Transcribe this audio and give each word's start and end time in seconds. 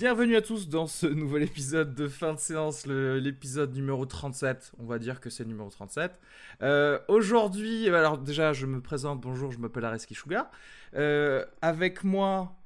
Bienvenue 0.00 0.34
à 0.34 0.42
tous 0.42 0.68
dans 0.68 0.88
ce 0.88 1.06
nouvel 1.06 1.44
épisode 1.44 1.94
de 1.94 2.08
fin 2.08 2.34
de 2.34 2.40
séance, 2.40 2.84
l'épisode 2.84 3.72
numéro 3.76 4.04
37. 4.04 4.72
On 4.80 4.86
va 4.86 4.98
dire 4.98 5.20
que 5.20 5.30
c'est 5.30 5.44
numéro 5.44 5.70
37. 5.70 6.18
Euh, 6.62 6.98
Aujourd'hui, 7.06 7.88
alors 7.88 8.18
déjà, 8.18 8.52
je 8.52 8.66
me 8.66 8.80
présente. 8.80 9.20
Bonjour, 9.20 9.52
je 9.52 9.58
m'appelle 9.58 9.84
Areski 9.84 10.16
Sugar. 10.16 10.50
Euh, 10.96 11.44
avec 11.62 12.02
moi, 12.02 12.56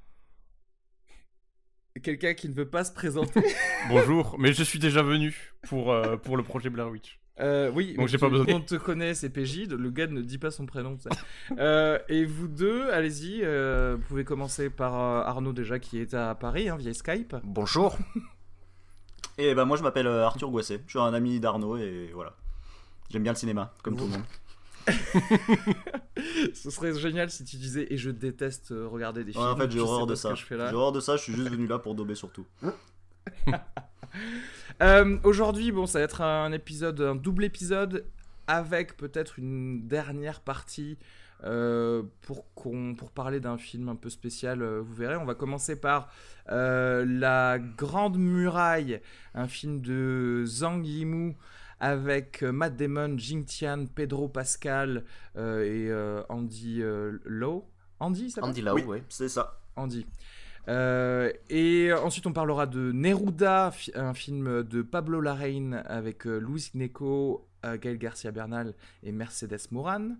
quelqu'un 2.03 2.33
qui 2.33 2.49
ne 2.49 2.55
veut 2.55 2.71
pas 2.71 2.85
se 2.85 2.93
présenter. 2.93 3.43
Bonjour, 3.91 4.37
mais 4.39 4.55
je 4.55 4.63
suis 4.63 4.79
déjà 4.79 5.03
venu 5.03 5.53
pour, 5.69 5.93
euh, 5.93 6.17
pour 6.17 6.39
le 6.39 6.43
projet 6.43 6.71
Blair 6.71 6.89
Witch. 6.89 7.18
Euh, 7.41 7.71
oui, 7.73 7.95
donc 7.95 8.09
j'ai 8.09 8.19
pas 8.19 8.29
besoin. 8.29 8.47
On 8.49 8.61
te 8.61 8.75
connaît, 8.75 9.15
c'est 9.15 9.31
PJ. 9.31 9.69
Le 9.69 9.91
gars 9.91 10.07
ne 10.07 10.23
dit 10.23 10.39
pas 10.39 10.51
son 10.51 10.67
prénom. 10.67 10.99
euh, 11.59 11.99
et 12.09 12.25
vous 12.25 12.49
deux, 12.49 12.91
allez-y. 12.91 13.41
Euh, 13.45 13.97
vous 13.97 14.03
pouvez 14.07 14.25
commencer 14.25 14.71
par 14.71 14.99
euh, 14.99 15.23
Arnaud 15.23 15.53
déjà 15.53 15.79
qui 15.79 16.01
est 16.01 16.15
à 16.15 16.35
Paris 16.35 16.69
hein, 16.69 16.77
via 16.77 16.93
Skype. 16.93 17.37
Bonjour. 17.45 17.97
et 19.39 19.55
ben 19.55 19.65
moi 19.65 19.77
je 19.77 19.83
m'appelle 19.83 20.07
euh, 20.07 20.27
Arthur 20.27 20.51
Goisset. 20.51 20.81
Je 20.87 20.91
suis 20.91 20.99
un 20.99 21.15
ami 21.15 21.39
d'Arnaud 21.39 21.77
et 21.77 22.11
voilà. 22.13 22.35
J'aime 23.11 23.23
bien 23.23 23.33
le 23.33 23.39
cinéma, 23.39 23.73
comme 23.83 23.97
tout 23.97 24.05
le 24.05 24.11
monde. 24.11 24.25
Ce 26.55 26.71
serait 26.71 26.95
génial 26.95 27.31
si 27.31 27.45
tu 27.45 27.57
disais 27.57 27.87
et 27.91 27.97
je 27.97 28.11
déteste 28.11 28.71
regarder 28.71 29.23
des 29.23 29.33
ouais, 29.33 29.41
films. 29.41 29.47
En 29.47 29.57
fait, 29.57 29.71
j'ai 29.71 29.81
horreur 29.81 30.07
de 30.07 30.15
ça. 30.15 30.35
J'ai 30.35 30.57
horreur 30.57 30.93
de 30.93 31.01
ça. 31.01 31.17
Je 31.17 31.23
suis 31.23 31.33
juste 31.33 31.51
venu 31.51 31.67
là 31.67 31.79
pour 31.79 31.95
dober 31.95 32.15
surtout. 32.15 32.47
Euh, 34.81 35.19
Aujourd'hui, 35.25 35.73
bon, 35.73 35.87
ça 35.87 35.99
va 35.99 36.05
être 36.05 36.21
un 36.21 36.53
épisode, 36.53 37.01
un 37.01 37.17
double 37.17 37.43
épisode 37.43 38.05
avec 38.47 38.97
peut-être 38.97 39.41
une 39.41 39.89
dernière 39.89 40.41
partie 40.41 40.99
euh, 41.45 42.03
pour, 42.23 42.53
qu'on, 42.55 42.97
pour 42.97 43.13
parler 43.13 43.39
d'un 43.39 43.59
film 43.59 43.89
un 43.89 43.95
peu 43.95 44.11
spécial. 44.11 44.61
Euh, 44.61 44.81
vous 44.81 44.95
verrez, 44.95 45.17
on 45.17 45.25
va 45.25 45.37
commencer 45.37 45.81
par 45.81 46.11
euh, 46.51 47.05
La 47.07 47.59
Grande 47.59 48.19
Muraille, 48.19 49.01
un 49.35 49.47
film 49.47 49.81
de 49.81 50.45
Zhang 50.47 50.85
Yimou 50.85 51.37
avec 51.79 52.43
Matt 52.43 52.77
Damon, 52.77 53.17
Jing 53.17 53.45
Tian, 53.45 53.87
Pedro 53.87 54.29
Pascal 54.29 55.05
et 55.37 55.93
Andy 56.29 56.83
Lau? 57.25 57.69
Andy, 58.01 58.31
ça 58.33 58.45
Andy 58.45 58.65
oui, 58.69 58.85
oui 58.87 59.03
c'est 59.09 59.29
ça. 59.29 59.61
Andy. 59.77 60.05
Euh, 60.69 61.33
et 61.49 61.93
ensuite, 61.93 62.27
on 62.27 62.33
parlera 62.33 62.67
de 62.67 62.93
Neruda, 62.93 63.73
un 63.95 64.15
film 64.15 64.63
de 64.63 64.83
Pablo 64.83 65.21
Larraín 65.21 65.83
avec 65.87 66.27
euh, 66.27 66.39
Luis 66.39 66.71
Gnecco, 66.75 67.48
Gaël 67.65 67.99
Garcia 67.99 68.31
Bernal 68.31 68.75
et 69.03 69.13
Mercedes 69.13 69.69
Moran. 69.71 70.17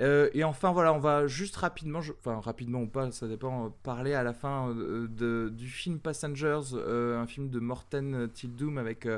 Euh, 0.00 0.30
et 0.32 0.44
enfin, 0.44 0.72
voilà, 0.72 0.92
on 0.92 1.00
va 1.00 1.26
juste 1.26 1.56
rapidement, 1.56 1.98
enfin 1.98 2.40
rapidement 2.40 2.82
ou 2.82 2.86
pas, 2.86 3.10
ça 3.10 3.26
dépend, 3.26 3.70
parler 3.82 4.14
à 4.14 4.22
la 4.22 4.32
fin 4.32 4.72
de, 4.74 5.48
du 5.52 5.66
film 5.66 5.98
Passengers, 5.98 6.74
un 6.74 7.26
film 7.26 7.50
de 7.50 7.58
Morten 7.58 8.28
Tildum 8.32 8.78
avec 8.78 9.08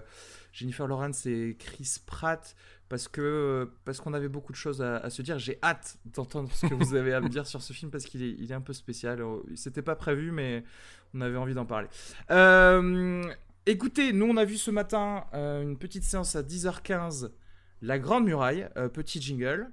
Jennifer 0.52 0.86
Lawrence 0.86 1.26
et 1.26 1.56
Chris 1.58 1.96
Pratt 2.06 2.56
parce 2.90 3.06
que 3.06 3.70
parce 3.84 4.00
qu'on 4.00 4.12
avait 4.14 4.28
beaucoup 4.28 4.52
de 4.52 4.56
choses 4.56 4.82
à, 4.82 5.08
se 5.08 5.22
dire. 5.22 5.38
J'ai 5.38 5.58
hâte 5.62 5.96
d'entendre 6.04 6.50
ce 6.52 6.66
que 6.66 6.74
vous 6.74 6.94
avez 6.94 7.14
à 7.14 7.20
me 7.20 7.28
dire 7.28 7.46
sur 7.46 7.62
ce 7.62 7.72
film 7.72 7.90
parce 7.90 8.04
qu'il 8.04 8.22
est, 8.22 8.34
il 8.38 8.50
est 8.50 8.54
un 8.54 8.60
peu 8.60 8.72
spécial. 8.72 9.24
C'était 9.54 9.80
pas 9.80 9.94
prévu, 9.94 10.32
mais 10.32 10.64
on 11.14 11.20
avait 11.20 11.36
envie 11.36 11.54
d'en 11.54 11.64
parler. 11.64 11.88
Euh, 12.32 13.22
écoutez, 13.64 14.12
nous 14.12 14.26
on 14.26 14.36
a 14.36 14.44
vu 14.44 14.56
ce 14.56 14.72
matin 14.72 15.24
euh, 15.34 15.62
une 15.62 15.78
petite 15.78 16.02
séance 16.02 16.34
à 16.34 16.42
10h15, 16.42 17.30
La 17.82 17.98
Grande 17.98 18.24
Muraille, 18.24 18.68
euh, 18.76 18.90
petit 18.90 19.22
jingle. 19.22 19.70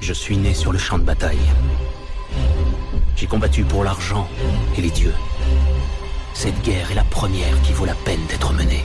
Je 0.00 0.12
suis 0.12 0.36
né 0.36 0.54
sur 0.54 0.72
le 0.72 0.78
champ 0.78 0.98
de 0.98 1.04
bataille. 1.04 1.38
J'ai 3.14 3.28
combattu 3.28 3.62
pour 3.62 3.84
l'argent 3.84 4.26
et 4.76 4.80
les 4.80 4.90
dieux. 4.90 5.14
Cette 6.34 6.60
guerre 6.62 6.90
est 6.90 6.96
la 6.96 7.04
première 7.04 7.62
qui 7.62 7.72
vaut 7.72 7.86
la 7.86 7.94
peine 7.94 8.26
d'être 8.28 8.52
menée. 8.52 8.82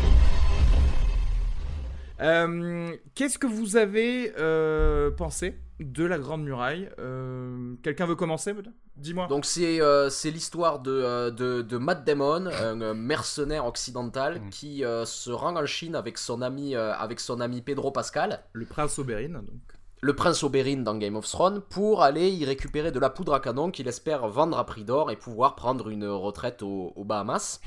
Euh, 2.22 2.96
Qu'est-ce 3.14 3.38
que 3.38 3.48
vous 3.48 3.78
avez 3.78 4.34
euh, 4.38 5.12
pensé 5.12 5.60
de 5.80 6.06
la 6.06 6.18
Grande 6.18 6.44
Muraille 6.44 6.90
euh, 7.00 7.76
Quelqu'un 7.84 8.06
veut 8.06 8.16
commencer 8.16 8.54
Dis-moi. 8.96 9.28
Donc 9.28 9.46
c'est 9.46 9.82
euh, 9.82 10.10
l'histoire 10.24 10.80
de, 10.80 11.30
de, 11.32 11.62
de, 11.62 11.78
Matt 11.78 12.06
Damon, 12.06 12.48
un 12.48 12.94
mercenaire 12.94 13.66
occidental 13.66 14.40
mmh. 14.40 14.50
qui 14.50 14.84
se 15.06 15.32
rend 15.32 15.58
en 15.58 15.66
Chine 15.66 15.96
avec 15.96 16.18
son 16.18 16.42
ami, 16.42 16.76
avec 16.76 17.20
son 17.20 17.42
ami 17.42 17.62
Pedro 17.62 17.92
Pascal. 17.92 18.42
Le 18.54 18.66
prince 18.66 18.98
Oberyn, 19.00 19.34
donc 19.34 19.76
le 20.02 20.16
prince 20.16 20.44
Oberyn 20.44 20.84
dans 20.84 20.96
Game 20.98 21.16
of 21.16 21.28
Thrones 21.28 21.62
pour 21.62 22.04
aller 22.04 22.30
y 22.30 22.46
récupérer 22.46 22.92
de 22.92 23.00
la 23.00 23.10
poudre 23.10 23.34
à 23.34 23.40
canon 23.40 23.72
qu'il 23.72 23.88
espère 23.88 24.28
vendre 24.28 24.60
à 24.60 24.66
prix 24.66 24.84
d'or 24.84 25.10
et 25.10 25.16
pouvoir 25.16 25.56
prendre 25.56 25.90
une 25.90 26.06
retraite 26.06 26.62
aux, 26.62 26.94
aux 26.96 27.04
Bahamas. 27.04 27.60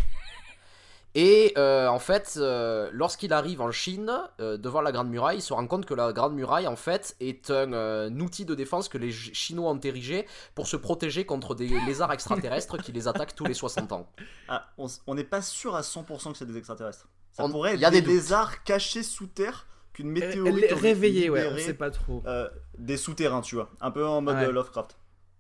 Et 1.21 1.53
euh, 1.59 1.89
en 1.89 1.99
fait, 1.99 2.35
euh, 2.37 2.91
lorsqu'il 2.93 3.33
arrive 3.33 3.61
en 3.61 3.73
Chine, 3.73 4.09
euh, 4.39 4.57
devant 4.57 4.81
la 4.81 4.93
Grande 4.93 5.11
Muraille, 5.11 5.39
il 5.39 5.43
se 5.43 5.53
rend 5.53 5.67
compte 5.67 5.85
que 5.85 5.93
la 5.93 6.13
Grande 6.13 6.33
Muraille, 6.33 6.69
en 6.69 6.77
fait, 6.77 7.17
est 7.19 7.51
un, 7.51 7.73
un 7.73 8.21
outil 8.21 8.45
de 8.45 8.55
défense 8.55 8.89
que 8.89 8.99
les 8.99 9.11
Chinois 9.11 9.69
ont 9.73 9.81
érigé 9.81 10.29
pour 10.55 10.69
se 10.69 10.77
protéger 10.77 11.27
contre 11.27 11.57
des 11.57 11.67
lézards 11.87 12.13
extraterrestres 12.13 12.79
qui 12.79 12.93
les 12.93 13.09
attaquent 13.09 13.35
tous 13.35 13.47
les 13.47 13.55
60 13.55 13.91
ans. 13.91 14.09
Ah, 14.47 14.69
on 14.79 15.15
n'est 15.17 15.25
pas 15.25 15.43
sûr 15.43 15.75
à 15.75 15.81
100% 15.81 16.31
que 16.31 16.39
c'est 16.39 16.47
des 16.47 16.57
extraterrestres. 16.57 17.09
Ça 17.33 17.45
on, 17.45 17.51
pourrait 17.51 17.75
être 17.75 17.81
y 17.81 17.85
a 17.85 17.91
des, 17.91 18.01
des 18.01 18.07
lézards 18.07 18.63
cachés 18.63 19.03
sous 19.03 19.27
terre 19.27 19.67
qu'une 19.93 20.11
météorite 20.11 20.71
réveillée, 20.71 21.31
ouais, 21.31 21.49
on 21.53 21.59
sait 21.59 21.75
pas 21.75 21.91
trop. 21.91 22.23
Euh, 22.29 22.49
des 22.79 22.97
souterrains, 22.97 23.41
tu 23.41 23.57
vois, 23.57 23.71
un 23.81 23.91
peu 23.91 24.07
en 24.07 24.21
mode 24.21 24.37
ouais. 24.37 24.53
Lovecraft. 24.53 24.97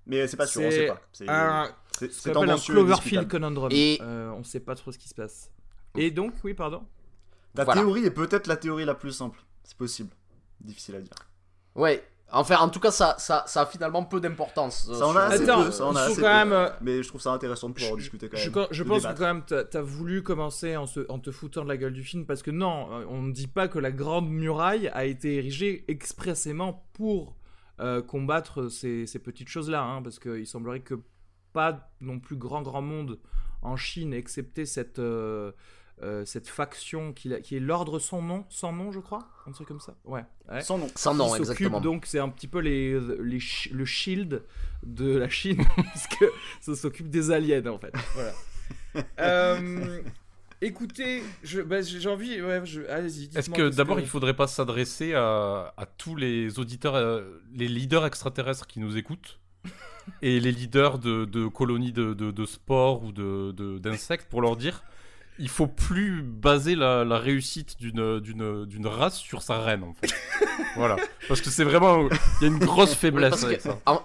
Mais 0.06 0.26
c'est 0.26 0.36
pas 0.36 0.48
sûr, 0.48 0.62
on 0.62 0.70
sait 0.72 0.86
pas. 0.88 1.00
C'est 1.12 1.28
un, 1.28 1.70
un 2.48 2.58
Cloverfield 2.58 3.28
conundrum. 3.28 3.70
Et 3.70 4.00
euh, 4.02 4.32
on 4.32 4.42
sait 4.42 4.58
pas 4.58 4.74
trop 4.74 4.90
ce 4.90 4.98
qui 4.98 5.08
se 5.08 5.14
passe. 5.14 5.52
Et 5.98 6.10
donc, 6.10 6.32
oui, 6.44 6.54
pardon. 6.54 6.84
Ta 7.54 7.64
voilà. 7.64 7.80
théorie 7.80 8.04
est 8.04 8.10
peut-être 8.10 8.46
la 8.46 8.56
théorie 8.56 8.84
la 8.84 8.94
plus 8.94 9.12
simple. 9.12 9.40
C'est 9.64 9.76
possible. 9.76 10.10
Difficile 10.60 10.96
à 10.96 11.00
dire. 11.00 11.14
Ouais, 11.74 12.04
Enfin, 12.30 12.56
en 12.58 12.68
tout 12.68 12.80
cas, 12.80 12.90
ça, 12.90 13.16
ça, 13.18 13.44
ça 13.46 13.62
a 13.62 13.66
finalement 13.66 14.04
peu 14.04 14.20
d'importance. 14.20 14.92
Ça 14.92 15.06
en 15.06 15.16
a 15.16 15.22
assez 15.22 15.44
Attends, 15.44 15.64
peu, 15.64 15.70
ça 15.70 15.86
en 15.86 15.96
a 15.96 16.02
assez 16.02 16.20
quand 16.20 16.42
peu. 16.42 16.50
Même, 16.50 16.72
mais 16.82 17.02
je 17.02 17.08
trouve 17.08 17.22
ça 17.22 17.32
intéressant 17.32 17.70
de 17.70 17.74
pouvoir 17.74 17.90
je, 17.90 17.94
en 17.94 17.98
discuter 17.98 18.28
quand 18.28 18.36
je, 18.36 18.50
même. 18.50 18.66
Je, 18.70 18.82
pense 18.82 19.06
que 19.06 19.12
quand 19.16 19.34
même, 19.34 19.42
t'as 19.46 19.78
as 19.78 19.82
voulu 19.82 20.22
commencer 20.22 20.76
en, 20.76 20.86
se, 20.86 21.00
en, 21.10 21.18
te 21.18 21.30
foutant 21.30 21.64
de 21.64 21.68
la 21.68 21.78
gueule 21.78 21.94
du 21.94 22.04
film, 22.04 22.26
parce 22.26 22.42
que 22.42 22.50
non, 22.50 22.88
on 23.08 23.22
ne 23.22 23.32
dit 23.32 23.46
pas 23.46 23.66
que 23.66 23.78
la 23.78 23.92
Grande 23.92 24.28
Muraille 24.28 24.88
a 24.88 25.06
été 25.06 25.36
érigée 25.36 25.86
expressément 25.88 26.86
pour 26.92 27.34
euh, 27.80 28.02
combattre 28.02 28.68
ces, 28.68 29.06
ces 29.06 29.18
petites 29.20 29.48
choses-là, 29.48 29.82
hein, 29.82 30.02
parce 30.02 30.18
qu'il 30.18 30.46
semblerait 30.46 30.80
que 30.80 31.00
pas 31.54 31.90
non 32.02 32.20
plus 32.20 32.36
grand 32.36 32.60
grand 32.60 32.82
monde 32.82 33.18
en 33.62 33.76
Chine, 33.76 34.12
excepté 34.12 34.66
cette... 34.66 34.98
Euh, 34.98 35.52
euh, 36.02 36.24
cette 36.24 36.48
faction 36.48 37.12
qui, 37.12 37.30
qui 37.42 37.56
est 37.56 37.60
l'ordre 37.60 37.98
sans 37.98 38.22
nom, 38.22 38.44
sans 38.48 38.72
nom, 38.72 38.92
je 38.92 39.00
crois, 39.00 39.28
un 39.46 39.52
truc 39.52 39.68
comme 39.68 39.80
ça. 39.80 39.94
Ouais. 40.04 40.24
ouais. 40.50 40.60
Sans 40.60 40.78
nom. 40.78 40.88
Sans 40.94 41.14
nom, 41.14 41.34
exactement. 41.34 41.80
Donc 41.80 42.06
c'est 42.06 42.18
un 42.18 42.28
petit 42.28 42.46
peu 42.48 42.60
les, 42.60 42.98
les 43.20 43.38
le 43.72 43.84
shield 43.84 44.42
de 44.84 45.16
la 45.16 45.28
Chine 45.28 45.62
parce 45.76 46.06
que 46.06 46.24
ça 46.60 46.74
s'occupe 46.76 47.10
des 47.10 47.30
aliens 47.30 47.66
en 47.66 47.78
fait. 47.78 47.92
Voilà. 48.14 48.32
euh, 49.20 50.02
Écoutez, 50.60 51.22
je, 51.44 51.60
bah, 51.60 51.82
j'ai 51.82 52.08
envie. 52.08 52.42
Ouais, 52.42 52.60
allez-y. 52.88 53.30
Est-ce 53.36 53.48
que 53.48 53.68
d'abord 53.68 54.00
il 54.00 54.06
faudrait 54.08 54.34
pas 54.34 54.48
s'adresser 54.48 55.14
à, 55.14 55.72
à 55.76 55.86
tous 55.86 56.16
les 56.16 56.58
auditeurs, 56.58 56.96
euh, 56.96 57.40
les 57.54 57.68
leaders 57.68 58.04
extraterrestres 58.04 58.66
qui 58.66 58.80
nous 58.80 58.96
écoutent 58.96 59.38
et 60.22 60.40
les 60.40 60.50
leaders 60.50 60.98
de, 60.98 61.26
de 61.26 61.46
colonies 61.46 61.92
de, 61.92 62.12
de, 62.12 62.30
de 62.32 62.44
sport 62.46 63.04
ou 63.04 63.12
de, 63.12 63.52
de- 63.52 63.78
d'insectes 63.78 64.28
pour 64.28 64.40
leur 64.42 64.56
dire 64.56 64.82
il 65.38 65.48
faut 65.48 65.66
plus 65.66 66.22
baser 66.22 66.74
la, 66.74 67.04
la 67.04 67.18
réussite 67.18 67.78
d'une, 67.78 68.20
d'une, 68.20 68.64
d'une 68.66 68.86
race 68.86 69.16
sur 69.18 69.42
sa 69.42 69.60
reine 69.60 69.82
en 69.84 69.94
fait. 69.94 70.12
voilà. 70.76 70.96
Parce 71.28 71.40
que 71.40 71.50
c'est 71.50 71.64
vraiment. 71.64 72.08
Il 72.40 72.42
y 72.42 72.44
a 72.44 72.48
une 72.48 72.58
grosse 72.58 72.94
faiblesse 72.94 73.44
avec 73.44 73.60
ça. 73.60 73.78
en, 73.86 74.02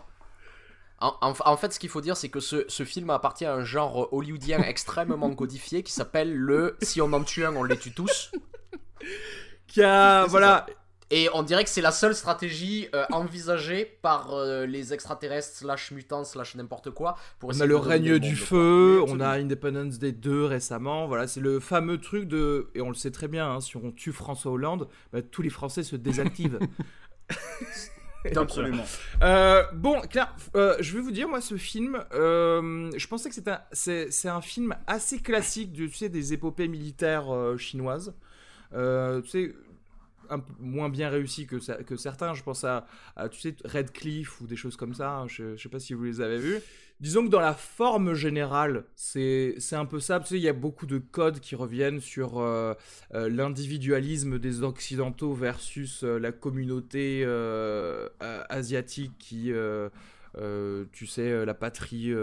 en- 0.99 1.33
en- 1.45 1.57
fait, 1.57 1.73
ce 1.73 1.79
qu'il 1.79 1.89
faut 1.89 2.01
dire, 2.01 2.15
c'est 2.15 2.29
que 2.29 2.39
ce, 2.39 2.65
ce 2.67 2.85
film 2.85 3.09
appartient 3.09 3.45
à 3.45 3.53
un 3.53 3.63
genre 3.63 4.07
hollywoodien 4.13 4.59
extrêmement 4.63 5.33
codifié 5.35 5.83
qui 5.83 5.91
s'appelle 5.91 6.33
le 6.33 6.77
si 6.81 7.01
on 7.01 7.11
en 7.13 7.23
tue 7.23 7.45
un, 7.45 7.55
on 7.55 7.63
les 7.63 7.77
tue 7.77 7.91
tous. 7.93 8.31
Qui 9.67 9.81
a, 9.83 10.25
voilà. 10.27 10.65
Et 11.15 11.29
on 11.31 11.43
dirait 11.43 11.63
que 11.63 11.69
c'est 11.69 11.81
la 11.81 11.91
seule 11.91 12.15
stratégie 12.15 12.87
euh, 12.95 13.05
envisagée 13.11 13.85
par 14.01 14.33
euh, 14.33 14.65
les 14.65 14.93
extraterrestres, 14.95 15.57
slash 15.57 15.91
mutants, 15.91 16.23
slash 16.23 16.55
n'importe 16.55 16.89
quoi. 16.89 17.17
Pour 17.37 17.51
On 17.51 17.59
a 17.61 17.67
le 17.67 17.77
règne 17.77 18.17
du 18.17 18.35
feu, 18.35 18.99
on 19.07 19.19
a 19.19 19.37
Independence 19.37 19.99
Day 19.99 20.11
2 20.11 20.45
récemment. 20.45 21.05
Voilà, 21.05 21.27
c'est 21.27 21.39
le 21.39 21.59
fameux 21.59 21.99
truc 21.99 22.27
de. 22.27 22.71
Et 22.73 22.81
on 22.81 22.89
le 22.89 22.95
sait 22.95 23.11
très 23.11 23.27
bien, 23.27 23.47
hein, 23.47 23.61
si 23.61 23.77
on 23.77 23.91
tue 23.91 24.11
François 24.11 24.51
Hollande, 24.53 24.87
bah, 25.11 25.21
tous 25.21 25.43
les 25.43 25.51
Français 25.51 25.83
se 25.83 25.95
désactivent. 25.95 26.57
Absolument. 28.35 28.85
Euh, 29.21 29.63
bon, 29.73 30.01
Claire, 30.09 30.35
euh, 30.55 30.75
je 30.79 30.93
vais 30.93 31.01
vous 31.01 31.11
dire, 31.11 31.27
moi, 31.29 31.41
ce 31.41 31.57
film, 31.57 32.03
euh, 32.15 32.89
je 32.97 33.07
pensais 33.07 33.29
que 33.29 33.35
c'était 33.35 33.51
un- 33.51 33.61
c'est 33.71 34.11
c'est 34.11 34.29
un 34.29 34.41
film 34.41 34.75
assez 34.87 35.19
classique 35.19 35.73
du, 35.73 35.89
tu 35.89 35.97
sais, 35.97 36.09
des 36.09 36.33
épopées 36.33 36.67
militaires 36.67 37.31
euh, 37.31 37.57
chinoises. 37.57 38.15
Euh, 38.73 39.21
tu 39.21 39.29
sais, 39.29 39.55
moins 40.59 40.89
bien 40.89 41.09
réussi 41.09 41.45
que, 41.47 41.59
certains. 41.97 42.33
Je 42.33 42.43
pense 42.43 42.63
à, 42.63 42.85
à, 43.15 43.29
tu 43.29 43.39
sais, 43.39 43.55
Red 43.65 43.91
Cliff 43.91 44.41
ou 44.41 44.47
des 44.47 44.55
choses 44.55 44.75
comme 44.75 44.93
ça. 44.93 45.11
hein. 45.11 45.27
Je, 45.27 45.55
je 45.55 45.61
sais 45.61 45.69
pas 45.69 45.79
si 45.79 45.93
vous 45.93 46.03
les 46.03 46.21
avez 46.21 46.39
vus. 46.39 46.59
Disons 46.99 47.25
que 47.25 47.29
dans 47.29 47.41
la 47.41 47.53
forme 47.53 48.13
générale, 48.13 48.85
c'est 48.95 49.57
un 49.73 49.85
peu 49.85 49.99
ça. 49.99 50.19
Tu 50.21 50.27
sais, 50.27 50.35
il 50.37 50.41
y 50.43 50.47
a 50.47 50.53
beaucoup 50.53 50.85
de 50.85 50.99
codes 50.99 51.39
qui 51.41 51.55
reviennent 51.55 51.99
sur 51.99 52.39
euh, 52.39 52.75
euh, 53.13 53.27
l'individualisme 53.27 54.39
des 54.39 54.63
Occidentaux 54.63 55.33
versus 55.33 56.03
euh, 56.03 56.17
la 56.17 56.31
communauté 56.31 57.25
asiatique 58.49 59.13
qui, 59.19 59.51
tu 60.93 61.07
sais, 61.07 61.45
la 61.45 61.53
patrie 61.53 62.13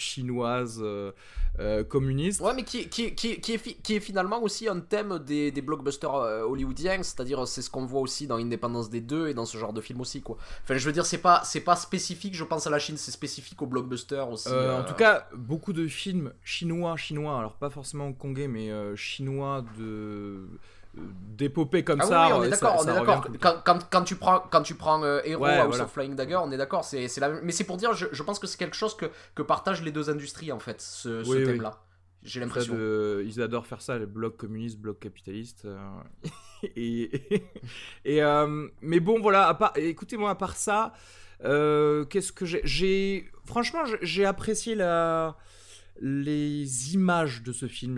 chinoise 0.00 0.80
euh, 0.82 1.12
euh, 1.60 1.84
communiste. 1.84 2.40
Ouais, 2.40 2.54
mais 2.54 2.64
qui, 2.64 2.88
qui, 2.88 3.14
qui, 3.14 3.40
qui, 3.40 3.52
est, 3.52 3.82
qui 3.82 3.94
est 3.96 4.00
finalement 4.00 4.42
aussi 4.42 4.68
un 4.68 4.80
thème 4.80 5.18
des, 5.18 5.52
des 5.52 5.62
blockbusters 5.62 6.14
euh, 6.14 6.42
hollywoodiens, 6.42 7.02
c'est-à-dire 7.02 7.46
c'est 7.46 7.62
ce 7.62 7.70
qu'on 7.70 7.86
voit 7.86 8.00
aussi 8.00 8.26
dans 8.26 8.36
Indépendance 8.36 8.90
des 8.90 9.00
deux 9.00 9.28
et 9.28 9.34
dans 9.34 9.44
ce 9.44 9.58
genre 9.58 9.72
de 9.72 9.80
film 9.80 10.00
aussi, 10.00 10.22
quoi. 10.22 10.36
Enfin, 10.64 10.76
je 10.76 10.84
veux 10.86 10.92
dire, 10.92 11.06
c'est 11.06 11.18
pas, 11.18 11.42
c'est 11.44 11.60
pas 11.60 11.76
spécifique, 11.76 12.34
je 12.34 12.44
pense 12.44 12.66
à 12.66 12.70
la 12.70 12.78
Chine, 12.78 12.96
c'est 12.96 13.12
spécifique 13.12 13.60
aux 13.62 13.66
blockbusters 13.66 14.28
aussi. 14.28 14.48
En 14.48 14.84
tout 14.84 14.94
cas, 14.94 15.28
beaucoup 15.36 15.72
de 15.72 15.86
films 15.86 16.32
chinois, 16.42 16.96
chinois, 16.96 17.38
alors 17.38 17.54
pas 17.54 17.70
forcément 17.70 18.06
hongkongais, 18.06 18.48
mais 18.48 18.70
chinois 18.96 19.64
de 19.78 20.48
euh, 20.98 21.00
d'épopées 21.36 21.84
comme 21.84 22.00
Ah 22.02 22.06
ça. 22.06 22.26
oui, 22.26 22.32
on 22.34 22.42
euh, 22.42 22.44
est 22.46 22.50
ça- 22.50 22.66
d'accord, 22.66 22.76
on 22.80 22.88
est 22.88 22.94
d'accord. 22.94 23.26
Quand, 23.40 23.62
quand, 23.64 23.90
quand 23.90 24.02
tu 24.04 24.16
prends, 24.16 24.40
quand 24.40 24.62
tu 24.62 24.74
prends 24.74 25.02
euh, 25.02 25.20
Hero 25.24 25.44
Ouais, 25.44 25.66
voilà. 25.66 25.84
of 25.84 25.92
Flying 25.92 26.14
Dagger, 26.16 26.36
on 26.36 26.50
est 26.52 26.56
d'accord. 26.56 26.84
C'est, 26.84 27.08
c'est 27.08 27.20
la... 27.20 27.28
Mais 27.42 27.52
c'est 27.52 27.64
pour 27.64 27.76
dire, 27.76 27.92
je, 27.94 28.06
je 28.12 28.22
pense 28.22 28.38
que 28.38 28.46
c'est 28.46 28.58
quelque 28.58 28.76
chose 28.76 28.96
que, 28.96 29.06
que 29.34 29.42
partagent 29.42 29.82
les 29.82 29.92
deux 29.92 30.10
industries 30.10 30.52
en 30.52 30.58
fait, 30.58 30.80
ce, 30.80 31.24
ce 31.24 31.30
Oui, 31.30 31.38
oui. 31.38 31.44
thème-là. 31.44 31.80
J'ai 32.22 32.40
l'impression. 32.40 32.74
de- 32.74 33.22
ils 33.26 33.40
adorent 33.40 33.66
faire 33.66 33.80
ça, 33.80 33.98
les 33.98 34.04
blocs 34.04 34.36
communistes, 34.36 34.78
blocs 34.78 35.00
capitalistes. 35.00 35.64
euh, 35.64 35.78
et, 36.76 37.10
et, 38.04 38.22
euh, 38.22 38.68
mais 38.82 39.00
bon, 39.00 39.20
voilà, 39.20 39.48
à 39.48 39.54
part, 39.54 39.72
écoutez-moi, 39.76 40.28
à 40.30 40.34
part 40.34 40.54
ça, 40.56 40.92
euh, 41.44 42.04
qu'est-ce 42.04 42.32
que 42.32 42.44
j'ai, 42.44 42.60
j'ai. 42.64 43.30
Franchement, 43.46 43.80
j'ai 44.02 44.26
apprécié 44.26 44.74
la. 44.74 45.36
Les 46.00 46.94
images 46.94 47.42
de 47.42 47.52
ce 47.52 47.66
film. 47.66 47.96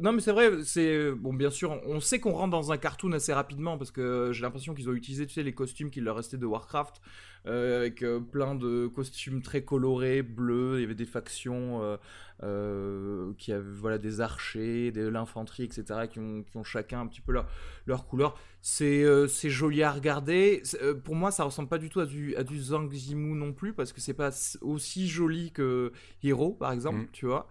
Non, 0.00 0.12
mais 0.12 0.20
c'est 0.20 0.32
vrai, 0.32 0.50
c'est. 0.64 1.12
Bon, 1.12 1.34
bien 1.34 1.50
sûr, 1.50 1.78
on 1.86 2.00
sait 2.00 2.18
qu'on 2.18 2.32
rentre 2.32 2.52
dans 2.52 2.72
un 2.72 2.78
cartoon 2.78 3.12
assez 3.12 3.34
rapidement 3.34 3.76
parce 3.76 3.90
que 3.90 4.30
j'ai 4.32 4.42
l'impression 4.42 4.72
qu'ils 4.72 4.88
ont 4.88 4.94
utilisé, 4.94 5.26
les 5.42 5.54
costumes 5.54 5.90
qui 5.90 6.00
leur 6.00 6.16
restaient 6.16 6.38
de 6.38 6.46
Warcraft 6.46 7.00
euh, 7.46 7.78
avec 7.78 8.02
euh, 8.02 8.20
plein 8.20 8.54
de 8.54 8.86
costumes 8.86 9.42
très 9.42 9.62
colorés, 9.64 10.22
bleus. 10.22 10.78
Il 10.78 10.80
y 10.82 10.84
avait 10.84 10.94
des 10.94 11.04
factions 11.04 11.96
euh, 12.42 13.32
qui 13.38 13.52
avaient 13.52 13.62
voilà, 13.70 13.98
des 13.98 14.20
archers, 14.20 14.90
de 14.92 15.06
l'infanterie, 15.06 15.64
etc., 15.64 16.06
qui 16.10 16.18
ont, 16.20 16.42
qui 16.42 16.56
ont 16.56 16.64
chacun 16.64 17.00
un 17.00 17.06
petit 17.06 17.20
peu 17.20 17.32
leur, 17.32 17.46
leur 17.86 18.06
couleur. 18.06 18.36
C'est 18.62 19.04
joli 19.50 19.82
à 19.82 19.92
regarder. 19.92 20.62
Pour 21.04 21.14
moi, 21.14 21.30
ça 21.30 21.44
ressemble 21.44 21.68
pas 21.68 21.78
du 21.78 21.90
tout 21.90 22.00
à 22.00 22.06
du, 22.06 22.34
à 22.36 22.44
du 22.44 22.58
Zhang 22.58 22.90
Zimu 22.92 23.34
non 23.34 23.52
plus, 23.52 23.74
parce 23.74 23.92
que 23.92 24.00
c'est 24.00 24.14
pas 24.14 24.30
aussi 24.62 25.06
joli 25.08 25.52
que 25.52 25.92
Hero, 26.22 26.52
par 26.52 26.72
exemple, 26.72 27.00
Mm. 27.00 27.08
tu 27.12 27.26
vois. 27.26 27.48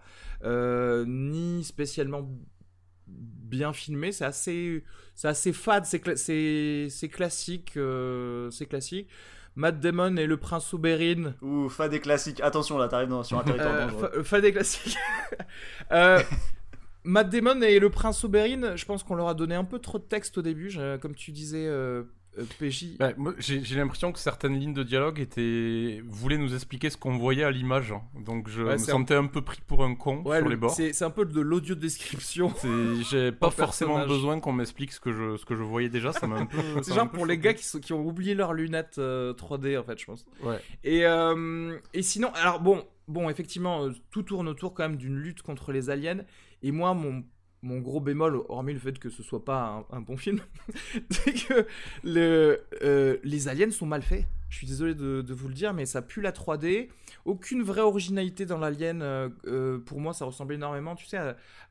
Ni 1.06 1.62
spécialement 1.64 2.28
bien 3.06 3.72
filmé, 3.72 4.12
c'est 4.12 4.24
assez, 4.24 4.82
c'est 5.14 5.28
assez 5.28 5.52
fade, 5.52 5.84
c'est 5.84 6.02
cla- 6.02 7.08
classique, 7.10 7.76
euh, 7.76 8.50
c'est 8.50 8.66
classique. 8.66 9.08
Matt 9.56 9.78
Damon 9.80 10.16
et 10.16 10.26
le 10.26 10.36
prince 10.36 10.74
Oberyn, 10.74 11.34
Ouh, 11.42 11.68
fa 11.68 11.88
des 11.88 12.00
classiques. 12.00 12.40
Attention 12.40 12.76
là, 12.78 12.88
t'arrives 12.88 13.22
sur 13.22 13.38
un 13.38 13.44
territoire 13.44 13.74
euh, 13.74 13.80
dangereux. 13.86 14.00
fa- 14.12 14.16
euh, 14.18 14.24
fade 14.24 14.44
et 14.44 14.52
classique. 14.52 14.96
Euh, 15.92 16.20
Matt 17.04 17.28
Damon 17.28 17.60
et 17.62 17.78
le 17.78 17.90
prince 17.90 18.24
Oberyn, 18.24 18.76
je 18.76 18.84
pense 18.86 19.02
qu'on 19.02 19.14
leur 19.14 19.28
a 19.28 19.34
donné 19.34 19.54
un 19.54 19.64
peu 19.64 19.78
trop 19.78 19.98
de 19.98 20.04
texte 20.04 20.38
au 20.38 20.42
début, 20.42 20.70
je- 20.70 20.96
comme 20.96 21.14
tu 21.14 21.30
disais, 21.32 21.66
euh, 22.38 22.42
euh, 22.42 22.44
PJ. 22.58 22.96
Moi, 23.16 23.34
j'ai 23.38 23.76
l'impression 23.76 24.12
que 24.12 24.18
certaines 24.18 24.58
lignes 24.58 24.74
de 24.74 24.82
dialogue 24.82 25.20
étaient 25.20 26.02
voulaient 26.06 26.38
nous 26.38 26.54
expliquer 26.54 26.90
ce 26.90 26.96
qu'on 26.96 27.16
voyait 27.16 27.44
à 27.44 27.50
l'image. 27.50 27.92
hein. 27.92 28.02
Donc 28.24 28.48
je 28.48 28.62
Ouais, 28.62 28.72
me 28.74 28.78
sentais 28.78 29.14
un 29.14 29.26
peu 29.26 29.42
pris 29.42 29.60
pour 29.66 29.84
un 29.84 29.94
con 29.94 30.22
Ouais, 30.24 30.36
sur 30.38 30.44
le- 30.44 30.50
les 30.50 30.56
bords. 30.56 30.70
c'est 30.74 31.02
un 31.02 31.10
peu 31.10 31.24
de 31.24 31.40
l'audio 31.40 31.74
description. 31.74 32.52
J'ai 33.10 33.32
pas 33.32 33.48
En 33.48 33.50
forcément 33.50 33.94
personnage. 33.96 34.08
besoin 34.16 34.40
qu'on 34.40 34.52
m'explique 34.52 34.92
ce 34.92 35.00
que 35.00 35.12
je 35.12 35.36
ce 35.36 35.44
que 35.44 35.54
je 35.54 35.62
voyais 35.62 35.88
déjà. 35.88 36.12
Ça 36.12 36.26
m'a 36.26 36.36
un 36.36 36.46
peu. 36.46 36.58
C'est 36.82 36.94
genre 36.94 37.04
un 37.04 37.06
peu 37.06 37.16
pour 37.18 37.26
les 37.26 37.38
gars 37.38 37.54
qui, 37.54 37.64
sont, 37.64 37.80
qui 37.80 37.92
ont 37.92 38.04
oublié 38.06 38.34
leurs 38.34 38.52
lunettes 38.52 38.96
euh, 38.98 39.32
3D 39.34 39.78
en 39.78 39.82
fait, 39.84 39.98
je 39.98 40.04
pense. 40.06 40.24
Ouais. 40.42 40.58
Et, 40.84 41.06
euh, 41.06 41.76
et 41.92 42.02
sinon, 42.02 42.30
alors 42.34 42.60
bon, 42.60 42.84
bon, 43.08 43.28
effectivement, 43.30 43.84
euh, 43.86 43.90
tout 44.10 44.22
tourne 44.22 44.48
autour 44.48 44.74
quand 44.74 44.82
même 44.88 44.96
d'une 44.96 45.16
lutte 45.16 45.42
contre 45.42 45.72
les 45.72 45.90
aliens. 45.90 46.20
Et 46.62 46.72
moi, 46.72 46.94
mon, 46.94 47.22
mon 47.64 47.80
gros 47.80 48.00
bémol, 48.00 48.42
hormis 48.48 48.72
le 48.74 48.78
fait 48.78 48.98
que 48.98 49.10
ce 49.10 49.22
soit 49.22 49.44
pas 49.44 49.84
un, 49.90 49.96
un 49.96 50.00
bon 50.00 50.16
film, 50.16 50.40
c'est 51.10 51.32
que 51.32 51.66
le, 52.04 52.60
euh, 52.82 53.16
les 53.24 53.48
aliens 53.48 53.70
sont 53.70 53.86
mal 53.86 54.02
faits. 54.02 54.24
Je 54.50 54.58
suis 54.58 54.66
désolé 54.68 54.94
de, 54.94 55.20
de 55.22 55.34
vous 55.34 55.48
le 55.48 55.54
dire, 55.54 55.74
mais 55.74 55.84
ça 55.84 56.00
pue 56.00 56.20
la 56.20 56.30
3D. 56.30 56.88
Aucune 57.24 57.62
vraie 57.62 57.80
originalité 57.80 58.46
dans 58.46 58.58
l'alien. 58.58 59.02
euh, 59.02 59.28
euh, 59.46 59.78
pour 59.78 59.98
moi, 60.00 60.12
ça 60.12 60.24
ressemble 60.26 60.54
énormément, 60.54 60.94
tu 60.94 61.06
sais, 61.06 61.16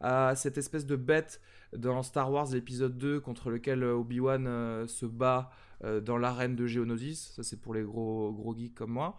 à, 0.02 0.30
à 0.30 0.36
cette 0.36 0.58
espèce 0.58 0.86
de 0.86 0.96
bête 0.98 1.40
dans 1.78 2.04
Star 2.04 2.30
Wars 2.32 2.48
l'épisode 2.52 2.98
2 2.98 3.20
contre 3.22 3.50
lequel 3.50 3.84
Obi-Wan 3.84 4.46
euh, 4.48 4.88
se 4.88 5.06
bat 5.06 5.50
dans 6.02 6.18
l'arène 6.18 6.56
de 6.56 6.66
Geonosis. 6.66 7.34
Ça, 7.36 7.44
c'est 7.44 7.60
pour 7.60 7.74
les 7.74 7.82
gros, 7.84 8.32
gros 8.32 8.56
geeks 8.56 8.74
comme 8.74 8.92
moi. 8.92 9.18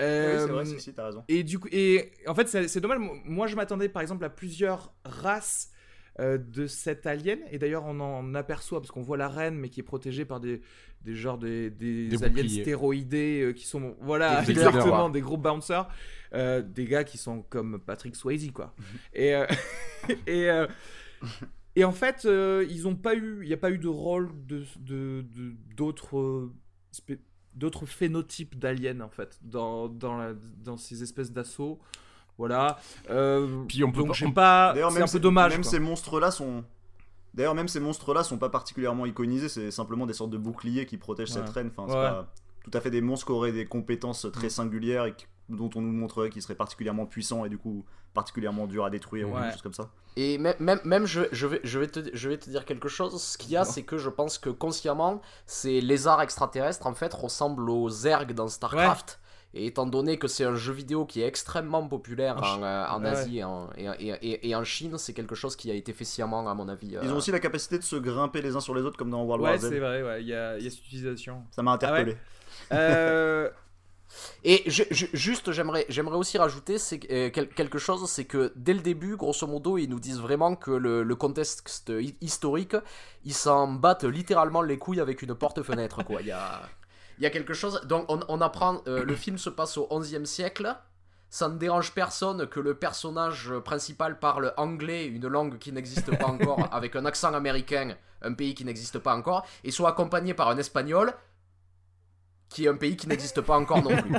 Euh, 0.00 0.36
Oui, 0.36 0.40
c'est 0.46 0.52
vrai, 0.52 0.64
si, 0.64 0.80
si, 0.80 0.94
t'as 0.94 1.06
raison. 1.06 1.24
et 1.28 1.42
du 1.42 1.58
coup, 1.58 1.66
et 1.72 2.12
en 2.28 2.34
fait, 2.36 2.46
c'est 2.48 2.68
c'est 2.68 2.80
dommage. 2.80 2.98
Moi, 3.24 3.48
je 3.48 3.56
m'attendais 3.56 3.88
par 3.88 4.00
exemple 4.02 4.24
à 4.24 4.30
plusieurs 4.30 4.92
races 5.04 5.72
euh, 6.20 6.38
de 6.38 6.66
cet 6.66 7.06
alien. 7.06 7.38
Et 7.50 7.58
d'ailleurs, 7.58 7.84
on 7.86 8.00
en 8.00 8.34
aperçoit 8.34 8.80
parce 8.80 8.90
qu'on 8.90 9.02
voit 9.02 9.16
la 9.16 9.28
reine, 9.28 9.54
mais 9.56 9.68
qui 9.68 9.80
est 9.80 9.84
protégée 9.84 10.24
par 10.24 10.40
des, 10.40 10.60
des 11.02 11.14
genres 11.14 11.38
des, 11.38 11.70
des 11.70 12.08
Des 12.08 12.24
aliens 12.24 12.42
boucliers. 12.42 12.62
stéroïdés 12.62 13.42
euh, 13.42 13.52
qui 13.52 13.66
sont 13.66 13.96
voilà 14.00 14.42
Des 14.42 14.50
exactement 14.52 15.10
des 15.10 15.20
gros 15.20 15.36
bouncers, 15.36 15.88
euh, 16.34 16.60
des 16.62 16.86
gars 16.86 17.04
qui 17.04 17.18
sont 17.18 17.42
comme 17.42 17.78
Patrick 17.80 18.16
Swayze 18.16 18.50
quoi. 18.52 18.74
Et 19.14 19.32
et 20.26 20.48
et 21.76 21.84
en 21.84 21.92
fait, 21.92 22.24
ils 22.24 22.88
ont 22.88 22.96
pas 22.96 23.14
eu, 23.14 23.38
il 23.42 23.46
n'y 23.48 23.54
a 23.54 23.58
pas 23.58 23.70
eu 23.70 23.78
de 23.78 23.86
rôle 23.88 24.30
de 24.46 24.64
de- 24.80 25.22
de- 25.22 25.54
d'autres 25.76 26.50
d'autres 27.54 27.86
phénotypes 27.86 28.58
d'aliens 28.58 29.00
en 29.00 29.08
fait 29.08 29.38
dans 29.42 29.88
dans, 29.88 30.16
la- 30.16 30.34
dans 30.64 30.76
ces 30.76 31.02
espèces 31.02 31.32
d'assauts. 31.32 31.78
Voilà. 32.38 32.78
Euh, 33.10 33.64
Puis 33.68 33.82
on 33.84 33.90
peut 33.92 33.98
donc 33.98 34.08
pas- 34.08 34.12
j'ai 34.14 34.26
on- 34.26 34.32
pas. 34.32 34.72
D'ailleurs, 34.72 34.90
C'est 34.90 34.94
même 34.94 35.02
un 35.04 35.06
ces- 35.08 35.18
peu 35.18 35.22
dommage. 35.22 35.52
Même 35.52 35.62
quoi. 35.62 35.70
ces 35.70 35.80
monstres-là 35.80 36.30
sont. 36.30 36.64
D'ailleurs, 37.34 37.54
même 37.54 37.68
ces 37.68 37.80
monstres-là 37.80 38.22
sont 38.24 38.38
pas 38.38 38.48
particulièrement 38.48 39.04
iconisés, 39.06 39.48
c'est 39.48 39.70
simplement 39.70 40.06
des 40.06 40.12
sortes 40.14 40.30
de 40.30 40.38
boucliers 40.38 40.86
qui 40.86 40.96
protègent 40.96 41.30
cette 41.32 41.48
reine. 41.50 41.70
Enfin, 41.76 41.84
c'est 41.88 41.96
Ouais. 41.98 42.08
pas 42.08 42.32
tout 42.64 42.70
à 42.72 42.80
fait 42.80 42.90
des 42.90 43.00
monstres 43.00 43.26
qui 43.26 43.32
auraient 43.32 43.52
des 43.52 43.66
compétences 43.66 44.26
très 44.32 44.48
singulières 44.48 45.04
et 45.06 45.14
qui- 45.14 45.26
dont 45.48 45.70
on 45.74 45.80
nous 45.80 45.92
montrerait 45.92 46.30
qu'ils 46.30 46.42
seraient 46.42 46.54
particulièrement 46.54 47.06
puissants 47.06 47.44
et 47.44 47.48
du 47.48 47.56
coup 47.56 47.84
particulièrement 48.12 48.66
durs 48.66 48.84
à 48.84 48.90
détruire 48.90 49.28
ou 49.30 49.34
Ouais. 49.34 49.46
des 49.46 49.52
choses 49.52 49.62
comme 49.62 49.72
ça. 49.74 49.88
Et 50.16 50.36
même, 50.38 50.56
même, 50.58 50.80
même 50.84 51.06
je, 51.06 51.22
je, 51.32 51.46
vais, 51.46 51.60
je, 51.64 51.78
vais 51.78 51.86
te, 51.86 52.00
je 52.12 52.28
vais 52.28 52.36
te 52.38 52.50
dire 52.50 52.64
quelque 52.64 52.88
chose. 52.88 53.20
Ce 53.22 53.38
qu'il 53.38 53.50
y 53.52 53.56
a, 53.56 53.64
c'est 53.64 53.82
que 53.84 53.96
je 53.98 54.10
pense 54.10 54.36
que 54.38 54.50
consciemment, 54.50 55.20
ces 55.46 55.80
lézards 55.80 56.20
extraterrestres, 56.22 56.86
en 56.86 56.94
fait, 56.94 57.14
ressemblent 57.14 57.70
aux 57.70 57.88
Zerg 57.88 58.32
dans 58.32 58.48
StarCraft. 58.48 59.20
Et 59.58 59.66
étant 59.66 59.86
donné 59.86 60.18
que 60.18 60.28
c'est 60.28 60.44
un 60.44 60.54
jeu 60.54 60.72
vidéo 60.72 61.04
qui 61.04 61.20
est 61.20 61.26
extrêmement 61.26 61.86
populaire 61.88 62.36
En 62.42 62.62
euh, 62.62 62.98
Ouais. 63.00 63.08
Asie 63.08 63.38
et 63.38 63.44
en, 63.44 63.68
et, 63.76 63.86
et- 63.98 64.08
et- 64.30 64.48
et 64.50 64.54
en 64.54 64.64
Chine, 64.64 64.96
c'est 64.98 65.12
quelque 65.12 65.34
chose 65.34 65.56
qui 65.56 65.70
a 65.70 65.74
été 65.74 65.92
fait 65.92 66.04
sciemment, 66.04 66.48
à 66.48 66.54
mon 66.54 66.68
avis. 66.68 66.88
Ils 66.92 66.96
euh, 66.96 67.12
ont 67.12 67.16
aussi 67.16 67.32
la 67.32 67.40
capacité 67.40 67.76
de 67.78 67.82
se 67.84 67.96
grimper 67.96 68.40
les 68.40 68.54
uns 68.56 68.60
sur 68.60 68.74
les 68.74 68.82
autres 68.82 68.96
comme 68.96 69.10
dans 69.10 69.22
World 69.24 69.42
Ouais, 69.44 69.50
War 69.50 69.58
Z. 69.58 69.68
c'est 69.68 69.78
vrai, 69.80 70.02
ouais, 70.02 70.22
il 70.22 70.28
y, 70.28 70.34
a, 70.34 70.56
il 70.58 70.64
y 70.64 70.66
a 70.66 70.70
cette 70.70 70.86
utilisation. 70.86 71.42
Ça 71.50 71.62
m'a 71.62 71.72
interpellé. 71.72 72.16
Euh, 72.72 73.50
Et 74.42 74.62
je- 74.66 74.84
je- 74.90 75.06
juste, 75.12 75.52
j'aimerais, 75.52 75.84
j'aimerais 75.90 76.16
aussi 76.16 76.38
rajouter 76.38 76.78
c'est, 76.78 76.98
euh, 77.12 77.28
quel- 77.30 77.48
quelque 77.48 77.78
chose, 77.78 78.08
c'est 78.08 78.24
que 78.24 78.52
dès 78.56 78.72
le 78.72 78.80
début, 78.80 79.16
grosso 79.16 79.46
modo, 79.46 79.76
ils 79.76 79.86
nous 79.88 80.00
disent 80.00 80.20
vraiment 80.20 80.54
que 80.56 80.70
le, 80.70 81.02
le 81.02 81.14
contexte 81.14 81.90
hi- 81.94 82.16
historique, 82.22 82.74
ils 83.24 83.34
s'en 83.34 83.68
battent 83.68 84.04
littéralement 84.04 84.62
les 84.62 84.78
couilles 84.78 85.00
avec 85.00 85.20
une 85.20 85.34
porte-fenêtre, 85.34 86.04
quoi. 86.04 86.22
Il 86.22 86.28
y 86.28 86.30
a, 86.30 86.62
il 87.18 87.22
y 87.22 87.26
a 87.26 87.30
quelque 87.30 87.54
chose. 87.54 87.80
Donc, 87.84 88.06
on, 88.08 88.20
on 88.28 88.40
apprend, 88.40 88.82
euh, 88.86 89.04
le 89.04 89.14
film 89.14 89.38
se 89.38 89.50
passe 89.50 89.76
au 89.76 89.86
XIe 89.98 90.26
siècle. 90.26 90.74
Ça 91.30 91.48
ne 91.48 91.58
dérange 91.58 91.92
personne 91.92 92.46
que 92.46 92.58
le 92.60 92.74
personnage 92.74 93.52
principal 93.64 94.18
parle 94.18 94.54
anglais, 94.56 95.06
une 95.06 95.26
langue 95.26 95.58
qui 95.58 95.72
n'existe 95.72 96.16
pas 96.16 96.26
encore, 96.26 96.68
avec 96.72 96.96
un 96.96 97.04
accent 97.04 97.34
américain, 97.34 97.96
un 98.22 98.32
pays 98.32 98.54
qui 98.54 98.64
n'existe 98.64 98.98
pas 98.98 99.14
encore, 99.14 99.46
et 99.62 99.70
soit 99.70 99.90
accompagné 99.90 100.32
par 100.32 100.48
un 100.48 100.56
espagnol, 100.56 101.12
qui 102.48 102.64
est 102.64 102.68
un 102.68 102.76
pays 102.76 102.96
qui 102.96 103.08
n'existe 103.08 103.42
pas 103.42 103.58
encore 103.58 103.82
non 103.82 103.94
plus. 103.96 104.14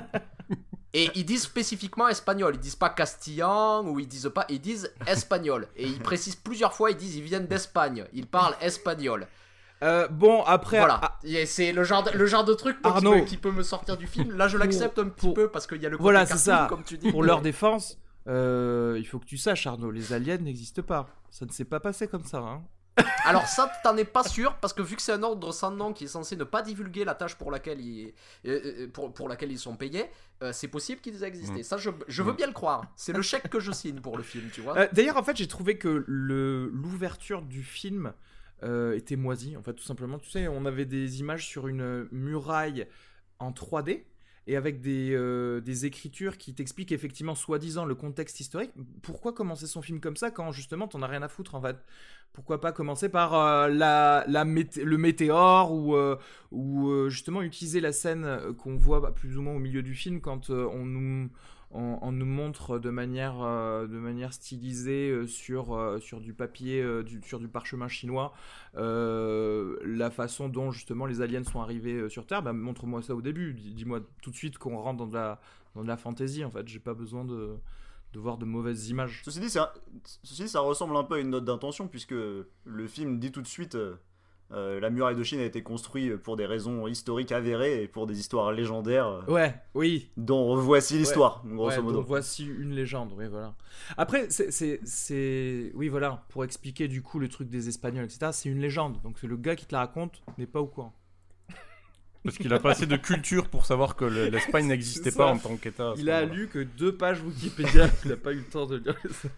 Et 0.93 1.09
ils 1.15 1.25
disent 1.25 1.43
spécifiquement 1.43 2.07
espagnol, 2.07 2.55
ils 2.55 2.59
disent 2.59 2.75
pas 2.75 2.89
castillan 2.89 3.85
ou 3.85 3.99
ils 3.99 4.07
disent 4.07 4.31
pas, 4.33 4.45
ils 4.49 4.59
disent 4.59 4.91
espagnol. 5.05 5.67
Et 5.75 5.85
ils 5.85 5.99
précisent 5.99 6.35
plusieurs 6.35 6.73
fois, 6.73 6.91
ils 6.91 6.97
disent 6.97 7.15
ils 7.15 7.23
viennent 7.23 7.45
d'Espagne, 7.45 8.05
ils 8.13 8.25
parlent 8.27 8.55
espagnol. 8.61 9.27
Euh, 9.83 10.07
bon, 10.09 10.43
après, 10.43 10.79
Voilà, 10.79 10.99
ah, 11.03 11.19
c'est 11.45 11.71
le 11.71 11.83
genre, 11.83 12.03
de, 12.03 12.11
le 12.17 12.25
genre 12.25 12.43
de 12.45 12.53
truc 12.53 12.77
qui 12.81 13.01
peut, 13.01 13.21
qui 13.21 13.37
peut 13.37 13.51
me 13.51 13.63
sortir 13.63 13.97
du 13.97 14.07
film. 14.07 14.35
Là, 14.35 14.47
je 14.47 14.57
l'accepte 14.57 14.99
un 14.99 15.05
petit 15.09 15.25
pour- 15.27 15.33
peu 15.33 15.49
parce 15.49 15.67
qu'il 15.67 15.81
y 15.81 15.85
a 15.85 15.89
le 15.89 15.97
côté 15.97 16.03
Voilà, 16.03 16.25
c'est 16.25 16.33
cartoon, 16.33 16.45
ça. 16.63 16.67
comme 16.69 16.83
tu 16.83 16.97
dis. 16.97 17.11
pour 17.11 17.23
leur 17.23 17.41
défense, 17.41 17.97
euh, 18.27 18.95
il 18.99 19.05
faut 19.07 19.19
que 19.19 19.25
tu 19.25 19.37
saches, 19.37 19.65
Arnaud, 19.67 19.91
les 19.91 20.13
aliens 20.13 20.37
n'existent 20.37 20.81
pas. 20.83 21.07
Ça 21.31 21.45
ne 21.45 21.51
s'est 21.51 21.65
pas 21.65 21.79
passé 21.79 22.07
comme 22.07 22.25
ça. 22.25 22.39
Hein. 22.39 22.61
Alors 23.23 23.47
ça, 23.47 23.71
t'en 23.83 23.95
es 23.95 24.03
pas 24.03 24.23
sûr 24.23 24.55
parce 24.55 24.73
que 24.73 24.81
vu 24.81 24.97
que 24.97 25.01
c'est 25.01 25.13
un 25.13 25.23
ordre 25.23 25.53
sans 25.53 25.71
nom 25.71 25.93
qui 25.93 26.03
est 26.03 26.07
censé 26.07 26.35
ne 26.35 26.43
pas 26.43 26.61
divulguer 26.61 27.05
la 27.05 27.15
tâche 27.15 27.35
pour 27.35 27.49
laquelle 27.49 27.79
ils, 27.79 28.13
euh, 28.45 28.87
pour, 28.91 29.13
pour 29.13 29.29
laquelle 29.29 29.51
ils 29.53 29.59
sont 29.59 29.75
payés, 29.77 30.05
euh, 30.43 30.51
c'est 30.51 30.67
possible 30.67 30.99
qu'ils 30.99 31.23
aient 31.23 31.27
existé. 31.27 31.59
Mm. 31.61 31.63
Ça, 31.63 31.77
je, 31.77 31.91
je 32.09 32.23
veux 32.23 32.33
Mm. 32.33 32.35
bien 32.35 32.47
le 32.47 32.53
croire. 32.53 32.83
C'est 32.97 33.13
le 33.13 33.21
chèque 33.21 33.49
que 33.49 33.59
je 33.61 33.71
signe 33.71 34.01
pour 34.01 34.17
le 34.17 34.23
film, 34.23 34.49
tu 34.51 34.59
vois. 34.59 34.77
Euh, 34.77 34.87
D'ailleurs, 34.91 35.15
en 35.15 35.23
fait, 35.23 35.37
j'ai 35.37 35.47
trouvé 35.47 35.77
que 35.77 36.03
l'ouverture 36.07 37.41
du 37.41 37.63
film 37.63 38.11
euh, 38.63 38.95
était 38.95 39.15
moisie. 39.15 39.55
En 39.57 39.63
fait, 39.63 39.73
tout 39.73 39.83
simplement, 39.83 40.17
tu 40.19 40.29
sais, 40.29 40.47
on 40.47 40.65
avait 40.65 40.85
des 40.85 41.19
images 41.19 41.45
sur 41.47 41.67
une 41.67 42.07
muraille 42.11 42.87
en 43.39 43.51
3D 43.51 44.05
et 44.47 44.55
avec 44.55 44.81
des, 44.81 45.11
euh, 45.13 45.61
des 45.61 45.85
écritures 45.85 46.37
qui 46.37 46.53
t'expliquent 46.55 46.91
effectivement, 46.91 47.35
soi-disant, 47.35 47.85
le 47.85 47.95
contexte 47.95 48.39
historique. 48.39 48.71
Pourquoi 49.03 49.33
commencer 49.33 49.67
son 49.67 49.81
film 49.81 49.99
comme 49.99 50.15
ça 50.15 50.31
quand 50.31 50.51
justement 50.51 50.87
t'en 50.87 51.01
as 51.03 51.07
rien 51.07 51.21
à 51.21 51.27
foutre 51.29 51.55
en 51.55 51.61
fait? 51.61 51.77
Pourquoi 52.33 52.61
pas 52.61 52.71
commencer 52.71 53.09
par 53.09 53.33
euh, 53.33 53.67
la, 53.69 54.23
la 54.27 54.45
mété- 54.45 54.83
le 54.83 54.97
météore 54.97 55.73
ou, 55.73 55.95
euh, 55.95 56.17
ou 56.51 57.09
justement 57.09 57.41
utiliser 57.41 57.79
la 57.81 57.91
scène 57.91 58.53
qu'on 58.57 58.75
voit 58.75 58.99
bah, 58.99 59.11
plus 59.11 59.37
ou 59.37 59.41
moins 59.41 59.53
au 59.55 59.59
milieu 59.59 59.81
du 59.83 59.95
film 59.95 60.21
quand 60.21 60.49
on 60.49 60.85
nous 60.85 61.29
on, 61.71 62.11
nous 62.11 62.25
montre 62.25 62.79
de 62.79 62.89
manière, 62.89 63.41
euh, 63.41 63.85
de 63.85 63.97
manière 63.99 64.33
stylisée 64.33 65.11
euh, 65.11 65.27
sur, 65.27 65.75
euh, 65.75 65.99
sur 65.99 66.19
du 66.19 66.33
papier, 66.33 66.83
sur 67.23 67.39
du 67.39 67.47
parchemin 67.47 67.87
chinois, 67.87 68.33
la 68.73 70.09
façon 70.09 70.49
dont 70.49 70.71
justement 70.71 71.05
les 71.05 71.21
aliens 71.21 71.43
sont 71.43 71.61
arrivés 71.61 72.09
sur 72.09 72.25
Terre. 72.25 72.41
Bah, 72.41 72.53
Montre-moi 72.53 73.01
ça 73.01 73.15
au 73.15 73.21
début. 73.21 73.53
Dis- 73.53 73.73
Dis-moi 73.73 73.99
tout 74.21 74.31
de 74.31 74.35
suite 74.35 74.57
qu'on 74.57 74.77
rentre 74.77 74.97
dans 74.97 75.07
de 75.07 75.13
la, 75.13 75.39
dans 75.75 75.97
fantaisie. 75.97 76.43
En 76.43 76.51
fait, 76.51 76.67
j'ai 76.67 76.79
pas 76.79 76.93
besoin 76.93 77.23
de, 77.23 77.57
voir 78.15 78.37
de 78.37 78.45
mauvaises 78.45 78.89
images. 78.89 79.21
Ceci 79.23 79.39
ceci 80.23 80.43
dit, 80.43 80.49
ça 80.49 80.59
ressemble 80.61 80.95
un 80.97 81.03
peu 81.03 81.15
à 81.15 81.19
une 81.19 81.29
note 81.29 81.45
d'intention 81.45 81.87
puisque 81.87 82.11
le 82.11 82.87
film 82.87 83.19
dit 83.19 83.31
tout 83.31 83.41
de 83.41 83.47
suite 83.47 83.77
euh, 84.51 84.79
la 84.79 84.89
muraille 84.89 85.15
de 85.15 85.23
Chine 85.23 85.39
a 85.39 85.43
été 85.45 85.61
construite 85.61 86.15
pour 86.17 86.35
des 86.35 86.45
raisons 86.47 86.87
historiques 86.87 87.31
avérées 87.31 87.83
et 87.83 87.87
pour 87.87 88.07
des 88.07 88.19
histoires 88.19 88.51
légendaires 88.51 89.07
euh, 89.07 89.21
Ouais, 89.31 89.53
oui. 89.75 90.09
dont 90.17 90.55
voici 90.55 90.97
l'histoire, 90.97 91.43
grosso 91.45 91.77
Ouais, 91.77 91.81
modo. 91.83 91.97
donc 91.97 92.07
voici 92.07 92.45
une 92.47 92.73
légende, 92.73 93.13
oui, 93.15 93.25
voilà. 93.29 93.53
Après, 93.97 94.27
c'est- 94.29 95.71
Oui, 95.75 95.87
voilà, 95.89 96.25
pour 96.29 96.43
expliquer 96.43 96.87
du 96.87 97.01
coup 97.01 97.19
le 97.19 97.27
truc 97.27 97.49
des 97.49 97.67
Espagnols, 97.69 98.05
etc., 98.05 98.31
c'est 98.33 98.49
une 98.49 98.59
légende. 98.59 98.99
Donc 99.03 99.17
c'est 99.19 99.27
le 99.27 99.37
gars 99.37 99.55
qui 99.55 99.65
te 99.67 99.73
la 99.75 99.79
raconte 99.79 100.21
n'est 100.37 100.47
pas 100.47 100.59
au 100.61 100.67
courant. 100.67 100.93
Parce 102.23 102.37
qu'il 102.37 102.51
a 102.51 102.59
pas 102.59 102.71
assez 102.71 102.85
de 102.85 102.97
culture 102.97 103.47
pour 103.47 103.65
savoir 103.65 103.95
que 103.95 104.03
le- 104.03 104.27
l'Espagne 104.27 104.67
n'existait 104.67 105.11
pas 105.11 105.27
en 105.31 105.37
tant 105.37 105.55
qu'État. 105.55 105.93
Il 105.97 106.09
a 106.09 106.25
lu 106.25 106.47
que 106.49 106.59
deux 106.59 106.93
pages 106.93 107.21
Wikipédia, 107.21 107.87
il 108.03 108.09
n'a 108.09 108.17
pas 108.17 108.33
eu 108.33 108.37
le 108.39 108.43
temps 108.43 108.65
de 108.65 108.75
lire 108.77 108.95
les 109.05 109.09
autres. 109.09 109.29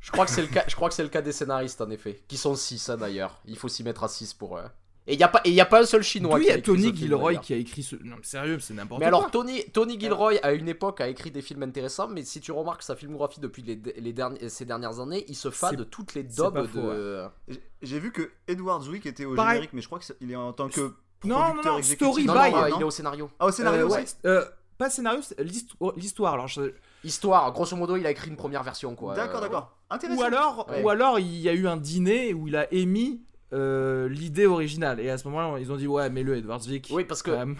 Je 0.00 0.10
crois 0.12 0.24
que 0.24 0.30
c'est 0.30 0.42
le 0.42 0.48
cas. 0.48 0.64
Je 0.68 0.74
crois 0.76 0.88
que 0.88 0.94
c'est 0.94 1.02
le 1.02 1.08
cas 1.08 1.22
des 1.22 1.32
scénaristes 1.32 1.80
en 1.80 1.90
effet, 1.90 2.22
qui 2.28 2.36
sont 2.36 2.54
6 2.54 2.90
d'ailleurs. 2.98 3.40
Il 3.46 3.56
faut 3.56 3.68
s'y 3.68 3.82
mettre 3.82 4.04
à 4.04 4.08
6 4.08 4.32
pour. 4.34 4.56
euh, 4.56 4.62
Et 5.08 5.14
il 5.14 5.18
y 5.20 5.22
a 5.24 5.28
pas, 5.28 5.40
et 5.44 5.48
il 5.48 5.54
y 5.54 5.60
a 5.60 5.66
pas 5.66 5.80
un 5.82 5.86
seul 5.86 6.02
chinois. 6.02 6.36
Oui, 6.36 6.44
il 6.46 6.48
y 6.48 6.52
a 6.52 6.60
Tony 6.60 6.94
Gilroy 6.94 7.36
qui 7.36 7.52
a 7.54 7.56
écrit 7.56 7.82
ce. 7.82 7.96
Non, 7.96 8.16
mais 8.16 8.22
sérieux, 8.22 8.60
c'est 8.60 8.74
n'importe 8.74 9.00
Mais 9.00 9.08
quoi. 9.10 9.18
alors 9.18 9.30
Tony, 9.30 9.64
Tony 9.72 9.98
Gilroy 9.98 10.34
à 10.42 10.52
une 10.52 10.68
époque 10.68 11.00
a 11.00 11.08
écrit 11.08 11.30
des 11.30 11.42
films 11.42 11.62
intéressants, 11.62 12.08
mais 12.08 12.22
si 12.24 12.40
tu 12.40 12.52
remarques 12.52 12.82
sa 12.82 12.94
filmographie 12.94 13.40
depuis 13.40 13.62
les, 13.62 13.80
les 13.96 14.12
derniers, 14.12 14.48
ces 14.48 14.64
dernières 14.66 15.00
années, 15.00 15.24
il 15.28 15.34
se 15.36 15.50
fade 15.50 15.88
toutes 15.90 16.14
les 16.14 16.22
daubes 16.22 16.70
de. 16.72 17.24
J'ai- 17.48 17.62
J'ai 17.82 17.98
vu 17.98 18.12
que 18.12 18.30
Edward 18.46 18.82
Zwick 18.82 19.04
était 19.06 19.24
au 19.24 19.34
Pareil. 19.34 19.54
générique, 19.54 19.72
mais 19.72 19.82
je 19.82 19.86
crois 19.88 19.98
qu'il 19.98 20.30
est 20.30 20.36
en 20.36 20.52
tant 20.52 20.68
que 20.68 20.80
Non, 21.24 21.38
non, 21.38 21.44
producteur 21.46 21.72
non, 21.72 21.78
exécutif. 21.78 22.06
Story 22.06 22.24
Non, 22.26 22.32
by. 22.34 22.50
non, 22.52 22.60
non 22.68 22.76
il 22.76 22.80
est 22.80 22.84
au 22.84 22.90
scénario. 22.90 23.30
Ah, 23.40 23.46
au 23.46 23.50
scénario 23.50 23.80
Euh, 23.80 23.86
aussi 23.86 23.96
ouais, 23.96 24.06
euh, 24.26 24.44
pas 24.78 24.90
scénario, 24.90 25.20
l'histoire. 25.96 26.34
Alors, 26.34 26.48
je- 26.48 26.72
Histoire, 27.04 27.52
grosso 27.52 27.76
modo, 27.76 27.96
il 27.96 28.06
a 28.06 28.10
écrit 28.10 28.28
une 28.28 28.36
première 28.36 28.62
version 28.62 28.94
quoi. 28.94 29.14
D'accord, 29.14 29.38
Euh, 29.38 29.42
d'accord. 29.42 29.72
Intéressant. 29.90 30.20
Ou 30.20 30.24
alors, 30.24 30.66
Ouais. 30.68 30.82
ou 30.82 30.88
alors, 30.90 31.18
il 31.18 31.36
y 31.40 31.48
a 31.48 31.52
eu 31.52 31.66
un 31.68 31.76
dîner 31.76 32.34
où 32.34 32.48
il 32.48 32.56
a 32.56 32.72
émis 32.72 33.20
euh, 33.52 34.08
l'idée 34.08 34.46
originale. 34.46 35.00
Et 35.00 35.08
à 35.08 35.16
ce 35.16 35.26
moment-là, 35.28 35.58
ils 35.60 35.72
ont 35.72 35.76
dit 35.76 35.86
ouais, 35.86 36.10
mais 36.10 36.22
le 36.22 36.36
Edward 36.36 36.60
Zwick. 36.60 36.88
Oui, 36.92 37.04
parce 37.04 37.22
que 37.22 37.30
quand 37.30 37.38
même. 37.38 37.56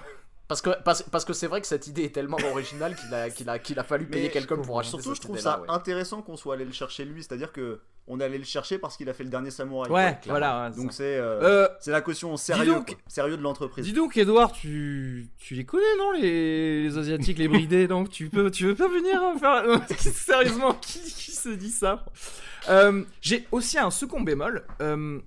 Parce 0.49 0.62
que 0.62 0.71
parce, 0.83 1.02
parce 1.02 1.25
que 1.25 1.33
c'est 1.33 1.47
vrai 1.47 1.61
que 1.61 1.67
cette 1.67 1.87
idée 1.87 2.05
est 2.05 2.14
tellement 2.14 2.38
originale 2.50 2.97
qu'il 2.97 3.14
a 3.14 3.31
qu'il 3.31 3.49
a 3.49 3.59
qu'il 3.59 3.78
a 3.78 3.85
fallu 3.85 4.07
payer 4.07 4.31
quelqu'un 4.31 4.57
pour 4.57 4.81
acheter 4.81 4.93
Surtout, 4.97 5.11
je 5.11 5.14
cette 5.14 5.23
trouve 5.25 5.37
idée-là, 5.37 5.57
ça 5.57 5.61
ouais. 5.61 5.69
intéressant 5.71 6.23
qu'on 6.23 6.37
soit 6.37 6.55
allé 6.55 6.64
le 6.64 6.73
chercher 6.73 7.05
lui, 7.05 7.23
c'est-à-dire 7.23 7.52
que 7.52 7.81
on 8.11 8.19
est 8.21 8.25
allé 8.25 8.38
le 8.38 8.45
chercher 8.45 8.78
parce 8.78 8.97
qu'il 8.97 9.07
a 9.11 9.12
fait 9.12 9.23
le 9.25 9.28
dernier 9.28 9.50
samouraï. 9.50 9.90
Ouais, 9.90 10.19
voilà. 10.25 10.71
ouais, 10.71 10.76
Donc 10.76 10.95
c'est 10.95 11.19
euh, 11.19 11.43
Euh, 11.43 11.69
c'est 11.78 11.90
la 11.90 12.00
caution 12.00 12.35
sérieux, 12.38 12.64
donc- 12.76 12.87
quoi. 12.87 12.97
sérieux 13.07 13.37
de 13.37 13.43
l'entreprise. 13.43 13.85
Dis 13.85 13.93
donc, 13.93 14.17
Edouard, 14.17 14.50
tu, 14.52 15.28
tu 15.37 15.55
les 15.55 15.67
connais, 15.67 15.85
non, 15.99 16.12
les, 16.12 16.85
les 16.85 16.97
Asiatiques, 16.97 17.37
les 17.37 17.49
bridés, 17.49 17.87
donc 17.87 18.09
tu 18.09 18.31
peux, 18.31 18.50
tu 18.50 18.64
veux 18.64 18.75
pas 18.75 18.88
venir 18.88 19.21
hein, 19.23 19.37
faire... 19.38 19.87
Sérieusement, 19.99 20.73
qui, 20.81 21.00
qui 21.00 21.33
se 21.33 21.50
dit 21.50 21.71
ça? 21.71 22.07
Euh, 22.71 23.05
J'ai 23.21 23.47
aussi 23.52 23.78
un 23.78 23.90
second 23.90 24.23
bémol. 24.23 24.64
euh, 24.81 25.21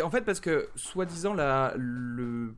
en 0.00 0.10
fait, 0.12 0.20
parce 0.20 0.38
que, 0.38 0.68
soi-disant, 0.76 1.34
la- 1.34 1.74
le- 1.76 2.54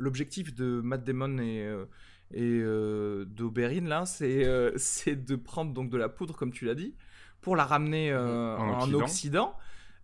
l'objectif 0.00 0.54
de 0.54 0.80
Matt 0.82 1.04
Damon 1.04 1.38
et, 1.38 1.62
euh, 1.64 1.84
et 2.32 2.42
euh, 2.42 3.24
d'Oberyn, 3.26 3.86
là, 3.86 4.06
c'est 4.06 4.44
euh, 4.44 4.72
c'est 4.76 5.16
de 5.16 5.36
prendre 5.36 5.72
donc 5.72 5.90
de 5.90 5.96
la 5.98 6.08
poudre, 6.08 6.34
comme 6.36 6.52
tu 6.52 6.64
l'as 6.64 6.74
dit, 6.74 6.94
pour 7.40 7.54
la 7.56 7.64
ramener 7.64 8.10
euh, 8.10 8.56
En 8.56 8.70
en, 8.70 8.80
Occident. 8.82 9.00
Occident. 9.04 9.54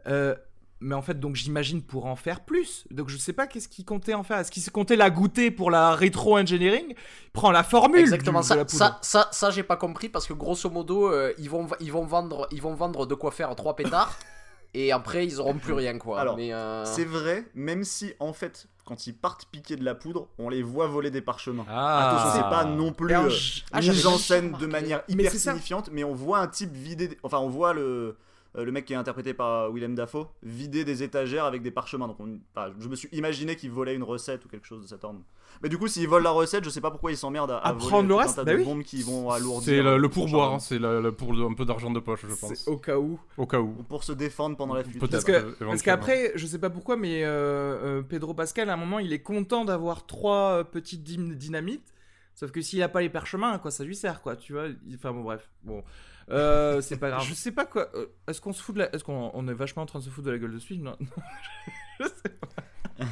Euh, 0.07 0.35
mais 0.79 0.95
en 0.95 1.01
fait, 1.01 1.19
donc 1.19 1.37
j'imagine 1.37 1.83
pour 1.83 2.05
en 2.05 2.17
faire 2.17 2.45
plus. 2.45 2.87
Donc 2.91 3.09
je 3.09 3.17
sais 3.17 3.33
pas 3.33 3.47
qu'est-ce 3.47 3.67
qu'il 3.69 3.87
comptait 3.87 4.13
en 4.13 4.23
faire. 4.23 4.39
Est-ce 4.39 4.51
qu'il 4.53 4.63
comptait 4.71 4.97
la 4.97 5.09
goûter 5.09 5.51
pour 5.51 5.71
la 5.71 5.95
rétro-engineering? 5.95 6.95
Prend 7.33 7.51
la 7.51 7.63
formule 7.63 8.01
Exactement, 8.01 8.41
du- 8.43 8.49
de 8.51 8.55
la 8.55 8.59
ça, 8.61 8.65
poudre. 8.67 8.79
ça, 8.79 8.99
ça, 9.01 9.29
ça, 9.33 9.51
j'ai 9.51 9.63
pas 9.63 9.77
compris 9.79 10.11
parce 10.11 10.27
que 10.27 10.35
grosso 10.35 10.69
modo, 10.69 11.11
euh, 11.11 11.33
ils, 11.39 11.49
vont, 11.49 11.67
ils, 11.81 11.91
vont 11.91 12.05
vendre, 12.05 12.47
ils 12.53 12.61
vont 12.61 12.75
vendre 12.75 13.07
de 13.07 13.15
quoi 13.15 13.31
faire 13.31 13.55
trois 13.57 13.75
pétards 13.75 14.19
et 14.85 14.93
après 14.93 15.27
ils 15.27 15.41
auront 15.41 15.55
plus 15.55 15.73
rien 15.73 15.99
quoi. 15.99 16.21
Alors, 16.21 16.37
Mais, 16.37 16.53
euh, 16.53 16.85
C'est 16.85 17.05
vrai, 17.05 17.45
même 17.55 17.85
si 17.85 18.13
en 18.21 18.33
fait, 18.33 18.69
quand 18.85 19.07
ils 19.07 19.15
partent 19.17 19.47
piquer 19.47 19.77
de 19.77 19.85
la 19.85 19.95
poudre, 19.95 20.29
on 20.39 20.49
les 20.49 20.63
voit 20.63 20.87
voler 20.87 21.11
des 21.11 21.23
parchemins. 21.23 21.65
Ah, 21.69 22.09
Attention, 22.09 22.31
c'est 22.43 22.51
pas 22.51 22.65
non 22.65 22.93
plus 22.93 23.09
euh, 23.15 23.31
Ah, 23.73 23.81
mise 23.81 24.07
en 24.07 24.19
scène 24.19 24.53
de 24.61 24.67
manière 24.67 25.03
Mais 25.09 25.15
hyper 25.15 25.33
signifiante, 25.53 25.91
mais 25.93 26.05
on 26.05 26.15
voit 26.15 26.39
un 26.39 26.47
type 26.47 26.73
vider, 26.73 27.09
des- 27.09 27.19
enfin 27.23 27.39
on 27.39 27.49
voit 27.49 27.73
le 27.75 28.17
euh, 28.57 28.65
le 28.65 28.73
mec 28.73 28.87
qui 28.87 28.95
est 28.95 28.97
interprété 28.97 29.35
par 29.35 29.71
Willem 29.71 29.95
Dafoe 29.95 30.29
vider 30.43 30.83
des 30.85 31.03
étagères 31.03 31.45
avec 31.45 31.61
des 31.63 31.71
parchemins. 31.71 32.09
Donc 32.09 32.19
on- 32.21 32.39
enfin, 32.55 32.73
je 32.79 32.89
me 32.89 32.97
suis 32.97 33.09
imaginé 33.13 33.55
qu'il 33.57 33.71
volait 33.71 33.95
une 33.95 34.03
recette 34.03 34.45
ou 34.47 34.49
quelque 34.49 34.67
chose 34.67 34.81
de 34.83 34.87
cet 34.87 35.05
ordre. 35.05 35.21
Mais 35.63 35.69
du 35.69 35.79
coup, 35.79 35.89
s'il 35.89 36.07
vole 36.09 36.23
la 36.23 36.31
recette, 36.31 36.65
je 36.65 36.71
sais 36.71 36.81
pas 36.81 36.91
pourquoi 36.91 37.11
il 37.11 37.17
s'emmerde 37.17 37.51
à, 37.51 37.59
À 37.59 37.73
voler 37.73 37.87
prendre 37.87 38.09
le 38.09 38.15
tout 38.15 38.21
un 38.21 38.23
reste, 38.23 38.37
tas 38.37 38.45
bah 38.45 38.53
de 38.53 38.59
oui. 38.59 38.65
bombes 38.65 38.83
qui 38.83 39.03
vont 39.03 39.31
alourdir. 39.31 39.63
C'est 39.65 39.83
le, 39.83 39.97
le 39.99 40.09
pourboire, 40.09 40.53
hein, 40.55 40.59
c'est 40.59 40.79
le, 40.79 41.01
le 41.01 41.13
pour 41.13 41.33
le- 41.33 41.45
un 41.47 41.55
peu 41.55 41.65
d'argent 41.65 41.91
de 41.91 42.01
poche, 42.01 42.21
je 42.29 42.35
pense. 42.35 42.55
C'est 42.55 42.71
au 42.71 42.77
cas 42.77 42.99
où. 42.99 43.19
Au 43.37 43.47
cas 43.47 43.61
où. 43.61 43.75
Ou 43.79 43.83
pour 43.83 44.05
se 44.05 44.13
défendre 44.13 44.57
pendant 44.57 44.75
la 44.75 44.85
fuite. 44.85 44.99
Peut-être. 44.99 45.13
Parce 45.13 45.25
que 45.25 45.65
euh, 45.65 45.77
qu'après, 45.83 46.33
je 46.35 46.47
sais 46.47 46.59
pas 46.59 46.71
pourquoi, 46.71 46.97
mais 46.97 47.25
euh, 47.25 47.99
euh, 47.99 48.03
Pedro 48.03 48.35
Pascal, 48.35 48.69
à 48.71 48.75
un 48.75 48.77
moment, 48.77 48.99
il 48.99 49.13
est 49.13 49.23
content 49.23 49.65
d'avoir 49.65 50.07
trois 50.07 50.65
petites 50.65 51.03
dy- 51.03 51.37
dynamites. 51.37 51.93
Sauf 52.35 52.51
que 52.51 52.61
s'il 52.61 52.83
a 52.83 52.89
pas 52.91 53.01
les 53.01 53.09
parchemins, 53.09 53.53
à 53.53 53.59
quoi 53.59 53.71
ça 53.71 53.83
lui 53.83 53.97
sert, 53.97 54.21
quoi, 54.21 54.37
tu 54.37 54.53
vois? 54.53 54.67
Enfin 54.95 55.11
bon, 55.13 55.23
bref, 55.23 55.49
bon, 55.65 55.83
Euh, 56.29 56.83
c'est 56.83 56.99
pas 56.99 57.09
grave. 57.11 57.25
Je 57.27 57.33
sais 57.33 57.53
pas 57.53 57.65
quoi. 57.65 57.89
Est-ce 58.29 58.43
qu'on 58.43 58.53
se 58.53 58.63
fout 58.63 58.75
de 58.75 58.81
la... 58.81 58.95
Est-ce 58.95 59.05
qu'on 59.05 59.31
on 59.33 59.49
est 59.49 59.55
vachement 59.55 59.85
en 59.85 59.87
train 59.87 60.01
de 60.01 60.05
se 60.05 60.11
foutre 60.11 60.27
de 60.27 60.33
la 60.33 60.39
gueule 60.39 60.53
de 60.53 60.59
ce 60.59 60.67
film 60.67 60.83
non 60.85 60.97
Je 62.01 62.05
sais 62.05 62.29
pas. 62.39 63.05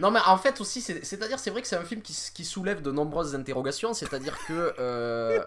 Non, 0.00 0.10
mais 0.10 0.20
en 0.26 0.36
fait 0.36 0.60
aussi, 0.60 0.80
c'est- 0.80 1.04
c'est-à-dire, 1.04 1.38
c'est 1.38 1.50
vrai 1.50 1.62
que 1.62 1.68
c'est 1.68 1.76
un 1.76 1.84
film 1.84 2.02
qui, 2.02 2.14
qui 2.34 2.44
soulève 2.44 2.82
de 2.82 2.90
nombreuses 2.92 3.34
interrogations. 3.34 3.94
C'est-à-dire 3.94 4.36
que 4.46 4.74
euh, 4.78 5.42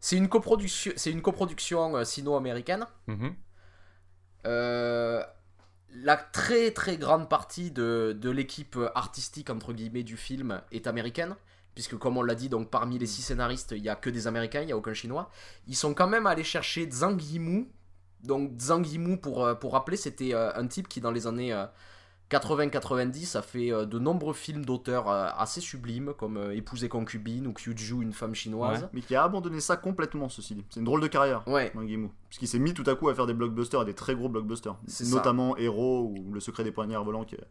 c'est 0.00 0.16
une 0.16 0.28
coproduction, 0.28 0.92
c'est 0.96 1.10
une 1.10 1.22
coproduction 1.22 1.96
euh, 1.96 2.04
sino-américaine. 2.04 2.86
Mhm. 3.08 3.34
Euh, 4.46 5.22
la 5.92 6.16
très 6.16 6.70
très 6.70 6.96
grande 6.96 7.28
partie 7.28 7.70
de, 7.70 8.16
de 8.18 8.30
l'équipe 8.30 8.78
artistique 8.94 9.50
entre 9.50 9.72
guillemets 9.72 10.04
du 10.04 10.16
film 10.16 10.60
est 10.70 10.86
américaine. 10.86 11.34
Puisque 11.74 11.96
comme 11.96 12.16
on 12.16 12.22
l'a 12.22 12.34
dit, 12.34 12.48
donc 12.48 12.70
parmi 12.70 12.98
les 12.98 13.06
six 13.06 13.22
scénaristes, 13.22 13.72
il 13.76 13.82
n'y 13.82 13.88
a 13.88 13.94
que 13.94 14.10
des 14.10 14.26
Américains, 14.26 14.62
il 14.62 14.66
n'y 14.66 14.72
a 14.72 14.76
aucun 14.76 14.94
Chinois. 14.94 15.30
Ils 15.68 15.76
sont 15.76 15.94
quand 15.94 16.08
même 16.08 16.26
allés 16.26 16.42
chercher 16.44 16.88
Zhang 16.90 17.20
Yimou. 17.20 17.68
Donc 18.24 18.58
Zhang 18.58 18.84
Yimou, 18.84 19.16
pour, 19.16 19.56
pour 19.60 19.72
rappeler, 19.74 19.96
c'était 19.96 20.34
un 20.34 20.66
type 20.66 20.88
qui 20.88 21.00
dans 21.00 21.12
les 21.12 21.28
années 21.28 21.52
80-90 22.30 23.36
a 23.36 23.42
fait 23.42 23.72
euh, 23.72 23.86
de 23.86 23.98
nombreux 23.98 24.34
films 24.34 24.64
d'auteurs 24.64 25.08
euh, 25.08 25.28
assez 25.36 25.60
sublimes, 25.60 26.12
comme 26.18 26.36
euh, 26.36 26.54
Épouse 26.54 26.84
et 26.84 26.88
concubine 26.88 27.46
ou 27.46 27.52
Kyuju, 27.52 28.02
une 28.02 28.12
femme 28.12 28.34
chinoise. 28.34 28.88
Mais 28.92 29.00
qui 29.00 29.14
a 29.14 29.24
abandonné 29.24 29.60
ça 29.60 29.76
complètement, 29.76 30.28
ceci 30.28 30.54
dit. 30.54 30.64
C'est 30.70 30.80
une 30.80 30.86
drôle 30.86 31.00
de 31.00 31.06
carrière. 31.06 31.42
Ouais. 31.48 31.70
Parce 31.74 32.38
qu'il 32.38 32.48
s'est 32.48 32.58
mis 32.58 32.74
tout 32.74 32.84
à 32.86 32.94
coup 32.94 33.08
à 33.08 33.14
faire 33.14 33.26
des 33.26 33.34
blockbusters, 33.34 33.82
et 33.82 33.86
des 33.86 33.94
très 33.94 34.14
gros 34.14 34.28
blockbusters. 34.28 34.76
C'est 34.86 35.04
ça. 35.04 35.16
Notamment 35.16 35.56
Hero 35.56 36.12
ou 36.14 36.32
Le 36.32 36.40
secret 36.40 36.64
des 36.64 36.72
poignards 36.72 37.04
volants, 37.04 37.24
qui 37.24 37.34
est- 37.36 37.44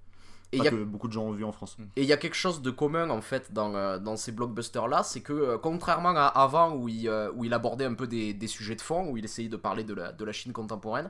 et 0.54 0.58
il 0.58 0.60
pas 0.60 0.66
y 0.66 0.68
a 0.70 0.72
que 0.72 0.84
beaucoup 0.86 1.10
de 1.10 1.14
gens 1.14 1.24
ont 1.26 1.32
vu 1.34 1.44
en 1.44 1.52
France. 1.52 1.76
Et 1.98 2.04
il 2.04 2.08
y 2.08 2.14
a 2.14 2.18
quelque 2.18 2.36
chose 2.36 2.62
de 2.62 2.72
commun 2.72 3.10
en 3.10 3.20
fait 3.20 3.52
dans, 3.52 3.76
euh, 3.76 3.98
dans 4.00 4.16
ces 4.16 4.32
blockbusters 4.32 4.88
là, 4.88 5.04
c'est 5.04 5.20
que 5.20 5.34
euh, 5.34 5.58
contrairement 5.58 6.14
à 6.16 6.28
avant 6.28 6.74
où 6.74 6.88
il, 6.88 7.10
euh, 7.10 7.30
où 7.36 7.44
il 7.44 7.54
abordait 7.54 7.84
un 7.84 7.96
peu 7.96 8.08
des, 8.08 8.34
des 8.34 8.48
sujets 8.48 8.76
de 8.76 8.82
fond, 8.82 9.10
où 9.10 9.18
il 9.18 9.26
essayait 9.26 9.50
de 9.50 9.58
parler 9.58 9.84
de 9.84 9.94
la, 9.94 10.14
de 10.14 10.24
la 10.24 10.32
Chine 10.32 10.54
contemporaine, 10.54 11.10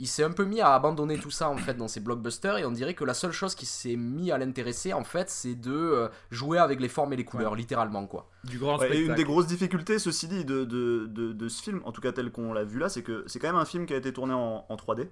il 0.00 0.06
s'est 0.08 0.24
un 0.24 0.32
peu 0.32 0.44
mis 0.44 0.60
à 0.60 0.74
abandonner 0.74 1.18
tout 1.18 1.30
ça 1.30 1.48
en 1.48 1.56
fait 1.56 1.74
dans 1.74 1.86
ces 1.86 2.00
blockbusters 2.00 2.58
et 2.58 2.64
on 2.64 2.72
dirait 2.72 2.94
que 2.94 3.04
la 3.04 3.14
seule 3.14 3.30
chose 3.32 3.54
qui 3.54 3.66
s'est 3.66 3.94
mis 3.96 4.32
à 4.32 4.38
l'intéresser 4.38 4.92
en 4.92 5.04
fait 5.04 5.30
c'est 5.30 5.54
de 5.54 5.72
euh, 5.72 6.08
jouer 6.30 6.58
avec 6.58 6.80
les 6.80 6.88
formes 6.88 7.12
et 7.12 7.16
les 7.16 7.24
couleurs, 7.24 7.54
littéralement 7.54 8.06
quoi. 8.06 8.28
Du 8.44 8.58
grand 8.58 8.78
Ouais, 8.78 8.96
et 8.96 9.00
une 9.00 9.14
des 9.14 9.24
grosses 9.24 9.46
difficultés, 9.46 9.98
ceci 9.98 10.26
dit, 10.26 10.44
de, 10.44 10.64
de, 10.64 11.06
de, 11.06 11.32
de 11.32 11.48
ce 11.48 11.62
film, 11.62 11.80
en 11.84 11.92
tout 11.92 12.00
cas 12.00 12.12
tel 12.12 12.32
qu'on 12.32 12.52
l'a 12.52 12.64
vu 12.64 12.78
là, 12.80 12.88
c'est 12.88 13.02
que 13.02 13.22
c'est 13.28 13.38
quand 13.38 13.48
même 13.48 13.56
un 13.60 13.64
film 13.64 13.86
qui 13.86 13.94
a 13.94 13.96
été 13.98 14.12
tourné 14.12 14.32
en, 14.34 14.64
en 14.68 14.76
3D. 14.76 15.08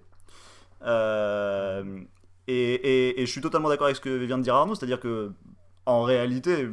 Euh, 0.82 2.00
et, 2.46 2.74
et- 2.74 3.20
et 3.22 3.26
je 3.26 3.30
suis 3.30 3.40
totalement 3.40 3.68
d'accord 3.68 3.86
avec 3.86 3.96
ce 3.96 4.00
que 4.00 4.10
vient 4.24 4.38
de 4.38 4.42
dire 4.42 4.54
Arnaud, 4.54 4.74
c'est-à-dire 4.74 5.00
que 5.00 5.32
en 5.86 6.02
réalité, 6.02 6.68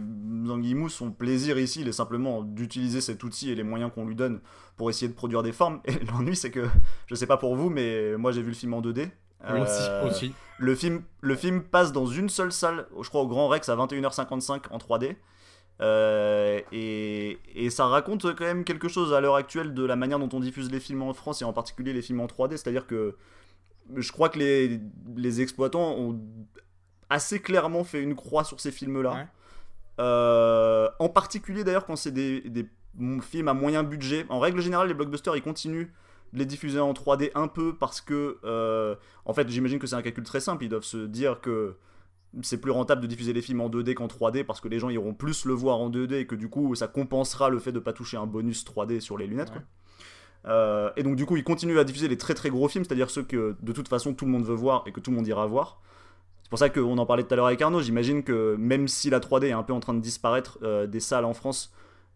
Zhang 0.46 0.64
Yimou, 0.64 0.90
son 0.90 1.12
plaisir 1.12 1.58
ici, 1.58 1.82
il 1.82 1.88
est 1.88 1.94
simplement 1.94 2.44
d'utiliser 2.44 3.00
cet 3.02 3.24
outil 3.24 3.50
et 3.50 3.56
les 3.56 3.64
moyens 3.64 3.92
qu'on 3.94 4.06
lui 4.06 4.16
donne 4.16 4.42
pour 4.78 4.90
essayer 4.90 5.08
de 5.08 5.14
produire 5.14 5.44
des 5.44 5.52
formes. 5.52 5.82
Et 5.86 5.94
l'ennui, 6.06 6.36
c'est 6.36 6.52
que, 6.52 6.66
je 7.08 7.16
sais 7.16 7.28
pas 7.28 7.38
pour 7.38 7.56
vous, 7.56 7.70
mais 7.70 8.16
moi 8.18 8.32
j'ai 8.32 8.42
vu 8.42 8.50
le 8.50 8.56
film 8.56 8.74
en 8.74 8.82
2D. 8.82 9.10
Oui, 9.48 9.60
Euh, 9.62 10.08
aussi. 10.10 10.34
le 10.58 10.76
film, 10.76 11.04
le 11.22 11.36
film 11.36 11.62
passe 11.62 11.92
dans 11.92 12.06
une 12.08 12.30
seule 12.30 12.52
salle, 12.52 12.88
je 13.02 13.08
crois 13.10 13.22
au 13.22 13.28
Grand 13.28 13.48
Rex 13.48 13.70
à 13.70 13.76
21h55 13.76 14.62
en 14.72 14.78
3D. 14.78 15.16
Euh, 15.82 16.62
et, 16.72 17.38
et 17.54 17.70
ça 17.70 17.86
raconte 17.88 18.24
quand 18.36 18.46
même 18.46 18.64
quelque 18.64 18.88
chose 18.88 19.14
à 19.14 19.20
l'heure 19.20 19.36
actuelle 19.36 19.74
de 19.74 19.84
la 19.84 19.96
manière 19.98 20.20
dont 20.20 20.30
on 20.32 20.40
diffuse 20.40 20.72
les 20.72 20.80
films 20.80 21.02
en 21.02 21.14
France 21.14 21.42
et 21.42 21.46
en 21.46 21.52
particulier 21.54 21.92
les 21.94 22.02
films 22.02 22.22
en 22.22 22.28
3D. 22.28 22.52
C'est-à-dire 22.52 22.88
que 22.88 23.16
je 23.96 24.12
crois 24.12 24.30
que 24.30 24.40
les, 24.40 24.80
les 25.18 25.42
exploitants 25.42 25.92
ont 25.98 26.20
assez 27.10 27.40
clairement 27.40 27.84
fait 27.84 28.02
une 28.02 28.16
croix 28.16 28.44
sur 28.46 28.60
ces 28.60 28.72
films-là. 28.72 29.12
Ouais. 29.14 29.28
Euh, 30.00 30.90
en 31.00 31.08
particulier 31.08 31.64
d'ailleurs 31.64 31.86
quand 31.86 31.96
c'est 31.96 32.12
des, 32.12 32.42
des 32.42 32.66
films 33.22 33.48
à 33.48 33.54
moyen 33.54 33.84
budget. 33.84 34.26
En 34.30 34.40
règle 34.40 34.62
générale, 34.62 34.88
les 34.88 34.94
blockbusters 34.94 35.36
ils 35.36 35.42
continuent 35.42 35.88
de 36.34 36.40
les 36.40 36.46
diffuser 36.46 36.80
en 36.80 36.94
3D 36.94 37.32
un 37.36 37.48
peu 37.48 37.76
parce 37.76 38.02
que, 38.02 38.38
euh, 38.44 38.96
en 39.26 39.34
fait, 39.34 39.50
j'imagine 39.50 39.80
que 39.80 39.88
c'est 39.88 39.96
un 39.96 40.02
calcul 40.02 40.24
très 40.24 40.40
simple. 40.40 40.64
Ils 40.64 40.70
doivent 40.70 40.84
se 40.84 41.06
dire 41.06 41.40
que 41.42 41.76
c'est 42.42 42.60
plus 42.60 42.72
rentable 42.72 43.02
de 43.02 43.08
diffuser 43.08 43.34
les 43.34 43.42
films 43.42 43.62
en 43.62 43.70
2D 43.70 43.94
qu'en 43.94 44.08
3D 44.08 44.44
parce 44.44 44.60
que 44.60 44.68
les 44.68 44.80
gens 44.80 44.90
iront 44.90 45.14
plus 45.14 45.46
le 45.46 45.54
voir 45.54 45.80
en 45.80 45.90
2D 45.90 46.16
et 46.16 46.28
que 46.28 46.36
du 46.36 46.50
coup 46.50 46.76
ça 46.76 46.88
compensera 46.88 47.50
le 47.50 47.60
fait 47.60 47.72
de 47.72 47.80
pas 47.80 47.94
toucher 47.94 48.18
un 48.18 48.26
bonus 48.26 48.66
3D 48.66 49.00
sur 49.00 49.18
les 49.18 49.28
lunettes. 49.28 49.52
quoi. 49.52 49.62
Euh, 50.48 50.92
et 50.96 51.04
donc 51.04 51.16
du 51.16 51.26
coup 51.26 51.38
ils 51.38 51.44
continuent 51.44 51.80
à 51.80 51.84
diffuser 51.84 52.08
les 52.08 52.18
très 52.18 52.34
très 52.34 52.50
gros 52.50 52.68
films, 52.68 52.84
c'est-à-dire 52.86 53.10
ceux 53.10 53.24
que 53.24 53.56
de 53.62 53.72
toute 53.72 53.88
façon 53.88 54.14
tout 54.14 54.26
le 54.26 54.32
monde 54.32 54.46
veut 54.46 54.56
voir 54.56 54.84
et 54.86 54.92
que 54.92 55.00
tout 55.00 55.12
le 55.12 55.18
monde 55.18 55.28
ira 55.28 55.46
voir. 55.48 55.82
C'est 56.44 56.50
pour 56.50 56.60
ça 56.60 56.70
qu'on 56.70 56.98
en 57.00 57.06
parlait 57.08 57.24
tout 57.24 57.34
à 57.34 57.38
l'heure 57.38 57.48
avec 57.48 57.62
Arnaud, 57.62 57.82
j'imagine 57.82 58.24
que 58.24 58.56
même 58.60 58.88
si 58.88 59.10
la 59.10 59.20
3D 59.20 59.46
est 59.46 59.52
un 59.52 59.64
peu 59.64 59.74
en 59.74 59.80
train 59.80 59.96
de 59.96 60.02
disparaître 60.02 60.60
euh, 60.62 60.86
des 60.86 61.00
salles 61.00 61.26
en 61.26 61.34
France, 61.34 61.74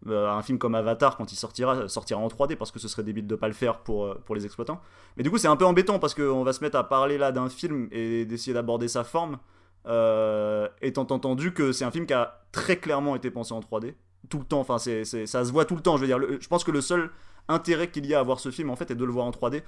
euh, 0.08 0.30
un 0.30 0.42
film 0.42 0.58
comme 0.58 0.74
Avatar 0.74 1.16
quand 1.16 1.30
il 1.32 1.36
sortira 1.36 1.88
sortira 1.88 2.18
en 2.20 2.28
3D 2.28 2.56
parce 2.56 2.70
que 2.70 2.78
ce 2.78 2.88
serait 2.88 3.02
débile 3.02 3.26
de 3.26 3.34
pas 3.34 3.48
le 3.48 3.54
faire 3.54 3.78
pour, 3.80 4.04
euh, 4.06 4.14
pour 4.24 4.34
les 4.34 4.44
exploitants. 4.46 4.80
Mais 5.16 5.22
du 5.22 5.30
coup 5.30 5.38
c'est 5.38 5.48
un 5.48 5.56
peu 5.56 5.66
embêtant 5.66 5.98
parce 5.98 6.14
qu'on 6.14 6.42
va 6.42 6.52
se 6.52 6.62
mettre 6.64 6.76
à 6.78 6.88
parler 6.88 7.18
là 7.18 7.32
d'un 7.32 7.48
film 7.48 7.88
et 7.92 8.24
d'essayer 8.24 8.54
d'aborder 8.54 8.88
sa 8.88 9.04
forme 9.04 9.38
euh, 9.86 10.68
étant 10.82 11.06
entendu 11.10 11.52
que 11.52 11.72
c'est 11.72 11.84
un 11.84 11.90
film 11.90 12.06
qui 12.06 12.12
a 12.14 12.40
très 12.52 12.76
clairement 12.76 13.16
été 13.16 13.30
pensé 13.30 13.52
en 13.52 13.60
3D 13.60 13.94
tout 14.28 14.38
le 14.38 14.44
temps. 14.44 14.60
Enfin, 14.60 14.78
c'est, 14.78 15.04
c'est- 15.04 15.26
ça 15.26 15.44
se 15.44 15.50
voit 15.52 15.64
tout 15.64 15.74
le 15.76 15.80
temps. 15.82 15.96
Je 15.96 16.02
veux 16.02 16.06
dire, 16.06 16.18
je 16.40 16.48
pense 16.48 16.64
que 16.64 16.70
le 16.70 16.80
seul 16.82 17.10
intérêt 17.48 17.90
qu'il 17.90 18.04
y 18.06 18.14
a 18.14 18.20
à 18.20 18.22
voir 18.22 18.38
ce 18.38 18.50
film, 18.50 18.68
en 18.70 18.76
fait, 18.76 18.90
est 18.90 18.94
de 18.94 19.04
le 19.04 19.10
voir 19.12 19.24
en 19.26 19.30
3D. 19.30 19.62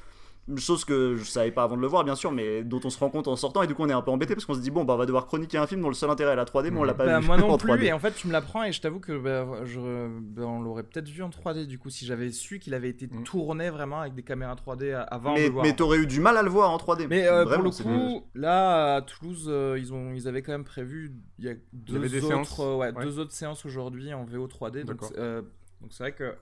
Chose 0.57 0.85
que 0.85 1.15
je 1.15 1.23
savais 1.23 1.53
pas 1.53 1.63
avant 1.63 1.77
de 1.77 1.81
le 1.81 1.87
voir, 1.87 2.03
bien 2.03 2.17
sûr, 2.17 2.33
mais 2.33 2.65
dont 2.65 2.81
on 2.83 2.91
se 2.91 2.99
rend 2.99 3.11
compte 3.11 3.29
en 3.29 3.37
sortant. 3.37 3.63
Et 3.63 3.69
du 3.69 3.77
coup, 3.77 3.83
on 3.85 3.89
est 3.89 3.93
un 3.93 4.03
peu 4.03 4.11
embêté 4.11 4.35
parce 4.35 4.45
qu'on 4.45 4.55
se 4.55 4.61
dit, 4.61 4.73
bon, 4.73 4.83
bah, 4.85 4.95
on 4.95 4.97
va 4.97 5.07
devoir 5.07 5.27
chroniquer 5.27 5.57
un 5.57 5.69
film 5.69 5.81
dont 5.83 5.89
le 5.89 5.95
seul 5.95 6.11
intérêt 6.11 6.33
est 6.33 6.37
la 6.37 6.45
3D, 6.45 6.71
mais 6.73 6.81
on 6.81 6.83
l'a 6.83 6.95
pas 6.95 7.07
Bah, 7.07 7.21
vu 7.21 7.27
moi 7.29 7.37
non 7.39 7.49
en 7.51 7.59
plus, 7.59 7.71
3D. 7.71 7.85
et 7.85 7.93
en 7.93 8.01
fait 8.01 8.13
tu 8.13 8.27
me 8.27 8.33
l'apprends 8.33 8.65
et 8.65 8.73
je 8.73 8.81
t'avoue 8.81 8.99
que 8.99 9.17
bah, 9.17 9.65
je- 9.65 10.09
bah, 10.21 10.43
on 10.43 10.61
l'aurait 10.61 10.83
peut-être 10.83 11.09
vu 11.09 11.23
en 11.23 11.29
3D 11.31 11.67
du 11.67 11.79
coup 11.79 11.91
si 11.91 12.05
j'avais 12.07 12.33
su 12.33 12.59
qu'il 12.59 12.75
avait 12.75 12.89
été 12.89 13.07
Mm. 13.07 13.23
tourné 13.23 13.71
vraiment 13.71 14.01
avec 14.01 14.15
des 14.17 14.25
caméras 14.25 14.57
3D 14.57 14.93
a- 14.93 15.03
avant 15.03 15.33
de 15.35 15.39
Mais, 15.39 15.47
le 15.47 15.53
voir. 15.53 15.65
mais 15.65 15.77
t'aurais 15.77 15.99
eu 15.99 16.07
du 16.09 16.19
mal 16.19 16.37
à 16.37 16.43
le 16.43 16.51
voir 16.51 16.71
en 16.73 16.77
3D. 16.77 17.07
Mais 17.09 17.29
euh, 17.29 17.45
Vraiment, 17.45 17.71
pour 17.71 17.89
le 17.91 17.97
coup, 18.19 18.25
là 18.35 18.97
à 18.97 19.03
Toulouse, 19.03 19.47
euh, 19.49 19.77
ils 19.79 19.93
ont, 19.95 20.13
ils 20.13 20.27
avaient 20.27 20.43
quand 20.43 20.53
même 20.53 20.65
prévu 20.65 21.13
il 21.39 21.45
y 21.45 21.49
a 21.51 21.55
deux 21.73 21.99
autres, 22.17 22.27
séances 22.29 22.59
euh, 22.61 22.75
ouais, 22.77 22.93
Ouais. 22.93 23.05
deux 23.05 23.21
autres 23.21 23.33
séances 23.33 23.65
aujourd'hui 23.65 24.13
en 24.13 24.25
VO 24.25 24.49
3D. 24.49 24.81
Donc, 24.81 24.87
D'accord. 24.87 25.09
c'est- 25.13 25.19
euh, 25.21 25.43
donc 25.81 25.93
c'est 25.93 26.03
vrai 26.03 26.13
que, 26.13 26.35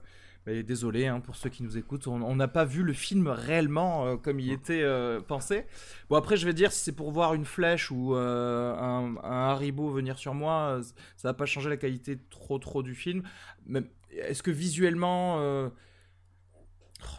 désolé 0.45 1.07
hein, 1.07 1.19
pour 1.19 1.35
ceux 1.35 1.49
qui 1.49 1.63
nous 1.63 1.77
écoutent, 1.77 2.07
on 2.07 2.35
n'a 2.35 2.47
pas 2.47 2.65
vu 2.65 2.83
le 2.83 2.93
film 2.93 3.27
réellement 3.27 4.07
euh, 4.07 4.17
comme 4.17 4.39
il 4.39 4.51
était 4.51 4.81
euh, 4.81 5.19
pensé. 5.19 5.65
Bon 6.09 6.15
après, 6.15 6.35
je 6.35 6.45
vais 6.45 6.53
dire 6.53 6.71
si 6.71 6.83
c'est 6.83 6.91
pour 6.91 7.11
voir 7.11 7.33
une 7.33 7.45
flèche 7.45 7.91
ou 7.91 8.15
euh, 8.15 8.75
un, 8.75 9.15
un 9.23 9.49
Haribo 9.49 9.89
venir 9.89 10.17
sur 10.17 10.33
moi, 10.33 10.81
ça 11.15 11.27
va 11.27 11.33
pas 11.33 11.45
changer 11.45 11.69
la 11.69 11.77
qualité 11.77 12.17
trop 12.29 12.57
trop 12.57 12.81
du 12.81 12.95
film. 12.95 13.23
Mais 13.67 13.83
est-ce 14.11 14.41
que 14.41 14.51
visuellement 14.51 15.69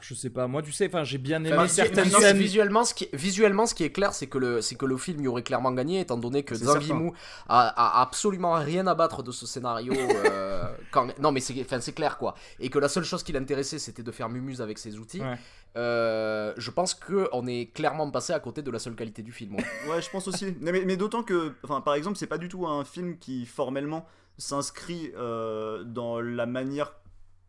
je 0.01 0.15
sais 0.15 0.31
pas, 0.31 0.47
moi 0.47 0.63
tu 0.63 0.73
sais, 0.73 0.87
enfin 0.87 1.05
j'ai 1.05 1.19
bien 1.19 1.39
aimé 1.45 1.53
Enfin, 1.57 1.69
certaines 1.69 2.05
visu- 2.05 2.21
scènes. 2.21 2.37
visuellement, 2.37 2.85
ce 2.85 2.95
qui, 2.95 3.09
visuellement, 3.13 3.67
ce 3.67 3.75
qui 3.75 3.85
est 3.85 3.91
clair, 3.93 4.13
c'est 4.15 4.27
que 4.27 4.39
le, 4.39 4.61
c'est 4.63 4.75
que 4.75 4.87
le 4.87 4.97
film 4.97 5.23
y 5.23 5.29
aurait 5.29 5.43
clairement 5.43 5.73
gagné, 5.73 6.01
étant 6.01 6.17
donné 6.17 6.43
que. 6.43 6.55
Yimou 6.83 7.13
a, 7.49 7.69
a 7.69 8.01
absolument 8.03 8.55
rien 8.55 8.87
à 8.87 8.95
battre 8.95 9.23
de 9.23 9.31
ce 9.33 9.47
scénario. 9.47 9.93
euh, 9.95 10.65
quand, 10.91 11.09
non, 11.21 11.33
mais 11.33 11.41
c'est, 11.41 11.55
enfin, 11.61 11.81
c'est 11.81 11.93
clair 11.93 12.19
quoi. 12.19 12.35
Et 12.61 12.69
que 12.71 12.79
la 12.79 12.89
seule 12.89 13.05
chose 13.05 13.23
qui 13.23 13.33
l'intéressait, 13.33 13.79
c'était 13.79 14.03
de 14.03 14.11
faire 14.13 14.29
mumuse 14.29 14.61
avec 14.61 14.79
ses 14.79 14.99
outils. 14.99 15.21
Ouais. 15.21 15.37
Euh, 15.77 16.53
je 16.59 16.71
pense 16.71 16.95
que 16.95 17.29
on 17.33 17.47
est 17.47 17.73
clairement 17.73 18.11
passé 18.11 18.33
à 18.33 18.41
côté 18.41 18.63
de 18.63 18.71
la 18.71 18.79
seule 18.79 18.95
qualité 18.95 19.23
du 19.23 19.33
film. 19.33 19.55
ouais. 19.57 19.65
Ouais, 19.89 20.03
je 20.03 20.11
pense 20.11 20.29
aussi. 20.29 20.55
Mais, 20.61 20.73
mais- 20.73 20.85
mais 20.85 20.97
d'autant 20.97 21.23
que, 21.23 21.53
enfin, 21.63 21.81
par 21.81 21.95
exemple, 21.95 22.17
c'est 22.19 22.27
pas 22.27 22.39
du 22.39 22.49
tout 22.49 22.67
un 22.67 22.85
film 22.85 23.19
qui 23.19 23.47
formellement 23.47 24.07
s'inscrit 24.39 25.13
euh, 25.17 25.85
dans 25.85 26.21
la 26.21 26.47
manière 26.47 26.95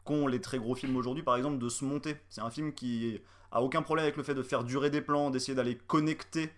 qu'ont 0.03 0.27
les 0.27 0.41
très 0.41 0.57
gros 0.57 0.75
films 0.75 0.95
aujourd'hui, 0.95 1.23
par 1.23 1.35
exemple, 1.35 1.57
de 1.57 1.69
se 1.69 1.85
monter. 1.85 2.17
C'est 2.29 2.41
un 2.41 2.49
film 2.49 2.73
qui 2.73 3.21
a 3.51 3.61
aucun 3.61 3.81
problème 3.81 4.03
avec 4.03 4.17
le 4.17 4.23
fait 4.23 4.33
de 4.33 4.43
faire 4.43 4.63
durer 4.63 4.89
des 4.89 5.01
plans, 5.01 5.29
d'essayer 5.29 5.55
d'aller 5.55 5.77
connecter 5.77 6.51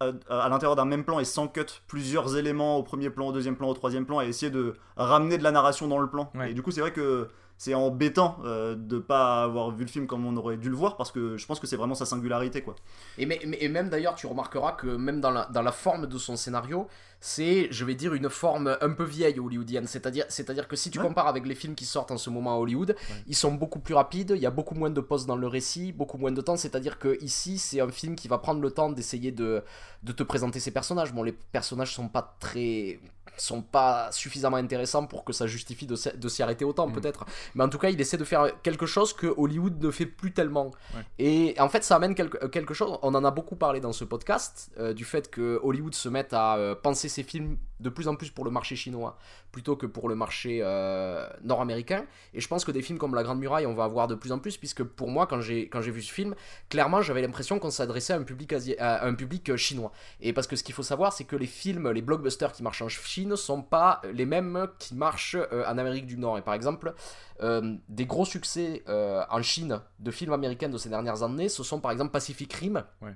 à, 0.00 0.12
à 0.28 0.48
l'intérieur 0.48 0.76
d'un 0.76 0.84
même 0.84 1.04
plan 1.04 1.20
et 1.20 1.24
sans 1.24 1.46
cut 1.48 1.66
plusieurs 1.86 2.36
éléments 2.36 2.78
au 2.78 2.82
premier 2.82 3.10
plan, 3.10 3.28
au 3.28 3.32
deuxième 3.32 3.56
plan, 3.56 3.68
au 3.68 3.74
troisième 3.74 4.06
plan 4.06 4.20
et 4.20 4.26
essayer 4.26 4.50
de 4.50 4.74
ramener 4.96 5.38
de 5.38 5.42
la 5.42 5.52
narration 5.52 5.88
dans 5.88 5.98
le 5.98 6.08
plan. 6.08 6.30
Ouais. 6.34 6.50
Et 6.50 6.54
du 6.54 6.62
coup, 6.62 6.70
c'est 6.70 6.80
vrai 6.80 6.92
que 6.92 7.28
c'est 7.62 7.74
embêtant 7.74 8.38
euh, 8.44 8.74
de 8.74 8.98
pas 8.98 9.42
avoir 9.44 9.70
vu 9.70 9.84
le 9.84 9.90
film 9.90 10.06
comme 10.06 10.24
on 10.24 10.34
aurait 10.38 10.56
dû 10.56 10.70
le 10.70 10.76
voir 10.76 10.96
parce 10.96 11.12
que 11.12 11.36
je 11.36 11.44
pense 11.46 11.60
que 11.60 11.66
c'est 11.66 11.76
vraiment 11.76 11.94
sa 11.94 12.06
singularité 12.06 12.62
quoi. 12.62 12.74
Et, 13.18 13.26
mais- 13.26 13.38
mais- 13.46 13.58
et 13.60 13.68
même 13.68 13.90
d'ailleurs, 13.90 14.14
tu 14.14 14.26
remarqueras 14.26 14.72
que 14.72 14.86
même 14.86 15.20
dans 15.20 15.30
la, 15.30 15.44
dans 15.52 15.60
la 15.60 15.70
forme 15.72 16.06
de 16.06 16.16
son 16.16 16.36
scénario, 16.36 16.88
c'est, 17.20 17.68
je 17.70 17.84
vais 17.84 17.94
dire, 17.94 18.14
une 18.14 18.30
forme 18.30 18.78
un 18.80 18.90
peu 18.92 19.04
vieille 19.04 19.38
hollywoodienne. 19.38 19.86
C'est-à-dire, 19.86 20.24
c'est-à-dire 20.30 20.66
que 20.68 20.74
si 20.74 20.90
tu 20.90 20.98
Ouais. 20.98 21.06
compares 21.06 21.26
avec 21.28 21.46
les 21.46 21.54
films 21.54 21.74
qui 21.74 21.84
sortent 21.84 22.10
en 22.12 22.16
ce 22.16 22.30
moment 22.30 22.54
à 22.54 22.56
Hollywood, 22.56 22.96
ils 23.26 23.36
sont 23.36 23.52
beaucoup 23.52 23.78
plus 23.78 23.92
rapides, 23.92 24.32
il 24.34 24.40
y 24.40 24.46
a 24.46 24.50
beaucoup 24.50 24.74
moins 24.74 24.88
de 24.88 25.00
pauses 25.02 25.26
dans 25.26 25.36
le 25.36 25.46
récit, 25.46 25.92
beaucoup 25.92 26.16
moins 26.16 26.32
de 26.32 26.40
temps. 26.40 26.56
C'est-à-dire 26.56 26.98
que 26.98 27.22
ici, 27.22 27.58
c'est 27.58 27.80
un 27.82 27.90
film 27.90 28.14
qui 28.16 28.26
va 28.26 28.38
prendre 28.38 28.62
le 28.62 28.70
temps 28.70 28.88
d'essayer 28.90 29.32
de, 29.32 29.62
de 30.02 30.12
te 30.12 30.22
présenter 30.22 30.60
ses 30.60 30.70
personnages. 30.70 31.12
Bon, 31.12 31.22
les 31.22 31.32
personnages 31.32 31.92
sont 31.94 32.08
pas 32.08 32.36
très 32.40 33.00
sont 33.36 33.62
pas 33.62 34.10
suffisamment 34.12 34.56
intéressants 34.58 35.06
pour 35.06 35.24
que 35.24 35.32
ça 35.32 35.46
justifie 35.46 35.86
de, 35.86 35.96
s'y- 35.96 36.16
de 36.16 36.28
s'y 36.28 36.42
arrêter 36.42 36.64
autant 36.64 36.88
Mm. 36.88 36.92
peut-être. 36.92 37.24
Mais 37.54 37.64
en 37.64 37.68
tout 37.68 37.78
cas 37.78 37.90
il 37.90 38.00
essaie 38.00 38.16
de 38.18 38.24
faire 38.24 38.50
quelque 38.62 38.86
chose 38.86 39.12
que 39.12 39.26
Hollywood 39.36 39.82
ne 39.82 39.90
fait 39.90 40.06
plus 40.06 40.32
tellement. 40.32 40.70
Ouais. 40.94 41.02
et 41.18 41.54
en 41.60 41.68
fait 41.68 41.84
ça 41.84 41.96
amène 41.96 42.14
quelque, 42.14 42.46
quelque 42.46 42.74
chose. 42.74 42.98
On 43.02 43.14
en 43.14 43.24
a 43.24 43.30
beaucoup 43.30 43.56
parlé 43.56 43.80
dans 43.80 43.92
ce 43.92 44.04
podcast 44.04 44.70
euh, 44.78 44.92
du 44.92 45.04
fait 45.04 45.30
que 45.30 45.60
Hollywood 45.62 45.94
se 45.94 46.08
mette 46.08 46.32
à 46.32 46.56
euh, 46.56 46.74
penser 46.74 47.08
ses 47.08 47.22
films 47.22 47.56
de 47.80 47.88
plus 47.88 48.08
en 48.08 48.14
plus 48.14 48.30
pour 48.30 48.44
le 48.44 48.50
marché 48.50 48.76
chinois 48.76 49.16
plutôt 49.52 49.74
que 49.74 49.86
pour 49.86 50.08
le 50.08 50.14
marché 50.14 50.60
euh, 50.62 51.26
nord-américain. 51.42 52.04
Et 52.34 52.40
je 52.40 52.46
pense 52.46 52.64
que 52.64 52.70
des 52.70 52.82
films 52.82 52.98
comme 52.98 53.14
La 53.14 53.22
Grande 53.22 53.40
Muraille 53.40 53.66
on 53.66 53.74
va 53.74 53.84
avoir 53.84 54.06
de 54.06 54.14
plus 54.14 54.32
en 54.32 54.38
plus 54.38 54.56
puisque 54.58 54.82
pour 54.84 55.08
moi 55.08 55.26
quand 55.26 55.40
j'ai 55.40 55.68
quand 55.68 55.80
j'ai 55.80 55.90
vu 55.90 56.02
ce 56.02 56.12
film 56.12 56.34
clairement 56.68 57.00
j'avais 57.02 57.22
l'impression 57.22 57.58
qu'on 57.58 57.70
s'adressait 57.70 58.12
à 58.12 58.16
un 58.16 58.22
public 58.22 58.52
asi- 58.52 58.76
à 58.78 59.04
un 59.06 59.14
public 59.14 59.48
euh, 59.50 59.56
chinois. 59.56 59.92
Et 60.20 60.32
parce 60.32 60.46
que 60.46 60.56
ce 60.56 60.62
qu'il 60.62 60.74
faut 60.74 60.82
savoir, 60.82 61.12
c'est 61.12 61.24
que 61.24 61.36
les 61.36 61.46
films, 61.46 61.90
les 61.90 62.02
blockbusters 62.02 62.52
qui 62.52 62.62
marchent 62.62 62.82
en 62.82 62.88
Chine 62.88 63.19
sont 63.36 63.62
pas 63.62 64.00
les 64.12 64.26
mêmes 64.26 64.68
qui 64.78 64.94
marchent 64.94 65.36
euh, 65.36 65.64
en 65.66 65.78
Amérique 65.78 66.06
du 66.06 66.16
Nord. 66.16 66.38
Et 66.38 66.42
par 66.42 66.54
exemple, 66.54 66.94
euh, 67.42 67.76
des 67.88 68.06
gros 68.06 68.24
succès 68.24 68.82
euh, 68.88 69.22
en 69.30 69.42
Chine 69.42 69.80
de 69.98 70.10
films 70.10 70.32
américains 70.32 70.68
de 70.68 70.78
ces 70.78 70.88
dernières 70.88 71.22
années, 71.22 71.48
ce 71.48 71.62
sont 71.62 71.80
par 71.80 71.90
exemple 71.90 72.10
Pacific 72.12 72.52
Rim 72.52 72.84
Ouais. 73.02 73.14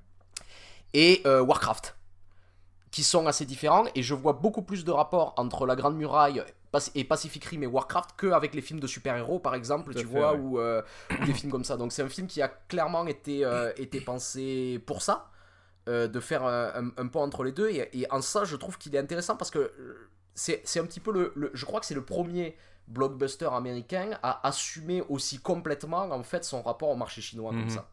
et 0.92 1.22
Warcraft, 1.26 1.96
qui 2.90 3.02
sont 3.02 3.26
assez 3.26 3.44
différents. 3.46 3.86
Et 3.94 4.02
je 4.02 4.14
vois 4.14 4.34
beaucoup 4.34 4.62
plus 4.62 4.84
de 4.84 4.90
rapports 4.92 5.34
entre 5.36 5.66
La 5.66 5.76
Grande 5.76 5.96
Muraille 5.96 6.42
et 6.94 7.04
Pacific 7.04 7.44
Rim 7.44 7.62
et 7.62 7.66
Warcraft 7.66 8.10
qu'avec 8.18 8.54
les 8.54 8.60
films 8.60 8.80
de 8.80 8.86
super-héros, 8.86 9.38
par 9.38 9.54
exemple, 9.54 9.92
Tout 9.92 10.00
tu 10.00 10.06
fait, 10.06 10.10
vois, 10.12 10.32
ouais. 10.32 10.40
ou, 10.40 10.58
euh, 10.58 10.82
ou 11.20 11.24
des 11.24 11.32
films 11.32 11.52
comme 11.52 11.64
ça. 11.64 11.76
Donc 11.76 11.92
c'est 11.92 12.02
un 12.02 12.08
film 12.08 12.26
qui 12.26 12.42
a 12.42 12.48
clairement 12.48 13.06
été, 13.06 13.44
euh, 13.44 13.72
été 13.76 14.00
pensé 14.00 14.82
pour 14.86 15.02
ça 15.02 15.30
euh, 15.88 16.08
de 16.08 16.20
faire 16.20 16.44
un, 16.44 16.86
un- 16.86 16.92
un 16.96 17.06
pont 17.08 17.20
entre 17.22 17.44
les 17.44 17.52
deux. 17.52 17.68
Et, 17.70 17.88
et 18.00 18.10
en 18.12 18.20
ça, 18.22 18.44
je 18.44 18.56
trouve 18.56 18.78
qu'il 18.78 18.94
est 18.94 18.98
intéressant 18.98 19.36
parce 19.36 19.50
que 19.50 19.58
euh, 19.58 20.08
c'est 20.34 20.62
c'est 20.64 20.80
un 20.80 20.86
petit 20.86 21.00
peu 21.00 21.12
le, 21.12 21.32
le- 21.36 21.50
Je 21.54 21.64
crois 21.64 21.80
que 21.80 21.86
c'est 21.86 21.94
le 21.94 22.04
premier 22.04 22.56
blockbuster 22.88 23.48
américain 23.52 24.18
à 24.22 24.46
assumer 24.46 25.02
aussi 25.08 25.38
complètement 25.38 26.02
en 26.10 26.22
fait 26.22 26.44
son 26.44 26.62
rapport 26.62 26.90
au 26.90 26.96
marché 26.96 27.20
chinois 27.22 27.50
comme 27.50 27.62
Mhm. 27.64 27.70
ça. 27.70 27.88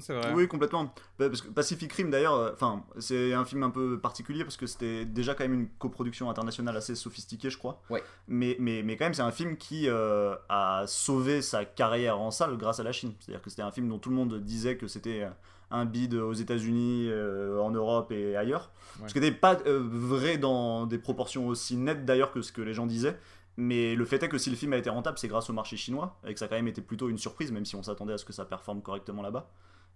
C'est 0.00 0.12
vrai. 0.14 0.34
Oui, 0.34 0.46
complètement. 0.48 0.92
Bah, 1.18 1.30
Parce 1.30 1.40
que 1.40 1.48
Pacific 1.48 1.90
Rim, 1.94 2.10
d'ailleurs, 2.10 2.34
euh, 2.34 2.52
enfin, 2.52 2.84
c'est 2.98 3.32
un 3.32 3.46
film 3.46 3.62
un 3.62 3.70
peu 3.70 3.98
particulier 3.98 4.44
parce 4.44 4.58
que 4.58 4.66
c'était 4.66 5.06
déjà 5.06 5.34
quand 5.34 5.44
même 5.44 5.54
une 5.54 5.68
coproduction 5.78 6.28
internationale 6.28 6.76
assez 6.76 6.94
sophistiquée, 6.94 7.48
je 7.48 7.56
crois. 7.56 7.80
Ouais. 7.88 8.04
Mais, 8.26 8.54
mais, 8.60 8.82
mais 8.82 8.98
quand 8.98 9.06
même, 9.06 9.14
c'est 9.14 9.22
un 9.22 9.30
film 9.32 9.56
qui 9.56 9.88
euh, 9.88 10.34
a 10.50 10.84
sauvé 10.86 11.40
sa 11.40 11.64
carrière 11.64 12.20
en 12.20 12.30
salle 12.30 12.58
grâce 12.58 12.80
à 12.80 12.82
la 12.82 12.92
Chine. 12.92 13.14
C'est-à-dire 13.18 13.40
que 13.40 13.48
c'était 13.48 13.62
un 13.62 13.72
film 13.72 13.88
dont 13.88 13.98
tout 13.98 14.10
le 14.10 14.16
monde 14.16 14.38
disait 14.44 14.76
que 14.76 14.88
c'était 14.88 15.22
euh, 15.22 15.30
un 15.70 15.84
bid 15.84 16.14
aux 16.14 16.32
États-Unis, 16.32 17.08
euh, 17.08 17.60
en 17.60 17.70
Europe 17.70 18.12
et 18.12 18.36
ailleurs. 18.36 18.70
Ouais. 19.00 19.08
Ce 19.08 19.12
qui 19.12 19.20
n'était 19.20 19.36
pas 19.36 19.58
euh, 19.66 19.80
vrai 19.82 20.38
dans 20.38 20.86
des 20.86 20.98
proportions 20.98 21.46
aussi 21.46 21.76
nettes 21.76 22.04
d'ailleurs 22.04 22.32
que 22.32 22.42
ce 22.42 22.52
que 22.52 22.62
les 22.62 22.74
gens 22.74 22.86
disaient. 22.86 23.18
Mais 23.56 23.96
le 23.96 24.04
fait 24.04 24.22
est 24.22 24.28
que 24.28 24.38
si 24.38 24.50
le 24.50 24.56
film 24.56 24.72
a 24.72 24.76
été 24.76 24.88
rentable, 24.88 25.18
c'est 25.18 25.28
grâce 25.28 25.50
au 25.50 25.52
marché 25.52 25.76
chinois 25.76 26.16
et 26.26 26.32
que 26.32 26.38
ça 26.38 26.44
a 26.44 26.48
quand 26.48 26.54
même 26.54 26.68
été 26.68 26.80
plutôt 26.80 27.08
une 27.08 27.18
surprise, 27.18 27.50
même 27.50 27.64
si 27.64 27.74
on 27.74 27.82
s'attendait 27.82 28.12
à 28.12 28.18
ce 28.18 28.24
que 28.24 28.32
ça 28.32 28.44
performe 28.44 28.82
correctement 28.82 29.20
là-bas. 29.20 29.50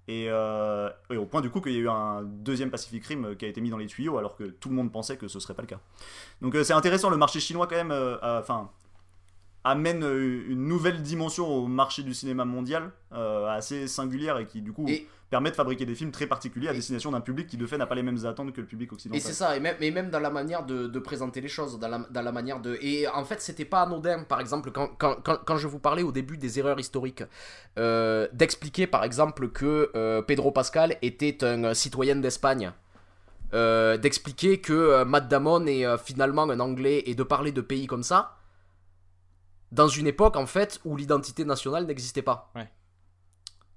Et, 0.08 0.26
euh, 0.28 0.90
et 1.10 1.16
au 1.16 1.26
point 1.26 1.40
du 1.40 1.48
coup 1.48 1.60
qu'il 1.60 1.72
y 1.74 1.76
a 1.76 1.78
eu 1.78 1.88
un 1.88 2.22
deuxième 2.24 2.70
Pacific 2.72 3.06
Rim 3.06 3.36
qui 3.36 3.44
a 3.44 3.48
été 3.48 3.60
mis 3.60 3.70
dans 3.70 3.76
les 3.76 3.86
tuyaux 3.86 4.18
alors 4.18 4.34
que 4.34 4.42
tout 4.42 4.68
le 4.68 4.74
monde 4.74 4.90
pensait 4.90 5.16
que 5.16 5.28
ce 5.28 5.38
serait 5.38 5.54
pas 5.54 5.62
le 5.62 5.68
cas. 5.68 5.78
Donc 6.40 6.56
euh, 6.56 6.64
c'est 6.64 6.72
intéressant, 6.72 7.08
le 7.08 7.16
marché 7.16 7.38
chinois 7.38 7.68
quand 7.68 7.76
même, 7.76 7.94
enfin, 8.20 8.68
amène 9.64 10.02
euh, 10.04 10.44
une 10.48 10.66
nouvelle 10.66 11.02
dimension 11.02 11.46
au 11.48 11.66
marché 11.66 12.02
du 12.02 12.14
cinéma 12.14 12.44
mondial 12.44 12.90
euh, 13.12 13.46
assez 13.48 13.86
singulière 13.86 14.38
et 14.38 14.46
qui 14.46 14.60
du 14.60 14.72
coup 14.72 14.86
Et, 14.88 15.06
permet 15.30 15.50
de 15.50 15.54
fabriquer 15.54 15.86
des 15.86 15.94
films 15.94 16.10
très 16.10 16.26
particuliers 16.26 16.68
à 16.68 16.72
Et- 16.72 16.76
destination 16.76 17.10
d'un 17.12 17.20
public 17.20 17.46
qui 17.46 17.56
de 17.56 17.66
fait 17.66 17.78
n'a 17.78 17.86
pas 17.86 17.94
les 17.94 18.02
mêmes 18.02 18.26
attentes 18.26 18.52
que 18.52 18.60
le 18.60 18.66
public 18.66 18.90
et 18.90 18.94
occidental. 18.94 19.22
c'est 19.22 19.32
ça, 19.32 19.56
et 19.56 19.60
même, 19.60 19.76
et 19.80 19.90
même 19.90 20.10
dans 20.10 20.20
la 20.20 20.30
manière 20.30 20.66
de, 20.66 20.88
de 20.88 20.98
présenter 20.98 21.40
les 21.40 21.48
choses, 21.48 21.78
dans 21.78 21.88
la, 21.88 22.00
dans 22.10 22.22
la 22.22 22.32
manière 22.32 22.60
de... 22.60 22.76
Et 22.82 23.08
en 23.08 23.24
fait, 23.24 23.40
c'était 23.40 23.64
pas 23.64 23.82
anodin, 23.82 24.24
par 24.24 24.40
exemple, 24.40 24.72
quand, 24.72 24.88
quand, 24.98 25.16
quand, 25.22 25.38
quand 25.44 25.56
je 25.56 25.68
vous 25.68 25.78
parlais 25.78 26.02
au 26.02 26.12
début 26.12 26.36
des 26.36 26.58
erreurs 26.58 26.78
historiques, 26.78 27.24
euh, 27.78 28.28
d'expliquer 28.32 28.86
par 28.86 29.04
exemple 29.04 29.48
que 29.48 29.90
euh, 29.94 30.20
Pedro 30.22 30.50
Pascal 30.50 30.96
était 31.02 31.42
un 31.44 31.72
citoyen 31.72 32.16
d'Espagne. 32.16 32.72
D'expliquer 33.52 34.60
que 34.60 35.04
Matt 35.04 35.28
Damon 35.28 35.66
est 35.66 35.84
finalement 35.98 36.44
un 36.44 36.58
anglais 36.58 37.02
et 37.06 37.14
de 37.14 37.22
parler 37.22 37.52
de 37.52 37.60
pays 37.60 37.86
comme 37.86 38.02
ça 38.02 38.36
dans 39.72 39.88
une 39.88 40.06
époque 40.06 40.36
en 40.36 40.46
fait 40.46 40.80
où 40.84 40.96
l'identité 40.96 41.44
nationale 41.44 41.86
n'existait 41.86 42.22
pas. 42.22 42.52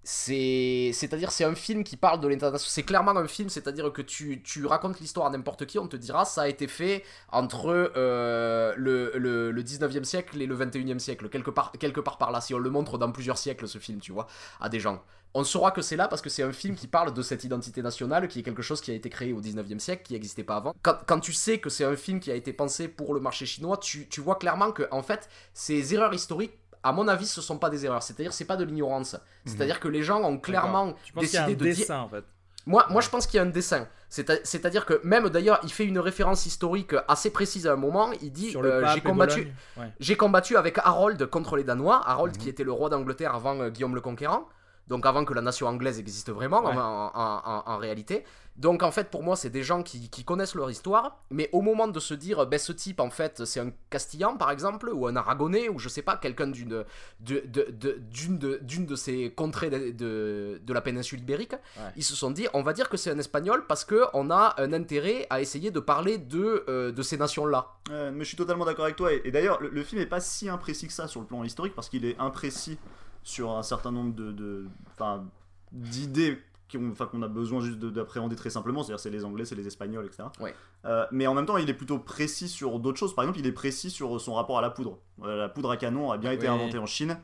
C'est, 0.08 0.92
c'est-à-dire 0.94 1.32
c'est 1.32 1.46
un 1.46 1.56
film 1.56 1.84
qui 1.84 1.98
parle 1.98 2.20
de 2.20 2.28
l'international. 2.28 2.70
C'est 2.72 2.84
clairement 2.84 3.18
un 3.18 3.28
film, 3.28 3.50
c'est-à-dire 3.50 3.92
que 3.92 4.04
tu, 4.04 4.40
tu 4.44 4.64
racontes 4.68 5.00
l'histoire 5.00 5.26
à 5.26 5.32
n'importe 5.32 5.66
qui, 5.66 5.80
on 5.80 5.88
te 5.88 5.96
dira 5.96 6.26
ça 6.26 6.44
a 6.44 6.48
été 6.48 6.68
fait 6.68 7.04
entre 7.32 7.92
euh, 7.98 8.72
le, 8.78 9.14
le, 9.16 9.50
le 9.50 9.64
19e 9.64 10.04
siècle 10.04 10.40
et 10.40 10.46
le 10.46 10.56
21e 10.56 11.00
siècle, 11.00 11.28
quelque 11.30 11.50
part, 11.50 11.72
quelque 11.72 12.02
part 12.02 12.20
par 12.20 12.32
là. 12.32 12.40
Si 12.40 12.54
on 12.54 12.60
le 12.60 12.70
montre 12.70 13.00
dans 13.00 13.12
plusieurs 13.12 13.40
siècles, 13.40 13.68
ce 13.68 13.80
film, 13.80 14.00
tu 14.00 14.12
vois, 14.12 14.28
à 14.62 14.70
des 14.70 14.80
gens. 14.80 15.02
On 15.34 15.44
saura 15.44 15.72
que 15.72 15.82
c'est 15.82 15.98
là 15.98 16.08
parce 16.08 16.22
que 16.22 16.30
c'est 16.30 16.44
un 16.44 16.54
film 16.54 16.76
qui 16.76 16.88
parle 16.88 17.12
de 17.12 17.22
cette 17.24 17.44
identité 17.44 17.82
nationale, 17.82 18.30
qui 18.30 18.40
est 18.40 18.44
quelque 18.44 18.62
chose 18.62 18.80
qui 18.82 18.92
a 18.92 18.94
été 18.94 19.10
créé 19.10 19.34
au 19.34 19.42
19e 19.42 19.80
siècle, 19.80 20.04
qui 20.04 20.14
n'existait 20.14 20.46
pas 20.46 20.56
avant. 20.56 20.74
Quand, 20.82 20.98
quand 21.08 21.20
tu 21.20 21.34
sais 21.34 21.58
que 21.58 21.70
c'est 21.70 21.84
un 21.84 21.98
film 21.98 22.22
qui 22.22 22.32
a 22.32 22.36
été 22.36 22.54
pensé 22.54 22.88
pour 22.88 23.14
le 23.16 23.20
marché 23.20 23.46
chinois, 23.46 23.78
tu, 23.78 24.08
tu 24.08 24.22
vois 24.22 24.36
clairement 24.36 24.72
que, 24.72 24.84
en 24.92 25.02
fait, 25.04 25.28
ces 25.54 25.94
erreurs 25.94 26.14
historiques, 26.14 26.54
à 26.86 26.92
mon 26.92 27.08
avis, 27.08 27.26
ce 27.28 27.42
sont 27.42 27.58
pas 27.58 27.70
des 27.70 27.86
erreurs. 27.86 28.04
C'est-à-dire, 28.04 28.32
c'est 28.34 28.46
pas 28.46 28.56
de 28.58 28.64
l'ignorance. 28.64 29.16
C'est-à-dire 29.46 29.80
que 29.80 29.88
les 29.88 30.04
gens 30.04 30.22
ont 30.24 30.38
clairement 30.38 30.94
Tu 31.04 31.12
penses 31.14 31.26
qu'il 31.26 31.34
y 31.34 31.38
a 31.38 31.44
un 31.44 31.48
décidé 31.48 31.66
de 31.66 31.70
dire. 31.72 31.78
dessin 31.80 32.00
en 32.00 32.08
fait 32.10 32.24
Moi, 32.68 32.86
moi, 32.90 33.02
je 33.02 33.10
pense 33.10 33.28
qu'il 33.28 33.38
y 33.38 33.40
a 33.40 33.44
un 33.44 33.50
dessin. 33.50 33.88
C'est- 34.10 34.46
C'est-à-dire 34.46 34.86
que 34.86 35.00
même 35.04 35.30
d'ailleurs, 35.30 35.60
il 35.64 35.72
fait 35.72 35.86
une 35.86 36.00
référence 36.00 36.46
historique 36.46 36.96
assez 37.08 37.30
précise 37.32 37.68
à 37.68 37.74
un 37.74 37.76
moment. 37.76 38.12
Il 38.22 38.32
dit 38.32 38.56
euh, 38.56 38.86
J'ai 38.94 39.02
combattu, 39.02 39.42
Bologne 39.42 39.54
Ouais. 39.78 39.94
j'ai 40.00 40.16
combattu 40.16 40.58
avec 40.58 40.78
Harold 40.80 41.26
contre 41.28 41.58
les 41.58 41.64
Danois. 41.64 42.02
Harold 42.08 42.36
Mhm. 42.36 42.42
qui 42.42 42.50
était 42.50 42.64
le 42.64 42.72
roi 42.72 42.90
d'Angleterre 42.90 43.36
avant 43.36 43.60
euh, 43.60 43.70
Guillaume 43.70 43.94
le 43.96 44.02
Conquérant. 44.02 44.48
Donc 44.88 45.06
avant 45.08 45.26
que 45.26 45.34
la 45.34 45.42
nation 45.42 45.68
anglaise 45.68 46.00
existe 46.00 46.32
vraiment 46.32 46.58
en- 46.60 46.66
Ouais. 46.68 46.78
en, 46.78 47.12
en- 47.14 47.42
en- 47.46 47.64
en 47.74 47.78
réalité. 47.78 48.24
Donc 48.58 48.84
en 48.84 48.92
fait 48.92 49.10
pour 49.12 49.22
moi 49.22 49.36
c'est 49.36 49.50
des 49.50 49.64
gens 49.64 49.84
qui, 49.84 50.10
qui 50.10 50.24
connaissent 50.24 50.56
leur 50.56 50.72
histoire. 50.72 51.24
Mais 51.30 51.50
au 51.52 51.62
moment 51.62 51.88
de 51.90 52.00
se 52.00 52.14
dire 52.14 52.46
ben 52.48 52.58
ce 52.58 52.72
type 52.72 53.00
en 53.02 53.10
fait 53.10 53.44
c'est 53.46 53.60
un 53.60 53.72
Castillan 53.90 54.38
par 54.38 54.50
exemple 54.52 54.90
ou 54.94 55.08
un 55.08 55.16
Aragonais 55.18 55.68
ou 55.68 55.78
je 55.78 55.90
sais 55.90 56.02
pas 56.02 56.16
quelqu'un 56.16 56.48
d'une 56.48 56.86
de, 57.20 57.44
de, 57.46 57.68
de- 57.70 58.96
ces 58.96 59.32
contrées 59.32 59.70
de, 59.70 60.62
la 60.68 60.82
péninsule 60.82 61.20
ibérique, 61.20 61.56
ils 61.98 62.04
se 62.04 62.16
sont 62.16 62.32
dit 62.32 62.48
on 62.54 62.62
va 62.64 62.72
dire 62.74 62.88
que 62.88 62.98
c'est 62.98 63.12
un 63.12 63.20
Espagnol 63.20 63.66
parce 63.68 63.84
que 63.84 64.04
on 64.14 64.32
a 64.32 64.56
un 64.58 64.72
intérêt 64.74 65.28
à 65.30 65.42
essayer 65.42 65.70
de 65.72 65.80
parler 65.82 66.18
de, 66.18 66.64
euh, 66.70 66.92
de 66.92 67.02
ces 67.02 67.18
nations 67.18 67.46
là. 67.46 67.74
Euh, 67.92 68.12
mais 68.14 68.24
je 68.24 68.30
suis 68.30 68.38
totalement 68.38 68.64
d'accord 68.66 68.86
avec 68.86 68.96
toi. 68.96 69.12
Et, 69.14 69.22
et 69.26 69.32
d'ailleurs, 69.32 69.62
le, 69.62 69.70
le 69.70 69.84
film 69.84 70.02
est 70.02 70.06
pas 70.06 70.20
si 70.22 70.48
imprécis 70.50 70.88
que 70.88 70.94
ça 70.94 71.08
sur 71.08 71.20
le 71.22 71.28
plan 71.28 71.44
historique 71.44 71.76
parce 71.76 71.90
qu'il 71.90 72.06
est 72.06 72.18
imprécis 72.20 72.78
sur 73.24 73.52
un 73.52 73.64
certain 73.64 73.92
nombre 73.92 74.14
de, 74.16 74.66
d'idées 75.72 76.38
qu'on 76.78 77.22
a 77.22 77.28
besoin 77.28 77.60
juste 77.62 77.80
de- 77.80 77.90
d'appréhender 77.90 78.36
très 78.36 78.50
simplement. 78.50 78.84
C'est-à-dire, 78.84 79.00
c'est 79.00 79.10
les 79.10 79.26
Anglais, 79.26 79.46
c'est 79.46 79.56
les 79.56 79.68
Espagnols, 79.68 80.06
etc. 80.06 80.24
Ouais. 80.40 80.54
Euh, 80.86 81.06
mais 81.12 81.28
en 81.28 81.34
même 81.34 81.46
temps, 81.46 81.58
il 81.58 81.70
est 81.70 81.74
plutôt 81.74 81.98
précis 82.00 82.48
sur 82.50 82.80
d'autres 82.80 82.98
choses. 83.00 83.16
Par 83.16 83.24
exemple, 83.24 83.40
il 83.40 83.48
est 83.48 83.52
précis 83.52 83.90
sur 83.90 84.20
son 84.22 84.34
rapport 84.34 84.58
à 84.58 84.62
la 84.62 84.70
poudre. 84.70 84.98
Euh, 85.24 85.36
la 85.38 85.50
poudre 85.50 85.72
à 85.72 85.78
canon 85.78 86.12
a 86.12 86.18
bien 86.18 86.32
été 86.32 86.48
inventée 86.48 86.78
en 86.78 86.86
Chine. 86.86 87.18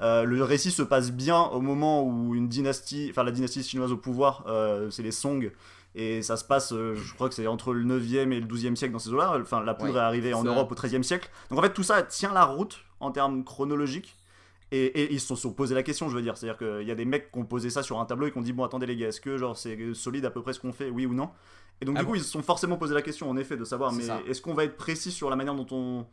Euh, 0.00 0.22
le 0.24 0.44
récit 0.44 0.70
se 0.70 0.82
passe 0.82 1.10
bien 1.10 1.40
au 1.42 1.60
moment 1.60 2.04
où 2.04 2.34
une 2.34 2.46
dynastie, 2.48 3.08
enfin 3.10 3.24
la 3.24 3.32
dynastie 3.32 3.62
chinoise 3.64 3.90
au 3.90 3.96
pouvoir, 3.96 4.44
c'est 4.90 5.02
les 5.02 5.10
Song, 5.10 5.50
et 5.96 6.22
ça 6.22 6.36
se 6.36 6.44
passe, 6.44 6.72
je 6.72 7.14
crois 7.14 7.28
que 7.28 7.34
c'est 7.34 7.46
entre 7.48 7.72
le 7.72 7.82
9e 7.84 8.30
et 8.32 8.38
le 8.40 8.46
12e 8.46 8.76
siècle 8.76 8.92
dans 8.92 9.00
ces 9.00 9.10
eaux-là. 9.12 9.36
Enfin, 9.40 9.60
la 9.64 9.74
poudre 9.74 9.94
Ouais, 9.94 9.98
est 9.98 10.02
arrivée 10.02 10.34
en 10.34 10.42
ça. 10.44 10.48
Europe 10.50 10.70
au 10.70 10.74
13e 10.76 11.02
siècle. 11.02 11.28
Donc 11.50 11.58
en 11.58 11.62
fait, 11.62 11.72
tout 11.72 11.82
ça 11.82 12.02
tient 12.02 12.32
la 12.32 12.44
route 12.44 12.78
en 13.00 13.10
termes 13.10 13.42
chronologiques. 13.42 14.14
Et, 14.70 14.84
et 14.84 15.12
ils 15.12 15.20
se 15.20 15.34
sont 15.34 15.52
posé 15.52 15.74
la 15.74 15.82
question, 15.82 16.08
je 16.10 16.16
veux 16.16 16.22
dire. 16.22 16.36
C'est-à-dire 16.36 16.58
qu'il 16.58 16.86
y 16.86 16.90
a 16.90 16.94
des 16.94 17.04
mecs 17.06 17.32
qui 17.32 17.38
ont 17.38 17.44
posé 17.46 17.70
ça 17.70 17.82
sur 17.82 17.98
un 18.00 18.04
tableau 18.04 18.26
et 18.26 18.32
qui 18.32 18.38
ont 18.38 18.42
dit 18.42 18.52
Bon, 18.52 18.64
attendez 18.64 18.86
les 18.86 18.96
gars, 18.96 19.08
est-ce 19.08 19.20
que 19.20 19.38
genre 19.38 19.56
c'est 19.56 19.94
solide 19.94 20.24
à 20.26 20.30
peu 20.30 20.42
près 20.42 20.52
ce 20.52 20.60
qu'on 20.60 20.72
fait, 20.72 20.90
oui 20.90 21.06
ou 21.06 21.14
non? 21.14 21.30
Et 21.80 21.84
donc, 21.84 21.94
Ah 21.96 22.00
du 22.00 22.04
bon 22.06 22.10
coup, 22.12 22.16
ils 22.16 22.22
se 22.22 22.30
sont 22.30 22.42
forcément 22.42 22.76
posé 22.76 22.92
la 22.94 23.02
question, 23.02 23.30
en 23.30 23.36
effet, 23.36 23.56
de 23.56 23.64
savoir 23.64 23.92
Mais 23.92 24.04
est-ce 24.28 24.42
qu'on 24.42 24.54
va 24.54 24.64
être 24.64 24.76
précis 24.76 25.10
sur 25.12 25.30
la 25.30 25.36
manière 25.36 25.54
dont 25.54 25.66
on, 25.70 26.06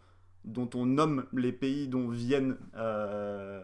dont 0.45 0.69
on 0.75 0.85
nomme 0.85 1.25
les 1.33 1.51
pays 1.51 1.87
dont 1.87 2.07
viennent. 2.07 2.55
euh, 2.77 3.61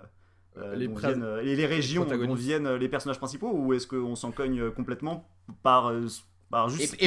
euh, 0.58 0.75
Les 0.75 0.88
dont 0.88 0.95
viennent, 0.95 1.23
euh, 1.23 1.41
les 1.41 1.65
régions 1.65 2.01
dont 2.01 2.10
protagonistes. 2.10 2.41
viennent 2.43 2.75
les 2.75 2.89
personnages 2.89 3.19
principaux 3.19 3.51
ou 3.54 3.73
est-ce 3.73 3.88
qu'on 3.88 4.15
s'en 4.15 4.32
cogne 4.32 4.71
complètement 4.71 5.30
par, 5.63 5.93
par 6.51 6.67
Et, 6.67 6.71
juste 6.71 6.97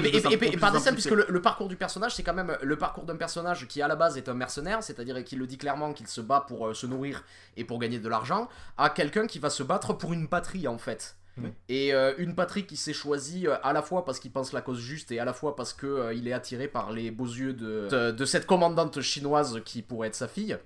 par 0.58 0.72
dessin, 0.72 0.90
d'impulsé. 0.90 0.92
puisque 0.92 1.10
le, 1.10 1.26
le 1.28 1.42
parcours 1.42 1.68
du 1.68 1.76
personnage, 1.76 2.14
c'est 2.14 2.22
quand 2.22 2.34
même 2.34 2.56
le 2.60 2.76
parcours 2.76 3.04
d'un 3.04 3.16
personnage 3.16 3.68
qui 3.68 3.82
à 3.82 3.88
la 3.88 3.96
base 3.96 4.16
est 4.16 4.28
un 4.28 4.34
mercenaire, 4.34 4.82
c'est-à-dire 4.82 5.22
qu'il 5.22 5.38
le 5.38 5.46
dit 5.46 5.58
clairement 5.58 5.92
qu'il 5.92 6.08
se 6.08 6.20
bat 6.20 6.40
pour 6.40 6.68
euh, 6.68 6.74
se 6.74 6.86
nourrir 6.86 7.22
et 7.56 7.64
pour 7.64 7.78
gagner 7.78 8.00
de 8.00 8.08
l'argent, 8.08 8.48
à 8.78 8.90
quelqu'un 8.90 9.26
qui 9.26 9.38
va 9.38 9.50
se 9.50 9.62
battre 9.62 9.92
pour 9.92 10.12
une 10.12 10.26
patrie 10.26 10.66
en 10.66 10.78
fait. 10.78 11.16
Et 11.68 11.92
euh, 11.92 12.14
une 12.18 12.34
patrie 12.34 12.64
qui 12.64 12.76
s'est 12.76 12.92
choisie 12.92 13.48
euh, 13.48 13.56
à 13.64 13.72
la 13.72 13.82
fois 13.82 14.04
parce 14.04 14.20
qu'il 14.20 14.30
pense 14.30 14.52
la 14.52 14.60
cause 14.60 14.78
juste 14.78 15.10
et 15.10 15.18
à 15.18 15.24
la 15.24 15.32
fois 15.32 15.56
parce 15.56 15.72
que 15.72 15.86
euh, 15.86 16.14
il 16.14 16.28
est 16.28 16.32
attiré 16.32 16.68
par 16.68 16.92
les 16.92 17.10
beaux 17.10 17.26
yeux 17.26 17.52
de, 17.52 17.88
de, 17.90 18.10
de 18.12 18.24
cette 18.24 18.46
commandante 18.46 19.00
chinoise 19.00 19.60
qui 19.64 19.82
pourrait 19.82 20.08
être 20.08 20.14
sa 20.14 20.28
fille. 20.28 20.56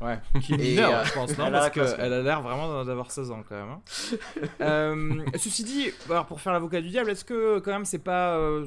Ouais, 0.00 0.18
qui 0.40 0.54
est 0.54 0.56
mineure, 0.56 0.94
euh, 1.00 1.04
je 1.04 1.12
pense, 1.12 1.36
non 1.36 1.50
Parce 1.50 1.70
qu'elle 1.70 2.12
a 2.12 2.22
l'air 2.22 2.40
vraiment 2.40 2.84
d'avoir 2.84 3.10
16 3.10 3.30
ans, 3.32 3.42
quand 3.46 3.54
même. 3.56 3.68
hein. 3.68 3.82
Euh, 4.60 5.24
ceci 5.36 5.64
dit, 5.64 5.90
alors 6.08 6.26
pour 6.26 6.40
faire 6.40 6.52
l'avocat 6.52 6.80
du 6.80 6.88
diable, 6.88 7.10
est-ce 7.10 7.24
que 7.24 7.58
quand 7.60 7.70
même 7.72 7.84
c'est 7.84 7.98
pas 7.98 8.36
euh, 8.36 8.66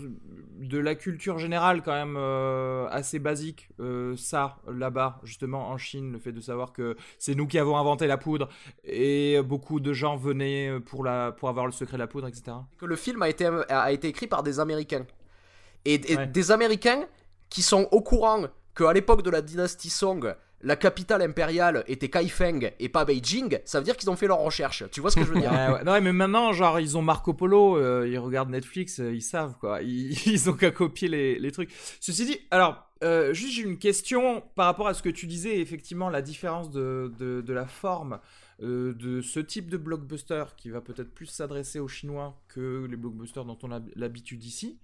de 0.59 0.77
la 0.77 0.95
culture 0.95 1.37
générale 1.39 1.81
quand 1.83 1.91
même 1.93 2.15
euh, 2.17 2.87
assez 2.89 3.19
basique 3.19 3.69
euh, 3.79 4.15
ça 4.17 4.57
là-bas 4.67 5.19
justement 5.23 5.69
en 5.69 5.77
Chine, 5.77 6.11
le 6.13 6.19
fait 6.19 6.31
de 6.31 6.41
savoir 6.41 6.71
que 6.73 6.95
c'est 7.19 7.35
nous 7.35 7.47
qui 7.47 7.57
avons 7.59 7.77
inventé 7.77 8.07
la 8.07 8.17
poudre 8.17 8.49
et 8.83 9.39
beaucoup 9.43 9.79
de 9.79 9.93
gens 9.93 10.15
venaient 10.15 10.79
pour 10.85 11.03
la 11.03 11.31
pour 11.31 11.49
avoir 11.49 11.65
le 11.65 11.71
secret 11.71 11.97
de 11.97 12.01
la 12.01 12.07
poudre, 12.07 12.27
etc. 12.27 12.57
que 12.77 12.85
le 12.85 12.95
film 12.95 13.21
a 13.21 13.29
été, 13.29 13.45
a 13.69 13.91
été 13.91 14.07
écrit 14.07 14.27
par 14.27 14.43
des 14.43 14.59
Américains. 14.59 15.05
Et, 15.85 16.13
et 16.13 16.17
Ouais. 16.17 16.27
des 16.27 16.51
Américains 16.51 17.05
qui 17.49 17.61
sont 17.61 17.87
au 17.91 18.01
courant 18.01 18.45
qu'à 18.75 18.93
l'époque 18.93 19.21
de 19.21 19.29
la 19.29 19.41
dynastie 19.41 19.89
Song, 19.89 20.33
la 20.63 20.76
capitale 20.78 21.21
impériale 21.21 21.84
était 21.88 22.10
Kaifeng 22.10 22.71
et 22.80 22.89
pas 22.89 23.06
Beijing, 23.06 23.60
ça 23.65 23.80
veut 23.80 23.86
dire 23.86 23.97
qu'ils 23.97 24.10
ont 24.10 24.15
fait 24.15 24.28
leurs 24.28 24.39
recherches. 24.39 24.86
Tu 24.91 25.02
vois 25.02 25.12
ce 25.12 25.17
que 25.17 25.26
je 25.26 25.32
veux 25.32 25.39
dire? 25.39 25.52
Ouais. 25.63 25.84
Non, 25.84 25.99
mais 26.02 26.12
maintenant, 26.12 26.52
genre, 26.52 26.80
ils 26.80 26.97
ont 26.97 27.02
Marco 27.02 27.34
Polo, 27.34 27.78
euh, 27.78 28.08
ils 28.10 28.17
regardent 28.17 28.49
Netflix, 28.49 28.99
euh, 28.99 29.13
ils 29.13 29.21
savent, 29.21 29.56
quoi. 29.60 29.82
Ils, 29.84 30.12
ils 30.28 30.49
ont 30.49 30.54
qu'à 30.54 30.71
copier 30.71 31.08
les, 31.08 31.52
trucs. 31.52 31.71
Ceci 31.99 32.26
dit, 32.26 32.39
alors, 32.52 32.89
euh, 33.04 33.34
juste 33.34 33.58
une 33.58 33.78
question 33.78 34.41
par 34.56 34.65
rapport 34.65 34.88
à 34.88 34.93
ce 34.93 35.02
que 35.02 35.10
tu 35.10 35.28
disais, 35.28 35.60
effectivement, 35.60 36.10
la 36.10 36.21
différence 36.21 36.71
de, 36.71 37.13
de, 37.17 37.54
la 37.54 37.65
forme 37.65 38.19
de 38.60 39.21
ce 39.21 39.39
type 39.39 39.69
de 39.69 39.78
blockbuster 39.78 40.45
qui 40.58 40.69
va 40.69 40.82
peut-être 40.82 41.13
plus 41.13 41.26
s'adresser 41.28 41.80
aux 41.80 41.88
Chinois 41.88 42.41
que 42.47 42.88
les 42.89 42.97
blockbusters 42.97 43.45
dont 43.45 43.58
on 43.63 43.71
a 43.71 43.80
l'habitude 43.95 44.43
ici. 44.43 44.80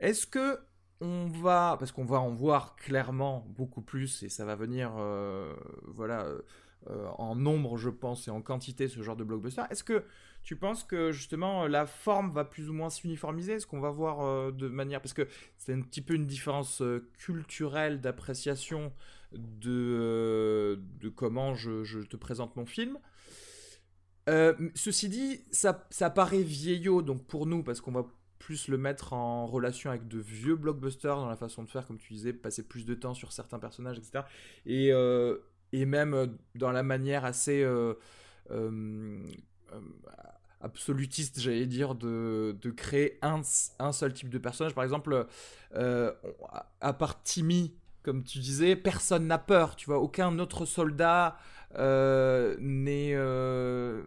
Est-ce 0.00 0.26
que 0.26 0.58
on 1.00 1.26
va, 1.26 1.76
parce 1.78 1.92
qu'on 1.92 2.04
va 2.04 2.20
en 2.20 2.30
voir 2.30 2.76
clairement 2.76 3.46
beaucoup 3.50 3.82
plus 3.82 4.22
et 4.22 4.28
ça 4.28 4.44
va 4.44 4.54
venir, 4.54 4.92
euh, 4.96 5.52
voilà, 5.86 6.24
euh, 6.24 6.40
euh, 6.90 7.06
en 7.18 7.34
nombre, 7.34 7.76
je 7.76 7.90
pense, 7.90 8.28
et 8.28 8.30
en 8.30 8.42
quantité, 8.42 8.88
ce 8.88 9.02
genre 9.02 9.16
de 9.16 9.24
blockbuster. 9.24 9.62
Est-ce 9.70 9.84
que 9.84 10.04
tu 10.42 10.56
penses 10.56 10.84
que 10.84 11.12
justement 11.12 11.66
la 11.66 11.86
forme 11.86 12.32
va 12.32 12.44
plus 12.44 12.68
ou 12.70 12.74
moins 12.74 12.90
s'uniformiser? 12.90 13.54
Est-ce 13.54 13.66
qu'on 13.66 13.80
va 13.80 13.90
voir 13.90 14.52
de 14.52 14.68
manière, 14.68 15.00
parce 15.00 15.14
que 15.14 15.26
c'est 15.56 15.72
un 15.72 15.80
petit 15.80 16.02
peu 16.02 16.14
une 16.14 16.26
différence 16.26 16.82
culturelle 17.14 18.00
d'appréciation 18.00 18.92
de, 19.32 20.80
comment 21.16 21.54
je, 21.54 21.82
je 21.84 22.00
te 22.00 22.16
présente 22.16 22.54
mon 22.56 22.66
film. 22.66 22.98
Ceci 24.74 25.08
dit, 25.08 25.40
ça, 25.50 25.86
ça 25.90 26.10
paraît 26.10 26.42
vieillot 26.42 27.02
donc 27.02 27.26
pour 27.26 27.46
nous 27.46 27.62
parce 27.62 27.80
qu'on 27.80 27.92
va 27.92 28.06
plus 28.38 28.68
le 28.68 28.76
mettre 28.76 29.12
en 29.12 29.46
relation 29.46 29.90
avec 29.90 30.08
de 30.08 30.18
vieux 30.18 30.56
blockbusters 30.56 31.16
dans 31.16 31.28
la 31.28 31.36
façon 31.36 31.62
de 31.62 31.68
faire, 31.68 31.86
comme 31.86 31.98
tu 31.98 32.12
disais, 32.12 32.32
passer 32.32 32.62
plus 32.62 32.84
de 32.84 32.94
temps 32.94 33.14
sur 33.14 33.32
certains 33.32 33.58
personnages, 33.58 33.98
etc. 33.98 34.24
Et, 34.66 34.92
euh, 34.92 35.38
et 35.72 35.86
même 35.86 36.14
euh, 36.14 36.26
dans 36.54 36.70
la 36.70 36.82
manière 36.82 37.24
assez 37.24 37.62
euh, 37.62 37.94
absolutiste, 40.60 41.40
j'allais 41.40 41.66
dire, 41.66 41.94
de, 41.94 42.56
de 42.60 42.70
créer 42.70 43.18
un, 43.22 43.40
un 43.78 43.92
seul 43.92 44.12
type 44.12 44.28
de 44.28 44.38
personnage. 44.38 44.74
Par 44.74 44.84
exemple, 44.84 45.26
à 45.72 46.92
part 46.92 47.22
Timmy, 47.22 47.74
comme 48.02 48.22
tu 48.22 48.38
disais, 48.38 48.76
personne 48.76 49.26
n'a 49.26 49.38
peur, 49.38 49.76
tu 49.76 49.86
vois, 49.86 49.98
aucun 49.98 50.38
autre 50.38 50.66
soldat 50.66 51.38
euh, 51.78 52.56
n'est 52.60 53.12
euh, 53.14 54.02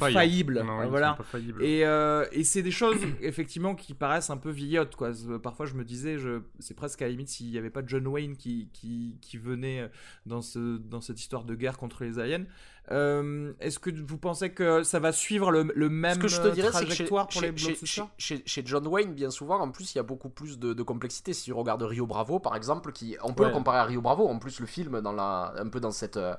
faillible. 0.00 0.62
Non, 0.64 0.88
voilà. 0.88 1.16
faillibles. 1.24 1.62
Et, 1.62 1.84
euh, 1.84 2.24
et 2.32 2.44
c'est 2.44 2.62
des 2.62 2.70
choses 2.70 2.96
effectivement 3.20 3.74
qui 3.74 3.94
paraissent 3.94 4.30
un 4.30 4.36
peu 4.36 4.50
vieillottes 4.50 4.96
quoi. 4.96 5.10
Parfois 5.42 5.66
je 5.66 5.74
me 5.74 5.84
disais, 5.84 6.18
je... 6.18 6.40
c'est 6.58 6.74
presque 6.74 7.02
à 7.02 7.06
la 7.06 7.10
limite 7.10 7.28
s'il 7.28 7.50
n'y 7.50 7.58
avait 7.58 7.70
pas 7.70 7.82
John 7.86 8.06
Wayne 8.06 8.36
qui, 8.36 8.68
qui, 8.72 9.18
qui 9.20 9.36
venait 9.38 9.90
dans, 10.26 10.42
ce, 10.42 10.78
dans 10.78 11.00
cette 11.00 11.20
histoire 11.20 11.44
de 11.44 11.54
guerre 11.54 11.78
contre 11.78 12.04
les 12.04 12.18
aliens. 12.18 12.44
Euh, 12.90 13.52
Est-ce 13.60 13.78
que 13.78 13.90
vous 13.90 14.18
pensez 14.18 14.50
que 14.50 14.82
ça 14.82 14.98
va 14.98 15.12
suivre 15.12 15.52
le, 15.52 15.70
le 15.76 15.88
même 15.88 16.14
Ce 16.14 16.18
que 16.18 16.26
je 16.28 16.40
te 16.40 16.48
dirais, 16.48 16.70
c'est 16.72 16.80
que 16.84 16.90
chez, 16.90 17.04
trajectoire 17.06 17.28
pour 17.28 17.40
chez- 17.40 17.52
les 17.52 17.56
chez- 17.56 17.76
chez- 17.86 18.02
chez- 18.18 18.42
chez 18.44 18.62
John 18.66 18.84
Wayne, 18.88 19.14
bien 19.14 19.30
souvent, 19.30 19.60
en 19.60 19.70
plus, 19.70 19.94
il 19.94 19.98
y 19.98 20.00
a 20.00 20.02
beaucoup 20.02 20.28
plus 20.30 20.58
de, 20.58 20.72
de 20.72 20.82
complexité. 20.82 21.32
Si 21.32 21.44
tu 21.44 21.52
regardes 21.52 21.82
Rio 21.84 22.06
Bravo, 22.08 22.40
par 22.40 22.56
exemple, 22.56 22.90
qui, 22.90 23.16
on 23.22 23.34
peut 23.34 23.44
Ouais. 23.44 23.50
le 23.50 23.54
comparer 23.54 23.78
à 23.78 23.84
Rio 23.84 24.00
Bravo. 24.00 24.26
En 24.26 24.38
plus, 24.40 24.58
le 24.58 24.66
film, 24.66 25.00
dans 25.00 25.12
la, 25.12 25.54
un 25.58 25.68
peu 25.68 25.78
dans 25.78 25.92
cette, 25.92 26.16
euh, 26.16 26.34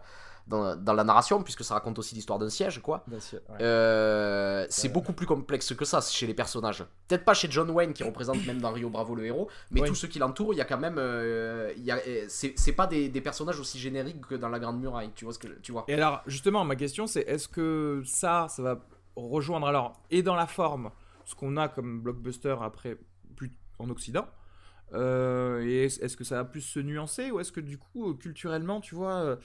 dans, 0.48 0.76
dans 0.76 0.94
la 0.94 1.04
narration, 1.04 1.42
puisque 1.42 1.64
ça 1.64 1.74
raconte 1.74 1.98
aussi 2.00 2.16
l'histoire 2.16 2.38
d'un 2.40 2.50
siège, 2.50 2.82
quoi. 2.82 3.06
Ouais. 3.10 3.18
Euh, 3.62 4.66
c'est 4.70 4.88
Ouais. 4.88 4.94
beaucoup 4.94 5.14
plus 5.14 5.26
complexe 5.26 5.74
que 5.74 5.86
ça 5.86 6.02
chez 6.02 6.28
les 6.28 6.34
personnages. 6.34 6.84
Peut-être 7.08 7.24
pas 7.24 7.34
chez 7.34 7.50
John 7.50 7.70
Wayne 7.70 7.94
qui 7.94 8.04
représente 8.04 8.46
même 8.46 8.60
dans 8.60 8.72
Rio 8.72 8.90
Bravo 8.90 9.16
le 9.16 9.26
héros, 9.26 9.50
mais 9.72 9.82
Ouais. 9.82 9.88
tous 9.88 9.96
ceux 9.96 10.08
qui 10.08 10.20
l'entourent, 10.20 10.54
il 10.54 10.58
y 10.58 10.62
a 10.62 10.66
quand 10.66 10.78
même, 10.78 10.98
euh, 10.98 11.72
euh, 11.90 12.26
c'est 12.28 12.74
pas 12.74 12.88
des, 12.88 13.08
des 13.10 13.22
personnages 13.22 13.60
aussi 13.60 13.80
génériques 13.80 14.22
que 14.28 14.36
dans 14.36 14.50
la 14.50 14.60
Grande 14.60 14.80
Muraille. 14.82 15.12
Tu 15.16 15.24
vois 15.26 15.34
ce 15.34 15.40
que 15.40 15.48
tu 15.48 15.72
vois 15.72 15.86
Et 15.88 15.94
alors, 15.94 16.22
justement, 16.28 16.66
ma 16.66 16.76
question, 16.76 17.08
c'est 17.08 17.22
est-ce 17.22 17.48
que 17.48 18.02
ça, 18.06 18.48
ça 18.50 18.62
va 18.62 18.80
rejoindre 19.16 19.68
alors 19.68 20.02
et 20.10 20.24
dans 20.24 20.36
la 20.36 20.48
forme 20.48 20.90
ce 21.26 21.36
qu'on 21.36 21.56
a 21.56 21.68
comme 21.70 22.02
blockbuster 22.02 22.56
après 22.62 22.98
plus 23.36 23.52
en 23.80 23.90
Occident 23.92 24.28
euh, 24.94 25.64
et 25.64 25.86
est-ce 25.86 26.18
que 26.18 26.24
ça 26.24 26.36
va 26.36 26.44
plus 26.46 26.62
se 26.62 26.80
nuancer 26.80 27.32
ou 27.32 27.40
est-ce 27.40 27.52
que 27.52 27.60
du 27.60 27.78
coup 27.78 28.14
culturellement, 28.16 28.82
tu 28.82 28.94
vois, 28.96 29.38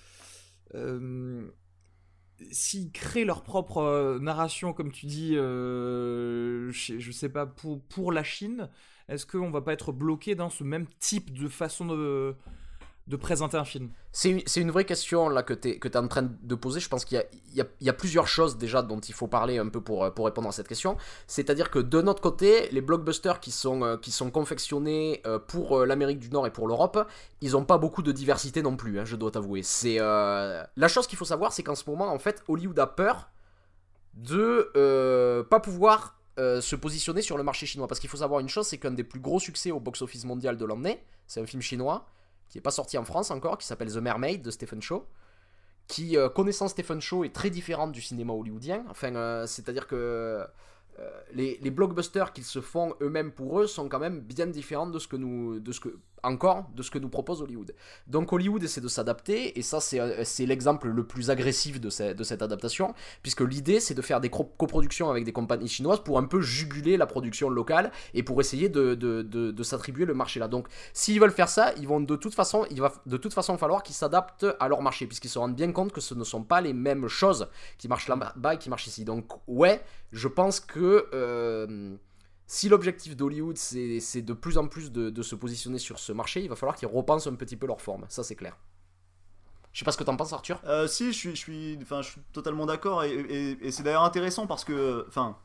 s'ils 2.50 2.92
créent 2.92 3.24
leur 3.24 3.42
propre 3.42 3.78
euh, 3.78 4.18
narration, 4.18 4.72
comme 4.72 4.92
tu 4.92 5.06
dis, 5.06 5.36
euh, 5.36 6.70
je 6.70 7.10
sais 7.10 7.28
pas 7.28 7.46
pour 7.46 7.82
pour 7.82 8.12
la 8.12 8.22
Chine, 8.22 8.68
est-ce 9.08 9.26
qu'on 9.26 9.50
va 9.50 9.60
pas 9.60 9.72
être 9.72 9.92
bloqué 9.92 10.34
dans 10.34 10.50
ce 10.50 10.64
même 10.64 10.86
type 10.98 11.32
de 11.32 11.48
façon 11.48 11.86
de 11.86 12.36
de 13.08 13.16
présenter 13.16 13.56
un 13.56 13.64
film 13.64 13.90
C'est 14.12 14.60
une, 14.60 14.70
vraie 14.70 14.84
question 14.84 15.30
là 15.30 15.42
que 15.42 15.54
tu 15.54 15.70
es, 15.70 15.78
que 15.78 15.88
en 15.96 16.08
train 16.08 16.28
de 16.42 16.54
poser. 16.54 16.78
Je 16.78 16.90
pense 16.90 17.06
qu'il 17.06 17.24
y 17.54 17.88
a, 17.88 17.92
plusieurs 17.94 18.28
choses 18.28 18.58
déjà 18.58 18.82
dont 18.82 19.00
il 19.00 19.14
faut 19.14 19.26
parler 19.26 19.56
un 19.56 19.68
peu 19.68 19.80
pour, 19.80 20.04
euh, 20.04 20.10
pour 20.10 20.26
répondre 20.26 20.48
à 20.48 20.52
cette 20.52 20.68
question. 20.68 20.96
C'est-à-dire 21.26 21.70
que 21.70 21.78
de 21.78 22.02
notre 22.02 22.20
côté, 22.20 22.68
les 22.70 22.82
blockbusters 22.82 23.40
qui 23.40 23.50
sont, 23.50 23.82
euh, 23.82 23.96
qui 23.96 24.12
sont 24.12 24.30
confectionnés 24.30 25.22
euh, 25.26 25.38
pour 25.38 25.86
l'Amérique 25.86 26.18
du 26.18 26.28
Nord 26.28 26.46
et 26.46 26.50
pour 26.50 26.68
l'Europe, 26.68 27.08
ils 27.40 27.52
n'ont 27.52 27.64
pas 27.64 27.78
beaucoup 27.78 28.02
de 28.02 28.12
diversité 28.12 28.60
non 28.60 28.76
plus, 28.76 29.00
hein, 29.00 29.06
je 29.06 29.16
dois 29.16 29.30
t'avouer. 29.30 29.62
C'est 29.62 29.96
La 29.98 30.88
chose 30.88 31.06
qu'il 31.06 31.18
faut 31.18 31.24
savoir, 31.24 31.52
c'est 31.52 31.62
qu'en 31.62 31.74
ce 31.74 31.88
moment, 31.88 32.12
en 32.12 32.18
fait, 32.18 32.42
Hollywood 32.46 32.78
a 32.78 32.86
peur 32.86 33.30
de 34.14 34.70
euh, 34.76 35.42
pas 35.44 35.60
pouvoir 35.60 36.14
se 36.36 36.76
positionner 36.76 37.20
sur 37.20 37.36
le 37.36 37.42
marché 37.42 37.66
chinois. 37.66 37.88
Parce 37.88 37.98
qu'il 37.98 38.08
faut 38.08 38.18
savoir 38.18 38.38
une 38.38 38.48
chose, 38.48 38.64
c'est 38.64 38.78
qu'un 38.78 38.92
des 38.92 39.02
plus 39.02 39.18
gros 39.18 39.40
succès 39.40 39.72
au 39.72 39.80
box-office 39.80 40.24
mondial 40.24 40.56
de 40.56 40.64
l'année, 40.64 41.02
c'est 41.26 41.40
un 41.40 41.46
film 41.46 41.60
chinois 41.60 42.06
qui 42.48 42.58
n'est 42.58 42.62
pas 42.62 42.70
sorti 42.70 42.98
en 42.98 43.04
France 43.04 43.30
encore, 43.30 43.58
qui 43.58 43.66
s'appelle 43.66 43.92
The 43.92 43.96
Mermaid 43.96 44.42
de 44.42 44.50
Stephen 44.50 44.80
Chow, 44.80 45.06
qui, 45.86 46.16
euh, 46.16 46.28
connaissant 46.28 46.68
Stephen 46.68 47.00
Chow, 47.00 47.24
est 47.24 47.34
très 47.34 47.50
différente 47.50 47.92
du 47.92 48.00
cinéma 48.00 48.32
hollywoodien. 48.32 48.84
Enfin, 48.88 49.14
euh, 49.16 49.46
c'est-à-dire 49.46 49.86
que 49.86 50.46
euh, 50.98 51.20
les, 51.32 51.58
les 51.60 51.70
blockbusters 51.70 52.32
qu'ils 52.32 52.44
se 52.44 52.60
font 52.60 52.94
eux-mêmes 53.00 53.32
pour 53.32 53.60
eux 53.60 53.66
sont 53.66 53.88
quand 53.88 53.98
même 53.98 54.20
bien 54.20 54.46
différents 54.46 54.86
de 54.86 54.98
ce 54.98 55.08
que 55.08 55.16
nous, 55.16 55.60
de 55.60 55.72
ce 55.72 55.80
que, 55.80 55.98
encore, 56.22 56.66
de 56.74 56.82
ce 56.82 56.90
que 56.90 56.98
nous 56.98 57.08
propose 57.08 57.42
Hollywood. 57.42 57.74
Donc 58.06 58.32
Hollywood 58.32 58.62
essaie 58.62 58.80
de 58.80 58.88
s'adapter, 58.88 59.58
et 59.58 59.62
ça 59.62 59.80
c'est, 59.80 60.00
euh, 60.00 60.24
l'exemple 60.46 60.88
le 60.88 61.06
plus 61.06 61.30
agressif 61.30 61.80
de, 61.80 61.90
ce- 61.90 62.12
de 62.12 62.24
cette 62.24 62.42
adaptation, 62.42 62.94
puisque 63.22 63.40
l'idée 63.42 63.80
c'est 63.80 63.94
de 63.94 64.02
faire 64.02 64.20
des 64.20 64.30
coproductions 64.30 65.10
avec 65.10 65.24
des 65.24 65.32
compagnies 65.32 65.68
chinoises 65.68 66.00
pour 66.02 66.18
un 66.18 66.24
peu 66.24 66.40
juguler 66.40 66.96
la 66.96 67.06
production 67.06 67.50
locale 67.50 67.90
et 68.14 68.22
pour 68.22 68.40
essayer 68.40 68.68
de, 68.68 68.94
de, 68.94 69.22
de, 69.22 69.50
de 69.50 69.62
s'attribuer 69.62 70.04
le 70.04 70.14
marché 70.14 70.40
là. 70.40 70.48
Donc 70.48 70.68
s'ils 70.92 71.20
veulent 71.20 71.30
faire 71.30 71.48
ça, 71.48 71.72
ils 71.76 71.86
vont 71.86 72.00
de 72.00 72.16
toute 72.16 72.34
façon, 72.34 72.66
il 72.70 72.80
va 72.80 72.92
de 73.06 73.16
toute 73.16 73.34
façon 73.34 73.56
falloir 73.58 73.82
qu'ils 73.82 73.94
s'adaptent 73.94 74.46
à 74.60 74.68
leur 74.68 74.82
marché, 74.82 75.06
puisqu'ils 75.06 75.28
se 75.30 75.38
rendent 75.38 75.56
bien 75.56 75.72
compte 75.72 75.92
que 75.92 76.00
ce 76.00 76.14
ne 76.14 76.24
sont 76.24 76.42
pas 76.42 76.60
les 76.60 76.72
mêmes 76.72 77.08
choses 77.08 77.48
qui 77.78 77.88
marchent 77.88 78.08
là-bas 78.08 78.54
et 78.54 78.58
qui 78.58 78.70
marchent 78.70 78.86
ici. 78.86 79.04
Donc 79.04 79.26
ouais, 79.46 79.80
je 80.12 80.28
pense 80.28 80.60
que 80.60 81.06
euh, 81.12 81.96
si 82.50 82.70
l'objectif 82.70 83.14
d'Hollywood 83.14 83.58
c'est 83.58 84.22
de 84.22 84.32
plus 84.32 84.56
en 84.56 84.66
plus 84.66 84.90
de, 84.90 85.22
se 85.22 85.34
positionner 85.34 85.78
sur 85.78 85.98
ce 85.98 86.12
marché, 86.12 86.42
il 86.42 86.48
va 86.48 86.56
falloir 86.56 86.74
qu'ils 86.74 86.88
repensent 86.88 87.28
un 87.28 87.34
petit 87.34 87.56
peu 87.56 87.66
leur 87.66 87.82
forme. 87.82 88.06
Ça 88.08 88.24
c'est 88.24 88.34
clair. 88.34 88.56
Je 89.72 89.80
sais 89.80 89.84
pas 89.84 89.92
ce 89.92 89.98
que 89.98 90.04
t'en 90.04 90.16
penses 90.16 90.32
Arthur. 90.32 90.58
Euh, 90.64 90.86
si, 90.88 91.12
je 91.12 91.18
suis, 91.18 91.30
je 91.30 91.36
suis, 91.36 91.78
enfin, 91.82 92.00
je 92.00 92.08
suis 92.08 92.20
totalement 92.32 92.64
d'accord 92.64 93.04
et, 93.04 93.58
c'est 93.70 93.82
d'ailleurs 93.82 94.02
intéressant 94.02 94.46
parce 94.46 94.64
que, 94.64 95.04
enfin, 95.08 95.36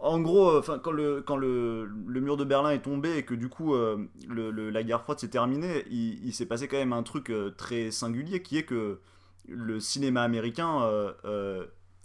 en 0.00 0.20
gros, 0.20 0.50
euh, 0.50 0.78
quand 0.78 0.92
le 0.92 1.20
quand 1.20 1.36
le, 1.36 1.84
le 1.84 2.20
mur 2.20 2.36
de 2.36 2.44
Berlin 2.44 2.70
est 2.70 2.82
tombé 2.82 3.16
et 3.16 3.24
que 3.24 3.34
du 3.34 3.48
coup 3.48 3.74
euh, 3.74 4.06
la 4.28 4.82
guerre 4.84 5.02
froide 5.02 5.18
s'est 5.18 5.28
terminée, 5.28 5.84
il, 5.90 6.32
s'est 6.32 6.46
passé 6.46 6.68
quand 6.68 6.76
même 6.76 6.92
un 6.92 7.02
truc 7.02 7.32
très 7.56 7.90
singulier 7.90 8.40
qui 8.40 8.56
est 8.56 8.64
que 8.64 9.00
le 9.48 9.80
cinéma 9.80 10.22
américain 10.22 10.88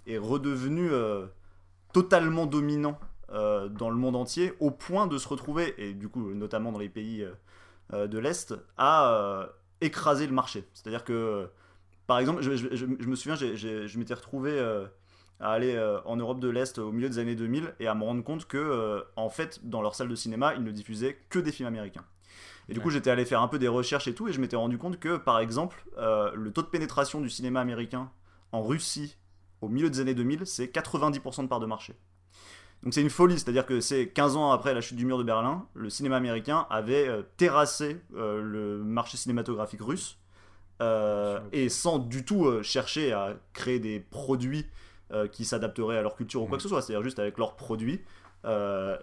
est 0.07 0.17
redevenu 0.17 0.89
totalement 1.93 2.47
dominant 2.47 2.99
euh, 3.31 3.67
dans 3.69 3.89
le 3.89 3.95
monde 3.95 4.15
entier 4.15 4.53
au 4.59 4.71
point 4.71 5.07
de 5.07 5.17
se 5.17 5.27
retrouver 5.27 5.73
et 5.77 5.93
du 5.93 6.09
coup 6.09 6.33
notamment 6.33 6.71
dans 6.71 6.79
les 6.79 6.89
pays 6.89 7.23
euh, 7.23 7.31
euh, 7.93 8.07
de 8.07 8.17
l'est 8.19 8.53
à 8.77 9.49
écraser 9.81 10.27
le 10.27 10.33
marché. 10.33 10.65
C'est-à-dire 10.73 11.03
que 11.03 11.49
par 12.07 12.19
exemple, 12.19 12.41
je, 12.41 12.55
je- 12.55 12.69
je- 12.75 12.85
je 12.99 13.07
me 13.07 13.15
souviens, 13.15 13.35
j'ai- 13.35 13.55
j'ai- 13.55 13.87
je 13.87 13.99
m'étais 13.99 14.13
retrouvé 14.15 14.59
à 15.39 15.51
aller 15.51 15.77
en 16.05 16.15
Europe 16.17 16.39
de 16.39 16.49
l'Est 16.49 16.79
au 16.79 16.91
milieu 16.91 17.07
des 17.09 17.19
années 17.19 17.35
2000 17.35 17.73
et 17.79 17.87
à 17.87 17.95
me 17.95 18.03
rendre 18.03 18.23
compte 18.23 18.45
que, 18.47 19.03
en 19.15 19.29
fait, 19.29 19.59
dans 19.63 19.81
leur 19.81 19.95
salle 19.95 20.09
de 20.09 20.15
cinéma, 20.15 20.53
ils 20.55 20.63
ne 20.63 20.71
diffusaient 20.71 21.17
que 21.29 21.39
des 21.39 21.51
films 21.51 21.67
américains. 21.67 22.03
Et 22.67 22.73
du 22.73 22.81
coup, 22.81 22.89
j'étais 22.89 23.09
allé 23.09 23.25
faire 23.25 23.41
un 23.41 23.47
peu 23.47 23.57
des 23.59 23.67
recherches 23.67 24.07
et 24.07 24.13
tout, 24.15 24.27
et 24.27 24.33
je 24.33 24.41
m'étais 24.41 24.55
rendu 24.55 24.77
compte 24.77 24.99
que, 24.99 25.17
par 25.17 25.39
exemple, 25.39 25.83
euh, 25.97 26.31
le 26.35 26.51
taux 26.51 26.61
de 26.61 26.67
pénétration 26.67 27.21
du 27.21 27.29
cinéma 27.29 27.61
américain 27.61 28.11
en 28.51 28.61
Russie 28.63 29.17
au 29.61 29.69
milieu 29.69 29.89
des 29.89 29.99
années 29.99 30.13
2000, 30.15 30.45
c'est 30.45 30.67
90% 30.67 31.43
de 31.43 31.47
part 31.47 31.59
de 31.59 31.65
marché. 31.67 31.95
Donc 32.83 32.93
c'est 32.93 33.01
une 33.01 33.09
folie, 33.09 33.37
c'est-à-dire 33.37 33.65
que 33.65 33.81
c'est 33.81 34.07
15 34.07 34.37
ans 34.37 34.51
après 34.51 34.73
la 34.73 34.81
chute 34.81 34.95
du 34.97 35.05
mur 35.05 35.17
de 35.17 35.23
Berlin, 35.23 35.65
le 35.73 35.89
cinéma 35.89 36.15
américain 36.15 36.65
avait 36.69 37.07
euh, 37.07 37.23
terrassé 37.37 37.97
euh, 38.15 38.41
le 38.41 38.77
marché 38.83 39.17
cinématographique 39.17 39.81
russe, 39.81 40.17
euh, 40.81 41.39
et 41.51 41.67
sans 41.67 41.99
du 41.99 42.23
tout 42.23 42.63
chercher 42.63 43.11
à 43.11 43.35
créer 43.53 43.79
des 43.79 43.99
produits 43.99 44.65
qui 45.31 45.43
s'adapteraient 45.43 45.97
à 45.97 46.03
leur 46.03 46.15
culture 46.15 46.43
ou 46.43 46.45
quoi 46.45 46.57
que 46.57 46.63
ce 46.63 46.69
soit, 46.69 46.83
c'est-à-dire 46.83 47.03
juste 47.03 47.17
avec 47.17 47.37
leurs 47.39 47.55
produits. 47.55 47.99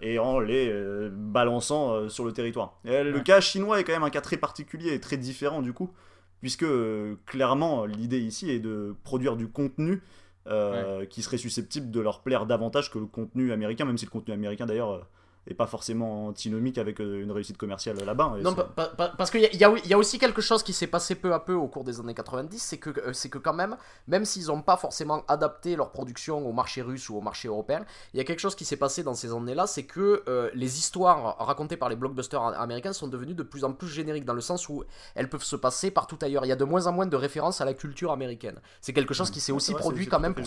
et 0.01 0.17
en 0.19 0.39
les 0.39 0.73
balançant 1.11 2.09
sur 2.09 2.25
le 2.25 2.31
territoire. 2.31 2.79
Et, 2.85 3.03
Le 3.03 3.17
Ouais. 3.17 3.23
cas 3.23 3.41
chinois 3.41 3.79
est 3.79 3.83
quand 3.83 3.91
même 3.91 4.03
un 4.03 4.09
cas 4.09 4.21
très 4.21 4.37
particulier 4.37 4.93
et 4.93 4.99
très 5.01 5.17
différent 5.17 5.61
du 5.61 5.73
coup, 5.73 5.91
puisque 6.39 6.65
clairement 7.25 7.85
l'idée 7.85 8.19
ici 8.19 8.49
est 8.49 8.59
de 8.59 8.95
produire 9.03 9.35
du 9.35 9.47
contenu 9.49 10.01
euh, 10.49 11.05
qui 11.05 11.21
serait 11.21 11.37
susceptible 11.37 11.91
de 11.91 11.99
leur 11.99 12.21
plaire 12.21 12.45
davantage 12.45 12.91
que 12.91 12.99
le 12.99 13.05
contenu 13.05 13.51
américain, 13.51 13.85
même 13.85 13.97
si 13.97 14.05
le 14.05 14.11
contenu 14.11 14.33
américain 14.33 14.65
d'ailleurs 14.65 15.07
est 15.49 15.53
pas 15.53 15.67
forcément 15.67 16.27
antinomique 16.27 16.77
avec 16.77 16.99
euh, 16.99 17.21
une 17.23 17.31
réussite 17.31 17.57
commerciale 17.57 17.97
là-bas. 18.03 18.33
Et 18.39 18.41
Non, 18.43 18.53
pa- 18.53 18.65
pa- 18.65 19.13
parce 19.17 19.31
qu'il 19.31 19.41
y, 19.41 19.57
y 19.57 19.63
a- 19.63 19.73
il 19.83 19.87
y 19.89 19.93
a 19.93 19.97
aussi 19.97 20.19
quelque 20.19 20.41
chose 20.41 20.63
qui 20.63 20.73
s'est 20.73 20.87
passé 20.87 21.15
peu 21.15 21.33
à 21.33 21.39
peu 21.39 21.53
au 21.53 21.67
cours 21.67 21.83
des 21.83 21.99
années 21.99 22.13
90, 22.13 22.59
c'est 22.61 22.77
que, 22.77 22.89
euh, 22.89 23.13
c'est 23.13 23.29
que 23.29 23.37
quand 23.37 23.53
même, 23.53 23.77
même 24.07 24.25
s'ils 24.25 24.47
n'ont 24.47 24.61
pas 24.61 24.77
forcément 24.77 25.23
adapté 25.27 25.75
leur 25.75 25.91
production 25.91 26.47
au 26.47 26.51
marché 26.51 26.81
russe 26.81 27.09
ou 27.09 27.17
au 27.17 27.21
marché 27.21 27.47
européen, 27.47 27.85
il 28.13 28.17
y 28.17 28.19
a 28.19 28.23
quelque 28.23 28.39
chose 28.39 28.55
qui 28.55 28.65
s'est 28.65 28.77
passé 28.77 29.03
dans 29.03 29.13
ces 29.13 29.33
années-là, 29.33 29.67
c'est 29.67 29.83
que 29.83 30.23
euh, 30.27 30.49
les 30.53 30.77
histoires 30.79 31.37
racontées 31.39 31.77
par 31.77 31.89
les 31.89 31.95
blockbusters 31.95 32.41
américains 32.59 32.93
sont 32.93 33.07
devenues 33.07 33.33
de 33.35 33.43
plus 33.43 33.63
en 33.63 33.71
plus 33.73 33.87
génériques, 33.87 34.25
dans 34.25 34.33
le 34.33 34.41
sens 34.41 34.67
où 34.69 34.83
elles 35.15 35.29
peuvent 35.29 35.43
se 35.43 35.55
passer 35.55 35.91
partout 35.91 36.17
ailleurs. 36.21 36.45
Il 36.45 36.49
y 36.49 36.51
a 36.51 36.55
de 36.57 36.65
moins 36.65 36.87
en 36.87 36.91
moins 36.91 37.05
de 37.05 37.15
références 37.15 37.61
à 37.61 37.65
la 37.65 37.73
culture 37.73 38.11
américaine. 38.11 38.59
C'est 38.81 38.93
quelque 38.93 39.13
chose 39.13 39.31
qui 39.31 39.39
s'est 39.39 39.51
aussi 39.51 39.71
vrai, 39.71 39.81
produit 39.81 40.07
quand 40.07 40.19
même 40.19 40.33
pour 40.33 40.45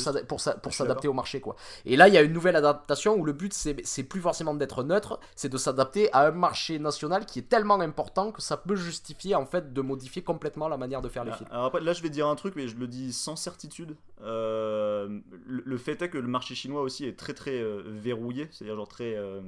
pour 0.62 0.74
s'adapter 0.74 1.08
au 1.08 1.12
marché, 1.12 1.40
quoi. 1.40 1.56
Et 1.86 1.96
là, 1.96 2.08
il 2.08 2.14
y 2.14 2.18
a 2.18 2.22
une 2.22 2.32
nouvelle 2.32 2.56
adaptation 2.56 3.14
où 3.14 3.24
le 3.24 3.32
but, 3.32 3.52
c'est 3.54 3.76
c'est 3.84 4.02
plus 4.02 4.20
forcément 4.20 4.54
d'être 4.54 4.82
neutre, 4.90 5.18
c'est 5.34 5.48
de 5.48 5.56
s'adapter 5.56 6.12
à 6.12 6.26
un 6.28 6.30
marché 6.32 6.78
national 6.78 7.24
qui 7.26 7.38
est 7.38 7.48
tellement 7.48 7.80
important 7.80 8.32
que 8.32 8.42
ça 8.42 8.56
peut 8.56 8.76
justifier 8.76 9.34
en 9.34 9.46
fait 9.46 9.72
de 9.72 9.80
modifier 9.80 10.22
complètement 10.22 10.68
la 10.68 10.76
manière 10.76 11.00
de 11.02 11.08
faire 11.08 11.24
les 11.24 11.30
Ah, 11.32 11.36
films. 11.36 11.48
Alors 11.50 11.64
après, 11.66 11.80
là, 11.80 11.92
je 11.92 12.02
vais 12.02 12.10
dire 12.10 12.26
un 12.26 12.36
truc, 12.36 12.54
mais 12.56 12.68
je 12.68 12.76
le 12.76 12.86
dis 12.86 13.12
sans 13.12 13.36
certitude. 13.36 13.96
Euh, 14.22 15.20
le, 15.46 15.62
le 15.64 15.78
fait 15.78 16.02
est 16.02 16.10
que 16.10 16.18
le 16.18 16.28
marché 16.28 16.54
chinois 16.54 16.82
aussi 16.82 17.04
est 17.06 17.16
très 17.18 17.34
très 17.34 17.58
euh, 17.60 17.82
verrouillé, 17.86 18.48
c'est-à-dire 18.50 18.76
genre 18.76 18.88
très 18.88 19.14
euh, 19.16 19.40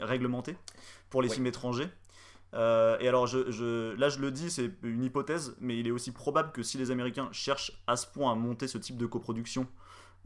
réglementé 0.00 0.56
pour 1.10 1.22
les 1.22 1.28
Oui. 1.28 1.34
films 1.34 1.46
étrangers. 1.46 1.88
Euh, 2.54 2.96
et 3.00 3.08
alors, 3.08 3.26
je, 3.26 3.50
je- 3.50 3.94
là, 3.96 4.08
je 4.08 4.20
le 4.20 4.30
dis, 4.30 4.50
c'est 4.50 4.70
une 4.82 5.04
hypothèse, 5.04 5.54
mais 5.60 5.78
il 5.78 5.86
est 5.86 5.90
aussi 5.90 6.12
probable 6.12 6.52
que 6.52 6.62
si 6.62 6.78
les 6.78 6.90
Américains 6.90 7.28
cherchent 7.32 7.72
à 7.86 7.96
ce 7.96 8.06
point 8.06 8.32
à 8.32 8.34
monter 8.34 8.66
ce 8.68 8.78
type 8.78 8.96
de 8.96 9.06
coproduction 9.06 9.66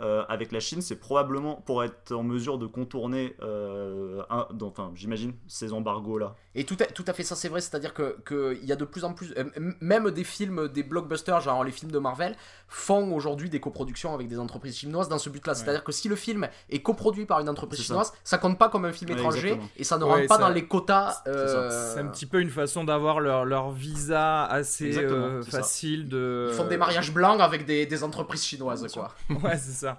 euh, 0.00 0.24
avec 0.28 0.52
la 0.52 0.61
Chine, 0.61 0.81
c'est 0.81 0.96
probablement 0.96 1.57
pour 1.57 1.85
être 1.85 2.12
en 2.12 2.22
mesure 2.22 2.59
de 2.59 2.66
contourner, 2.66 3.37
euh, 3.42 4.22
un- 4.31 4.48
enfin, 4.62 4.90
j'imagine, 4.94 5.35
ces 5.46 5.72
embargos-là. 5.72 6.35
Et 6.55 6.64
tout 6.64 6.76
à, 7.07 7.12
fait 7.12 7.22
ça 7.22 7.37
c'est 7.37 7.48
vrai, 7.48 7.61
c'est-à-dire 7.61 7.94
que 7.94 8.16
qu'il 8.26 8.64
y 8.66 8.72
a 8.72 8.76
de 8.76 8.85
plus 8.85 9.05
en 9.05 9.12
plus, 9.12 9.33
euh, 9.37 9.44
même 9.81 10.11
des 10.11 10.24
films, 10.24 10.68
des 10.68 10.83
blockbusters, 10.83 11.40
genre 11.40 11.62
les 11.64 11.70
films 11.72 11.92
de 11.92 11.98
Marvel, 11.98 12.37
font 12.74 13.14
aujourd'hui 13.14 13.50
des 13.50 13.61
coproductions 13.61 14.14
avec 14.14 14.28
des 14.28 14.38
entreprises 14.38 14.76
chinoises 14.78 15.08
dans 15.08 15.18
ce 15.18 15.28
but-là. 15.30 15.54
C'est-à-dire 15.54 15.85
que 15.85 15.92
si 15.92 16.08
le 16.08 16.16
film 16.16 16.48
est 16.70 16.80
coproduit 16.80 17.26
par 17.26 17.40
une 17.40 17.48
entreprise 17.48 17.80
C'est 17.80 17.85
ça. 17.87 17.92
chinoise, 17.94 18.12
ça. 18.24 18.38
compte 18.38 18.58
pas 18.58 18.68
comme 18.70 18.85
un 18.87 18.92
film 18.92 19.11
Ouais, 19.11 19.16
étranger 19.16 19.38
exactement. 19.52 19.68
et 19.76 19.85
ça 19.85 19.98
ne 19.98 20.04
Ouais, 20.04 20.11
rentre 20.12 20.26
pas 20.28 20.35
ça- 20.37 20.40
dans 20.40 20.48
les 20.48 20.64
quotas. 20.66 21.22
euh, 21.26 21.92
C'est 21.94 22.00
un 22.00 22.06
petit 22.06 22.26
peu 22.26 22.40
une 22.40 22.50
façon 22.50 22.85
d'avoir 22.85 23.20
leur, 23.20 23.44
leur 23.44 23.70
visa 23.72 24.44
assez 24.46 24.96
euh, 24.98 25.42
facile 25.42 26.08
de. 26.08 26.48
Ils 26.50 26.56
font 26.56 26.66
des 26.66 26.76
mariages 26.78 27.12
blancs 27.12 27.40
avec 27.40 27.66
des, 27.66 27.87
des 27.87 28.02
entreprises 28.04 28.42
chinoises, 28.44 28.87
quoi. 28.92 29.14
ouais, 29.28 29.58
c'est 29.58 29.72
ça. 29.72 29.98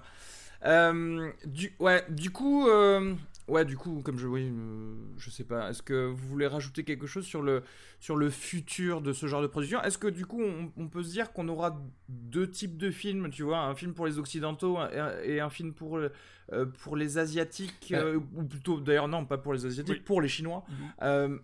Euh, 0.66 1.30
du, 1.44 1.74
ouais, 1.78 2.04
du 2.08 2.30
coup, 2.30 2.68
euh, 2.68 3.14
ouais, 3.48 3.64
du 3.64 3.76
coup, 3.76 4.00
comme 4.02 4.18
je, 4.18 4.26
oui, 4.26 4.50
euh, 4.50 4.94
je 5.18 5.30
sais 5.30 5.44
pas. 5.44 5.70
Est-ce 5.70 5.82
que 5.82 6.06
vous 6.06 6.28
voulez 6.28 6.46
rajouter 6.46 6.84
quelque 6.84 7.06
chose 7.06 7.24
sur 7.24 7.42
le 7.42 7.62
sur 8.00 8.16
le 8.16 8.30
futur 8.30 9.00
de 9.00 9.12
ce 9.12 9.26
genre 9.26 9.42
de 9.42 9.46
production? 9.46 9.82
Est-ce 9.82 9.98
que 9.98 10.08
du 10.08 10.26
coup, 10.26 10.42
on, 10.42 10.72
on 10.76 10.88
peut 10.88 11.02
se 11.02 11.10
dire 11.10 11.32
qu'on 11.32 11.48
aura 11.48 11.80
deux 12.08 12.50
types 12.50 12.76
de 12.76 12.90
films, 12.90 13.30
tu 13.30 13.42
vois, 13.42 13.58
un 13.60 13.74
film 13.74 13.94
pour 13.94 14.06
les 14.06 14.18
occidentaux 14.18 14.76
et 14.92 14.98
un, 14.98 15.18
et 15.22 15.40
un 15.40 15.50
film 15.50 15.72
pour 15.72 15.98
euh, 15.98 16.08
pour 16.82 16.96
les 16.96 17.16
asiatiques, 17.18 17.92
euh, 17.92 18.20
ou 18.34 18.44
plutôt, 18.44 18.78
d'ailleurs, 18.80 19.08
non, 19.08 19.24
pas 19.24 19.38
pour 19.38 19.54
les 19.54 19.64
asiatiques, 19.64 19.94
Oui. 19.96 20.02
pour 20.04 20.20
les 20.20 20.28
chinois. 20.28 20.64
Mhm. 21.00 21.40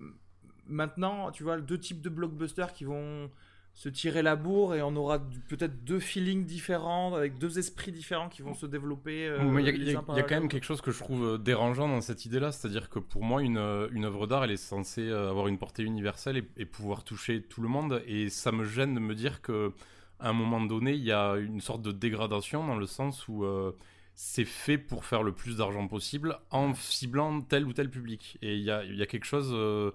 Maintenant, 0.66 1.32
tu 1.32 1.42
vois, 1.42 1.60
deux 1.60 1.78
types 1.78 2.00
de 2.00 2.08
blockbusters 2.08 2.72
qui 2.72 2.84
vont 2.84 3.28
se 3.72 3.88
tirer 3.88 4.22
la 4.22 4.36
bourre 4.36 4.74
et 4.74 4.82
on 4.82 4.94
aura 4.96 5.20
peut-être 5.48 5.84
deux 5.84 6.00
feelings 6.00 6.44
différents 6.44 7.14
avec 7.14 7.38
deux 7.38 7.58
esprits 7.58 7.92
différents 7.92 8.28
qui 8.28 8.42
vont 8.42 8.52
se 8.54 8.66
développer. 8.66 9.26
euh, 9.26 9.60
il 9.60 9.66
y 9.66 9.68
a, 9.70 9.72
y 9.92 9.92
y 9.92 10.22
quand 10.22 10.30
même 10.30 10.48
quelque 10.48 10.64
chose 10.64 10.80
que 10.82 10.90
je 10.90 10.98
trouve 10.98 11.24
euh, 11.24 11.38
dérangeant 11.38 11.88
dans 11.88 12.00
cette 12.02 12.26
idée-là, 12.26 12.52
c'est-à-dire 12.52 12.90
que 12.90 12.98
pour 12.98 13.22
moi, 13.24 13.42
une, 13.42 13.56
euh, 13.56 13.88
une 13.92 14.04
œuvre 14.04 14.26
d'art, 14.26 14.44
elle 14.44 14.50
est 14.50 14.56
censée 14.58 15.10
avoir 15.10 15.48
une 15.48 15.56
portée 15.56 15.82
universelle 15.82 16.36
et, 16.36 16.48
et 16.58 16.66
pouvoir 16.66 17.04
toucher 17.04 17.42
tout 17.42 17.62
le 17.62 17.68
monde, 17.68 18.02
et 18.06 18.28
ça 18.28 18.52
me 18.52 18.64
gêne 18.64 18.94
de 18.94 19.00
me 19.00 19.14
dire 19.14 19.40
que 19.40 19.72
à 20.18 20.28
un 20.28 20.34
moment 20.34 20.60
donné, 20.60 20.92
il 20.92 21.02
y 21.02 21.12
a 21.12 21.36
une 21.36 21.62
sorte 21.62 21.80
de 21.80 21.92
dégradation 21.92 22.66
dans 22.66 22.76
le 22.76 22.84
sens 22.86 23.26
où 23.28 23.44
euh, 23.44 23.72
c'est 24.14 24.44
fait 24.44 24.76
pour 24.76 25.06
faire 25.06 25.22
le 25.22 25.32
plus 25.32 25.56
d'argent 25.56 25.88
possible 25.88 26.38
en 26.50 26.74
ciblant 26.74 27.40
tel 27.40 27.64
ou 27.64 27.72
tel 27.72 27.88
public, 27.88 28.36
et 28.42 28.56
il 28.56 28.62
y 28.62 28.70
a, 28.70 28.84
il 28.84 28.96
y 28.96 29.02
a 29.02 29.06
quelque 29.06 29.24
chose 29.24 29.48
euh, 29.54 29.92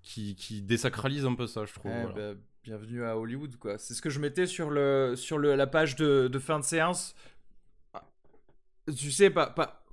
qui, 0.00 0.34
qui 0.36 0.62
désacralise 0.62 1.26
un 1.26 1.34
peu 1.34 1.46
ça, 1.46 1.66
je 1.66 1.74
trouve. 1.74 1.92
Eh 1.94 2.00
voilà. 2.00 2.14
ben, 2.14 2.38
bienvenue 2.66 3.04
à 3.04 3.16
Hollywood, 3.16 3.56
quoi. 3.56 3.78
C'est 3.78 3.94
ce 3.94 4.02
que 4.02 4.10
je 4.10 4.18
mettais 4.18 4.46
sur, 4.48 4.70
le, 4.70 5.14
sur 5.16 5.38
le, 5.38 5.54
la 5.54 5.68
page 5.68 5.94
de, 5.94 6.26
de 6.26 6.38
fin 6.40 6.58
de 6.58 6.64
séance. 6.64 7.14
Ah, 7.94 8.02
Tu 8.88 9.12
sais, 9.12 9.30
pas, 9.30 9.46
pas, 9.48 9.84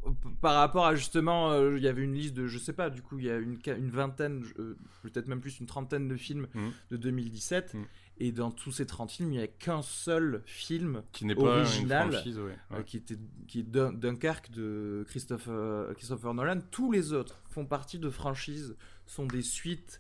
par 0.42 0.56
rapport 0.56 0.88
à 0.88 0.96
justement, 0.96 1.52
euh, 1.52 1.78
il 1.78 1.84
y 1.84 1.88
avait 1.88 2.02
une 2.02 2.16
liste 2.16 2.34
de, 2.34 2.48
je 2.48 2.58
sais 2.58 2.74
pas, 2.74 2.90
du 2.90 3.04
coup, 3.04 3.20
il 3.20 3.26
y 3.26 3.30
a 3.30 3.38
une, 3.38 3.60
une 3.78 3.92
vingtaine, 3.92 4.44
euh, 4.58 4.76
peut-être 5.04 5.28
même 5.28 5.40
plus 5.40 5.60
une 5.60 5.68
trentaine 5.68 6.08
de 6.08 6.16
films 6.18 6.48
Mhm. 6.56 6.72
de 6.90 6.98
2017. 6.98 7.76
Mhm. 7.76 7.86
Et 8.18 8.32
dans 8.32 8.50
tous 8.50 8.72
ces 8.72 8.86
30 8.88 9.12
films, 9.12 9.32
il 9.34 9.38
n'y 9.38 9.44
a 9.44 9.48
qu'un 9.48 9.82
seul 9.84 10.42
film 10.46 11.04
Qui 11.12 11.26
n'est 11.26 11.36
pas 11.36 11.42
original, 11.60 12.08
une 12.08 12.12
franchise, 12.14 12.40
ouais. 12.40 12.58
euh, 12.72 12.82
qui, 12.82 12.98
était, 12.98 13.18
qui 13.48 13.60
est 13.60 13.64
Dun- 13.64 13.94
Dunkerque 13.94 14.50
de 14.52 15.04
Christopher, 15.08 15.94
Christopher 15.96 16.34
Nolan. 16.34 16.60
Tous 16.72 16.92
les 16.92 17.14
autres 17.14 17.40
font 17.52 17.66
partie 17.68 18.00
de 18.00 18.10
franchises, 18.10 18.76
sont 19.06 19.26
des 19.28 19.42
suites, 19.44 20.00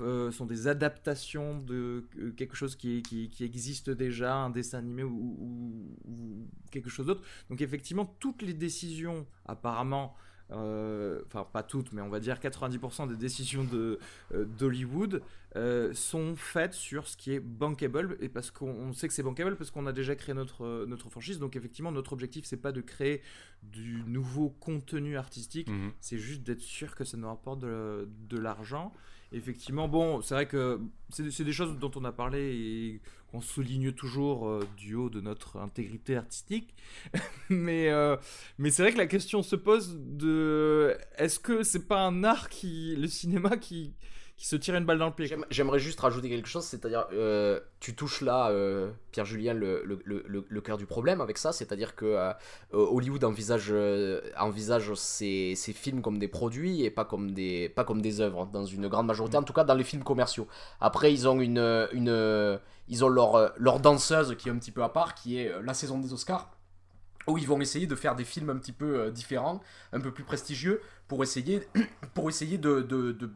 euh, 0.00 0.30
sont 0.30 0.46
des 0.46 0.66
adaptations 0.68 1.58
de 1.58 2.04
euh, 2.18 2.30
quelque 2.32 2.56
chose 2.56 2.76
qui, 2.76 3.02
qui, 3.02 3.30
qui 3.30 3.44
existe 3.44 3.90
déjà, 3.90 4.34
un 4.34 4.50
dessin 4.50 4.78
animé 4.78 5.02
ou, 5.02 5.36
ou- 5.38 5.96
ou 6.10 6.48
quelque 6.70 6.90
chose 6.90 7.06
d'autre. 7.06 7.22
Donc 7.50 7.60
effectivement, 7.60 8.06
toutes 8.20 8.42
les 8.42 8.54
décisions, 8.54 9.26
apparemment, 9.46 10.14
euh, 10.50 11.22
enfin 11.26 11.46
pas 11.50 11.62
toutes, 11.62 11.92
mais 11.92 12.02
on 12.02 12.10
va 12.10 12.20
dire 12.20 12.38
90% 12.38 13.08
des 13.08 13.16
décisions 13.16 13.64
de 13.64 13.98
euh, 14.34 14.44
d'Hollywood 14.44 15.22
euh, 15.56 15.94
sont 15.94 16.36
faites 16.36 16.74
sur 16.74 17.08
ce 17.08 17.16
qui 17.16 17.32
est 17.32 17.40
bankable 17.40 18.18
et 18.20 18.28
parce 18.28 18.50
qu'on 18.50 18.68
on 18.68 18.92
sait 18.92 19.08
que 19.08 19.14
c'est 19.14 19.22
bankable 19.22 19.56
parce 19.56 19.70
qu'on 19.70 19.86
a 19.86 19.92
déjà 19.92 20.14
créé 20.16 20.34
notre 20.34 20.84
notre 20.86 21.08
franchise. 21.08 21.38
Donc 21.38 21.56
effectivement, 21.56 21.92
notre 21.92 22.12
objectif 22.12 22.44
c'est 22.44 22.58
pas 22.58 22.72
de 22.72 22.82
créer 22.82 23.22
du 23.62 24.02
nouveau 24.06 24.50
contenu 24.50 25.16
artistique, 25.16 25.70
Mhm. 25.70 25.92
c'est 26.00 26.18
juste 26.18 26.42
d'être 26.42 26.60
sûr 26.60 26.94
que 26.94 27.04
ça 27.04 27.16
nous 27.16 27.26
rapporte 27.28 27.60
de, 27.60 28.06
de 28.28 28.38
l'argent. 28.38 28.92
Effectivement, 29.34 29.88
bon, 29.88 30.22
c'est 30.22 30.34
vrai 30.34 30.46
que 30.46 30.80
c'est 31.10 31.42
des 31.42 31.52
choses 31.52 31.76
dont 31.80 31.90
on 31.96 32.04
a 32.04 32.12
parlé 32.12 32.54
et 32.54 33.00
qu'on 33.32 33.40
souligne 33.40 33.90
toujours 33.90 34.48
euh, 34.48 34.60
du 34.76 34.94
haut 34.94 35.10
de 35.10 35.20
notre 35.20 35.56
intégrité 35.56 36.16
artistique. 36.16 36.72
mais 37.48 37.88
euh, 37.88 38.16
mais 38.58 38.70
c'est 38.70 38.82
vrai 38.82 38.92
que 38.92 38.98
la 38.98 39.08
question 39.08 39.42
se 39.42 39.56
pose 39.56 39.98
de 39.98 40.96
est-ce 41.16 41.40
que 41.40 41.64
c'est 41.64 41.88
pas 41.88 42.00
un 42.02 42.22
art 42.22 42.48
qui 42.48 42.94
le 42.94 43.08
cinéma 43.08 43.56
qui 43.56 43.94
qui 44.36 44.48
se 44.48 44.56
tire 44.56 44.74
une 44.74 44.84
balle 44.84 44.98
dans 44.98 45.06
le 45.06 45.12
pied 45.12 45.32
J'aimerais 45.50 45.78
juste 45.78 46.00
rajouter 46.00 46.28
quelque 46.28 46.48
chose, 46.48 46.64
c'est-à-dire, 46.64 47.06
euh, 47.12 47.60
tu 47.78 47.94
touches 47.94 48.20
là, 48.20 48.50
euh, 48.50 48.90
Pierre-Julien, 49.12 49.54
le, 49.54 49.84
le, 49.84 50.00
le, 50.04 50.44
le 50.48 50.60
cœur 50.60 50.76
du 50.76 50.86
problème 50.86 51.20
avec 51.20 51.38
ça, 51.38 51.52
c'est-à-dire 51.52 51.94
que 51.94 52.04
euh, 52.04 52.32
Hollywood 52.72 53.22
envisage, 53.22 53.72
envisage 54.36 54.92
ses, 54.94 55.54
ses 55.54 55.72
films 55.72 56.02
comme 56.02 56.18
des 56.18 56.26
produits 56.26 56.82
et 56.82 56.90
pas 56.90 57.04
comme 57.04 57.30
des, 57.30 57.68
pas 57.68 57.84
comme 57.84 58.02
des 58.02 58.20
œuvres, 58.20 58.46
dans 58.46 58.64
une 58.64 58.88
grande 58.88 59.06
majorité, 59.06 59.36
en 59.36 59.44
tout 59.44 59.52
cas 59.52 59.64
dans 59.64 59.74
les 59.74 59.84
films 59.84 60.02
commerciaux. 60.02 60.48
Après, 60.80 61.12
ils 61.12 61.28
ont, 61.28 61.40
une, 61.40 61.88
une, 61.92 62.58
ils 62.88 63.04
ont 63.04 63.08
leur, 63.08 63.52
leur 63.56 63.78
danseuse 63.78 64.36
qui 64.36 64.48
est 64.48 64.52
un 64.52 64.58
petit 64.58 64.72
peu 64.72 64.82
à 64.82 64.88
part, 64.88 65.14
qui 65.14 65.38
est 65.38 65.52
la 65.62 65.74
saison 65.74 65.98
des 65.98 66.12
Oscars 66.12 66.50
où 67.26 67.38
ils 67.38 67.46
vont 67.46 67.58
essayer 67.62 67.86
de 67.86 67.94
faire 67.94 68.16
des 68.16 68.24
films 68.24 68.50
un 68.50 68.56
petit 68.56 68.72
peu 68.72 69.10
différents, 69.10 69.62
un 69.94 70.00
peu 70.00 70.12
plus 70.12 70.24
prestigieux, 70.24 70.82
pour 71.08 71.22
essayer, 71.22 71.62
pour 72.14 72.28
essayer 72.28 72.58
de, 72.58 72.82
de, 72.82 73.12
de, 73.12 73.30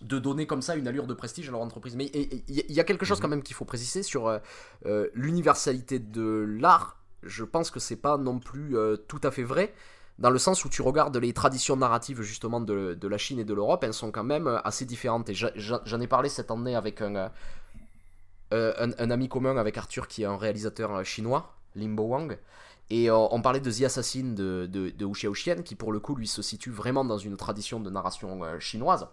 de 0.00 0.18
donner 0.18 0.46
comme 0.46 0.62
ça 0.62 0.76
une 0.76 0.88
allure 0.88 1.06
de 1.06 1.14
prestige 1.14 1.48
à 1.48 1.52
leur 1.52 1.60
entreprise. 1.60 1.96
Mais 1.96 2.06
il 2.06 2.42
y, 2.48 2.80
a 2.80 2.84
quelque 2.84 3.04
chose 3.04 3.20
quand 3.20 3.28
même 3.28 3.42
qu'il 3.42 3.56
faut 3.56 3.64
préciser 3.64 4.02
sur 4.02 4.26
euh, 4.26 4.38
euh, 4.86 5.08
l'universalité 5.14 5.98
de 5.98 6.44
l'art. 6.60 6.98
Je 7.22 7.44
pense 7.44 7.70
que 7.70 7.80
c'est 7.80 7.96
pas 7.96 8.18
non 8.18 8.38
plus 8.38 8.76
euh, 8.76 8.96
tout 8.96 9.20
à 9.22 9.30
fait 9.30 9.44
vrai. 9.44 9.72
dans 10.18 10.30
le 10.30 10.38
sens 10.38 10.64
où 10.64 10.68
tu 10.68 10.82
regardes 10.82 11.16
les 11.16 11.32
traditions 11.32 11.76
narratives 11.76 12.22
justement 12.22 12.60
de, 12.60 12.94
de 12.94 13.08
la 13.08 13.18
Chine 13.18 13.38
et 13.38 13.44
de 13.44 13.54
l'Europe, 13.54 13.82
elles 13.84 13.94
sont 13.94 14.10
quand 14.10 14.24
même 14.24 14.60
assez 14.64 14.84
différentes. 14.84 15.28
Et 15.30 15.34
j'en 15.34 16.00
ai 16.00 16.06
parlé 16.06 16.28
cette 16.28 16.50
année 16.50 16.74
avec 16.74 17.00
un, 17.00 17.30
un, 18.50 18.90
un, 18.98 19.10
ami 19.10 19.28
commun 19.28 19.56
avec 19.56 19.78
Arthur 19.78 20.06
qui 20.06 20.22
est 20.22 20.26
un 20.26 20.36
réalisateur 20.36 21.04
chinois, 21.04 21.56
Limbo 21.74 22.04
Wang. 22.04 22.38
Et 22.90 23.10
on, 23.10 23.40
parlait 23.40 23.60
de 23.60 23.70
The 23.70 23.84
Assassin 23.84 24.34
de, 24.34 24.68
de, 24.70 24.90
de 24.90 25.62
qui 25.62 25.74
pour 25.74 25.90
le 25.90 26.00
coup 26.00 26.14
lui 26.14 26.28
se 26.28 26.42
situe 26.42 26.70
vraiment 26.70 27.04
dans 27.04 27.16
une 27.16 27.38
tradition 27.38 27.80
de 27.80 27.88
narration 27.88 28.42
chinoise. 28.60 29.08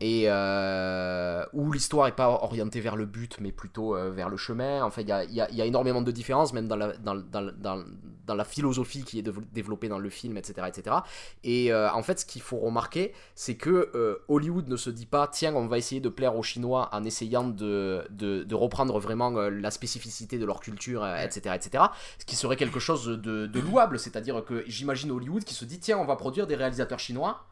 Et 0.00 0.24
euh, 0.26 1.44
où 1.52 1.72
l'histoire 1.72 2.06
n'est 2.06 2.12
pas 2.12 2.28
orientée 2.28 2.80
vers 2.80 2.96
le 2.96 3.06
but, 3.06 3.38
mais 3.40 3.52
plutôt 3.52 3.96
euh, 3.96 4.10
vers 4.10 4.28
le 4.28 4.36
chemin. 4.36 4.82
En 4.82 4.90
fait, 4.90 5.02
il 5.02 5.08
y 5.08 5.12
a, 5.12 5.24
y 5.24 5.62
a, 5.62 5.64
énormément 5.64 6.02
de 6.02 6.10
différences, 6.10 6.52
même 6.52 6.68
dans 6.68 6.76
la, 6.76 6.96
dans, 6.96 7.14
dans, 7.14 7.52
dans, 7.56 7.84
dans 8.26 8.34
la 8.34 8.44
philosophie 8.44 9.04
qui 9.04 9.18
est 9.18 9.22
développée 9.52 9.88
dans 9.88 9.98
le 9.98 10.10
film, 10.10 10.36
etc. 10.36 10.66
etc. 10.68 10.96
Et 11.44 11.72
euh, 11.72 11.92
en 11.92 12.02
fait, 12.02 12.20
ce 12.20 12.26
qu'il 12.26 12.42
faut 12.42 12.58
remarquer, 12.58 13.12
c'est 13.34 13.56
que 13.56 14.20
Hollywood 14.28 14.68
ne 14.68 14.76
se 14.76 14.90
dit 14.90 15.06
pas, 15.06 15.28
tiens, 15.28 15.54
on 15.54 15.66
va 15.66 15.78
essayer 15.78 16.00
de 16.00 16.08
plaire 16.08 16.36
aux 16.36 16.42
Chinois 16.42 16.88
en 16.92 17.04
essayant 17.04 17.44
de, 17.44 18.04
de, 18.10 18.44
de 18.44 18.54
reprendre 18.54 18.98
vraiment 18.98 19.30
la 19.30 19.70
spécificité 19.70 20.38
de 20.38 20.44
leur 20.44 20.60
culture, 20.60 21.06
etc., 21.06 21.54
etc. 21.54 21.84
Ce 22.18 22.24
qui 22.24 22.36
serait 22.36 22.56
quelque 22.56 22.80
chose 22.80 23.06
de, 23.06 23.46
de 23.46 23.60
louable, 23.60 23.98
c'est-à-dire 23.98 24.44
que 24.44 24.64
j'imagine 24.66 25.10
Hollywood 25.10 25.44
qui 25.44 25.54
se 25.54 25.64
dit, 25.64 25.80
tiens, 25.80 25.98
on 25.98 26.04
va 26.04 26.16
produire 26.16 26.46
des 26.46 26.56
réalisateurs 26.56 27.00
chinois. 27.00 27.44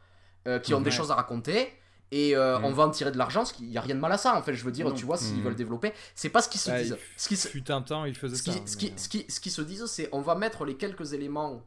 qui 0.63 0.75
ont 0.75 0.81
des 0.81 0.91
choses 0.91 1.11
à 1.11 1.15
raconter 1.15 1.69
et 2.13 2.37
euh, 2.37 2.59
on 2.61 2.71
mm. 2.71 2.75
va 2.75 2.83
en 2.85 2.91
tirer 2.91 3.13
de 3.13 3.19
l'argent, 3.19 3.45
il 3.61 3.69
n'y 3.69 3.79
a 3.79 3.81
rien 3.81 3.95
de 3.95 4.01
mal 4.01 4.13
à 4.13 4.19
ça 4.19 4.37
en 4.37 4.43
fait, 4.43 4.55
je 4.55 4.65
veux 4.65 4.73
dire, 4.73 4.93
tu 4.95 5.05
vois, 5.05 5.17
s'ils 5.17 5.39
mm. 5.39 5.43
veulent 5.43 5.57
développer, 5.57 5.93
c'est 6.15 6.31
pas 6.31 6.43
ce 6.43 6.49
qu'ils 6.49 6.61
se 6.61 6.71
disent. 6.71 6.97
Ce 7.17 7.29
qui 7.29 7.37
fut 7.37 7.71
un 7.71 7.83
temps, 7.83 8.05
ils 8.05 8.17
faisaient 8.17 8.37
ce 8.37 8.45
ça. 8.45 8.53
Qui, 8.53 8.63
ce, 8.67 8.77
qui, 8.77 8.93
ce, 8.97 9.09
qui, 9.09 9.27
ce 9.29 9.41
qui 9.41 9.51
se 9.51 9.63
disent, 9.63 9.87
c'est 9.87 10.09
on 10.13 10.21
va 10.21 10.35
mettre 10.35 10.65
les 10.65 10.77
quelques 10.77 11.13
éléments 11.13 11.63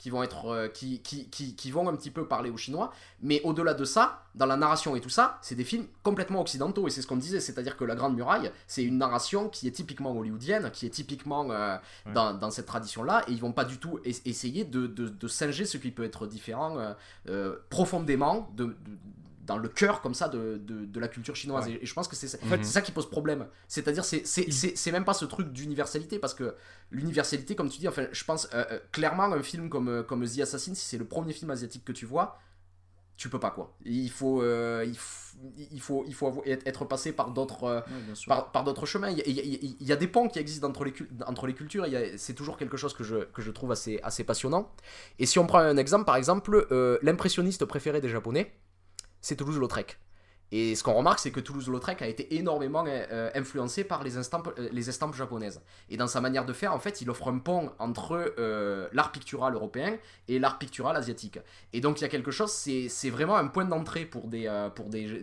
qui 0.00 0.08
vont 0.08 0.22
être 0.22 0.46
euh, 0.46 0.68
qui, 0.68 1.00
qui, 1.02 1.28
qui, 1.28 1.54
qui, 1.54 1.70
vont 1.70 1.86
un 1.86 1.94
petit 1.94 2.10
peu 2.10 2.26
parler 2.26 2.48
aux 2.48 2.56
Chinois, 2.56 2.90
mais 3.20 3.42
au-delà 3.44 3.74
de 3.74 3.84
ça, 3.84 4.24
dans 4.34 4.46
la 4.46 4.56
narration 4.56 4.96
et 4.96 5.00
tout 5.02 5.10
ça, 5.10 5.38
c'est 5.42 5.54
des 5.54 5.64
films 5.64 5.86
complètement 6.02 6.40
occidentaux 6.40 6.88
et 6.88 6.90
c'est 6.90 7.02
ce 7.02 7.06
qu'on 7.06 7.18
disait, 7.18 7.38
c'est-à-dire 7.38 7.76
que 7.76 7.84
La 7.84 7.94
Grande 7.94 8.16
Muraille, 8.16 8.50
c'est 8.66 8.82
une 8.82 8.96
narration 8.96 9.50
qui 9.50 9.68
est 9.68 9.72
typiquement 9.72 10.16
hollywoodienne, 10.16 10.70
qui 10.70 10.86
est 10.86 10.90
typiquement 10.90 11.50
euh, 11.50 11.76
dans, 12.14 12.32
dans, 12.32 12.50
cette 12.50 12.64
tradition-là, 12.64 13.24
et 13.28 13.32
ils 13.32 13.40
vont 13.40 13.52
pas 13.52 13.66
du 13.66 13.76
tout 13.76 14.00
essayer 14.04 14.64
de, 14.64 14.86
de, 14.86 15.08
de, 15.08 15.28
singer 15.28 15.66
ce 15.66 15.76
qui 15.76 15.90
peut 15.90 16.04
être 16.04 16.26
différent 16.26 16.94
profondément 17.68 18.48
de, 18.56 18.74
dans 19.50 19.58
le 19.58 19.68
cœur 19.68 20.00
comme 20.00 20.14
ça 20.14 20.28
de, 20.28 20.62
de, 20.64 21.00
la 21.00 21.08
culture 21.08 21.34
chinoise. 21.34 21.66
Et, 21.66 21.84
je 21.84 21.92
pense 21.92 22.06
que 22.06 22.14
c'est 22.14 22.40
en 22.44 22.46
fait, 22.46 22.64
ça 22.64 22.80
qui 22.82 22.92
pose 22.92 23.10
problème. 23.10 23.48
C'est-à-dire, 23.66 24.04
c'est 24.04 24.92
même 24.92 25.04
pas 25.04 25.12
ce 25.12 25.24
truc 25.24 25.52
d'universalité, 25.52 26.20
parce 26.20 26.34
que 26.34 26.54
l'universalité, 26.92 27.56
comme 27.56 27.68
tu 27.68 27.78
dis, 27.78 27.88
enfin, 27.88 28.06
je 28.12 28.24
pense 28.24 28.48
euh, 28.54 28.64
euh, 28.70 28.78
clairement, 28.92 29.24
un 29.24 29.42
film 29.42 29.68
comme, 29.68 29.88
euh, 29.88 30.02
comme 30.04 30.24
The 30.24 30.40
Assassin, 30.40 30.74
si 30.74 30.84
c'est 30.86 30.98
le 30.98 31.04
premier 31.04 31.32
film 31.32 31.50
asiatique 31.50 31.84
que 31.84 31.90
tu 31.90 32.06
vois, 32.06 32.38
tu 33.16 33.28
peux 33.28 33.40
pas 33.40 33.50
quoi. 33.50 33.74
Il 33.84 34.08
faut, 34.08 34.42
il, 34.44 34.96
il, 35.72 35.80
faut, 35.80 36.04
il 36.06 36.14
faut 36.14 36.42
être 36.46 36.84
passé 36.86 37.12
par 37.12 37.32
d'autres 37.32 37.84
par, 38.26 38.52
par 38.52 38.64
d'autres 38.64 38.86
chemins. 38.86 39.10
Il 39.10 39.18
y, 39.18 39.20
a, 39.20 39.26
il 39.26 39.86
y, 39.86 39.92
a, 39.92 39.96
des 39.96 40.06
ponts 40.06 40.28
qui 40.28 40.38
existent 40.38 40.68
entre 40.68 40.84
les, 40.84 40.94
entre 41.26 41.46
les 41.46 41.52
cultures. 41.52 41.84
C'est 42.16 42.34
toujours 42.34 42.56
quelque 42.56 42.78
chose 42.78 42.94
que 42.94 43.04
je, 43.04 43.16
que 43.16 43.42
je 43.42 43.50
trouve 43.50 43.72
assez, 43.72 44.00
assez 44.02 44.24
passionnant. 44.24 44.72
Et 45.18 45.26
si 45.26 45.38
on 45.38 45.46
prend 45.46 45.58
un 45.58 45.76
exemple, 45.76 46.06
par 46.06 46.16
exemple, 46.16 46.66
l'impressionniste 47.02 47.66
préféré 47.66 48.00
des 48.00 48.08
Japonais, 48.08 48.54
c'est 49.20 49.36
Toulouse-Lautrec. 49.36 49.98
Et 50.52 50.74
ce 50.74 50.82
qu'on 50.82 50.94
remarque, 50.94 51.20
c'est 51.20 51.30
que 51.30 51.40
Toulouse-Lautrec 51.40 52.02
a 52.02 52.08
été 52.08 52.34
énormément 52.36 52.84
euh, 52.86 53.30
influencé 53.34 53.84
par 53.84 54.02
les 54.02 54.18
estampes, 54.18 54.52
euh, 54.58 54.68
les 54.72 54.88
estampes 54.88 55.14
japonaises. 55.14 55.60
Et 55.88 55.96
dans 55.96 56.08
sa 56.08 56.20
manière 56.20 56.44
de 56.44 56.52
faire, 56.52 56.74
en 56.74 56.80
fait, 56.80 57.00
il 57.00 57.10
offre 57.10 57.28
un 57.28 57.38
pont 57.38 57.70
entre 57.78 58.34
euh, 58.38 58.88
l'art 58.92 59.12
pictural 59.12 59.54
européen 59.54 59.96
et 60.28 60.38
l'art 60.38 60.58
pictural 60.58 60.96
asiatique. 60.96 61.38
Et 61.72 61.80
donc, 61.80 62.00
il 62.00 62.02
y 62.02 62.04
a 62.04 62.08
quelque 62.08 62.32
chose, 62.32 62.50
c'est 62.50 63.10
vraiment 63.10 63.36
un 63.36 63.46
point 63.46 63.64
d'entrée 63.64 64.04
pour, 64.04 64.26
des, 64.26 64.48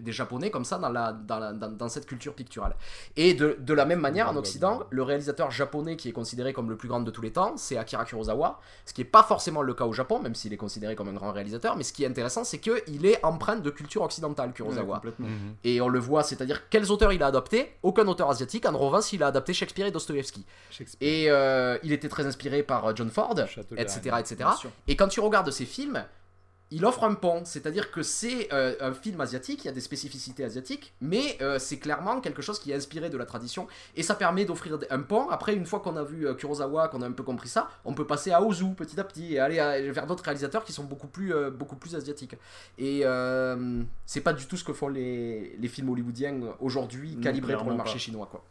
Japonais 0.08 0.50
comme 0.50 0.66
ça 0.66 0.78
dans, 0.80 1.90
cette 1.90 2.06
culture 2.06 2.34
picturale. 2.34 2.76
Et 3.16 3.34
de 3.34 3.74
la 3.74 3.86
même 3.86 4.00
manière, 4.00 4.30
en 4.30 4.36
Occident, 4.36 4.84
le 4.90 5.04
réalisateur 5.04 5.52
japonais 5.52 5.98
qui 5.98 6.10
est 6.10 6.14
considéré 6.14 6.54
comme 6.54 6.70
le 6.70 6.78
plus 6.78 6.88
grand 6.88 7.02
de 7.02 7.12
tous 7.12 7.22
les 7.22 7.32
temps, 7.32 7.58
c'est 7.58 7.78
Akira 7.78 8.06
Kurosawa, 8.06 8.60
ce 8.86 8.94
qui 8.94 9.02
n'est 9.02 9.06
pas 9.06 9.24
forcément 9.24 9.62
le 9.62 9.74
cas 9.74 9.86
au 9.86 9.94
Japon, 9.94 10.20
même 10.20 10.36
s'il 10.36 10.54
est 10.54 10.58
considéré 10.58 10.96
comme 10.96 11.10
un 11.10 11.14
grand 11.14 11.32
réalisateur. 11.32 11.76
Mais 11.76 11.84
ce 11.84 11.94
qui 11.94 12.04
est 12.04 12.08
intéressant, 12.08 12.44
c'est 12.44 12.60
qu'il 12.60 13.06
est 13.06 13.24
empreint 13.24 13.58
de 13.58 13.70
culture 13.70 14.02
occidentale, 14.02 14.54
Kurosawa. 14.54 15.02
Mhm. 15.20 15.56
Et 15.64 15.82
on 15.82 15.88
le 15.90 16.00
voit, 16.00 16.24
c'est-à-dire 16.24 16.70
quels 16.70 16.92
auteurs 16.92 17.14
il 17.14 17.24
a 17.24 17.28
adopté 17.28 17.74
Aucun 17.84 18.08
auteur 18.08 18.30
asiatique. 18.30 18.66
En 18.66 18.78
revanche, 18.78 19.14
il 19.14 19.24
a 19.24 19.28
adapté 19.28 19.54
Shakespeare 19.54 19.88
et 19.88 19.92
Dostoevsky. 19.92 20.46
Et 21.02 21.26
euh, 21.30 21.78
il 21.84 21.92
était 21.92 22.10
très 22.10 22.26
inspiré 22.26 22.64
par 22.64 22.86
euh, 22.86 22.94
John 22.96 23.10
Ford, 23.10 23.36
etc. 23.78 24.16
etc. 24.20 24.50
Et 24.88 24.96
quand 24.96 25.08
tu 25.08 25.20
regardes 25.20 25.52
ces 25.52 25.66
films, 25.66 26.04
il 26.70 26.86
offre 26.86 27.04
un 27.06 27.14
pont, 27.14 27.44
c'est-à-dire 27.46 27.92
que 27.92 28.04
c'est 28.04 28.52
euh, 28.52 28.76
un 28.82 28.94
film 28.94 29.22
asiatique, 29.22 29.64
il 29.64 29.68
y 29.68 29.70
a 29.70 29.74
des 29.74 29.82
spécificités 29.82 30.44
asiatiques, 30.44 30.94
mais 31.00 31.38
euh, 31.42 31.60
c'est 31.60 31.80
clairement 31.80 32.20
quelque 32.20 32.42
chose 32.42 32.60
qui 32.60 32.72
est 32.72 32.76
inspiré 32.76 33.10
de 33.10 33.18
la 33.18 33.26
tradition, 33.26 33.68
et 33.96 34.04
ça 34.04 34.16
permet 34.16 34.44
d'offrir 34.44 34.78
un 34.90 35.00
pont. 35.00 35.30
Après, 35.30 35.56
une 35.56 35.66
fois 35.66 35.80
qu'on 35.80 35.96
a 35.96 36.04
vu 36.04 36.28
euh, 36.28 36.34
Kurosawa, 36.34 36.90
qu'on 36.90 37.02
a 37.02 37.08
un 37.08 37.14
peu 37.14 37.24
compris 37.24 37.48
ça, 37.48 37.70
on 37.86 37.94
peut 37.94 38.06
passer 38.06 38.32
à 38.32 38.42
Ozu 38.42 38.74
petit 38.76 39.00
à 39.00 39.06
petit, 39.06 39.36
et 39.36 39.40
aller 39.40 39.92
vers 39.92 40.08
d'autres 40.08 40.26
réalisateurs 40.26 40.66
qui 40.66 40.74
sont 40.74 40.84
beaucoup 40.84 41.08
plus, 41.08 41.34
beaucoup 41.52 41.78
plus 41.78 41.96
asiatiques. 41.96 42.36
Et 42.78 43.04
c'est 44.06 44.22
pas 44.22 44.34
du 44.34 44.46
tout 44.46 44.58
ce 44.58 44.64
que 44.64 44.74
font 44.74 44.90
les, 44.90 45.56
les 45.58 45.68
films 45.68 45.90
hollywoodiens 45.90 46.56
aujourd'hui, 46.60 47.18
calibrés 47.22 47.56
pour 47.56 47.70
le 47.70 47.78
marché 47.78 47.98
chinois. 47.98 48.28
Quoi. 48.30 48.44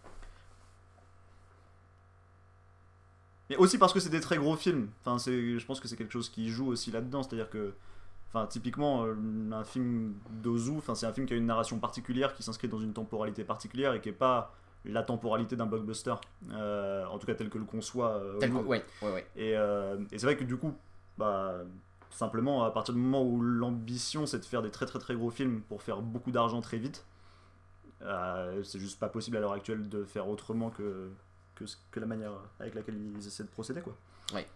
Mais 3.51 3.57
aussi 3.57 3.79
parce 3.79 3.93
que 3.93 4.01
c'est 4.01 4.11
des 4.11 4.21
très 4.21 4.39
gros 4.39 4.57
films. 4.57 4.89
Enfin, 5.05 5.23
je 5.31 5.65
pense 5.65 5.81
que 5.81 5.89
c'est 5.89 5.97
quelque 5.97 6.13
chose 6.13 6.29
qui 6.29 6.49
joue 6.49 6.69
aussi 6.69 6.91
là-dedans, 6.91 7.23
c'est-à-dire 7.23 7.51
que 7.51 7.75
Enfin, 8.37 8.47
typiquement, 8.49 9.07
euh, 9.07 9.15
un 9.51 9.65
film 9.65 10.15
d'Ozu, 10.43 10.77
enfin, 10.77 10.95
c'est 10.95 11.07
un 11.07 11.13
film 11.15 11.27
qui 11.27 11.33
a 11.33 11.39
une 11.39 11.47
narration 11.47 11.79
particulière, 11.79 12.35
qui 12.35 12.43
s'inscrit 12.43 12.69
dans 12.69 12.79
une 12.79 12.93
temporalité 12.93 13.45
particulière 13.45 13.95
et 13.95 14.01
qui 14.03 14.11
n'est 14.11 14.15
pas 14.15 14.55
la 14.85 15.03
temporalité 15.03 15.57
d'un 15.57 15.65
blockbuster, 15.65 16.15
euh, 16.51 17.07
en 17.07 17.19
tout 17.19 17.27
cas 17.27 17.35
tel 17.35 17.49
que 17.49 17.57
le 17.57 17.65
conçoit. 17.65 18.11
Euh, 18.11 18.39
ouais, 18.63 18.85
ouais, 19.01 19.27
Et, 19.37 19.53
et 19.53 20.19
c'est 20.19 20.27
vrai 20.27 20.37
que 20.37 20.45
du 20.45 20.59
coup, 20.59 20.75
bah, 21.17 21.55
simplement, 22.11 22.65
à 22.65 22.71
partir 22.73 22.93
du 22.93 23.01
moment 23.01 23.25
où 23.25 23.41
l'ambition 23.41 24.27
c'est 24.27 24.39
de 24.39 24.45
faire 24.45 24.61
des 24.61 24.71
très 24.71 24.85
très 24.85 24.99
très 24.99 25.15
gros 25.15 25.31
films 25.31 25.63
pour 25.63 25.83
faire 25.83 26.03
beaucoup 26.03 26.31
d'argent 26.31 26.61
très 26.61 26.77
vite, 26.77 27.07
c'est 28.03 28.79
juste 28.79 29.01
pas 29.01 29.09
possible 29.09 29.39
à 29.39 29.41
l'heure 29.41 29.53
actuelle 29.53 29.89
de 29.89 30.05
faire 30.05 30.29
autrement 30.29 30.69
que, 30.69 31.09
que, 31.55 31.65
que, 31.91 32.01
la 32.01 32.07
manière 32.07 32.33
avec 32.61 32.75
laquelle 32.75 32.99
ils 33.19 33.27
essaient 33.27 33.45
de 33.45 33.49
procéder. 33.49 33.81
Quoi. 33.81 33.97
Ouais. 34.35 34.47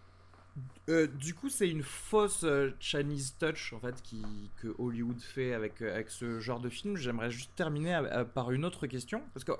Euh, 0.89 1.07
du 1.07 1.33
coup, 1.33 1.49
c'est 1.49 1.69
une 1.69 1.83
fausse 1.83 2.43
euh, 2.43 2.71
Chinese 2.79 3.35
touch 3.39 3.73
en 3.73 3.79
fait 3.79 4.01
qui, 4.01 4.51
que 4.57 4.73
Hollywood 4.77 5.21
fait 5.21 5.53
avec, 5.53 5.81
euh, 5.81 5.93
avec 5.93 6.09
ce 6.09 6.39
genre 6.39 6.59
de 6.59 6.69
film. 6.69 6.97
J'aimerais 6.97 7.31
juste 7.31 7.55
terminer 7.55 8.01
par 8.33 8.51
une 8.51 8.65
autre 8.65 8.87
question 8.87 9.21
parce 9.33 9.43
que 9.43 9.51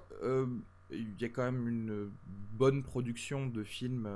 il 0.93 1.21
y 1.21 1.23
a 1.23 1.29
quand 1.29 1.43
même 1.43 1.69
une 1.69 2.11
bonne 2.51 2.83
production 2.83 3.47
de 3.47 3.63
films 3.63 4.09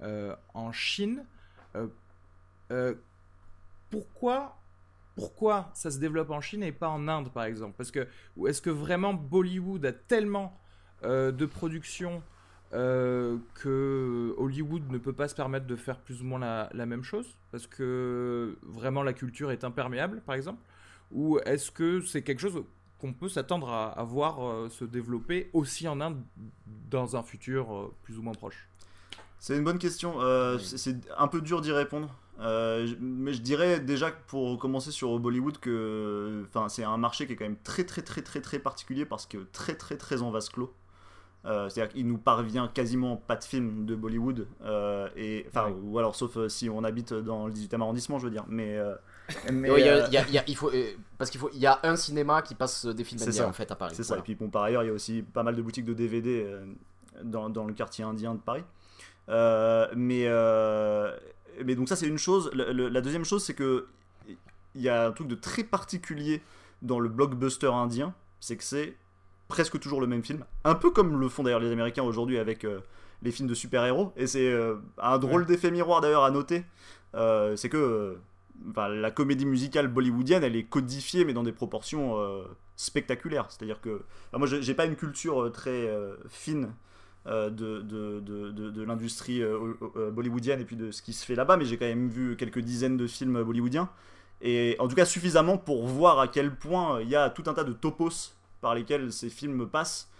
en 0.00 0.72
Chine. 0.72 1.24
pourquoi 3.90 4.58
pourquoi 5.16 5.70
ça 5.74 5.92
se 5.92 5.98
développe 5.98 6.30
en 6.30 6.40
Chine 6.40 6.64
et 6.64 6.72
pas 6.72 6.88
en 6.88 7.08
Inde 7.08 7.32
par 7.32 7.44
exemple? 7.44 7.74
Parce 7.76 7.90
que 7.90 8.06
est-ce 8.46 8.62
que 8.62 8.70
vraiment 8.70 9.14
Bollywood 9.14 9.84
a 9.86 9.92
tellement 9.92 10.60
de 11.02 11.46
production 11.46 12.22
euh, 12.74 13.38
que 13.54 14.34
Hollywood 14.36 14.90
ne 14.90 14.98
peut 14.98 15.12
pas 15.12 15.28
se 15.28 15.34
permettre 15.34 15.66
de 15.66 15.76
faire 15.76 15.98
plus 16.00 16.22
ou 16.22 16.24
moins 16.24 16.40
la, 16.40 16.86
même 16.86 17.04
chose 17.04 17.26
Parce 17.52 17.66
que 17.66 18.58
vraiment 18.62 19.02
la 19.02 19.12
culture 19.12 19.52
est 19.52 19.62
imperméable, 19.62 20.22
par 20.26 20.34
exemple 20.34 20.60
Ou 21.12 21.38
est-ce 21.44 21.70
que 21.70 22.00
c'est 22.00 22.22
quelque 22.22 22.40
chose 22.40 22.64
qu'on 22.98 23.12
peut 23.12 23.28
s'attendre 23.28 23.70
à, 23.70 24.02
voir 24.02 24.44
euh, 24.44 24.68
se 24.70 24.84
développer 24.84 25.50
aussi 25.52 25.86
en 25.86 26.00
Inde 26.00 26.20
dans 26.90 27.16
un 27.16 27.22
futur 27.22 27.72
euh, 27.72 27.94
plus 28.02 28.18
ou 28.18 28.22
moins 28.22 28.34
proche? 28.34 28.68
C'est 29.38 29.56
une 29.56 29.64
bonne 29.64 29.78
question. 29.78 30.18
C'est 30.58 30.96
un 31.18 31.28
peu 31.28 31.42
dur 31.42 31.60
d'y 31.60 31.70
répondre. 31.70 32.08
mais 32.38 33.34
je 33.34 33.42
dirais 33.42 33.78
déjà 33.78 34.10
pour 34.10 34.58
commencer 34.58 34.90
sur 34.90 35.18
Bollywood 35.18 35.58
que 35.58 36.46
c'est 36.68 36.82
un 36.82 36.96
marché 36.96 37.26
qui 37.26 37.34
est 37.34 37.36
quand 37.36 37.44
même 37.44 37.58
très 37.62 37.84
très 37.84 38.00
très 38.00 38.22
très 38.22 38.40
très 38.40 38.58
particulier 38.58 39.04
parce 39.04 39.26
que 39.26 39.36
très 39.52 39.74
très 39.74 39.98
très 39.98 40.22
en 40.22 40.30
vase 40.30 40.48
clos. 40.48 40.72
Euh, 41.46 41.68
c'est-à-dire 41.68 41.92
qu'il 41.92 42.06
nous 42.06 42.16
parvient 42.16 42.68
quasiment 42.68 43.16
pas 43.16 43.36
de 43.36 43.44
films 43.44 43.84
de 43.84 43.94
Bollywood, 43.94 44.46
euh, 44.62 45.08
et, 45.14 45.44
enfin, 45.48 45.70
ou 45.82 45.98
alors 45.98 46.16
sauf 46.16 46.38
euh, 46.38 46.48
si 46.48 46.70
on 46.70 46.82
habite 46.84 47.12
dans 47.12 47.46
le 47.46 47.52
18e 47.52 47.82
arrondissement, 47.82 48.18
je 48.18 48.24
veux 48.24 48.30
dire. 48.30 48.46
Mais, 48.48 48.78
mais 49.52 49.68
il 50.46 50.56
faut, 50.56 50.70
parce 51.18 51.30
qu'il 51.30 51.40
faut, 51.40 51.50
il 51.52 51.60
y 51.60 51.66
a 51.66 51.80
un 51.82 51.96
cinéma 51.96 52.40
qui 52.40 52.54
passe 52.54 52.86
des 52.86 53.04
films 53.04 53.22
indiens 53.22 53.46
en 53.46 53.52
fait 53.52 53.70
à 53.70 53.76
Paris. 53.76 53.94
C'est 53.94 54.04
ça. 54.04 54.16
Et 54.16 54.22
puis 54.22 54.34
bon, 54.34 54.48
par 54.48 54.62
ailleurs, 54.62 54.84
il 54.84 54.86
y 54.86 54.90
a 54.90 54.94
aussi 54.94 55.22
pas 55.22 55.42
mal 55.42 55.54
de 55.54 55.60
boutiques 55.60 55.84
de 55.84 55.94
DVD 55.94 56.46
dans, 57.22 57.50
dans, 57.50 57.66
le 57.66 57.74
quartier 57.74 58.04
indien 58.04 58.34
de 58.34 58.40
Paris. 58.40 58.64
mais, 59.28 60.26
mais 61.62 61.74
donc 61.74 61.90
ça 61.90 61.96
c'est 61.96 62.06
une 62.06 62.18
chose. 62.18 62.50
la 62.54 63.00
deuxième 63.02 63.26
chose, 63.26 63.44
c'est 63.44 63.54
que 63.54 63.88
il 64.74 64.82
y 64.82 64.88
a 64.88 65.06
un 65.06 65.12
truc 65.12 65.28
de 65.28 65.36
très 65.36 65.62
particulier 65.62 66.42
dans 66.82 66.98
le 67.00 67.08
blockbuster 67.08 67.72
indien, 67.72 68.14
c'est 68.40 68.56
que 68.56 68.64
c'est 68.64 68.96
presque 69.48 69.78
toujours 69.78 70.00
le 70.00 70.06
même 70.06 70.22
film. 70.22 70.44
Un 70.64 70.74
peu 70.74 70.90
comme 70.90 71.20
le 71.20 71.28
font 71.28 71.42
d'ailleurs 71.42 71.60
les 71.60 71.70
Américains 71.70 72.02
aujourd'hui 72.02 72.38
avec 72.38 72.64
euh, 72.64 72.80
les 73.22 73.30
films 73.30 73.48
de 73.48 73.54
super-héros. 73.54 74.12
Et 74.16 74.26
c'est 74.26 74.50
euh, 74.50 74.76
un 74.98 75.18
drôle 75.18 75.46
d'effet 75.46 75.70
miroir 75.70 76.00
d'ailleurs 76.00 76.24
à 76.24 76.30
noter. 76.30 76.64
Euh, 77.14 77.56
c'est 77.56 77.68
que 77.68 78.16
enfin, 78.70 78.88
la 78.88 79.10
comédie 79.10 79.46
musicale 79.46 79.88
bollywoodienne, 79.88 80.44
elle 80.44 80.56
est 80.56 80.64
codifiée, 80.64 81.24
mais 81.24 81.32
dans 81.32 81.42
des 81.42 81.52
proportions 81.52 82.18
spectaculaires. 82.76 83.46
C'est-à-dire 83.50 83.80
que. 83.80 84.02
enfin, 84.28 84.38
moi, 84.38 84.46
j'ai 84.46 84.74
pas 84.74 84.86
une 84.86 84.96
culture 84.96 85.50
très 85.52 85.88
fine. 86.28 86.72
de, 87.26 87.48
de, 87.48 88.20
de, 88.20 88.50
de, 88.50 88.82
l'industrie 88.82 89.42
bollywoodienne 90.12 90.60
et 90.60 90.64
puis 90.64 90.76
de 90.76 90.90
ce 90.90 91.00
qui 91.00 91.12
se 91.12 91.24
fait 91.24 91.34
là-bas, 91.34 91.56
mais 91.56 91.64
j'ai 91.64 91.78
quand 91.78 91.86
même 91.86 92.08
vu 92.08 92.36
quelques 92.36 92.60
dizaines 92.60 92.96
de 92.96 93.06
films 93.06 93.42
bollywoodiens. 93.42 93.88
Et 94.42 94.76
en 94.78 94.88
tout 94.88 94.96
cas 94.96 95.06
suffisamment 95.06 95.56
pour 95.56 95.86
voir 95.86 96.18
à 96.18 96.28
quel 96.28 96.54
point 96.54 97.00
il 97.00 97.08
y 97.08 97.16
a 97.16 97.30
tout 97.30 97.44
un 97.46 97.54
tas 97.54 97.64
de 97.64 97.72
topos 97.72 98.34
par 98.64 98.74
lesquels 98.74 99.12
ces 99.12 99.28
films 99.30 99.68
passent. 99.68 100.10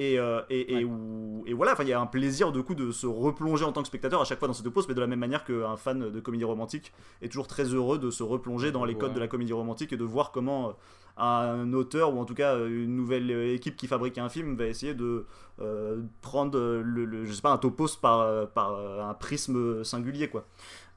Et, 0.00 0.18
euh, 0.18 0.40
et, 0.50 0.62
et, 0.80 0.84
où- 0.84 1.44
et 1.46 1.52
voilà, 1.54 1.76
il 1.80 1.86
y 1.86 1.92
a 1.92 2.00
un 2.00 2.06
plaisir 2.06 2.50
de 2.50 2.60
coup 2.60 2.74
de 2.74 2.90
se 2.90 3.06
replonger 3.06 3.64
en 3.64 3.70
tant 3.70 3.80
que 3.82 3.86
spectateur 3.86 4.20
à 4.20 4.24
chaque 4.24 4.40
fois 4.40 4.48
dans 4.48 4.54
ces 4.54 4.64
topos, 4.64 4.82
mais 4.88 4.94
de 4.94 5.00
la 5.00 5.06
même 5.06 5.20
manière 5.20 5.44
qu'un 5.44 5.76
fan 5.76 6.10
de 6.10 6.20
comédie 6.20 6.42
romantique 6.42 6.92
est 7.22 7.28
toujours 7.28 7.46
très 7.46 7.62
heureux 7.66 8.00
de 8.00 8.10
se 8.10 8.24
replonger 8.24 8.72
dans 8.72 8.84
les 8.84 8.96
codes 8.96 9.10
Ouais. 9.10 9.14
de 9.14 9.20
la 9.20 9.28
comédie 9.28 9.52
romantique 9.52 9.92
et 9.92 9.96
de 9.96 10.02
voir 10.02 10.32
comment 10.32 10.70
euh, 10.70 10.72
un 11.16 11.72
auteur 11.74 12.12
ou 12.12 12.18
en 12.18 12.24
tout 12.24 12.34
cas 12.34 12.58
une 12.66 12.96
nouvelle 12.96 13.30
équipe 13.54 13.76
qui 13.76 13.86
fabrique 13.86 14.18
un 14.18 14.28
film 14.28 14.56
va 14.56 14.66
essayer 14.66 14.94
de 14.94 15.26
euh, 15.60 16.02
prendre 16.22 16.58
le, 16.58 17.04
le- 17.04 17.24
je 17.24 17.32
sais 17.32 17.40
pas 17.42 17.52
un 17.52 17.58
topos 17.58 17.94
par, 18.02 18.48
par 18.48 18.76
un 19.10 19.14
prisme 19.14 19.84
singulier 19.84 20.26
quoi. 20.28 20.44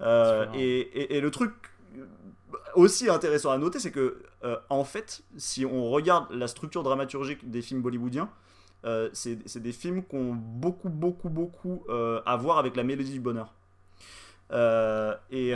Euh, 0.02 0.48
et, 0.56 1.16
et, 1.16 1.22
le 1.22 1.30
truc 1.30 1.54
aussi 2.76 3.10
intéressant 3.10 3.52
à 3.52 3.58
noter, 3.58 3.80
c'est 3.80 3.92
que 3.92 4.22
euh, 4.44 4.58
en 4.70 4.84
fait, 4.84 5.24
si 5.38 5.66
on 5.66 5.90
regarde 5.90 6.32
la 6.32 6.48
structure 6.48 6.84
dramaturgique 6.84 7.50
des 7.50 7.62
films 7.62 7.82
bollywoodiens, 7.82 8.30
euh, 8.86 9.10
c'est 9.14 9.58
des 9.58 9.72
films 9.72 10.04
qui 10.04 10.16
ont 10.16 10.34
beaucoup, 10.34 10.90
beaucoup, 10.90 11.30
beaucoup 11.30 11.84
euh, 11.90 12.22
à 12.26 12.38
voir 12.38 12.58
avec 12.58 12.76
la 12.76 12.84
mélodie 12.84 13.12
du 13.12 13.20
bonheur. 13.20 13.54
Euh, 14.52 15.14
et, 15.30 15.54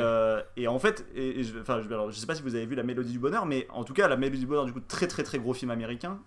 et 0.58 0.68
en 0.68 0.80
fait, 0.80 1.06
et, 1.16 1.39
et 1.39 1.43
je, 1.43 1.58
enfin, 1.60 1.82
je, 1.82 1.88
alors, 1.88 2.12
je 2.12 2.18
sais 2.18 2.26
pas 2.26 2.36
si 2.36 2.41
vous 2.41 2.56
avez 2.56 2.66
vu 2.66 2.76
la 2.76 2.84
Mélodie 2.84 3.14
du 3.14 3.20
Bonheur, 3.20 3.45
mais 3.45 3.68
en 3.70 3.84
tout 3.86 3.93
cas, 3.93 4.08
la 4.08 4.18
Mélodie 4.18 4.41
du 4.41 4.47
Bonheur, 4.47 4.66
du 4.66 4.74
coup, 4.74 4.82
très 4.82 5.08
très 5.08 5.24
très 5.24 5.39
gros 5.39 5.54
film 5.54 5.72
américain, 5.72 6.20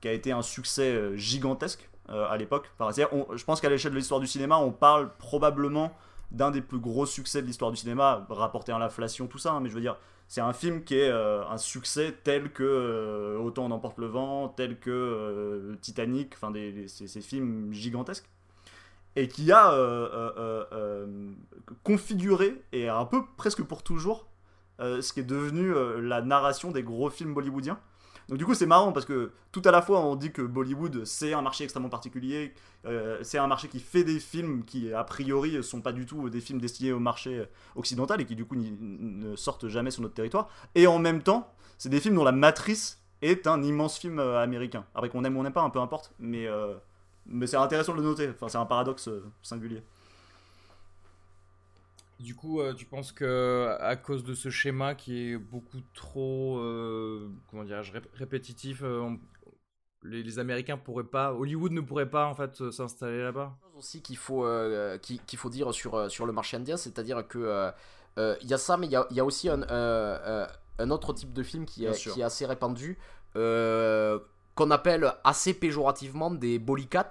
qui 0.00 0.08
a 0.08 0.12
été 0.12 0.30
un 0.30 0.42
succès 0.42 1.16
gigantesque 1.16 1.88
à 2.06 2.36
l'époque. 2.36 2.70
Enfin, 2.78 2.92
je 2.92 3.44
pense 3.44 3.60
qu'à 3.60 3.70
l'échelle 3.70 3.92
de 3.92 3.96
l'histoire 3.96 4.20
du 4.20 4.28
cinéma, 4.28 4.58
on 4.58 4.70
parle 4.70 5.10
probablement 5.18 5.92
d'un 6.30 6.50
des 6.50 6.60
plus 6.60 6.78
gros 6.78 7.06
succès 7.06 7.42
de 7.42 7.46
l'histoire 7.46 7.70
du 7.70 7.76
cinéma, 7.76 8.26
rapporté 8.28 8.72
à 8.72 8.78
l'inflation, 8.78 9.26
tout 9.26 9.38
ça, 9.38 9.52
hein, 9.52 9.60
mais 9.60 9.68
je 9.68 9.74
veux 9.74 9.80
dire, 9.80 9.96
c'est 10.28 10.42
un 10.42 10.52
film 10.52 10.84
qui 10.84 10.94
est 10.96 11.08
euh, 11.08 11.42
un 11.48 11.56
succès 11.56 12.14
tel 12.22 12.52
que 12.52 12.62
euh, 12.62 13.38
Autant 13.38 13.64
on 13.64 13.70
emporte 13.70 13.98
le 13.98 14.06
vent, 14.06 14.48
tel 14.48 14.78
que 14.78 14.90
euh, 14.90 15.76
Titanic, 15.80 16.34
enfin, 16.34 16.52
ces, 16.86 17.20
films 17.22 17.72
gigantesques 17.72 18.28
et 19.16 19.26
qui 19.26 19.50
a 19.50 19.72
configuré, 21.82 22.62
et 22.72 22.88
un 22.88 23.04
peu 23.04 23.22
presque 23.36 23.62
pour 23.64 23.82
toujours, 23.82 24.28
ce 24.78 25.12
qui 25.12 25.20
est 25.20 25.24
devenu 25.24 25.72
la 26.00 26.22
narration 26.22 26.70
des 26.70 26.84
gros 26.84 27.10
films 27.10 27.34
bollywoodiens. 27.34 27.80
Donc 28.28 28.38
du 28.38 28.44
coup 28.44 28.54
c'est 28.54 28.66
marrant 28.66 28.92
parce 28.92 29.06
que 29.06 29.32
tout 29.52 29.62
à 29.64 29.70
la 29.70 29.80
fois 29.80 30.00
on 30.00 30.14
dit 30.14 30.32
que 30.32 30.42
Bollywood 30.42 31.04
c'est 31.04 31.32
un 31.32 31.40
marché 31.40 31.64
extrêmement 31.64 31.88
particulier, 31.88 32.52
euh, 32.84 33.18
c'est 33.22 33.38
un 33.38 33.46
marché 33.46 33.68
qui 33.68 33.80
fait 33.80 34.04
des 34.04 34.20
films 34.20 34.64
qui 34.64 34.92
a 34.92 35.02
priori 35.04 35.62
sont 35.64 35.80
pas 35.80 35.92
du 35.92 36.04
tout 36.04 36.28
des 36.28 36.40
films 36.40 36.60
destinés 36.60 36.92
au 36.92 36.98
marché 36.98 37.44
occidental 37.74 38.20
et 38.20 38.26
qui 38.26 38.36
du 38.36 38.44
coup 38.44 38.56
ne 38.56 39.34
sortent 39.36 39.68
jamais 39.68 39.90
sur 39.90 40.02
notre 40.02 40.14
territoire, 40.14 40.48
et 40.74 40.86
en 40.86 40.98
même 40.98 41.22
temps 41.22 41.52
c'est 41.78 41.88
des 41.88 42.00
films 42.00 42.16
dont 42.16 42.24
la 42.24 42.32
matrice 42.32 43.02
est 43.22 43.46
un 43.46 43.62
immense 43.62 43.98
film 43.98 44.18
euh, 44.18 44.42
américain. 44.42 44.84
Après 44.94 45.08
qu'on 45.08 45.24
aime 45.24 45.36
ou 45.36 45.40
on 45.40 45.42
n'aime 45.42 45.52
pas, 45.52 45.62
hein, 45.62 45.70
peu 45.70 45.80
importe, 45.80 46.12
mais 46.18 46.46
euh, 46.46 46.74
mais 47.26 47.46
c'est 47.46 47.56
intéressant 47.56 47.92
de 47.92 47.98
le 47.98 48.04
noter. 48.04 48.28
Enfin, 48.30 48.48
c'est 48.48 48.58
un 48.58 48.66
paradoxe 48.66 49.10
singulier. 49.42 49.82
Du 52.18 52.34
coup, 52.34 52.60
euh, 52.60 52.74
tu 52.74 52.84
penses 52.84 53.12
que 53.12 53.76
à 53.80 53.94
cause 53.94 54.24
de 54.24 54.34
ce 54.34 54.50
schéma 54.50 54.96
qui 54.96 55.30
est 55.30 55.36
beaucoup 55.38 55.80
trop, 55.94 56.58
euh, 56.58 57.30
comment 57.48 57.62
dirais-je, 57.62 57.92
répétitif, 58.14 58.82
euh, 58.82 59.00
on- 59.00 59.20
les, 60.02 60.22
les 60.22 60.38
Américains 60.38 60.76
pourraient 60.78 61.04
pas, 61.04 61.32
Hollywood 61.32 61.72
ne 61.72 61.80
pourrait 61.80 62.10
pas 62.10 62.26
en 62.26 62.34
fait 62.34 62.60
euh, 62.60 62.70
s'installer 62.72 63.22
là-bas? 63.22 63.56
chose 63.62 63.76
aussi 63.76 64.02
qu'il 64.02 64.16
faut, 64.16 64.44
euh, 64.44 64.98
qu'il 64.98 65.38
faut 65.38 65.50
dire 65.50 65.72
sur, 65.72 65.94
euh, 65.94 66.08
sur 66.08 66.26
le 66.26 66.32
marché 66.32 66.56
indien, 66.56 66.76
c'est-à-dire 66.76 67.26
que 67.26 67.38
euh, 67.38 67.70
euh, 68.18 68.36
il 68.42 68.48
y 68.48 68.54
a 68.54 68.58
ça, 68.58 68.76
mais 68.76 68.86
il 68.86 68.92
y 68.92 69.14
y 69.14 69.20
a 69.20 69.24
aussi 69.24 69.48
un, 69.48 69.62
euh, 69.62 69.66
euh, 69.70 70.46
un 70.78 70.90
autre 70.90 71.12
type 71.12 71.32
de 71.32 71.42
film 71.42 71.66
qui 71.66 71.86
est, 71.86 72.04
qui 72.06 72.20
est 72.20 72.24
assez 72.24 72.46
répandu, 72.46 72.98
euh, 73.36 74.18
qu'on 74.54 74.70
appelle 74.70 75.12
assez 75.24 75.54
péjorativement 75.54 76.30
des 76.30 76.58
bolicats, 76.58 77.08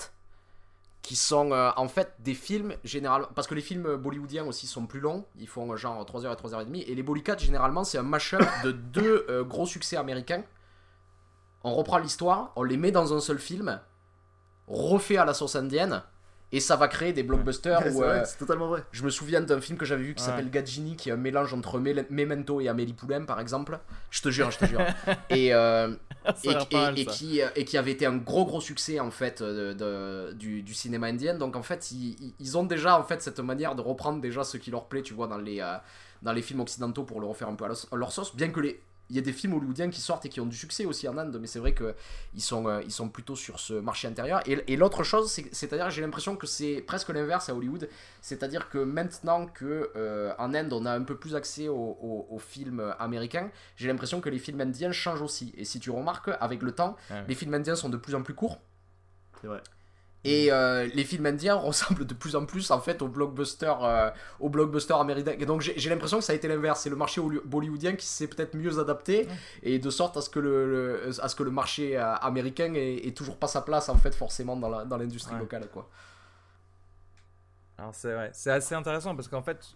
qui 1.01 1.15
sont 1.15 1.51
euh, 1.51 1.71
en 1.77 1.87
fait 1.87 2.13
des 2.19 2.33
films 2.33 2.73
généralement, 2.83 3.27
parce 3.33 3.47
que 3.47 3.55
les 3.55 3.61
films 3.61 3.95
bollywoodiens 3.95 4.45
aussi 4.45 4.67
sont 4.67 4.85
plus 4.87 4.99
longs, 4.99 5.25
ils 5.37 5.47
font 5.47 5.71
euh, 5.71 5.77
genre 5.77 6.03
3h 6.03 6.31
et 6.33 6.35
3h30, 6.35 6.83
et 6.85 6.95
les 6.95 7.03
bolicats 7.03 7.37
généralement 7.37 7.83
c'est 7.85 7.97
un 7.97 8.03
mashup 8.03 8.41
de 8.63 8.71
deux 8.71 9.25
euh, 9.29 9.43
gros 9.43 9.65
succès 9.65 9.95
américains. 9.95 10.43
On 11.63 11.73
reprend 11.73 11.97
l'histoire, 11.97 12.51
on 12.55 12.63
les 12.63 12.77
met 12.77 12.91
dans 12.91 13.13
un 13.13 13.19
seul 13.21 13.39
film, 13.39 13.79
refait 14.67 15.17
à 15.17 15.25
la 15.25 15.33
sauce 15.33 15.55
indienne, 15.55 16.03
et 16.51 16.59
ça 16.59 16.75
va 16.75 16.87
créer 16.87 17.13
des 17.13 17.23
blockbusters 17.23 17.79
c'est 17.83 17.91
où, 17.91 17.99
vrai, 17.99 18.23
c'est 18.25 18.37
totalement 18.37 18.67
vrai. 18.67 18.83
je 18.91 19.03
me 19.03 19.09
souviens 19.09 19.41
d'un 19.41 19.59
film 19.61 19.77
que 19.77 19.85
j'avais 19.85 20.03
vu 20.03 20.13
qui 20.13 20.21
Ouais. 20.23 20.29
s'appelle 20.29 20.49
Gajini, 20.49 20.95
qui 20.97 21.09
est 21.09 21.13
un 21.13 21.17
mélange 21.17 21.53
entre 21.53 21.79
Memento 21.79 22.59
et 22.61 22.67
Amélie 22.69 22.93
Poulain, 22.93 23.23
par 23.25 23.39
exemple. 23.39 23.79
Je 24.11 24.21
te 24.21 24.29
jure, 24.29 24.51
je 24.51 24.59
te 24.59 24.65
jure. 24.65 24.81
et, 25.29 25.53
et, 26.43 26.53
et- 26.71 27.01
et 27.01 27.05
qui, 27.05 27.41
et 27.55 27.65
qui 27.65 27.77
avait 27.77 27.91
été 27.91 28.05
un 28.05 28.17
gros 28.17 28.45
gros 28.45 28.61
succès 28.61 28.99
en 28.99 29.11
fait 29.11 29.41
euh, 29.41 29.73
de- 30.29 30.33
du, 30.33 30.61
du 30.63 30.73
cinéma 30.73 31.07
indien. 31.07 31.35
Donc 31.35 31.55
en 31.55 31.63
fait, 31.63 31.91
ils, 31.91 32.57
ont 32.57 32.63
déjà 32.63 32.99
en 32.99 33.03
fait 33.03 33.21
cette 33.21 33.39
manière 33.39 33.75
de 33.75 33.81
reprendre 33.81 34.21
déjà 34.21 34.43
ce 34.43 34.57
qui 34.57 34.71
leur 34.71 34.85
plaît, 34.87 35.01
tu 35.03 35.13
vois, 35.13 35.27
dans 35.27 35.37
les, 35.37 35.59
euh, 35.61 35.77
dans 36.21 36.33
les 36.33 36.41
films 36.41 36.61
occidentaux 36.61 37.03
pour 37.03 37.21
le 37.21 37.27
refaire 37.27 37.47
un 37.49 37.55
peu 37.55 37.65
à, 37.65 37.69
leur- 37.69 37.85
à 37.91 37.95
leur 37.95 38.11
sauce. 38.11 38.35
Bien 38.35 38.49
que 38.49 38.59
les 38.59 38.81
il 39.09 39.15
y 39.15 39.19
a 39.19 39.21
des 39.21 39.31
films 39.33 39.53
hollywoodiens 39.53 39.89
qui 39.89 40.01
sortent 40.01 40.25
et 40.25 40.29
qui 40.29 40.41
ont 40.41 40.45
du 40.45 40.55
succès 40.57 40.85
aussi 40.85 41.07
en 41.07 41.17
Inde, 41.17 41.37
mais 41.39 41.47
c'est 41.47 41.59
vrai 41.59 41.73
que 41.73 41.95
ils 42.35 42.41
sont, 42.41 42.67
euh, 42.67 42.81
ils 42.83 42.91
sont 42.91 43.07
plutôt 43.09 43.35
sur 43.35 43.59
ce 43.59 43.73
marché 43.73 44.07
intérieur. 44.07 44.41
Et, 44.45 44.61
et 44.67 44.75
l'autre 44.75 45.03
chose, 45.03 45.31
c'est- 45.31 45.47
c'est-à-dire 45.53 45.89
j'ai 45.89 46.01
l'impression 46.01 46.35
que 46.35 46.45
c'est 46.47 46.81
presque 46.81 47.09
l'inverse 47.09 47.47
à 47.49 47.55
Hollywood. 47.55 47.87
C'est-à-dire 48.21 48.69
que 48.69 48.79
maintenant 48.79 49.45
que 49.45 49.91
euh, 49.95 50.33
en 50.37 50.53
Inde 50.53 50.73
on 50.73 50.85
a 50.85 50.91
un 50.91 51.03
peu 51.03 51.15
plus 51.15 51.35
accès 51.35 51.67
aux, 51.69 51.75
aux- 52.01 52.27
aux 52.29 52.39
films 52.39 52.93
américains, 52.99 53.49
j'ai 53.77 53.87
l'impression 53.87 54.19
que 54.21 54.29
les 54.29 54.39
films 54.39 54.59
indiens 54.61 54.91
changent 54.91 55.21
aussi. 55.21 55.53
Et 55.57 55.63
si 55.65 55.79
tu 55.79 55.89
remarques, 55.91 56.29
avec 56.39 56.61
le 56.61 56.71
temps, 56.73 56.95
les 57.27 57.35
films 57.35 57.53
indiens 57.53 57.75
sont 57.75 57.89
de 57.89 57.97
plus 57.97 58.13
en 58.15 58.23
plus 58.23 58.33
courts. 58.33 58.59
C'est 59.41 59.47
vrai. 59.47 59.61
Et 60.29 60.51
euh, 60.51 60.87
les 60.93 61.03
films 61.05 61.25
indiens 61.27 61.55
ressemblent 61.69 62.05
de 62.05 62.13
plus 62.13 62.35
en 62.35 62.45
plus 62.45 62.71
en 62.71 62.81
fait 62.81 63.01
aux 63.01 63.07
blockbusters, 63.07 63.83
euh, 63.83 64.09
aux 64.39 64.49
blockbusters 64.49 64.99
américains. 64.99 65.35
Et 65.39 65.45
donc 65.45 65.61
j'ai 65.61 65.89
l'impression 65.89 66.17
que 66.19 66.23
ça 66.23 66.33
a 66.33 66.35
été 66.35 66.47
l'inverse. 66.47 66.81
C'est 66.81 66.89
le 66.89 66.95
marché 66.95 67.21
bollywoodien 67.45 67.95
qui 67.95 68.05
s'est 68.07 68.27
peut-être 68.27 68.55
mieux 68.55 68.79
adapté 68.79 69.27
et 69.63 69.79
de 69.79 69.89
sorte 69.89 70.17
à 70.17 70.21
ce 70.21 70.29
que 70.29 70.39
le, 70.39 70.65
le- 71.05 71.21
à 71.23 71.29
ce 71.29 71.35
que 71.35 71.43
le 71.43 71.51
marché 71.51 71.97
euh, 71.97 72.15
américain 72.15 72.73
ait, 72.73 73.07
ait 73.07 73.13
toujours 73.13 73.37
pas 73.37 73.47
sa 73.47 73.61
place 73.61 73.89
en 73.89 73.97
fait 73.97 74.15
forcément 74.15 74.57
dans 74.57 74.97
l'industrie 74.97 75.35
Ouais. 75.35 75.39
locale 75.39 75.67
quoi. 75.71 75.89
Alors 77.77 77.93
c'est 77.93 78.13
vrai, 78.13 78.31
c'est 78.33 78.51
assez 78.51 78.75
intéressant 78.75 79.15
parce 79.15 79.27
qu'en 79.27 79.43
fait, 79.43 79.75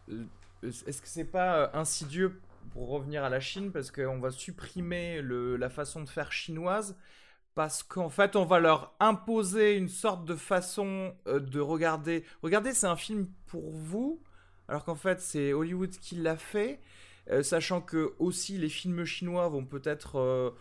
est-ce 0.63 1.01
que 1.01 1.07
c'est 1.07 1.25
pas 1.25 1.69
insidieux 1.73 2.39
pour 2.71 2.89
revenir 2.89 3.23
à 3.23 3.29
la 3.29 3.39
Chine? 3.39 3.71
Parce 3.71 3.91
qu'on 3.91 4.19
va 4.19 4.31
supprimer 4.31 5.21
le, 5.21 5.55
la 5.57 5.69
façon 5.69 6.01
de 6.01 6.09
faire 6.09 6.31
chinoise 6.31 6.95
parce 7.55 7.83
qu'en 7.83 8.09
fait 8.09 8.35
on 8.35 8.45
va 8.45 8.59
leur 8.59 8.93
imposer 8.99 9.75
une 9.75 9.89
sorte 9.89 10.25
de 10.25 10.35
façon 10.35 11.13
euh, 11.27 11.39
de 11.39 11.59
regarder. 11.59 12.23
Regardez, 12.41 12.73
c'est 12.73 12.87
un 12.87 12.95
film 12.95 13.27
pour 13.47 13.71
vous, 13.71 14.21
alors 14.67 14.85
qu'en 14.85 14.95
fait 14.95 15.19
c'est 15.21 15.53
Hollywood 15.53 15.91
qui 15.91 16.15
l'a 16.15 16.37
fait, 16.37 16.79
euh, 17.29 17.43
sachant 17.43 17.81
que 17.81 18.13
aussi 18.19 18.57
les 18.57 18.69
films 18.69 19.05
chinois 19.05 19.47
vont 19.49 19.65
peut-être 19.65 20.17
euh, 20.19 20.51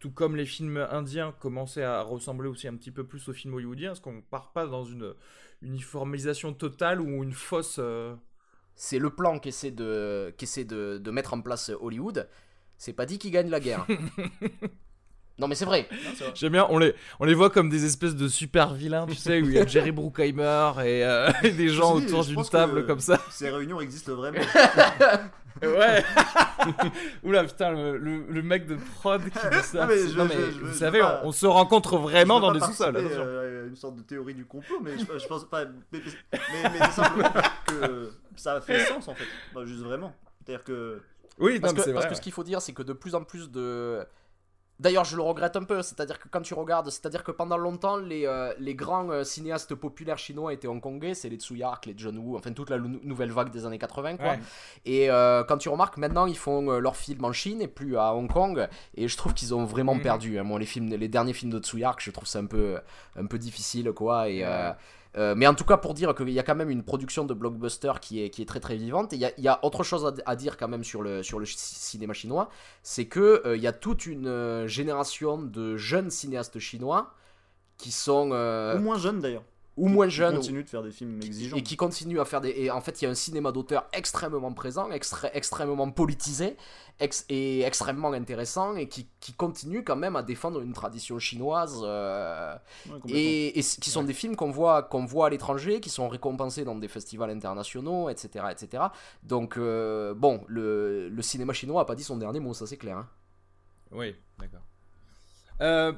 tout 0.00 0.10
comme 0.10 0.36
les 0.36 0.46
films 0.46 0.78
indiens, 0.90 1.32
commencer 1.40 1.82
à 1.82 2.02
ressembler 2.02 2.48
aussi 2.48 2.66
un 2.68 2.74
petit 2.76 2.90
peu 2.90 3.04
plus 3.04 3.28
aux 3.28 3.32
films 3.32 3.54
hollywoodiens, 3.54 3.90
parce 3.90 4.00
qu'on 4.00 4.20
part 4.20 4.52
pas 4.52 4.66
dans 4.66 4.84
une 4.84 5.14
uniformisation 5.62 6.52
totale 6.52 7.00
ou 7.00 7.22
une 7.22 7.32
fausse. 7.32 7.80
C'est 8.74 8.98
le 8.98 9.10
plan 9.10 9.38
qu'essaie 9.38 9.70
de, 9.70 10.34
qu'essaie 10.38 10.64
de, 10.64 10.98
de 10.98 11.10
mettre 11.12 11.34
en 11.34 11.40
place 11.40 11.70
Hollywood. 11.80 12.28
C'est 12.78 12.94
pas 12.94 13.06
dit 13.06 13.18
qu'ils 13.18 13.30
gagnent 13.30 13.50
la 13.50 13.60
guerre. 13.60 13.86
non 15.42 15.48
mais 15.48 15.54
c'est 15.54 15.66
vrai. 15.66 15.86
J'aime 16.34 16.52
bien, 16.52 16.66
on 16.70 16.78
les, 16.78 16.94
on 17.20 17.24
les 17.26 17.34
voit 17.34 17.50
comme 17.50 17.68
des 17.68 17.84
espèces 17.84 18.16
de 18.16 18.28
super 18.28 18.72
vilains, 18.72 19.04
tu 19.06 19.14
sais, 19.14 19.42
où 19.42 19.44
il 19.44 19.52
y 19.52 19.58
a 19.58 19.66
Jerry 19.66 19.92
Bruckheimer 19.92 20.72
et, 20.78 21.04
euh, 21.04 21.30
et 21.42 21.50
des 21.50 21.68
gens 21.68 21.98
dit, 21.98 22.06
autour 22.06 22.24
d'une 22.24 22.44
table 22.44 22.82
que 22.82 22.86
comme 22.86 23.00
ça. 23.00 23.18
Ces 23.30 23.50
réunions 23.50 23.80
existent 23.80 24.14
vraiment. 24.14 24.38
Ouais. 25.62 26.02
Oula 27.22 27.44
putain, 27.44 27.70
le, 27.72 27.96
le, 27.98 28.24
le 28.28 28.42
mec 28.42 28.66
de 28.66 28.76
prod 28.96 29.22
qui 29.22 29.28
dit 29.30 29.62
ça. 29.62 29.82
Non, 29.82 29.86
mais 29.86 29.98
je- 30.08 30.16
Non, 30.16 30.24
mais 30.24 30.34
je- 30.34 30.58
vous 30.60 30.66
je 30.68 30.72
savez, 30.72 31.00
pas- 31.00 31.20
on, 31.22 31.28
on 31.28 31.32
se 31.32 31.46
rencontre 31.46 31.98
vraiment 31.98 32.38
Je 32.38 32.42
dans 32.42 32.52
des 32.52 32.60
sous-sols. 32.60 32.96
euh, 32.96 33.68
une 33.68 33.76
sorte 33.76 33.96
de 33.96 34.02
théorie 34.02 34.34
du 34.34 34.44
complot, 34.44 34.80
mais 34.82 34.92
je, 34.98 35.18
je 35.18 35.26
pense 35.26 35.44
pas. 35.44 35.64
Mais, 35.92 36.00
mais, 36.32 36.40
mais 36.64 36.78
c'est 36.86 37.02
simplement 37.02 37.30
que 37.66 38.12
ça 38.34 38.60
fait 38.60 38.86
sens 38.86 39.06
en 39.08 39.14
fait. 39.14 39.26
Bah, 39.54 39.60
juste 39.64 39.82
vraiment. 39.82 40.12
C'est-à-dire 40.44 40.64
que. 40.64 41.00
Oui, 41.38 41.54
non, 41.54 41.60
Parce 41.60 41.74
mais 41.74 41.80
que, 41.80 41.90
parce 41.90 42.04
vrai. 42.06 42.08
que 42.08 42.14
ce 42.16 42.20
qu'il 42.22 42.32
faut 42.32 42.44
dire, 42.44 42.60
c'est 42.60 42.72
que 42.72 42.82
de 42.82 42.92
plus 42.94 43.14
en 43.14 43.22
plus 43.22 43.50
de, 43.50 44.04
D'ailleurs, 44.82 45.04
je 45.04 45.14
le 45.14 45.22
regrette 45.22 45.54
un 45.54 45.62
peu, 45.62 45.80
c'est-à-dire 45.80 46.18
que 46.18 46.26
quand 46.28 46.40
tu 46.40 46.54
regardes, 46.54 46.90
c'est-à-dire 46.90 47.22
que 47.22 47.30
pendant 47.30 47.56
longtemps, 47.56 47.96
les, 47.96 48.26
euh, 48.26 48.52
les 48.58 48.74
grands 48.74 49.08
euh, 49.10 49.22
cinéastes 49.22 49.76
populaires 49.76 50.18
chinois 50.18 50.52
étaient 50.52 50.66
hongkongais, 50.66 51.14
c'est 51.14 51.28
les 51.28 51.36
Tsui 51.36 51.62
Hark, 51.62 51.86
les 51.86 51.94
John 51.96 52.18
Woo, 52.18 52.36
enfin 52.36 52.52
toute 52.52 52.68
la 52.68 52.78
nou- 52.78 52.98
nouvelle 53.04 53.30
vague 53.30 53.50
des 53.50 53.64
années 53.64 53.78
80, 53.78 54.16
quoi. 54.16 54.26
Ouais. 54.30 54.40
Et 54.84 55.08
euh, 55.08 55.44
quand 55.44 55.58
tu 55.58 55.68
remarques, 55.68 55.98
maintenant, 55.98 56.26
ils 56.26 56.36
font 56.36 56.68
leurs 56.80 56.96
films 56.96 57.24
en 57.24 57.32
Chine 57.32 57.62
et 57.62 57.68
plus 57.68 57.96
à 57.96 58.12
Hong 58.12 58.28
Kong, 58.28 58.68
et 58.96 59.06
je 59.06 59.16
trouve 59.16 59.34
qu'ils 59.34 59.54
ont 59.54 59.64
vraiment 59.64 59.94
Mhm. 59.94 60.02
perdu. 60.02 60.38
hein. 60.40 60.42
Moi, 60.42 60.58
les, 60.58 60.66
films, 60.66 60.88
les 60.88 61.08
derniers 61.08 61.32
films 61.32 61.52
de 61.52 61.60
Tsui 61.60 61.84
Hark, 61.84 62.00
je 62.02 62.10
trouve 62.10 62.26
ça 62.26 62.40
un 62.40 62.46
peu, 62.46 62.76
un 63.14 63.26
peu 63.26 63.38
difficile, 63.38 63.92
quoi, 63.92 64.28
et... 64.28 64.44
euh, 65.16 65.34
mais 65.36 65.46
en 65.46 65.54
tout 65.54 65.64
cas, 65.64 65.76
pour 65.76 65.94
dire 65.94 66.14
qu'il 66.14 66.30
y 66.30 66.38
a 66.38 66.42
quand 66.42 66.54
même 66.54 66.70
une 66.70 66.82
production 66.82 67.24
de 67.24 67.34
blockbuster 67.34 67.92
qui 68.00 68.22
est, 68.22 68.48
très 68.48 68.60
très 68.60 68.76
vivante, 68.76 69.12
et 69.12 69.16
il 69.16 69.44
y 69.44 69.48
a, 69.48 69.64
autre 69.64 69.82
chose 69.82 70.14
à, 70.24 70.36
dire 70.36 70.56
quand 70.56 70.68
même 70.68 70.84
sur 70.84 71.02
le, 71.02 71.22
cinéma 71.22 72.14
chinois, 72.14 72.48
c'est 72.82 73.06
que 73.06 73.42
euh, 73.44 73.56
il 73.56 73.62
y 73.62 73.66
a 73.66 73.72
toute 73.72 74.06
une 74.06 74.26
euh, 74.26 74.66
génération 74.66 75.38
de 75.38 75.76
jeunes 75.76 76.10
cinéastes 76.10 76.58
chinois 76.58 77.14
qui 77.76 77.92
sont 77.92 78.30
Ou 78.30 78.80
moins 78.80 78.98
jeune 78.98 79.20
d'ailleurs. 79.20 79.44
Ou 79.76 79.88
moins 79.88 80.06
Qui 80.06 80.14
jeunes 80.16 80.34
ou- 80.34 80.38
continuent 80.40 80.64
de 80.64 80.68
faire 80.68 80.82
des 80.82 80.90
films 80.90 81.18
exigeants. 81.22 81.56
et 81.56 81.62
qui 81.62 81.76
continuent 81.76 82.20
à 82.20 82.24
faire 82.26 82.40
des 82.42 82.50
et 82.50 82.70
en 82.70 82.80
fait 82.82 83.00
il 83.00 83.06
y 83.06 83.08
a 83.08 83.10
un 83.10 83.14
cinéma 83.14 83.52
d'auteur 83.52 83.86
extrêmement 83.94 84.52
présent 84.52 84.88
extrêmement 85.32 85.90
politisé 85.90 86.56
ex- 87.00 87.24
et 87.30 87.62
extrêmement 87.62 88.12
intéressant 88.12 88.76
et 88.76 88.86
qui, 88.88 89.08
qui 89.20 89.32
continue 89.32 89.82
quand 89.82 89.96
même 89.96 90.14
à 90.14 90.22
défendre 90.22 90.60
une 90.60 90.74
tradition 90.74 91.18
chinoise 91.18 91.80
euh, 91.82 92.54
Ouais, 92.90 92.98
et, 93.08 93.52
qui 93.54 93.88
sont 93.90 94.02
des 94.04 94.12
films 94.12 94.36
qu'on 94.36 94.50
voit, 94.50 94.82
qu'on 94.82 95.06
voit 95.06 95.28
à 95.28 95.30
l'étranger, 95.30 95.80
qui 95.80 95.88
sont 95.88 96.06
récompensés 96.08 96.64
dans 96.64 96.74
des 96.76 96.88
festivals 96.88 97.30
internationaux, 97.30 98.10
etc. 98.10 98.44
etc. 98.50 98.84
Donc, 99.22 99.56
euh, 99.56 100.12
bon, 100.14 100.44
le, 100.48 101.08
le 101.08 101.22
cinéma 101.22 101.52
chinois 101.54 101.80
a 101.80 101.84
pas 101.86 101.94
dit 101.94 102.04
son 102.04 102.18
dernier 102.18 102.40
mot, 102.40 102.52
ça 102.52 102.66
c'est 102.66 102.76
clair. 102.76 102.98
hein. 102.98 103.08
Oui, 103.90 104.14
d'accord. 104.38 104.60
Euh, 105.60 105.92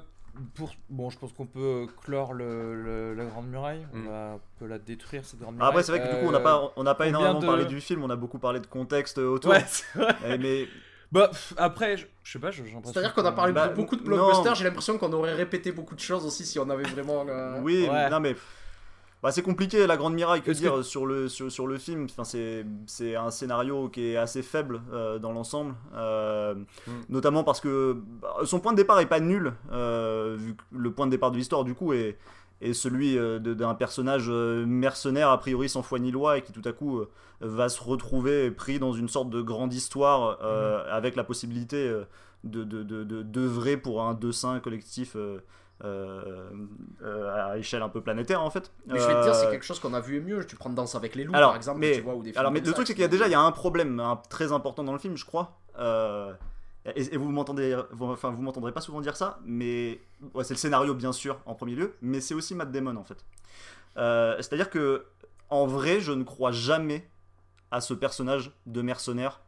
pour... 0.55 0.73
Bon, 0.89 1.11
je 1.11 1.19
pense 1.19 1.33
qu'on 1.33 1.47
peut 1.47 1.87
clore 2.05 2.33
le, 2.35 2.75
le- 2.83 3.15
la 3.15 3.25
Grande 3.25 3.49
Muraille. 3.49 3.87
On 3.93 3.99
Mm. 3.99 4.07
va 4.09 4.33
un 4.33 4.41
peu 4.59 4.67
la 4.67 4.79
détruire, 4.79 5.25
cette 5.25 5.41
Grande 5.41 5.55
Ah, 5.55 5.57
Muraille. 5.57 5.71
Après, 5.71 5.83
c'est 5.83 5.93
vrai 5.93 6.01
que 6.09 6.15
du 6.15 6.21
coup, 6.21 6.29
on 6.29 6.33
n'a 6.33 6.39
Euh, 6.39 6.43
pas, 6.43 6.73
on 6.77 6.83
n'a 6.83 6.95
pas 6.95 7.07
énormément 7.07 7.39
de- 7.41 7.47
parlé 7.47 7.65
du 7.67 7.81
film, 7.81 8.03
on 8.05 8.11
a 8.11 8.17
beaucoup 8.17 8.39
parlé 8.39 8.61
de 8.61 8.67
contexte 8.67 9.19
autour. 9.19 9.53
Ouais, 9.53 9.65
c'est 9.67 9.99
vrai. 9.99 10.15
Eh, 10.27 10.39
mais 10.39 10.69
Bah, 11.13 11.29
pff, 11.29 11.55
après, 11.57 11.97
je, 11.97 12.07
je 12.25 12.33
sais 12.33 12.39
pas, 12.41 12.51
j'ai 12.51 12.63
l'impression 12.65 12.93
C'est-à-dire 12.93 13.15
qu'on 13.15 13.25
a 13.25 13.33
parlé 13.33 13.53
Bah, 13.53 13.69
de 13.69 13.75
beaucoup 13.75 13.95
de 13.97 14.03
blockbusters, 14.03 14.55
j'ai 14.57 14.65
l'impression 14.65 14.99
qu'on 14.99 15.13
aurait 15.13 15.35
répété 15.35 15.71
beaucoup 15.71 15.95
de 15.95 16.01
choses 16.01 16.25
aussi 16.27 16.45
si 16.45 16.59
on 16.59 16.69
avait 16.71 16.83
vraiment. 16.85 17.25
euh, 17.29 17.61
oui, 17.63 17.89
Ouais. 17.89 18.11
non 18.11 18.19
mais 18.21 18.35
bah, 19.25 19.33
c'est 19.33 19.43
compliqué 19.43 19.87
la 19.89 19.97
grande 19.97 20.15
miraille 20.15 20.43
que 20.43 20.53
dire 20.53 20.85
sur 20.85 21.07
le 21.07 21.29
sur, 21.29 21.51
sur 21.51 21.67
le 21.67 21.79
film. 21.79 22.05
Enfin 22.11 22.23
c'est 22.87 23.17
un 23.17 23.31
scénario 23.31 23.89
qui 23.89 24.03
est 24.11 24.17
assez 24.17 24.43
faible 24.43 24.83
euh, 24.93 25.19
dans 25.19 25.33
l'ensemble, 25.33 25.75
euh, 25.95 26.55
Mm. 26.55 26.91
notamment 27.09 27.43
parce 27.43 27.61
que 27.61 27.97
bah, 28.23 28.37
son 28.45 28.61
point 28.61 28.73
de 28.73 28.77
départ 28.77 29.01
est 29.01 29.07
pas 29.07 29.21
nul 29.21 29.55
euh, 29.73 30.37
vu 30.39 30.55
que 30.55 30.63
le 30.73 30.93
point 30.93 31.07
de 31.07 31.11
départ 31.11 31.31
de 31.33 31.37
l'histoire 31.39 31.65
du 31.65 31.75
coup 31.75 31.93
est 31.95 32.19
est 32.61 32.73
celui 32.73 33.17
de- 33.17 33.39
d'un 33.55 33.75
personnage 33.75 34.29
mercenaire 34.31 35.29
a 35.31 35.39
priori 35.39 35.69
sans 35.69 35.83
foi 35.83 35.99
ni 35.99 36.11
loi 36.13 36.39
et 36.39 36.43
qui 36.43 36.53
tout 36.53 36.63
à 36.65 36.73
coup 36.73 37.03
va 37.41 37.69
se 37.69 37.83
retrouver 37.83 38.51
pris 38.53 38.79
dans 38.79 38.93
une 38.93 39.09
sorte 39.09 39.29
de 39.29 39.43
grande 39.43 39.75
histoire 39.75 40.39
euh, 40.43 40.85
avec 40.91 41.17
la 41.17 41.25
possibilité 41.25 41.89
de 42.45 42.63
de- 42.65 42.83
de- 42.83 43.05
de- 43.05 43.23
d'œuvrer 43.23 43.77
pour 43.77 44.03
un 44.03 44.15
dessin 44.15 44.61
collectif 44.61 45.17
euh, 45.83 46.51
euh, 47.03 47.51
à 47.51 47.59
échelle 47.59 47.83
un 47.83 47.89
peu 47.89 48.01
planétaire 48.01 48.41
en 48.43 48.51
fait. 48.51 48.71
Mais 48.87 48.99
je 48.99 49.07
vais 49.07 49.15
te 49.15 49.23
dire, 49.23 49.35
c'est 49.35 49.47
Euh, 49.47 49.51
quelque 49.51 49.65
chose 49.65 49.81
qu'on 49.81 49.93
a 49.95 50.01
vu 50.01 50.21
mieux. 50.21 50.47
Tu 50.47 50.55
prends 50.57 50.71
Danse 50.71 50.95
avec 50.95 51.15
les 51.17 51.25
loups, 51.25 51.35
alors, 51.35 51.51
par 51.51 51.57
exemple, 51.57 51.81
mais- 51.81 51.97
tu 51.97 52.01
vois, 52.03 52.15
ou 52.15 52.23
des 52.23 52.31
films 52.31 52.39
alors 52.41 52.53
mais 52.53 52.61
le 52.61 52.67
ça 52.67 52.73
truc 52.73 52.87
c'est 52.87 52.93
qui- 52.93 52.97
qu'il 52.99 53.03
y 53.03 53.05
a 53.07 53.09
déjà 53.09 53.27
il 53.27 53.33
y 53.33 53.35
a 53.35 53.41
un 53.41 53.51
problème 53.53 54.01
très 54.31 54.53
important 54.53 54.85
dans 54.85 54.93
le 54.93 54.99
film 54.99 55.17
je 55.17 55.25
crois. 55.25 55.59
Et, 56.97 57.15
et 57.15 57.17
vous 57.17 57.31
m'entendez, 57.31 57.75
enfin 57.99 58.31
vous 58.31 58.43
m'entendrez 58.43 58.71
pas 58.73 58.83
souvent 58.83 59.01
dire 59.01 59.17
ça, 59.17 59.39
mais 59.45 60.01
ouais, 60.35 60.45
c'est 60.45 60.53
le 60.55 60.59
scénario 60.59 60.93
bien 60.95 61.13
sûr 61.13 61.39
en 61.47 61.55
premier 61.55 61.75
lieu, 61.75 61.95
mais 62.03 62.21
c'est 62.21 62.35
aussi 62.35 62.55
Matt 62.55 62.71
Damon 62.71 62.97
en 62.97 63.05
fait. 63.05 63.25
C'est-à-dire 63.97 64.71
que 64.71 65.07
en 65.51 65.67
vrai 65.67 66.01
je 66.01 66.13
ne 66.13 66.25
crois 66.25 66.51
jamais 66.53 67.09
à 67.71 67.81
ce 67.81 67.95
personnage 67.95 68.53
de 68.67 68.83
mercenaire 68.83 69.41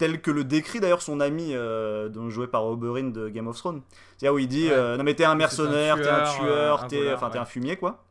tel 0.00 0.20
que 0.20 0.30
le 0.32 0.42
décrit 0.42 0.80
d'ailleurs 0.80 1.02
son 1.02 1.20
ami 1.20 1.50
euh, 1.52 2.08
donc 2.08 2.30
joué 2.30 2.46
par 2.48 2.64
Oberyn 2.66 3.10
de 3.10 3.28
Game 3.28 3.46
of 3.46 3.56
Thrones. 3.56 3.82
C'est-à-dire 4.16 4.34
où 4.34 4.38
il 4.40 4.48
dit 4.48 4.64
Ouais. 4.66 4.72
euh, 4.72 4.96
non 4.96 5.04
mais 5.04 5.14
t'es 5.14 5.24
un 5.24 5.34
mercenaire, 5.36 5.96
t'es 6.00 6.08
un 6.08 6.24
tueur, 6.24 6.86
t'es 6.88 7.12
enfin 7.14 7.30
ouais. 7.30 7.38
un 7.38 7.44
fumier 7.44 7.76
quoi. 7.76 8.02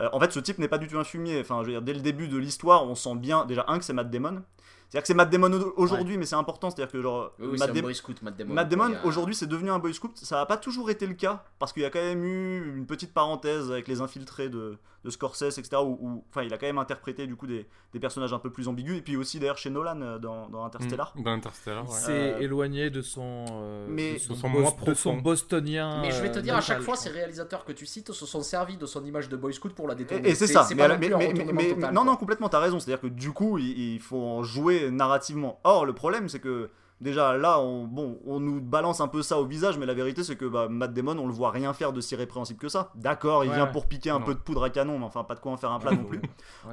Euh, 0.00 0.08
en 0.12 0.20
fait, 0.20 0.32
ce 0.32 0.38
type 0.40 0.58
n'est 0.58 0.68
pas 0.68 0.78
du 0.78 0.86
tout 0.88 0.98
un 0.98 1.04
fumier. 1.04 1.40
Enfin, 1.40 1.58
je 1.60 1.66
veux 1.66 1.72
dire, 1.72 1.82
dès 1.82 1.92
le 1.92 2.00
début 2.00 2.26
de 2.28 2.38
l'histoire, 2.38 2.84
on 2.88 2.94
sent 2.94 3.16
bien 3.16 3.44
déjà 3.44 3.64
un 3.68 3.78
que 3.78 3.84
c'est 3.84 3.92
Matt 3.92 4.10
Damon. 4.10 4.42
C'est-à-dire 4.88 5.02
que 5.02 5.06
c'est 5.08 5.14
Matt 5.14 5.30
Damon 5.30 5.52
au- 5.52 5.74
aujourd'hui, 5.76 6.16
mais 6.16 6.24
c'est 6.26 6.36
important. 6.36 6.70
C'est-à-dire 6.70 6.90
que 6.90 7.00
genre 7.02 7.32
Oui, 7.38 7.48
oui, 7.52 7.58
Matt, 7.58 7.58
c'est 7.58 7.70
un 7.70 7.74
Dam- 7.74 7.82
boy 7.82 7.94
scout, 7.94 8.22
Matt 8.22 8.36
Damon. 8.36 8.54
Matt 8.54 8.68
Damon 8.70 8.94
a- 8.94 9.04
aujourd'hui 9.06 9.34
c'est 9.34 9.46
devenu 9.46 9.70
un 9.70 9.78
boy 9.78 9.92
scout. 9.94 10.12
Ça 10.16 10.36
n'a 10.36 10.46
pas 10.46 10.56
toujours 10.56 10.88
été 10.90 11.06
le 11.06 11.12
cas 11.14 11.44
parce 11.58 11.72
qu'il 11.72 11.82
y 11.82 11.86
a 11.86 11.90
quand 11.90 12.00
même 12.00 12.24
eu 12.24 12.74
une 12.76 12.86
petite 12.86 13.12
parenthèse 13.12 13.70
avec 13.70 13.88
les 13.88 14.00
infiltrés 14.00 14.48
de, 14.48 14.78
de 15.04 15.10
Scorsese, 15.10 15.58
etc. 15.58 15.76
Où, 15.82 15.96
où- 16.00 16.24
enfin, 16.28 16.42
il 16.42 16.52
a 16.52 16.58
quand 16.58 16.66
même 16.66 16.78
interprété 16.78 17.26
du 17.26 17.34
coup 17.36 17.46
des, 17.46 17.66
des 17.92 18.00
personnages 18.00 18.32
un 18.34 18.38
peu 18.38 18.50
plus 18.52 18.68
ambigus. 18.68 18.98
Et 18.98 19.02
puis 19.02 19.16
aussi 19.16 19.38
d'ailleurs 19.38 19.56
chez 19.58 19.70
Nolan 19.70 20.00
euh, 20.02 20.18
dans, 20.18 20.48
dans 20.48 20.64
Interstellar. 20.64 21.14
Dans 21.16 21.30
Interstellar, 21.32 21.84
ouais. 21.84 21.90
C'est 21.96 22.12
Euh, 22.34 22.38
éloigné 22.40 22.90
de 22.90 23.00
son, 23.02 23.44
euh, 23.50 23.86
mais- 23.88 24.14
de 24.14 24.18
son, 24.18 24.34
De 24.34 24.38
son 24.38 24.50
bos- 24.50 24.60
moi 24.60 24.70
de 24.70 24.76
son 24.76 25.10
profond. 25.10 25.16
bostonien. 25.16 26.00
Mais 26.02 26.10
je 26.10 26.20
vais 26.20 26.30
te 26.30 26.38
euh, 26.38 26.42
dire, 26.42 26.56
à 26.56 26.60
chaque 26.60 26.80
fois, 26.82 26.96
ces 26.96 27.08
réalisateurs 27.10 27.64
que 27.64 27.72
tu 27.72 27.86
cites 27.86 28.12
se 28.12 28.26
sont 28.26 28.42
servis 28.42 28.76
de 28.76 28.86
son 28.86 29.04
image 29.04 29.28
de 29.28 29.36
boy 29.36 29.54
scout 29.54 29.72
pour 29.74 29.88
la 29.88 29.94
détourner. 29.94 30.28
et 30.28 30.34
c'est 30.34 30.46
ça. 30.46 30.66
Mais, 30.74 30.88
mais- 30.98 31.08
mais- 31.52 31.74
total, 31.74 31.94
non, 31.94 32.04
non, 32.04 32.16
complètement, 32.16 32.48
t'as 32.48 32.60
raison. 32.60 32.78
C'est-à-dire 32.78 33.00
que 33.00 33.06
du 33.08 33.32
coup, 33.32 33.58
il, 33.58 33.94
il 33.94 34.00
faut 34.00 34.22
en 34.22 34.42
jouer 34.42 34.90
narrativement. 34.90 35.60
Or, 35.64 35.86
le 35.86 35.94
problème, 35.94 36.28
c'est 36.28 36.40
que 36.40 36.70
déjà 37.00 37.36
là, 37.36 37.60
on, 37.60 37.84
bon, 37.84 38.18
on 38.26 38.40
nous 38.40 38.60
balance 38.60 39.00
un 39.00 39.08
peu 39.08 39.22
ça 39.22 39.38
au 39.38 39.44
visage, 39.46 39.78
mais 39.78 39.86
la 39.86 39.94
vérité, 39.94 40.22
c'est 40.24 40.36
que 40.36 40.44
bah, 40.44 40.68
Matt 40.68 40.92
Damon, 40.92 41.18
on 41.18 41.26
le 41.26 41.32
voit 41.32 41.50
rien 41.50 41.72
faire 41.72 41.92
de 41.92 42.00
si 42.00 42.14
répréhensible 42.16 42.58
que 42.60 42.68
ça. 42.68 42.90
D'accord, 42.94 43.44
il 43.44 43.48
Ouais, 43.50 43.54
vient 43.56 43.66
ouais. 43.66 43.72
pour 43.72 43.86
piquer 43.86 44.10
un 44.10 44.18
Non. 44.18 44.24
peu 44.26 44.34
de 44.34 44.40
poudre 44.40 44.64
à 44.64 44.70
canon, 44.70 44.98
mais 44.98 45.04
enfin, 45.04 45.24
pas 45.24 45.34
de 45.34 45.40
quoi 45.40 45.52
en 45.52 45.56
faire 45.56 45.72
un 45.72 45.78
plat 45.78 45.92
non 45.92 46.04
plus. 46.04 46.20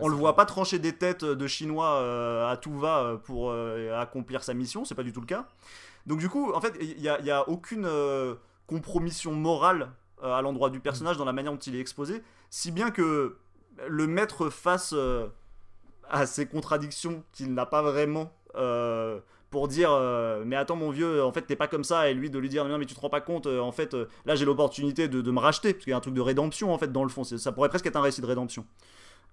On 0.02 0.08
le 0.08 0.16
voit 0.16 0.36
pas 0.36 0.46
trancher 0.46 0.80
des 0.80 0.94
têtes 0.94 1.24
de 1.26 1.48
Chinois 1.48 1.88
euh, 1.96 2.50
à 2.52 2.58
tout 2.58 2.78
va 2.78 3.00
euh, 3.00 3.18
pour 3.18 3.50
euh, 3.52 4.00
accomplir 4.00 4.44
sa 4.44 4.54
mission, 4.54 4.86
c'est 4.86 4.96
pas 4.96 5.04
du 5.04 5.14
tout 5.14 5.22
le 5.22 5.28
cas. 5.28 5.46
Donc 6.06 6.20
du 6.20 6.30
coup, 6.30 6.52
en 6.54 6.62
fait, 6.62 6.74
il 6.82 7.00
y 7.02 7.10
a, 7.10 7.20
y 7.22 7.32
a 7.32 7.48
aucune 7.50 7.86
euh, 7.86 8.36
compromission 8.68 9.34
morale 9.34 9.90
euh, 10.24 10.34
à 10.34 10.42
l'endroit 10.42 10.70
du 10.70 10.80
personnage 10.80 11.18
dans 11.18 11.26
la 11.26 11.34
manière 11.34 11.52
dont 11.52 11.58
il 11.60 11.76
est 11.76 11.80
exposé, 11.80 12.24
si 12.50 12.72
bien 12.72 12.92
que 12.92 13.38
le 13.88 14.08
mettre 14.08 14.50
face 14.50 14.94
euh, 14.96 15.28
à 16.10 16.26
ces 16.26 16.46
contradictions 16.48 17.24
qu'il 17.34 17.54
n'a 17.54 17.66
pas 17.66 17.82
vraiment 17.82 18.32
euh, 18.56 19.20
pour 19.50 19.68
dire 19.68 19.92
euh, 19.92 20.44
mais 20.46 20.56
attends 20.56 20.76
mon 20.76 20.90
vieux 20.90 21.24
en 21.24 21.32
fait 21.32 21.44
t'es 21.44 21.56
pas 21.56 21.68
comme 21.68 21.84
ça 21.84 22.10
et 22.10 22.14
lui 22.14 22.30
de 22.30 22.38
lui 22.38 22.50
dire 22.50 22.66
non 22.66 22.78
mais 22.78 22.86
tu 22.86 22.96
te 22.96 23.00
rends 23.00 23.10
pas 23.10 23.22
compte 23.22 23.48
euh, 23.48 23.60
en 23.60 23.72
fait 23.72 23.94
euh, 23.94 24.08
là 24.26 24.36
j'ai 24.36 24.46
l'opportunité 24.46 25.08
de, 25.08 25.22
de 25.22 25.32
me 25.32 25.40
racheter 25.40 25.74
parce 25.74 25.86
qu'il 25.86 25.92
y 25.92 25.94
a 25.94 25.98
un 25.98 26.02
truc 26.02 26.14
de 26.14 26.22
rédemption 26.22 26.74
en 26.74 26.78
fait 26.78 26.92
dans 26.92 27.04
le 27.04 27.10
fond 27.10 27.24
ça 27.24 27.52
pourrait 27.52 27.70
presque 27.70 27.86
être 27.86 27.96
un 27.96 28.02
récit 28.02 28.22
de 28.22 28.26
rédemption 28.26 28.66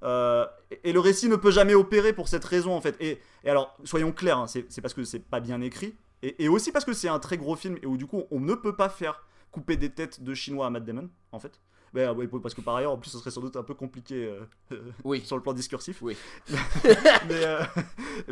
et 0.03 0.93
le 0.93 1.01
récit 1.01 1.31
ne 1.31 1.37
peut 1.37 1.51
jamais 1.51 1.75
opérer 1.75 2.13
pour 2.13 2.29
cette 2.29 2.45
raison 2.45 2.75
en 2.75 2.81
fait. 2.83 2.95
Et, 3.01 3.21
alors, 3.47 3.75
soyons 3.85 4.13
clairs, 4.13 4.37
hein, 4.37 4.47
c'est 4.47 4.67
c'est 4.69 4.83
parce 4.83 4.93
que 4.93 5.03
c'est 5.03 5.19
pas 5.19 5.41
bien 5.41 5.63
écrit, 5.63 5.95
et, 6.23 6.45
et 6.45 6.49
aussi 6.49 6.73
parce 6.73 6.85
que 6.85 6.93
c'est 6.93 7.09
un 7.09 7.19
très 7.19 7.39
gros 7.39 7.57
film, 7.57 7.79
et 7.83 7.87
où 7.87 7.97
du 7.97 8.05
coup 8.05 8.25
on 8.31 8.39
ne 8.39 8.53
peut 8.55 8.77
pas 8.77 8.91
faire 8.91 9.25
couper 9.51 9.79
des 9.79 9.89
têtes 9.89 10.23
de 10.23 10.35
chinois 10.35 10.67
à 10.67 10.71
Matt 10.71 10.85
Damon, 10.85 11.09
en 11.33 11.39
fait. 11.39 11.61
Mais, 11.95 12.09
ouais, 12.09 12.27
parce 12.43 12.55
que 12.55 12.61
par 12.61 12.75
ailleurs, 12.77 12.93
en 12.93 12.99
plus, 12.99 13.11
ce 13.11 13.19
serait 13.19 13.31
sans 13.31 13.41
doute 13.41 13.57
un 13.57 13.63
peu 13.63 13.75
compliqué 13.75 14.27
euh, 14.73 14.81
Oui. 15.05 15.23
sur 15.25 15.37
le 15.37 15.43
plan 15.43 15.53
discursif. 15.53 16.03
Oui. 16.03 16.17
mais, 16.53 17.45
euh, 17.45 17.63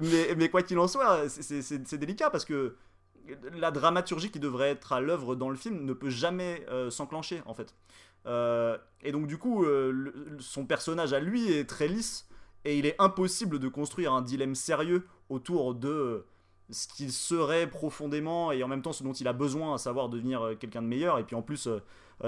mais, 0.02 0.34
mais 0.36 0.48
quoi 0.48 0.62
qu'il 0.62 0.78
en 0.78 0.88
soit, 0.88 1.28
c'est- 1.28 1.96
délicat 1.96 2.28
parce 2.30 2.44
que 2.44 2.74
la 3.54 3.70
dramaturgie 3.70 4.30
qui 4.32 4.40
devrait 4.40 4.70
être 4.70 4.92
à 4.92 5.00
l'œuvre 5.00 5.36
dans 5.36 5.48
le 5.48 5.54
film 5.56 5.84
ne 5.84 5.92
peut 5.92 6.10
jamais 6.10 6.66
euh, 6.70 6.90
s'enclencher 6.90 7.40
en 7.46 7.54
fait. 7.54 7.72
Et 9.04 9.12
donc 9.12 9.26
du 9.28 9.38
coup, 9.38 9.64
le- 9.64 10.36
son 10.40 10.66
personnage 10.66 11.12
à 11.12 11.20
lui 11.20 11.52
est 11.52 11.64
très 11.68 11.86
lisse 11.88 12.26
et 12.64 12.78
il 12.78 12.86
est 12.86 12.96
impossible 13.00 13.58
de 13.58 13.68
construire 13.68 14.12
un 14.12 14.22
dilemme 14.22 14.54
sérieux 14.54 15.06
autour 15.28 15.74
de 15.74 16.24
ce 16.70 16.88
qu'il 16.88 17.12
serait 17.12 17.68
profondément 17.68 18.50
et 18.52 18.62
en 18.62 18.68
même 18.68 18.82
temps 18.82 18.92
ce 18.92 19.02
dont 19.04 19.12
il 19.12 19.28
a 19.28 19.32
besoin, 19.32 19.74
à 19.74 19.78
savoir 19.78 20.08
devenir 20.08 20.54
quelqu'un 20.58 20.82
de 20.82 20.86
meilleur 20.86 21.18
et 21.18 21.24
puis 21.24 21.36
en 21.36 21.42
plus 21.42 21.68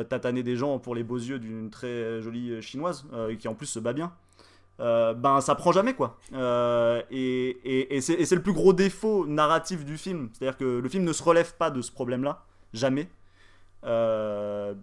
tataner 0.02 0.42
des 0.42 0.56
gens 0.56 0.80
pour 0.80 0.96
les 0.96 1.04
beaux 1.04 1.18
yeux 1.18 1.38
d'une 1.38 1.70
très 1.70 2.20
jolie 2.20 2.50
euh, 2.50 2.60
chinoise 2.60 3.06
euh, 3.12 3.36
qui 3.36 3.46
en 3.46 3.54
plus 3.54 3.66
se 3.66 3.78
bat 3.78 3.92
bien. 3.92 4.12
Euh, 4.80 5.14
ben 5.14 5.40
ça 5.40 5.54
prend 5.54 5.70
jamais 5.70 5.94
quoi. 5.94 6.18
Euh, 6.32 7.00
et 7.10 7.50
et, 7.64 7.94
et 7.96 8.00
c'est 8.00 8.34
le 8.34 8.42
plus 8.42 8.52
gros 8.52 8.72
défaut 8.72 9.24
narratif 9.24 9.84
du 9.84 9.96
film. 9.96 10.30
C'est-à-dire 10.32 10.56
que 10.56 10.80
le 10.80 10.88
film 10.88 11.04
ne 11.04 11.12
se 11.12 11.22
relève 11.22 11.54
pas 11.56 11.70
de 11.70 11.80
ce 11.80 11.92
problème-là, 11.92 12.42
jamais. 12.72 13.08
Euh, 13.84 14.74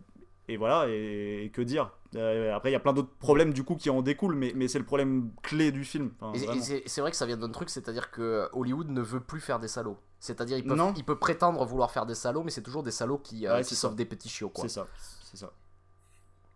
et 0.47 0.55
voilà, 0.55 0.86
et 0.88 1.51
que 1.53 1.62
dire? 1.62 1.91
Euh, 2.16 2.53
Après, 2.53 2.70
il 2.70 2.74
y 2.74 2.76
a 2.76 2.80
plein 2.80 2.91
d'autres 2.93 3.14
problèmes 3.20 3.53
du 3.53 3.64
coup 3.64 3.76
qui 3.76 3.89
en 3.89 4.01
découlent, 4.01 4.36
mais, 4.36 4.51
mais 4.55 4.68
c'est 4.68 4.80
le 4.80 4.86
problème 4.86 5.32
clé 5.43 5.72
du 5.72 5.86
film. 5.86 6.12
Enfin, 6.20 6.38
c'est 6.86 7.01
vrai 7.01 7.12
que 7.12 7.18
ça 7.18 7.26
vient 7.26 7.38
d'un 7.38 7.49
truc, 7.49 7.70
c'est-à-dire 7.70 8.12
que 8.12 8.49
Hollywood 8.53 8.89
ne 8.89 9.01
veut 9.01 9.22
plus 9.22 9.39
faire 9.39 9.59
des 9.59 9.68
salauds. 9.70 9.97
C'est-à-dire 10.20 10.57
il 10.57 10.66
peut, 10.66 10.76
Non. 10.76 10.93
il 10.97 11.03
peut 11.05 11.18
prétendre 11.18 11.64
vouloir 11.66 11.89
faire 11.91 12.05
des 12.05 12.16
salauds, 12.16 12.43
mais 12.43 12.51
c'est 12.51 12.62
toujours 12.62 12.84
des 12.84 12.91
salauds 12.91 13.18
qui, 13.18 13.47
euh, 13.47 13.55
Ouais, 13.55 13.62
qui 13.64 13.70
c'est 13.70 13.76
sauvent 13.76 13.91
ça. 13.91 13.97
des 13.97 14.05
petits 14.05 14.30
chiots. 14.30 14.49
Quoi. 14.49 14.64
C'est 14.64 14.70
ça, 14.76 14.88
c'est 15.24 15.38
ça. 15.38 15.51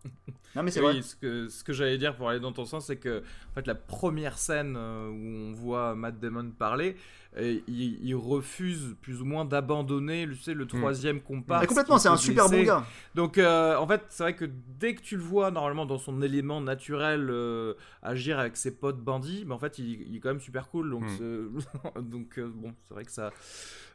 non 0.54 0.62
mais 0.62 0.70
c'est 0.70 0.80
Oui, 0.80 0.92
vrai. 0.92 1.02
ce 1.02 1.16
que, 1.16 1.48
ce 1.48 1.64
que 1.64 1.72
j'allais 1.72 1.98
dire 1.98 2.14
pour 2.16 2.28
aller 2.28 2.38
dans 2.38 2.52
ton 2.52 2.64
sens, 2.64 2.86
c'est 2.86 2.96
que 2.96 3.24
en 3.50 3.54
fait, 3.54 3.66
la 3.66 3.74
première 3.74 4.38
scène 4.38 4.76
euh, 4.76 5.08
où 5.08 5.50
on 5.50 5.52
voit 5.52 5.94
Matt 5.96 6.20
Damon 6.20 6.50
parler, 6.50 6.96
et 7.38 7.62
il, 7.68 7.98
il 8.02 8.14
refuse 8.14 8.96
plus 9.02 9.20
ou 9.20 9.24
moins 9.24 9.44
d'abandonner 9.44 10.26
tu 10.28 10.36
sais, 10.36 10.54
le 10.54 10.66
troisième 10.66 11.20
comparse. 11.20 11.60
Mais 11.62 11.66
complètement, 11.66 11.98
c'est 11.98 12.08
un 12.08 12.16
super 12.16 12.44
bon 12.48 12.56
gars. 12.64 12.86
Donc 13.14 13.38
euh, 13.38 13.76
en 13.76 13.86
fait, 13.86 14.02
c'est 14.08 14.22
vrai 14.22 14.34
que 14.34 14.46
dès 14.78 14.94
que 14.94 15.02
tu 15.02 15.16
le 15.16 15.22
vois 15.22 15.50
normalement 15.50 15.84
dans 15.86 15.98
son 15.98 16.22
élément 16.22 16.60
naturel 16.60 17.28
euh, 17.30 17.74
agir 18.02 18.38
avec 18.38 18.56
ses 18.56 18.76
potes 18.76 19.00
bandits, 19.00 19.44
mais 19.46 19.54
en 19.54 19.58
fait 19.58 19.78
il, 19.78 20.02
il 20.08 20.16
est 20.16 20.20
quand 20.20 20.30
même 20.30 20.40
super 20.40 20.68
cool. 20.68 20.90
Donc, 20.90 21.04
c'est- 21.18 22.00
donc 22.02 22.38
euh, 22.38 22.50
bon, 22.54 22.74
c'est 22.88 22.94
vrai 22.94 23.04
que 23.04 23.12
ça. 23.12 23.30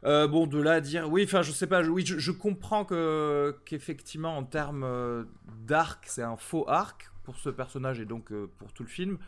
Euh, 0.04 0.26
bon, 0.28 0.46
de 0.46 0.60
là 0.60 0.72
à 0.74 0.80
dire, 0.80 1.10
oui, 1.10 1.22
enfin 1.24 1.42
je 1.42 1.52
sais 1.52 1.66
pas, 1.66 1.82
je- 1.82 1.90
oui, 1.90 2.04
je, 2.06 2.18
je 2.18 2.30
comprends 2.32 2.84
que 2.84 3.56
qu'effectivement 3.64 4.36
en 4.36 4.44
termes 4.44 5.26
d'arc, 5.66 6.04
c'est 6.06 6.22
un 6.22 6.36
faux 6.36 6.64
arc 6.68 7.10
pour 7.24 7.36
ce 7.38 7.48
personnage 7.50 8.00
et 8.00 8.04
donc 8.04 8.32
euh, 8.32 8.48
pour 8.58 8.72
tout 8.72 8.82
le 8.82 8.88
film. 8.88 9.18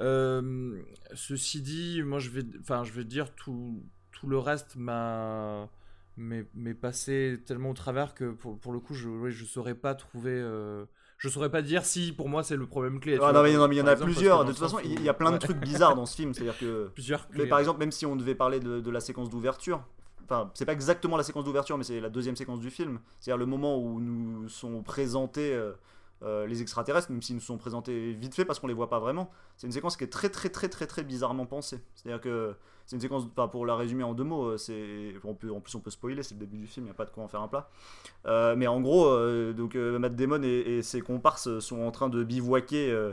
Euh, 0.00 0.80
ceci 1.14 1.60
dit, 1.60 2.02
moi 2.02 2.18
je 2.18 2.30
vais, 2.30 2.42
enfin 2.60 2.84
je 2.84 2.92
vais 2.92 3.04
dire 3.04 3.34
tout, 3.34 3.82
tout 4.12 4.28
le 4.28 4.38
reste 4.38 4.76
m'a 4.76 5.68
m'est 6.16 6.74
passé 6.74 7.40
tellement 7.46 7.70
au 7.70 7.74
travers 7.74 8.12
que 8.12 8.32
pour, 8.32 8.58
pour 8.58 8.72
le 8.72 8.80
coup 8.80 8.92
je 8.92 9.08
oui, 9.08 9.30
je 9.30 9.44
saurais 9.44 9.76
pas 9.76 9.94
trouver 9.94 10.32
euh, 10.32 10.84
je 11.16 11.28
saurais 11.28 11.50
pas 11.50 11.62
dire 11.62 11.84
si 11.84 12.12
pour 12.12 12.28
moi 12.28 12.42
c'est 12.42 12.56
le 12.56 12.66
problème 12.66 13.00
clé. 13.00 13.18
Ah, 13.22 13.32
non, 13.32 13.42
mais, 13.42 13.52
non, 13.54 13.68
mais 13.68 13.76
il 13.76 13.78
y 13.78 13.82
en 13.82 13.86
a 13.86 13.92
exemple, 13.92 14.12
plusieurs. 14.12 14.44
De 14.44 14.50
toute 14.50 14.60
façon, 14.60 14.78
il 14.84 15.02
y 15.02 15.08
a 15.08 15.14
plein 15.14 15.32
de 15.32 15.38
trucs 15.38 15.58
bizarres 15.58 15.96
dans 15.96 16.06
ce 16.06 16.14
film. 16.14 16.32
C'est-à-dire 16.32 16.58
que. 16.58 16.88
plusieurs 16.94 17.26
Mais 17.30 17.38
clés. 17.40 17.48
par 17.48 17.58
exemple, 17.58 17.80
même 17.80 17.90
si 17.90 18.06
on 18.06 18.14
devait 18.14 18.36
parler 18.36 18.60
de, 18.60 18.80
de 18.80 18.90
la 18.90 19.00
séquence 19.00 19.28
d'ouverture, 19.28 19.82
enfin, 20.24 20.50
c'est 20.54 20.64
pas 20.64 20.72
exactement 20.72 21.16
la 21.16 21.24
séquence 21.24 21.44
d'ouverture, 21.44 21.76
mais 21.76 21.82
c'est 21.82 22.00
la 22.00 22.08
deuxième 22.08 22.36
séquence 22.36 22.60
du 22.60 22.70
film. 22.70 23.00
C'est-à-dire 23.18 23.38
le 23.38 23.46
moment 23.46 23.78
où 23.78 24.00
nous 24.00 24.48
sont 24.48 24.82
présentés 24.84 25.58
euh, 26.22 26.46
les 26.46 26.62
extraterrestres, 26.62 27.10
même 27.10 27.22
s'ils 27.22 27.36
nous 27.36 27.40
sont 27.40 27.58
présentés 27.58 28.12
vite 28.12 28.34
fait 28.34 28.44
parce 28.44 28.58
qu'on 28.58 28.66
les 28.66 28.74
voit 28.74 28.88
pas 28.88 28.98
vraiment. 28.98 29.30
C'est 29.56 29.66
une 29.66 29.72
séquence 29.72 29.96
qui 29.96 30.04
est 30.04 30.08
très, 30.08 30.28
très, 30.28 30.48
très, 30.48 30.68
très, 30.68 30.86
très 30.86 31.02
bizarrement 31.04 31.46
pensée. 31.46 31.80
C'est-à-dire 31.94 32.20
que 32.20 32.54
c'est 32.86 32.96
une 32.96 33.02
séquence, 33.02 33.24
enfin, 33.36 33.48
pour 33.48 33.66
la 33.66 33.76
résumer 33.76 34.02
en 34.02 34.14
deux 34.14 34.24
mots, 34.24 34.46
euh, 34.46 34.56
c'est, 34.56 35.14
on 35.24 35.34
peut, 35.34 35.52
en 35.52 35.60
plus 35.60 35.74
on 35.74 35.80
peut 35.80 35.90
spoiler, 35.90 36.22
c'est 36.22 36.34
le 36.34 36.40
début 36.40 36.56
du 36.56 36.66
film, 36.66 36.86
il 36.86 36.88
n'y 36.88 36.92
a 36.92 36.94
pas 36.94 37.04
de 37.04 37.10
quoi 37.10 37.22
en 37.22 37.28
faire 37.28 37.42
un 37.42 37.48
plat. 37.48 37.68
Euh, 38.26 38.56
mais 38.56 38.66
en 38.66 38.80
gros, 38.80 39.06
euh, 39.06 39.52
donc 39.52 39.74
Matt 39.74 40.16
Damon 40.16 40.42
et, 40.42 40.48
et 40.48 40.82
ses 40.82 41.00
comparses 41.02 41.58
sont 41.60 41.82
en 41.82 41.90
train 41.90 42.08
de 42.08 42.24
bivouaquer. 42.24 43.12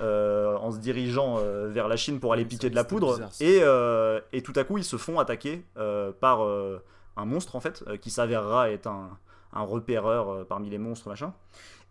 euh, 0.00 0.56
en 0.56 0.72
se 0.72 0.78
dirigeant 0.78 1.36
euh, 1.38 1.68
vers 1.68 1.88
la 1.88 1.96
Chine 1.96 2.18
pour 2.18 2.32
aller 2.32 2.44
piquer 2.44 2.70
de 2.70 2.74
la 2.74 2.82
poudre 2.84 3.12
bizarre, 3.14 3.30
et, 3.40 3.60
euh, 3.62 4.20
et 4.32 4.42
tout 4.42 4.52
à 4.56 4.64
coup 4.64 4.76
ils 4.76 4.84
se 4.84 4.96
font 4.96 5.18
attaquer 5.20 5.64
par 6.20 6.40
un 7.16 7.24
monstre 7.24 7.54
en 7.56 7.60
fait 7.60 7.84
qui 8.00 8.10
s'avérera 8.10 8.70
être 8.70 8.88
un, 8.88 9.16
un 9.52 9.62
repéreur 9.62 10.46
parmi 10.46 10.68
les 10.68 10.78
monstres 10.78 11.08
machin 11.08 11.32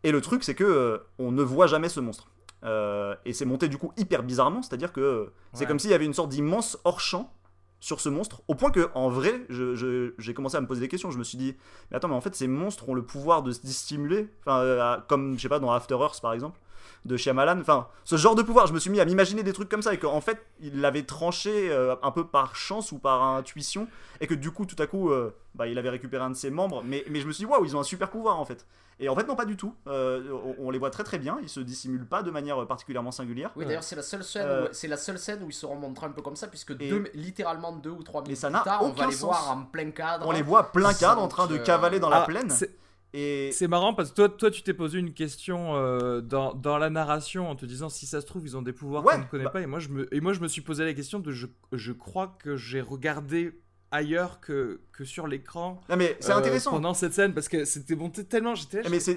et 0.04 0.12
le 0.12 0.22
truc 0.22 0.44
c'est 0.44 0.56
que 0.56 0.64
euh, 0.64 0.98
on 1.20 1.32
ne 1.32 1.44
voit 1.44 1.68
jamais 1.68 1.90
ce 1.90 2.00
monstre. 2.00 2.28
Euh, 2.64 3.16
et 3.26 3.34
c'est 3.34 3.46
monté 3.46 3.68
du 3.68 3.78
coup 3.78 3.92
hyper 3.98 4.24
bizarrement 4.24 4.62
c'est 4.62 4.74
à 4.74 4.78
dire 4.78 4.94
que 4.94 5.02
euh, 5.02 5.34
c'est 5.54 5.62
Ouais. 5.62 5.68
comme 5.68 5.80
s'il 5.80 5.90
y 5.92 5.94
avait 5.94 6.06
une 6.06 6.14
sorte 6.14 6.30
d'immense 6.30 6.78
hors 6.86 7.02
champ 7.02 7.34
sur 7.82 8.00
ce 8.00 8.08
monstre 8.08 8.42
au 8.48 8.56
point 8.56 8.72
que 8.72 8.88
en 8.96 9.10
vrai 9.10 9.46
j'ai 9.50 10.34
commencé 10.34 10.56
à 10.56 10.62
me 10.62 10.68
poser 10.68 10.80
des 10.80 10.88
questions. 10.88 11.12
Je 11.12 11.18
me 11.18 11.26
suis 11.26 11.38
dit 11.38 11.58
mais 11.92 11.98
attends 11.98 12.08
mais 12.08 12.16
en 12.16 12.22
fait 12.22 12.34
ces 12.36 12.48
monstres 12.48 12.88
ont 12.88 12.94
le 12.94 13.04
pouvoir 13.06 13.44
de 13.44 13.52
se 13.52 13.60
dissimuler 13.60 14.30
enfin 14.46 15.04
comme 15.10 15.36
je 15.36 15.42
sais 15.42 15.50
pas 15.50 15.60
dans 15.60 15.72
After 15.72 15.96
Earth 15.96 16.22
par 16.22 16.32
exemple 16.32 16.58
de 17.06 17.18
Shyamalan, 17.18 17.60
enfin 17.62 17.88
ce 18.04 18.16
genre 18.18 18.36
de 18.36 18.42
pouvoir, 18.44 18.68
je 18.68 18.74
me 18.74 18.80
suis 18.80 18.90
mis 18.90 19.00
à 19.00 19.06
m'imaginer 19.06 19.44
des 19.44 19.54
trucs 19.54 19.70
comme 19.70 19.82
ça 19.82 19.94
et 19.94 19.98
qu'en 20.00 20.22
fait 20.22 20.38
il 20.62 20.82
l'avait 20.82 21.04
tranché 21.04 21.70
euh, 21.72 21.96
un 22.02 22.12
peu 22.12 22.26
par 22.28 22.56
chance 22.56 22.92
ou 22.92 23.00
par 23.00 23.22
intuition 23.24 23.88
et 24.22 24.28
que 24.28 24.34
du 24.34 24.52
coup 24.52 24.66
tout 24.66 24.82
à 24.82 24.88
coup 24.88 25.12
euh, 25.12 25.36
bah, 25.56 25.68
il 25.68 25.78
avait 25.78 25.90
récupéré 25.90 26.24
un 26.24 26.30
de 26.30 26.36
ses 26.36 26.50
membres. 26.52 26.82
Mais, 26.86 27.04
mais 27.10 27.20
je 27.22 27.28
me 27.28 27.32
suis 27.32 27.46
dit 27.46 27.52
waouh 27.52 27.66
ils 27.66 27.76
ont 27.76 27.80
un 27.80 27.84
super 27.84 28.10
pouvoir 28.10 28.40
en 28.40 28.46
fait. 28.46 28.66
Et 29.00 29.10
en 29.10 29.16
fait 29.16 29.28
non 29.28 29.36
pas 29.36 29.46
du 29.46 29.58
tout, 29.58 29.74
Euh, 29.88 30.22
on, 30.60 30.68
on 30.68 30.72
les 30.72 30.78
voit 30.78 30.92
très 30.92 31.04
très 31.04 31.18
bien, 31.18 31.40
ils 31.42 31.50
se 31.50 31.60
dissimulent 31.60 32.06
pas 32.06 32.22
de 32.24 32.30
manière 32.32 32.66
particulièrement 32.68 33.12
singulière. 33.12 33.50
Oui, 33.56 33.66
d'ailleurs, 33.66 33.84
c'est 33.84 33.96
la 33.96 34.04
seule 34.04 34.24
scène, 34.24 34.46
Euh, 34.48 34.66
où, 34.66 34.68
c'est 34.72 34.88
la 34.88 34.98
seule 34.98 35.18
scène 35.18 35.42
où 35.44 35.48
ils 35.50 35.54
seront 35.54 35.76
montrés 35.76 36.06
un 36.06 36.12
peu 36.12 36.22
comme 36.22 36.36
ça, 36.36 36.48
puisque 36.48 36.78
deux- 36.78 37.04
littéralement 37.16 37.72
deux 37.76 37.90
ou 37.90 38.04
trois 38.04 38.22
minutes 38.22 38.38
ça 38.38 38.48
plus 38.48 38.54
n'a 38.54 38.62
tard, 38.64 38.84
on 38.84 38.90
va 38.92 39.08
les 39.08 39.12
sens. 39.12 39.22
voir 39.24 39.52
en 39.52 39.64
plein 39.64 39.90
cadre. 39.92 40.28
on 40.28 40.32
les 40.32 40.44
voit 40.44 40.72
plein 40.72 40.94
cadre 40.94 41.22
en 41.24 41.28
train 41.28 41.48
de 41.48 41.58
cavaler 41.58 42.00
dans 42.00 42.10
la 42.10 42.22
Ah, 42.22 42.26
plaine. 42.26 42.50
c'est- 42.52 42.76
et 43.14 43.52
C'est 43.52 43.68
marrant 43.68 43.94
parce 43.94 44.10
que 44.12 44.16
toi, 44.16 44.30
toi 44.30 44.50
tu 44.52 44.64
t'es 44.64 44.74
posé 44.74 44.98
une 45.00 45.14
question 45.14 45.76
euh, 45.76 46.22
dans, 46.22 46.54
dans 46.54 46.78
la 46.78 46.90
narration 46.90 47.50
en 47.50 47.56
te 47.56 47.66
disant 47.66 47.90
si 47.90 48.06
ça 48.08 48.22
se 48.22 48.26
trouve 48.26 48.44
ils 48.46 48.58
ont 48.58 48.62
des 48.62 48.74
pouvoirs 48.74 49.06
Ouais, 49.06 49.14
qu'on 49.14 49.20
ne 49.20 49.26
connaît 49.26 49.44
bah- 49.46 49.50
pas. 49.52 49.62
Et 49.62 49.68
moi 49.68 49.80
je 49.80 49.90
me 49.90 50.14
et 50.14 50.20
moi 50.22 50.34
je 50.34 50.40
me 50.40 50.48
suis 50.48 50.62
posé 50.62 50.84
la 50.86 50.94
question 50.94 51.20
de 51.20 51.32
je, 51.32 51.48
je 51.72 51.92
crois 51.92 52.36
que 52.40 52.56
j'ai 52.58 52.82
regardé 52.82 53.60
ailleurs 53.92 54.40
que, 54.40 54.82
que 54.92 55.06
sur 55.06 55.28
l'écran 55.28 55.80
non 55.88 55.96
mais 55.98 56.18
c'est 56.20 56.32
euh, 56.32 56.38
intéressant. 56.38 56.72
pendant 56.72 56.96
cette 56.96 57.14
scène 57.14 57.32
parce 57.36 57.48
que 57.48 57.64
c'était 57.64 57.96
monté 57.96 58.24
tellement 58.26 58.56
j'étais 58.56 58.82
mais 58.90 59.00
c'est 59.00 59.14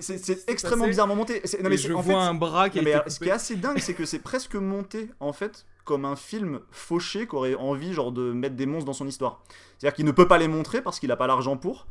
extrêmement 0.51 0.81
passé. 0.85 0.91
bizarrement 0.91 1.17
monté. 1.17 1.41
Non, 1.63 1.71
mais 1.71 1.79
je 1.79 1.91
en 1.95 2.03
vois 2.03 2.15
fait, 2.23 2.29
un 2.29 2.35
bras 2.35 2.69
qui 2.69 2.81
a 2.81 2.83
mais 2.83 2.91
été 2.91 2.99
alors, 2.99 3.11
ce 3.11 3.19
qui 3.19 3.29
est 3.29 3.33
assez 3.33 3.57
dingue, 3.57 3.79
c'est 3.79 3.95
que 3.95 4.05
c'est 4.05 4.19
presque 4.19 4.55
monté 4.57 5.09
en 5.21 5.33
fait 5.33 5.65
comme 5.87 6.05
un 6.05 6.17
film 6.17 6.61
fauché 6.71 7.27
qui 7.27 7.35
aurait 7.37 7.55
envie 7.55 7.95
genre 7.95 8.13
de 8.13 8.33
mettre 8.33 8.57
des 8.57 8.67
monstres 8.67 8.85
dans 8.87 8.93
son 8.93 9.07
histoire. 9.07 9.43
C'est-à-dire 9.79 9.95
qu'il 9.95 10.05
ne 10.05 10.11
peut 10.11 10.27
pas 10.29 10.37
les 10.37 10.49
montrer 10.49 10.83
parce 10.83 10.99
qu'il 11.01 11.09
n'a 11.09 11.17
pas 11.17 11.29
l'argent 11.29 11.57
pour. 11.57 11.87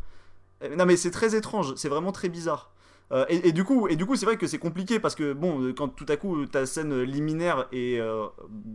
Euh, 0.64 0.76
Non 0.76 0.86
mais 0.86 0.98
c'est 0.98 1.12
très 1.12 1.36
étrange, 1.36 1.76
c'est 1.76 1.90
vraiment 1.90 2.12
très 2.12 2.30
bizarre. 2.30 2.72
Euh, 3.12 3.26
et, 3.30 3.52
du 3.52 3.64
coup, 3.64 3.88
et 3.88 3.96
du 3.96 4.06
coup, 4.08 4.16
c'est 4.16 4.26
vrai 4.26 4.36
que 4.36 4.48
c'est 4.48 4.58
compliqué 4.58 5.00
parce 5.00 5.14
que 5.14 5.34
bon, 5.34 5.62
euh, 5.62 5.74
quand 5.74 5.90
tout 5.90 6.08
à 6.10 6.18
coup 6.18 6.44
ta 6.48 6.66
scène 6.66 7.04
liminaire 7.04 7.68
est 7.72 8.02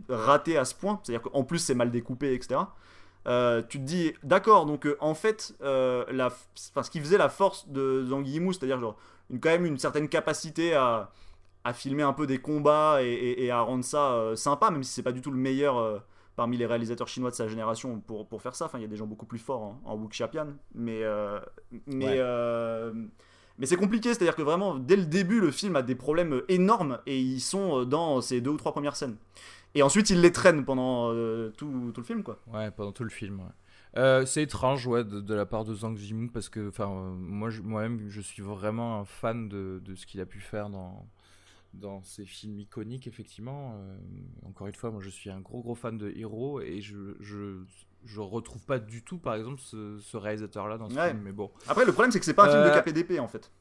ratée 0.09 0.57
à 0.57 0.63
ce 0.65 0.73
point, 0.75 0.99
c'est-à-dire 1.03 1.21
qu'en 1.29 1.43
plus 1.43 1.59
c'est 1.59 1.75
mal 1.75 1.91
découpé, 1.91 2.33
etc. 2.33 2.61
tu 3.69 3.79
te 3.79 3.83
dis, 3.83 4.13
d'accord, 4.23 4.65
donc 4.65 4.87
en 5.01 5.13
fait, 5.15 5.53
ce 5.61 6.89
qui 6.89 6.99
faisait 7.01 7.17
la 7.17 7.29
force 7.29 7.67
de 7.69 8.05
Zhang 8.07 8.25
Yimou, 8.25 8.53
c'est-à-dire 8.53 8.79
genre 8.79 8.95
une, 9.29 9.39
quand 9.41 9.49
même 9.49 9.65
une 9.65 9.77
certaine 9.77 10.07
capacité 10.09 10.73
à, 10.75 11.11
filmer 11.73 12.03
un 12.03 12.13
peu 12.13 12.25
des 12.25 12.39
combats 12.39 13.03
et, 13.03 13.35
et- 13.45 13.51
à 13.51 13.61
rendre 13.61 13.83
ça 13.83 14.31
sympa, 14.35 14.71
même 14.71 14.83
si 14.83 14.93
c'est 14.93 15.03
pas 15.03 15.11
du 15.11 15.21
tout 15.21 15.31
le 15.31 15.37
meilleur 15.37 16.01
parmi 16.41 16.57
les 16.57 16.65
réalisateurs 16.65 17.07
chinois 17.07 17.29
de 17.29 17.35
sa 17.35 17.47
génération 17.47 17.99
pour, 18.07 18.27
pour 18.27 18.41
faire 18.41 18.55
ça. 18.55 18.65
Enfin, 18.65 18.79
il 18.79 18.81
y 18.81 18.85
a 18.85 18.87
des 18.87 18.95
gens 19.01 19.05
beaucoup 19.05 19.27
plus 19.27 19.37
forts 19.37 19.61
en, 19.61 19.81
en 19.85 19.95
wuxia-pian, 19.95 20.47
mais 20.73 21.01
euh, 21.03 21.39
mais 21.85 22.05
Ouais. 22.05 22.15
euh, 22.17 22.91
mais 23.59 23.67
c'est 23.67 23.77
compliqué, 23.77 24.09
c'est-à-dire 24.13 24.35
que 24.35 24.41
vraiment 24.41 24.75
dès 24.89 24.95
le 24.95 25.05
début 25.05 25.39
le 25.39 25.51
film 25.51 25.75
a 25.75 25.83
des 25.83 25.93
problèmes 25.93 26.41
énormes 26.49 26.97
et 27.05 27.19
ils 27.19 27.41
sont 27.41 27.85
dans 27.85 28.21
ces 28.21 28.41
deux 28.41 28.49
ou 28.49 28.57
trois 28.57 28.71
premières 28.71 28.95
scènes. 28.95 29.17
Et 29.75 29.83
ensuite 29.83 30.09
ils 30.09 30.19
les 30.19 30.31
traînent 30.31 30.65
pendant 30.65 31.11
euh, 31.13 31.51
tout, 31.57 31.91
tout 31.93 32.01
le 32.01 32.07
film 32.07 32.23
quoi. 32.23 32.39
Ouais, 32.51 32.71
pendant 32.71 32.91
tout 32.91 33.03
le 33.03 33.11
film. 33.11 33.39
ouais. 33.41 34.25
C'est 34.25 34.41
étrange, 34.43 34.87
ouais, 34.87 35.03
de, 35.03 35.19
de 35.21 35.33
la 35.35 35.45
part 35.45 35.63
de 35.65 35.75
Zhang 35.75 35.95
Yimou 35.99 36.29
parce 36.31 36.49
que, 36.49 36.69
enfin, 36.69 36.87
moi, 37.19 37.49
je- 37.51 37.61
moi-même, 37.61 37.99
je 38.09 38.21
suis 38.21 38.41
vraiment 38.41 38.99
un 39.01 39.05
fan 39.05 39.47
de, 39.49 39.79
de 39.85 39.93
ce 39.95 40.05
qu'il 40.07 40.21
a 40.21 40.25
pu 40.25 40.39
faire 40.39 40.69
dans 40.69 41.05
dans 41.73 42.03
ces 42.03 42.25
films 42.25 42.59
iconiques, 42.59 43.07
effectivement. 43.07 43.73
Euh, 43.75 43.97
encore 44.47 44.67
une 44.67 44.75
fois, 44.75 44.91
moi, 44.91 45.01
je 45.01 45.09
suis 45.09 45.29
un 45.29 45.39
gros 45.39 45.61
gros 45.61 45.75
fan 45.75 45.97
de 45.97 46.09
Hero 46.15 46.59
et 46.61 46.81
je 46.81 47.15
je 47.19 47.63
je 48.03 48.19
retrouve 48.19 48.65
pas 48.65 48.79
du 48.79 49.03
tout, 49.03 49.19
par 49.19 49.35
exemple, 49.35 49.59
ce, 49.61 49.99
ce 49.99 50.17
réalisateur-là 50.17 50.77
dans 50.79 50.89
ce 50.89 50.95
Ouais. 50.95 51.09
film. 51.09 51.21
Mais 51.23 51.31
bon, 51.31 51.51
Après 51.67 51.85
le 51.85 51.91
problème 51.91 52.11
c'est 52.11 52.19
que 52.19 52.25
c'est 52.25 52.33
pas 52.33 52.45
un 52.45 52.49
film 52.49 52.63
de 52.63 52.67
Euh, 52.69 52.81
KPDP 52.81 53.19
en 53.19 53.27
fait. 53.27 53.51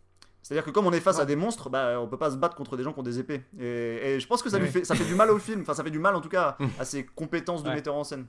C'est-à-dire 0.42 0.64
que 0.64 0.70
comme 0.70 0.86
on 0.86 0.92
est 0.92 1.00
face 1.00 1.18
à 1.18 1.26
des 1.26 1.36
monstres, 1.36 1.68
bah, 1.68 2.00
on 2.00 2.08
peut 2.08 2.16
pas 2.16 2.30
se 2.30 2.36
battre 2.38 2.56
contre 2.56 2.78
des 2.78 2.82
gens 2.82 2.94
qui 2.94 2.98
ont 3.00 3.02
des 3.02 3.18
épées. 3.18 3.42
Et, 3.58 4.14
et 4.14 4.20
je 4.20 4.26
pense 4.26 4.42
que 4.42 4.48
ça 4.48 4.58
lui 4.58 4.64
Oui. 4.64 4.70
fait, 4.72 4.84
ça 4.84 4.94
fait 4.94 5.04
du 5.04 5.14
mal 5.14 5.30
au 5.30 5.38
film. 5.38 5.60
Enfin, 5.60 5.74
ça 5.74 5.84
fait 5.84 5.90
du 5.90 5.98
mal 5.98 6.14
en 6.16 6.22
tout 6.22 6.30
cas 6.30 6.56
à 6.78 6.86
ses 6.86 7.04
compétences 7.04 7.62
de 7.62 7.68
Ouais. 7.68 7.74
metteur 7.74 7.94
en 7.94 8.04
scène. 8.04 8.24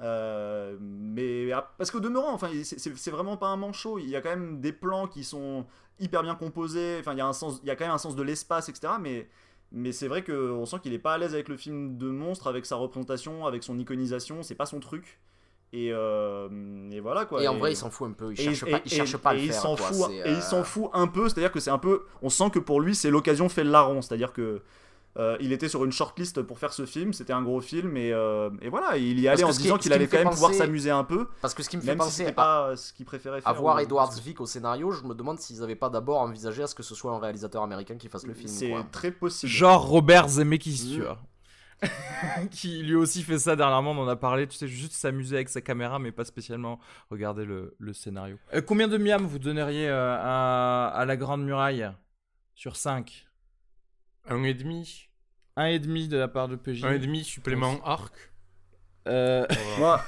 Euh, 0.00 0.76
mais 0.80 1.52
ah, 1.52 1.72
parce 1.78 1.90
qu'au 1.90 2.00
demeurant, 2.00 2.32
enfin, 2.32 2.48
c'est- 2.64 3.10
vraiment 3.10 3.36
pas 3.36 3.46
un 3.48 3.56
manchot. 3.56 3.98
Il 3.98 4.08
y 4.08 4.16
a 4.16 4.20
quand 4.20 4.30
même 4.30 4.60
des 4.60 4.72
plans 4.72 5.06
qui 5.06 5.22
sont 5.24 5.66
hyper 6.00 6.22
bien 6.22 6.34
composés. 6.34 6.96
Enfin, 7.00 7.12
il 7.12 7.18
y 7.18 7.20
a 7.20 7.26
un 7.26 7.32
sens, 7.32 7.60
il 7.62 7.68
y 7.68 7.70
a 7.70 7.76
quand 7.76 7.84
même 7.84 7.94
un 7.94 7.98
sens 7.98 8.16
de 8.16 8.22
l'espace, 8.22 8.68
etc. 8.68 8.94
Mais 9.00 9.28
mais 9.72 9.90
c'est 9.92 10.06
vrai 10.08 10.22
qu'on 10.22 10.66
sent 10.66 10.76
qu'il 10.82 10.92
est 10.92 10.98
pas 10.98 11.14
à 11.14 11.18
l'aise 11.18 11.34
avec 11.34 11.48
le 11.48 11.56
film 11.56 11.96
de 11.96 12.08
monstre, 12.08 12.46
avec 12.46 12.64
sa 12.66 12.76
représentation, 12.76 13.46
avec 13.46 13.62
son 13.64 13.78
iconisation. 13.78 14.42
C'est 14.42 14.54
pas 14.54 14.66
son 14.66 14.78
truc. 14.80 15.20
Et, 15.72 15.90
euh, 15.92 16.48
et 16.92 17.00
voilà 17.00 17.24
quoi. 17.24 17.42
Et 17.42 17.48
en 17.48 17.56
vrai, 17.56 17.72
il 17.72 17.76
s'en 17.76 17.90
fout 17.90 18.08
un 18.08 18.12
peu. 18.12 18.30
Il 18.32 18.36
cherche 18.36 18.62
et- 18.64 18.70
pas, 18.70 18.80
il 18.84 18.90
cherche 18.92 19.16
pas 19.16 19.30
à 19.30 19.34
le 19.34 19.40
il 19.40 19.50
faire. 19.50 19.60
s'en 19.60 19.76
fout, 19.76 20.10
et 20.10 20.30
il 20.30 20.42
s'en 20.42 20.60
euh, 20.60 20.62
fout 20.64 20.88
un 20.92 21.08
peu, 21.08 21.28
c'est-à-dire 21.28 21.50
que 21.50 21.58
c'est 21.58 21.70
un 21.70 21.78
peu, 21.78 22.04
on 22.22 22.28
sent 22.28 22.50
que 22.50 22.60
pour 22.60 22.80
lui 22.80 22.94
c'est 22.94 23.10
l'occasion 23.10 23.48
fait 23.48 23.64
le 23.64 23.70
larron, 23.70 24.00
c'est-à-dire 24.00 24.32
que 24.32 24.62
euh, 25.16 25.36
il 25.40 25.52
était 25.52 25.68
sur 25.68 25.84
une 25.84 25.92
shortlist 25.92 26.42
pour 26.42 26.58
faire 26.58 26.72
ce 26.72 26.86
film, 26.86 27.12
c'était 27.12 27.32
un 27.32 27.42
gros 27.42 27.60
film 27.60 27.96
et, 27.96 28.12
euh, 28.12 28.50
et 28.60 28.68
voilà, 28.68 28.96
il 28.96 29.20
y 29.20 29.28
allait 29.28 29.44
en 29.44 29.52
se 29.52 29.60
disant 29.60 29.78
qu'il 29.78 29.90
qui 29.90 29.94
allait 29.94 30.08
quand 30.08 30.18
même 30.18 30.30
pouvoir 30.30 30.52
s'amuser 30.54 30.90
un 30.90 31.04
peu, 31.04 31.28
Parce 31.40 31.54
que 31.54 31.62
ce 31.62 31.68
qui 31.68 31.76
me 31.76 31.82
fait 31.82 31.88
même 31.88 31.98
penser 31.98 32.26
à, 32.26 32.32
pas 32.32 32.76
ce 32.76 32.92
qu'il 32.92 33.06
préférait 33.06 33.40
faire. 33.40 33.48
à 33.48 33.52
voir 33.52 33.78
Edward 33.80 34.12
Zwick 34.12 34.40
au 34.40 34.46
scénario, 34.46 34.90
je 34.90 35.04
me 35.04 35.14
demande 35.14 35.38
s'ils 35.38 35.62
avaient 35.62 35.76
pas 35.76 35.88
d'abord 35.90 36.20
envisagé 36.20 36.62
à 36.62 36.66
ce 36.66 36.74
que 36.74 36.82
ce 36.82 36.94
soit 36.94 37.12
un 37.12 37.18
réalisateur 37.20 37.62
américain 37.62 37.96
qui 37.96 38.08
fasse 38.08 38.26
le 38.26 38.34
film. 38.34 38.48
C'est 38.48 38.74
très 38.90 39.10
possible. 39.12 39.50
genre 39.52 39.86
Robert 39.86 40.28
Zemeckis, 40.28 40.90
tu 40.94 41.00
Mm. 41.00 41.02
vois. 41.04 41.18
qui 42.50 42.82
lui 42.82 42.94
aussi 42.94 43.22
fait 43.22 43.38
ça 43.38 43.56
dernièrement, 43.56 43.90
on 43.92 43.98
en 43.98 44.08
a 44.08 44.16
parlé, 44.16 44.46
tu 44.46 44.56
sais, 44.56 44.68
juste 44.68 44.92
s'amuser 44.94 45.36
avec 45.36 45.48
sa 45.48 45.60
caméra, 45.60 45.98
mais 45.98 46.12
pas 46.12 46.24
spécialement 46.24 46.78
regarder 47.10 47.44
le, 47.44 47.74
le 47.78 47.92
scénario. 47.92 48.36
Euh, 48.54 48.62
combien 48.62 48.88
de 48.88 48.96
miam 48.96 49.26
vous 49.26 49.38
donneriez 49.38 49.88
euh, 49.88 50.16
à, 50.18 50.86
à 50.88 51.04
la 51.04 51.16
Grande 51.16 51.44
Muraille 51.44 51.90
sur 52.54 52.76
5 52.76 53.26
Un 54.28 54.42
et 54.44 54.54
demi. 54.54 55.08
Un 55.56 55.66
et 55.66 55.78
demi 55.78 56.08
de 56.08 56.16
la 56.16 56.28
part 56.28 56.48
de 56.48 56.56
PJ. 56.56 56.84
Un 56.84 56.92
et 56.92 56.98
demi 56.98 57.24
supplément 57.24 57.80
arc. 57.84 58.14
Euh, 59.06 59.46
Moi, 59.78 60.02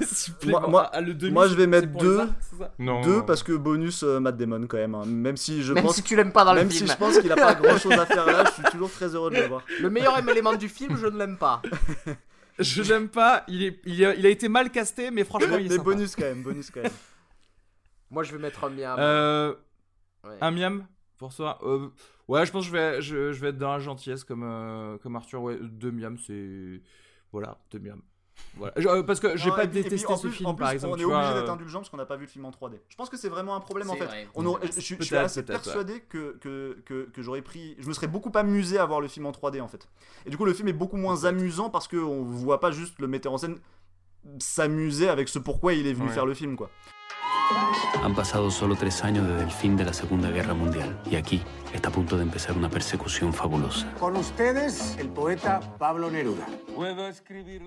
Moi- 0.45 0.67
moi- 0.69 0.91
ah, 0.93 1.01
le 1.03 1.13
demi, 1.13 1.33
moi, 1.33 1.49
je 1.49 1.55
vais 1.55 1.67
mettre 1.67 1.93
pour 1.93 2.03
les 2.03 2.09
deux. 2.09 2.19
arcs, 2.21 2.31
c'est 2.41 2.57
ça 2.57 2.73
Non. 2.79 3.03
deux 3.03 3.25
parce 3.27 3.43
que 3.43 3.53
bonus 3.53 4.03
euh, 4.03 4.21
Matt 4.21 4.37
Damon 4.39 4.67
quand 4.67 4.79
même, 4.79 4.95
hein. 4.95 5.05
même 5.05 5.37
si 5.37 5.63
je 5.63 5.75
Même 5.75 5.85
pense, 5.85 5.97
si 5.97 6.03
tu 6.03 6.17
l'aimes 6.17 6.33
pas 6.33 6.45
dans 6.45 6.55
le 6.55 6.61
même 6.61 6.71
si 6.71 6.79
film. 6.79 6.91
je 6.91 6.97
pense 6.97 7.19
qu'il 7.19 7.31
a 7.31 7.37
pas 7.37 7.55
grand-chose 7.61 7.93
à 7.93 8.07
faire 8.07 8.25
là, 8.27 8.45
je 8.47 8.53
suis 8.53 8.63
toujours 8.73 8.91
très 8.91 9.15
heureux 9.15 9.31
de 9.31 9.37
le 9.37 9.47
voir. 9.49 9.63
Le 9.81 9.91
meilleur 9.91 10.19
élément 10.27 10.55
du 10.55 10.69
film, 10.71 10.97
je 10.97 11.07
ne 11.07 11.19
l'aime 11.19 11.37
pas. 11.37 11.61
Je 12.59 12.83
l'aime 12.83 13.09
pas. 13.11 13.45
Il, 13.49 13.63
est, 13.65 13.81
il, 13.85 14.03
a, 14.03 14.15
il 14.15 14.25
a 14.25 14.31
été 14.31 14.49
mal 14.49 14.71
casté, 14.71 15.11
mais 15.11 15.25
franchement, 15.25 15.59
il 15.59 15.67
est 15.67 15.69
Mais 15.69 15.77
sympa. 15.77 15.85
bonus 15.85 16.17
quand 16.17 16.23
même, 16.23 16.43
bonus 16.43 16.71
quand 16.71 16.83
même. 16.83 16.93
Moi, 18.11 18.23
je 18.23 18.33
vais 18.33 18.39
mettre 18.39 18.65
un 18.65 18.71
miam. 18.71 18.97
Euh, 18.99 19.55
Ouais. 20.25 20.39
un 20.41 20.51
miam 20.51 20.87
pour 21.19 21.33
toi 21.35 21.59
Euh, 21.63 21.89
Ouais, 22.29 22.45
je 22.45 22.51
pense 22.53 22.65
que 22.65 22.73
je 22.73 22.73
vais, 22.77 23.03
je, 23.03 23.33
je 23.33 23.41
vais 23.41 23.49
être 23.51 23.59
dans 23.59 23.73
la 23.73 23.79
gentillesse 23.79 24.25
comme, 24.25 24.43
euh, 24.45 24.99
comme 24.99 25.15
Arthur. 25.17 25.43
Ouais, 25.43 25.59
deux 25.61 25.91
miams, 25.93 26.19
c'est. 26.19 26.81
Voilà, 27.33 27.59
deux 27.71 27.79
miams. 27.79 28.03
Voilà. 28.57 28.75
Je- 28.77 28.87
euh, 28.89 29.03
parce 29.03 29.19
que 29.21 29.37
j'ai 29.37 29.51
pas 29.51 29.65
et 29.65 29.69
puis- 29.69 29.79
et 29.79 29.83
puis, 29.83 29.91
détesté 29.91 30.13
en 30.13 30.17
ce 30.17 30.27
plus- 30.27 30.37
film, 30.37 30.51
plus, 30.55 30.61
par 30.63 30.71
exemple. 30.73 30.95
On 30.95 31.01
est 31.01 31.05
obligé 31.05 31.23
euh, 31.33 31.41
d'être 31.41 31.51
indulgent 31.53 31.79
parce 31.79 31.89
qu'on 31.91 31.97
n'a 31.97 32.05
pas 32.05 32.17
vu 32.17 32.23
le 32.25 32.29
film 32.31 32.45
en 32.45 32.51
3D. 32.51 32.81
Je 32.89 32.97
pense 32.97 33.09
que 33.09 33.17
c'est 33.17 33.29
vraiment 33.31 33.55
un 33.57 33.61
problème 33.61 33.89
en 33.91 33.95
fait. 33.97 34.05
vrai. 34.05 34.29
On 34.35 34.45
aurait- 34.45 34.67
je, 34.67 34.73
je- 34.73 34.97
je 34.99 35.03
suis 35.05 35.17
assez 35.17 35.41
ouais. 35.41 35.47
persuadé 35.47 36.01
que, 36.09 36.37
que, 36.39 36.83
que, 36.85 37.05
que 37.11 37.23
j'aurais 37.23 37.41
pris. 37.43 37.77
Je 37.79 37.89
me 37.89 37.93
serais 37.95 38.09
beaucoup 38.09 38.31
amusé 38.35 38.79
à 38.79 38.85
voir 38.85 39.01
le 39.01 39.09
film 39.09 39.25
en 39.27 39.33
3D 39.33 39.61
en 39.63 39.69
fait. 39.69 39.89
Et 40.27 40.31
du 40.31 40.37
coup, 40.37 40.45
le 40.45 40.53
film 40.53 40.69
est 40.69 40.73
beaucoup 40.75 40.97
moins 40.99 41.25
amusant 41.25 41.71
parce 41.71 41.89
qu'on 41.89 42.23
voit 42.25 42.61
pas 42.61 42.73
juste 42.73 42.99
le 42.99 43.07
metteur 43.07 43.33
en 43.33 43.39
scène 43.39 43.59
s'amuser 44.39 45.09
avec 45.09 45.29
ce 45.29 45.39
pourquoi 45.39 45.73
il 45.75 45.87
est 45.87 45.93
venu 45.93 46.09
Ouais. 46.09 46.13
faire 46.15 46.27
le 46.27 46.35
film 46.35 46.57
quoi. 46.57 46.69
Han 48.03 48.15
pasado 48.15 48.51
solo 48.51 48.77
tres 48.77 49.03
años 49.05 49.27
desde 49.27 49.43
el 49.45 49.51
fin 49.51 49.77
de 49.77 49.85
la 49.85 49.93
Segunda 49.93 50.31
Guerra 50.31 50.55
Mundial 50.55 50.99
y 51.11 51.17
aquí 51.17 51.43
está 51.73 51.89
a 51.89 51.93
punto 51.93 52.17
de 52.17 52.23
empezar 52.23 52.57
una 52.57 52.69
persecución 52.71 53.33
fabulosa. 53.33 53.93
Con 53.99 54.17
ustedes, 54.17 54.97
el 54.99 55.09
poeta 55.09 55.61
Pablo 55.79 56.11
Neruda. 56.11 56.47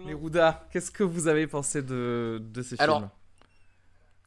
Neruda, 0.06 0.68
qu'est-ce 0.72 0.92
que 0.92 1.04
vous 1.04 1.28
avez 1.28 1.48
pensé 1.48 1.82
de, 1.82 2.42
de 2.42 2.62
ces 2.64 2.80
Alors- 2.80 3.00
films 3.00 3.10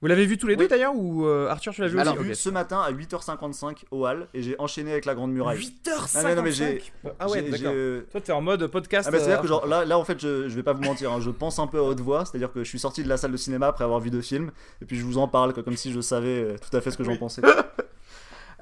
Vous 0.03 0.09
l'avez 0.09 0.27
vu 0.27 0.37
tous 0.37 0.49
les 0.49 0.57
deux 0.57 0.67
d'ailleurs 0.69 0.95
Ou 0.97 1.25
euh, 1.27 1.49
Arthur, 1.49 1.73
tu 1.73 1.81
l'as 1.81 1.87
vu 1.87 1.93
Je 1.93 2.03
l'ai 2.03 2.09
aussi 2.11 2.19
vu 2.25 2.35
ce 2.35 2.51
matin 2.51 2.81
à 2.81 2.91
8h55 2.93 3.85
au 3.93 4.05
Hall 4.05 4.27
et 4.35 4.43
j'ai 4.43 4.57
enchaîné 4.59 4.91
avec 4.91 5.05
la 5.05 5.15
Grande 5.15 5.33
Muraille. 5.33 5.59
8h55 5.59 6.11
Ah, 6.17 6.23
mais 6.25 6.35
non, 6.35 6.43
mais 6.43 6.51
j'ai- 6.53 6.83
Ah 7.21 7.29
ouais, 7.31 7.43
d'accord. 7.43 7.73
Toi, 8.11 8.21
t'es 8.21 8.33
en 8.33 8.41
mode 8.41 8.67
podcast. 8.67 9.07
Ah 9.09 9.13
bah, 9.13 9.19
c'est-à-dire 9.19 9.39
euh, 9.39 9.43
que 9.43 9.49
genre, 9.49 9.65
là, 9.67 9.85
là 9.85 9.97
en 9.99 10.05
fait 10.05 10.19
je, 10.21 10.49
je 10.49 10.55
vais 10.57 10.65
pas 10.65 10.73
vous 10.73 10.83
mentir, 10.83 11.13
hein, 11.13 11.21
je 11.21 11.31
pense 11.31 11.59
un 11.61 11.69
peu 11.69 11.79
à 11.79 11.83
haute 11.83 12.01
voix, 12.01 12.25
c'est-à-dire 12.25 12.53
que 12.53 12.65
je 12.65 12.69
suis 12.69 12.81
sorti 12.81 13.05
de 13.05 13.09
la 13.09 13.17
salle 13.17 13.31
de 13.33 13.37
cinéma 13.37 13.69
après 13.69 13.85
avoir 13.85 14.01
vu 14.01 14.11
deux 14.11 14.23
films, 14.23 14.51
et 14.81 14.85
puis 14.85 14.97
je 14.99 15.05
vous 15.05 15.19
en 15.19 15.29
parle 15.29 15.53
quoi, 15.55 15.63
comme 15.63 15.77
si 15.77 15.93
je 15.93 16.01
savais 16.01 16.29
euh, 16.43 16.57
tout 16.59 16.77
à 16.77 16.81
fait 16.81 16.91
ce 16.91 16.97
que 16.99 17.05
j'en 17.05 17.17
pensais. 17.17 17.43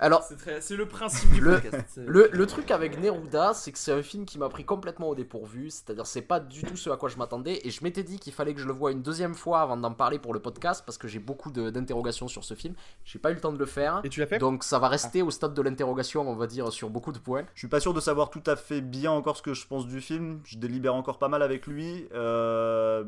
Alors, 0.03 0.22
C'est 0.61 0.76
le 0.76 0.86
principe 0.86 1.30
du 1.32 1.40
Le- 1.42 1.61
podcast. 1.61 2.01
le, 2.07 2.30
le 2.32 2.46
truc 2.46 2.70
avec 2.70 2.98
Neruda, 3.01 3.53
c'est 3.55 3.70
que 3.70 3.78
c'est 3.78 3.92
un 3.92 4.03
film 4.03 4.24
qui 4.24 4.38
m'a 4.38 4.48
pris 4.48 4.64
complètement 4.64 5.09
au 5.11 5.14
dépourvu. 5.14 5.68
C'est-à-dire, 5.70 6.07
c'est 6.07 6.22
pas 6.22 6.40
du 6.40 6.62
tout 6.62 6.76
ce 6.76 6.88
à 6.90 6.96
quoi 6.96 7.09
je 7.11 7.18
m'attendais. 7.18 7.61
Et 7.64 7.70
je 7.70 7.84
m'étais 7.84 8.03
dit 8.03 8.18
qu'il 8.18 8.32
fallait 8.32 8.55
que 8.55 8.61
je 8.61 8.66
le 8.66 8.72
voie 8.72 8.92
une 8.92 9.03
deuxième 9.03 9.34
fois 9.34 9.61
avant 9.61 9.76
d'en 9.76 9.92
parler 9.92 10.18
pour 10.18 10.32
le 10.32 10.40
podcast 10.40 10.82
parce 10.86 10.96
que 10.96 11.07
j'ai 11.07 11.18
beaucoup 11.18 11.51
de- 11.51 11.68
d'interrogations 11.70 12.28
sur 12.28 12.44
ce 12.44 12.55
film. 12.55 12.74
J'ai 13.05 13.18
pas 13.18 13.30
eu 13.30 13.34
le 13.34 13.40
temps 13.40 13.53
de 13.53 13.59
le 13.59 13.66
faire. 13.66 14.01
Et 14.03 14.09
tu 14.09 14.20
l'as 14.20 14.26
fait? 14.26 14.38
Donc, 14.38 14.64
ça 14.64 14.78
va 14.78 14.88
rester 14.88 15.20
au 15.22 15.30
stade 15.30 15.53
de 15.53 15.62
l'interrogation, 15.62 16.28
on 16.28 16.34
va 16.34 16.46
dire, 16.46 16.72
sur 16.72 16.88
beaucoup 16.88 17.12
de 17.12 17.18
points. 17.18 17.44
Je 17.55 17.59
suis 17.61 17.68
pas 17.68 17.80
sûr 17.80 17.92
de 17.92 18.01
savoir 18.01 18.30
tout 18.30 18.42
à 18.46 18.57
fait 18.57 18.80
bien 18.80 19.11
encore 19.12 19.36
ce 19.36 19.42
que 19.42 19.53
je 19.53 19.66
pense 19.66 19.86
du 19.86 20.01
film. 20.01 20.40
Je 20.44 20.57
délibère 20.57 20.94
encore 20.94 21.18
pas 21.18 21.28
mal 21.28 21.42
avec 21.42 21.66
lui. 21.66 22.09
Euh, 22.14 23.05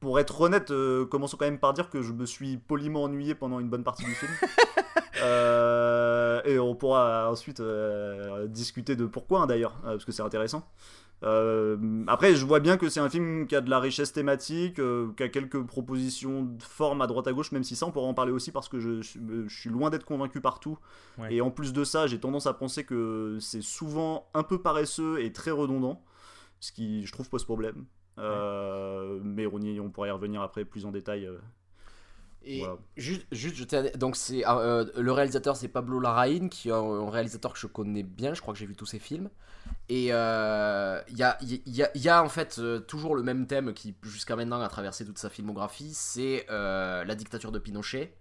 pour 0.00 0.20
être 0.20 0.38
honnête, 0.42 0.70
euh, 0.70 1.06
commençons 1.06 1.38
quand 1.38 1.46
même 1.46 1.58
par 1.58 1.72
dire 1.72 1.88
que 1.88 2.02
je 2.02 2.12
me 2.12 2.26
suis 2.26 2.58
poliment 2.58 3.04
ennuyé 3.04 3.34
pendant 3.34 3.60
une 3.60 3.68
bonne 3.70 3.84
partie 3.84 4.04
du 4.04 4.14
film. 4.14 4.30
Euh, 5.22 6.33
et 6.44 6.58
on 6.58 6.74
pourra 6.74 7.30
ensuite 7.30 7.60
euh, 7.60 8.46
discuter 8.46 8.96
de 8.96 9.06
pourquoi 9.06 9.40
hein, 9.42 9.46
d'ailleurs, 9.46 9.76
euh, 9.84 9.92
parce 9.92 10.04
que 10.04 10.12
c'est 10.12 10.22
intéressant. 10.22 10.68
Euh, 11.22 12.04
après, 12.06 12.34
je 12.34 12.44
vois 12.44 12.60
bien 12.60 12.76
que 12.76 12.88
c'est 12.90 13.00
un 13.00 13.08
film 13.08 13.46
qui 13.46 13.56
a 13.56 13.62
de 13.62 13.70
la 13.70 13.80
richesse 13.80 14.12
thématique, 14.12 14.78
euh, 14.78 15.08
qui 15.16 15.22
a 15.22 15.28
quelques 15.30 15.62
propositions 15.64 16.42
de 16.42 16.62
forme 16.62 17.00
à 17.00 17.06
droite 17.06 17.26
à 17.26 17.32
gauche, 17.32 17.50
même 17.52 17.64
si 17.64 17.76
ça 17.76 17.86
on 17.86 17.92
pourra 17.92 18.06
en 18.08 18.12
parler 18.14 18.32
aussi 18.32 18.52
parce 18.52 18.68
que 18.68 18.78
je, 18.78 19.00
je- 19.00 19.18
je 19.46 19.58
suis 19.60 19.70
loin 19.70 19.88
d'être 19.88 20.04
convaincu 20.04 20.40
partout. 20.42 20.78
Ouais. 21.18 21.34
Et 21.34 21.40
en 21.40 21.50
plus 21.50 21.72
de 21.72 21.82
ça, 21.84 22.06
j'ai 22.06 22.18
tendance 22.20 22.46
à 22.46 22.52
penser 22.52 22.84
que 22.84 23.38
c'est 23.40 23.62
souvent 23.62 24.28
un 24.34 24.42
peu 24.42 24.60
paresseux 24.60 25.20
et 25.22 25.32
très 25.32 25.50
redondant, 25.52 26.02
ce 26.60 26.72
qui 26.72 27.06
je 27.06 27.12
trouve 27.12 27.30
pose 27.30 27.44
problème. 27.44 27.86
Euh, 28.18 29.18
mais 29.24 29.46
on, 29.46 29.58
y- 29.60 29.80
on 29.80 29.90
pourra 29.90 30.08
y 30.08 30.10
revenir 30.10 30.42
après 30.42 30.64
plus 30.66 30.84
en 30.84 30.90
détail. 30.92 31.28
Et 32.46 32.60
Voilà. 32.60 32.76
juste, 32.96 33.26
je 33.32 33.96
donc 33.96 34.16
c'est 34.16 34.46
euh, 34.46 34.84
le 34.96 35.12
réalisateur, 35.12 35.56
c'est 35.56 35.68
Pablo 35.68 35.98
Larraín, 36.00 36.48
qui 36.50 36.68
est 36.68 36.72
un, 36.72 37.10
réalisateur 37.10 37.52
que 37.54 37.58
je 37.58 37.66
connais 37.66 38.02
bien. 38.02 38.34
Je 38.34 38.40
crois 38.42 38.52
que 38.54 38.60
j'ai 38.60 38.66
vu 38.66 38.76
tous 38.76 38.86
ses 38.86 38.98
films. 38.98 39.30
Et 39.88 40.08
euh, 40.12 41.00
il 41.08 41.18
y, 41.18 41.22
a, 41.22 41.38
il 41.42 41.62
y, 41.68 41.82
a, 41.82 41.90
il 41.94 42.02
y 42.02 42.08
a 42.08 42.22
en 42.22 42.28
fait 42.30 42.58
euh, 42.58 42.80
toujours 42.80 43.14
le 43.16 43.22
même 43.22 43.46
thème 43.46 43.74
qui 43.74 43.94
jusqu'à 44.02 44.36
maintenant 44.36 44.60
a 44.62 44.68
traversé 44.68 45.04
toute 45.06 45.18
sa 45.18 45.30
filmographie, 45.30 45.92
c'est 45.94 46.46
euh, 46.50 47.04
la 47.04 47.14
dictature 47.14 47.52
de 47.52 47.58
Pinochet. 47.58 48.14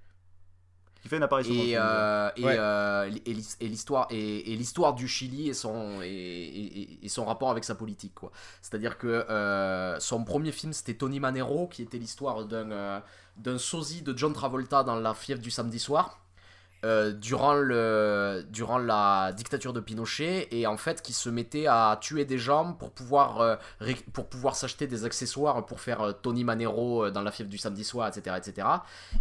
Qui 1.02 1.10
fait 1.10 1.18
une 1.18 1.24
apparition 1.24 1.54
dans 1.54 1.64
le 1.64 1.68
et, 1.68 1.76
film, 1.76 1.84
euh, 1.84 2.30
et, 2.38 2.42
Ouais. 2.46 2.56
euh, 2.58 3.12
et 3.26 3.32
et 3.60 3.68
l'histoire 3.68 4.08
et, 4.10 4.54
et 4.54 4.56
l'histoire 4.56 4.94
du 4.94 5.10
Chili 5.10 5.50
et 5.50 5.54
son 5.54 6.02
et, 6.02 6.08
et- 6.08 7.06
et 7.06 7.10
son 7.10 7.26
rapport 7.26 7.52
avec 7.52 7.66
sa 7.66 7.76
politique 7.76 8.14
quoi 8.16 8.32
c'est 8.62 8.74
à 8.76 8.78
dire 8.78 8.98
que 8.98 9.08
euh, 9.30 10.00
son 10.00 10.24
premier 10.24 10.54
film 10.54 10.72
c'était 10.72 10.94
Tony 10.94 11.20
Manero 11.20 11.68
qui 11.68 11.82
était 11.82 11.98
l'histoire 11.98 12.46
d'un 12.46 12.72
euh, 12.72 13.00
d'un 13.38 13.58
sosie 13.58 14.02
de 14.02 14.16
John 14.18 14.34
Travolta 14.34 14.84
dans 14.84 14.96
la 14.96 15.14
fièvre 15.14 15.42
du 15.42 15.52
samedi 15.52 15.80
soir 15.80 16.23
euh, 16.84 17.12
durant 17.12 17.54
le 17.54 18.44
durant 18.52 18.78
la 18.78 19.32
dictature 19.34 19.74
de 19.74 19.80
Pinochet 19.80 20.48
et 20.52 20.68
en 20.68 20.78
fait 20.78 21.02
qui 21.02 21.14
se 21.14 21.30
mettait 21.30 21.66
à 21.68 21.98
tuer 22.02 22.26
des 22.26 22.38
gens 22.38 22.74
pour 22.74 22.92
pouvoir 22.92 23.42
euh, 23.42 23.56
pour 24.12 24.28
pouvoir 24.28 24.56
s'acheter 24.56 24.88
des 24.88 25.06
accessoires 25.06 25.66
pour 25.66 25.80
faire 25.80 26.02
euh, 26.02 26.12
Tony 26.12 26.44
Manero 26.44 27.10
dans 27.10 27.22
la 27.22 27.32
fièvre 27.32 27.50
du 27.50 27.58
samedi 27.58 27.84
soir 27.84 28.08
etc 28.10 28.36
etc 28.38 28.68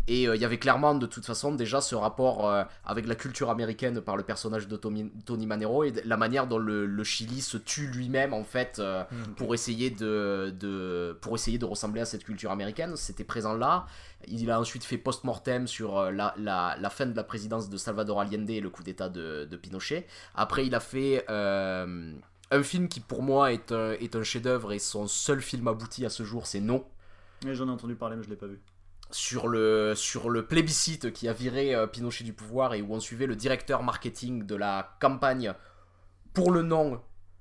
et 0.08 0.24
il 0.24 0.40
y 0.40 0.44
avait 0.44 0.58
clairement 0.58 0.94
de 0.94 1.06
toute 1.06 1.24
façon 1.24 1.54
déjà 1.54 1.80
ce 1.80 1.94
rapport 1.94 2.52
avec 2.84 3.06
la 3.06 3.14
culture 3.14 3.50
américaine 3.50 4.00
par 4.00 4.16
le 4.16 4.22
personnage 4.22 4.68
de 4.68 4.76
Tommy- 4.76 5.12
Tony 5.24 5.46
Manero 5.46 5.84
et 5.84 5.92
la 6.04 6.16
manière 6.16 6.46
dont 6.46 6.58
le, 6.58 6.86
le 6.86 7.04
Chili 7.04 7.40
se 7.40 7.56
tue 7.56 7.86
lui-même 7.86 8.32
en 8.34 8.44
fait 8.44 8.78
euh, 8.78 9.04
pour 9.36 9.54
essayer 9.54 9.90
de, 9.90 10.52
de 10.58 11.16
pour 11.20 11.34
essayer 11.34 11.58
de 11.58 11.64
ressembler 11.64 12.00
à 12.00 12.04
cette 12.04 12.24
culture 12.24 12.50
américaine. 12.50 12.96
C'était 12.96 13.24
présent 13.24 13.54
là. 13.54 13.86
Il 14.28 14.50
a 14.50 14.60
ensuite 14.60 14.84
fait 14.84 14.98
post-mortem 14.98 15.66
sur 15.66 15.98
euh, 15.98 16.10
la, 16.10 16.34
la, 16.38 16.76
la 16.78 16.90
fin 16.90 17.06
de 17.06 17.14
la 17.16 17.24
présidence 17.24 17.68
de 17.68 17.76
Salvador 17.76 18.20
Allende 18.20 18.48
et 18.50 18.60
le 18.60 18.70
coup 18.70 18.82
d'état 18.82 19.08
de, 19.08 19.44
de 19.50 19.56
Pinochet. 19.56 20.06
Après, 20.34 20.66
il 20.66 20.74
a 20.74 20.80
fait 20.80 21.24
euh, 21.30 22.12
un 22.50 22.62
film 22.62 22.88
qui 22.88 23.00
pour 23.00 23.22
moi 23.22 23.52
est 23.52 23.72
un, 23.72 23.92
est 23.92 24.14
un 24.16 24.22
chef-d'œuvre 24.22 24.72
et 24.72 24.78
son 24.78 25.06
seul 25.06 25.40
film 25.40 25.68
abouti 25.68 26.04
à 26.06 26.10
ce 26.10 26.22
jour, 26.22 26.46
c'est 26.46 26.60
Non 26.60 26.84
Mais 27.44 27.54
j'en 27.54 27.68
ai 27.68 27.70
entendu 27.70 27.94
parler, 27.94 28.16
mais 28.16 28.22
je 28.22 28.30
l'ai 28.30 28.36
pas 28.36 28.46
vu. 28.46 28.60
sur 29.10 29.48
le, 29.48 29.94
sur 29.94 30.30
le 30.30 30.46
plébiscite 30.46 31.12
qui 31.12 31.28
a 31.28 31.32
viré 31.32 31.74
euh, 31.74 31.86
Pinochet 31.86 32.24
du 32.24 32.32
pouvoir 32.32 32.74
et 32.74 32.82
où 32.82 32.94
on 32.94 33.00
suivait 33.00 33.26
le 33.26 33.36
directeur 33.36 33.82
marketing 33.82 34.46
de 34.46 34.54
la 34.56 34.96
campagne 35.00 35.52
pour 36.34 36.50
le 36.50 36.62
nom, 36.62 37.00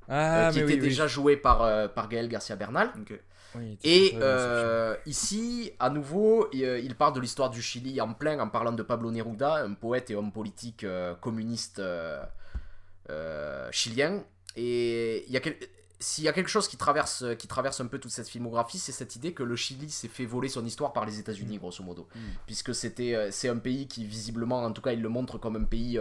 Ah, 0.10 0.50
euh, 0.50 0.52
qui 0.52 0.60
était 0.60 0.74
oui, 0.74 0.80
oui. 0.82 0.88
déjà 0.90 1.08
joué 1.08 1.38
par, 1.38 1.62
euh, 1.62 1.88
par 1.88 2.10
Gaël 2.10 2.28
Garcia 2.28 2.56
Bernal. 2.58 2.92
Ok. 3.00 3.18
Oui, 3.56 3.78
Et 3.84 4.16
euh, 4.22 4.96
ici, 5.06 5.72
à 5.80 5.90
nouveau, 5.90 6.48
il, 6.54 6.64
euh, 6.64 6.94
parle 6.98 7.14
de 7.14 7.20
l'histoire 7.20 7.50
du 7.50 7.62
Chili 7.62 8.00
en 8.02 8.14
plein 8.14 8.40
en 8.40 8.48
parlant 8.50 8.72
de 8.72 8.84
Pablo 8.84 9.12
Neruda, 9.12 9.64
un 9.64 9.74
poète 9.74 10.10
et 10.10 10.16
homme 10.16 10.32
politique 10.32 10.84
euh, 10.84 11.16
communiste 11.16 11.80
euh, 11.80 12.24
chilien. 13.72 14.24
Et 14.56 15.26
il 15.28 15.34
y 15.34 15.38
a 15.38 15.40
quel- 15.40 15.58
s'il 16.00 16.24
y 16.24 16.28
a 16.28 16.34
quelque 16.34 16.50
chose 16.50 16.68
qui 16.68 16.78
traverse, 16.78 17.24
qui 17.38 17.48
traverse 17.48 17.80
un 17.80 17.86
peu 17.86 18.00
toute 18.00 18.10
cette 18.12 18.28
filmographie, 18.28 18.80
c'est 18.80 18.92
cette 18.92 19.16
idée 19.16 19.34
que 19.34 19.44
le 19.44 19.56
Chili 19.56 19.90
s'est 19.92 20.08
fait 20.08 20.26
voler 20.26 20.50
son 20.50 20.66
histoire 20.66 20.94
par 20.94 21.06
les 21.06 21.20
États-Unis, 21.20 21.58
grosso 21.60 21.84
modo. 21.84 22.08
Puisque 22.48 22.74
c'était, 22.74 23.14
euh, 23.14 23.30
c'est 23.32 23.50
un 23.50 23.58
pays 23.58 23.88
qui, 23.88 24.06
visiblement, 24.06 24.64
en 24.64 24.72
tout 24.72 24.82
cas, 24.82 24.94
il 24.94 25.02
le 25.02 25.10
montre 25.10 25.38
comme 25.38 25.56
un 25.58 25.64
pays 25.66 26.00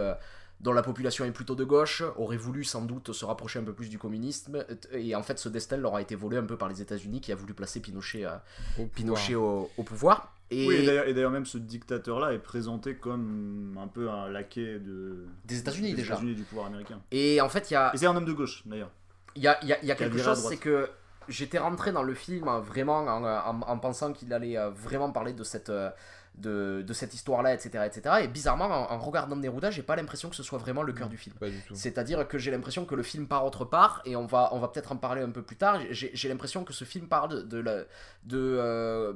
dont 0.61 0.73
la 0.73 0.83
population 0.83 1.25
est 1.25 1.31
plutôt 1.31 1.55
de 1.55 1.63
gauche, 1.63 2.03
aurait 2.17 2.37
voulu 2.37 2.63
sans 2.63 2.83
doute 2.83 3.11
se 3.13 3.25
rapprocher 3.25 3.59
un 3.59 3.63
peu 3.63 3.73
plus 3.73 3.89
du 3.89 3.97
communisme. 3.97 4.63
Et 4.93 5.15
en 5.15 5.23
fait, 5.23 5.39
ce 5.39 5.49
destin 5.49 5.77
leur 5.77 5.95
a 5.95 6.01
été 6.01 6.15
volé 6.15 6.37
un 6.37 6.43
peu 6.45 6.55
par 6.55 6.69
les 6.69 6.81
États-Unis 6.81 7.19
qui 7.19 7.31
a 7.31 7.35
voulu 7.35 7.53
placer 7.53 7.79
Pinochet, 7.79 8.25
euh, 8.25 8.35
Au 8.79 8.85
Pinochet 8.85 9.35
au, 9.35 9.69
au 9.75 9.83
pouvoir. 9.83 10.35
Et 10.51 10.67
Oui, 10.67 10.75
et 10.75 11.13
d'ailleurs- 11.13 11.31
même 11.31 11.45
ce 11.45 11.57
dictateur-là 11.57 12.33
est 12.33 12.39
présenté 12.39 12.95
comme 12.95 13.77
un 13.81 13.87
peu 13.87 14.09
un 14.09 14.29
laquais 14.29 14.79
de... 14.79 15.25
Des 15.45 15.59
États-Unis, 15.59 15.91
des 15.91 15.95
déjà. 16.01 16.13
États-Unis 16.13 16.35
du 16.35 16.43
pouvoir 16.43 16.67
américain. 16.67 17.01
Et 17.11 17.41
en 17.41 17.49
fait, 17.49 17.71
il 17.71 17.73
y 17.73 17.77
a, 17.77 17.91
Et 17.93 17.97
c'est 17.97 18.05
un 18.05 18.15
homme 18.15 18.25
de 18.25 18.33
gauche 18.33 18.61
d'ailleurs. 18.65 18.91
il 19.35 19.41
y 19.43 19.47
a, 19.47 19.57
y 19.63 19.69
y 19.87 19.95
quelque 19.95 20.17
chose, 20.17 20.45
c'est 20.47 20.57
que 20.57 20.89
j'étais 21.29 21.57
rentré 21.57 21.91
dans 21.91 22.03
le 22.03 22.13
film 22.13 22.47
hein, 22.49 22.59
vraiment 22.59 22.97
en, 22.97 23.23
en- 23.23 23.61
en 23.61 23.77
pensant 23.79 24.11
qu'il 24.11 24.33
allait 24.33 24.57
euh, 24.57 24.69
vraiment 24.71 25.11
parler 25.11 25.31
de 25.33 25.43
cette, 25.43 25.69
euh, 25.69 25.89
de, 26.35 26.83
de 26.85 26.93
cette 26.93 27.13
histoire-là, 27.13 27.53
etc., 27.53 27.85
etc. 27.85 28.15
Et 28.23 28.27
bizarrement, 28.27 28.65
en, 28.65 28.91
en 28.93 28.99
regardant 28.99 29.35
Neruda, 29.35 29.69
j'ai 29.71 29.83
pas 29.83 29.95
l'impression 29.95 30.29
que 30.29 30.35
ce 30.35 30.43
soit 30.43 30.57
vraiment 30.57 30.81
le 30.83 30.93
cœur 30.93 31.09
du 31.09 31.17
film. 31.17 31.35
C'est-à-dire 31.75 32.27
que 32.27 32.37
j'ai 32.37 32.51
l'impression 32.51 32.85
que 32.85 32.95
le 32.95 33.03
film 33.03 33.27
part 33.27 33.45
autre 33.45 33.65
part, 33.65 34.01
et 34.05 34.15
on 34.15 34.25
va, 34.25 34.49
on 34.53 34.59
va 34.59 34.67
peut-être 34.69 34.91
en 34.91 34.97
parler 34.97 35.21
un 35.21 35.29
peu 35.31 35.43
plus 35.43 35.57
tard. 35.57 35.79
J'ai 35.91 36.29
l'impression 36.29 36.63
que 36.63 36.73
ce 36.73 36.85
film 36.85 37.07
parle 37.07 37.29
de, 37.29 37.41
de, 37.43 37.57
la- 37.59 37.83
de, 38.23 38.37
euh, 38.59 39.13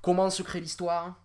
comment 0.00 0.30
se 0.30 0.42
crée 0.42 0.60
l'histoire, 0.60 1.16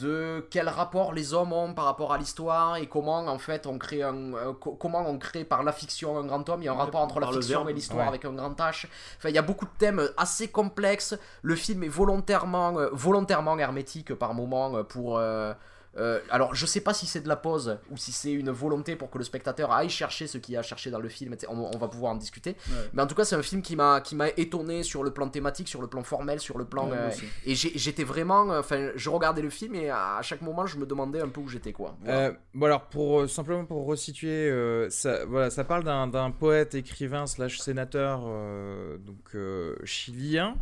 de 0.00 0.46
quel 0.50 0.68
rapport 0.68 1.12
les 1.12 1.34
hommes 1.34 1.52
ont 1.52 1.74
par 1.74 1.84
rapport 1.86 2.12
à 2.12 2.18
l'histoire, 2.18 2.76
et 2.76 2.86
comment 2.86 3.18
en 3.26 3.38
fait 3.38 3.66
on 3.66 3.78
crée 3.78 4.02
un, 4.02 4.34
euh, 4.34 4.52
co- 4.52 4.72
comment 4.74 5.04
on 5.08 5.18
crée 5.18 5.44
par 5.44 5.62
la 5.62 5.72
fiction 5.72 6.18
un 6.18 6.24
grand 6.24 6.48
homme. 6.48 6.62
Il 6.62 6.66
y 6.66 6.68
a 6.68 6.72
un 6.72 6.76
rapport 6.76 7.00
entre 7.00 7.20
la 7.20 7.26
fiction 7.28 7.68
et 7.68 7.72
l'histoire 7.72 8.02
ouais. 8.02 8.08
avec 8.08 8.24
un 8.24 8.32
grand 8.32 8.58
H. 8.58 8.86
Enfin, 9.18 9.28
il 9.28 9.34
y 9.34 9.38
a 9.38 9.42
beaucoup 9.42 9.64
de 9.66 9.70
thèmes 9.78 10.08
assez 10.16 10.48
complexes. 10.48 11.16
Le 11.42 11.56
film 11.56 11.82
est 11.84 11.88
volontairement, 11.88 12.78
euh, 12.78 12.88
volontairement 12.92 13.58
hermétique 13.58 14.14
par 14.14 14.34
moments 14.34 14.76
euh, 14.76 14.82
pour. 14.82 15.18
euh, 15.18 15.52
euh, 15.96 16.20
alors, 16.30 16.54
je 16.54 16.64
sais 16.66 16.80
pas 16.80 16.94
si 16.94 17.06
c'est 17.06 17.20
de 17.20 17.28
la 17.28 17.36
pause 17.36 17.78
ou 17.90 17.96
si 17.96 18.12
c'est 18.12 18.32
une 18.32 18.50
volonté 18.50 18.96
pour 18.96 19.10
que 19.10 19.18
le 19.18 19.24
spectateur 19.24 19.72
aille 19.72 19.90
chercher 19.90 20.26
ce 20.26 20.38
qu'il 20.38 20.56
a 20.56 20.62
cherché 20.62 20.90
dans 20.90 21.00
le 21.00 21.08
film. 21.08 21.36
On, 21.48 21.70
on 21.74 21.78
va 21.78 21.88
pouvoir 21.88 22.12
en 22.12 22.16
discuter. 22.16 22.56
Ouais. 22.68 22.76
Mais 22.94 23.02
en 23.02 23.06
tout 23.06 23.14
cas, 23.14 23.24
c'est 23.24 23.36
un 23.36 23.42
film 23.42 23.62
qui 23.62 23.76
m'a 23.76 24.00
qui 24.00 24.14
m'a 24.16 24.28
étonné 24.30 24.82
sur 24.82 25.02
le 25.04 25.10
plan 25.10 25.28
thématique, 25.28 25.68
sur 25.68 25.82
le 25.82 25.88
plan 25.88 26.02
formel, 26.02 26.40
sur 26.40 26.56
le 26.58 26.64
plan. 26.64 26.88
Ouais, 26.88 26.96
euh, 26.96 27.10
et 27.44 27.54
j'étais 27.54 28.04
vraiment. 28.04 28.50
euh, 28.52 28.60
Enfin, 28.60 28.90
je 28.94 29.10
regardais 29.10 29.42
le 29.42 29.50
film 29.50 29.74
et 29.74 29.90
à 29.90 30.20
chaque 30.22 30.40
moment, 30.40 30.66
je 30.66 30.78
me 30.78 30.86
demandais 30.86 31.20
un 31.20 31.28
peu 31.28 31.40
où 31.40 31.48
j'étais, 31.48 31.72
quoi. 31.72 31.96
Voilà. 32.02 32.20
Euh, 32.28 32.32
bon 32.54 32.66
alors 32.66 32.82
pour 32.88 33.28
simplement 33.28 33.64
pour 33.64 33.84
resituer, 33.86 34.48
euh, 34.50 34.88
ça, 34.88 35.24
voilà, 35.26 35.50
ça 35.50 35.64
parle 35.64 35.84
d'un 35.84 36.30
poète, 36.30 36.74
écrivain 36.74 37.26
slash 37.26 37.58
sénateur 37.58 38.22
euh, 38.26 38.98
donc 38.98 39.34
euh, 39.34 39.76
chilien 39.84 40.54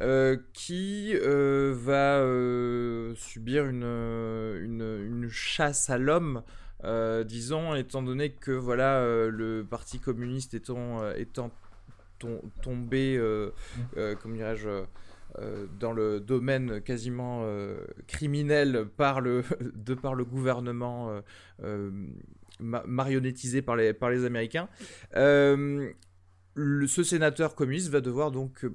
euh, 0.00 0.36
qui 0.54 1.12
euh, 1.14 1.74
va 1.76 2.18
euh, 2.20 3.14
subir 3.14 3.66
une, 3.66 3.84
une, 3.84 5.28
chasse 5.28 5.90
à 5.90 5.98
l'homme. 5.98 6.42
disons, 7.26 7.74
étant 7.74 8.02
donné 8.02 8.32
que 8.32 8.52
voilà 8.52 9.04
le 9.28 9.64
parti 9.68 10.00
communiste 10.00 10.54
étant, 10.54 11.08
étant 11.12 11.50
tom- 12.18 12.40
tombé, 12.62 13.20
comment 14.20 14.34
dirais-je, 14.34 14.82
dans 15.78 15.92
le 15.92 16.20
domaine 16.20 16.80
quasiment 16.80 17.46
criminel 18.06 18.86
par 18.96 19.20
le, 19.20 19.44
de 19.74 19.94
par 19.94 20.14
le 20.14 20.24
gouvernement 20.24 21.22
ma- 22.60 22.84
marionnettisé 22.86 23.62
par 23.62 23.76
les, 23.76 23.92
par 23.92 24.10
les 24.10 24.24
Américains. 24.24 24.68
Ce 25.14 27.02
sénateur 27.04 27.54
communiste 27.54 27.88
va 27.88 28.00
devoir 28.00 28.30
donc 28.30 28.66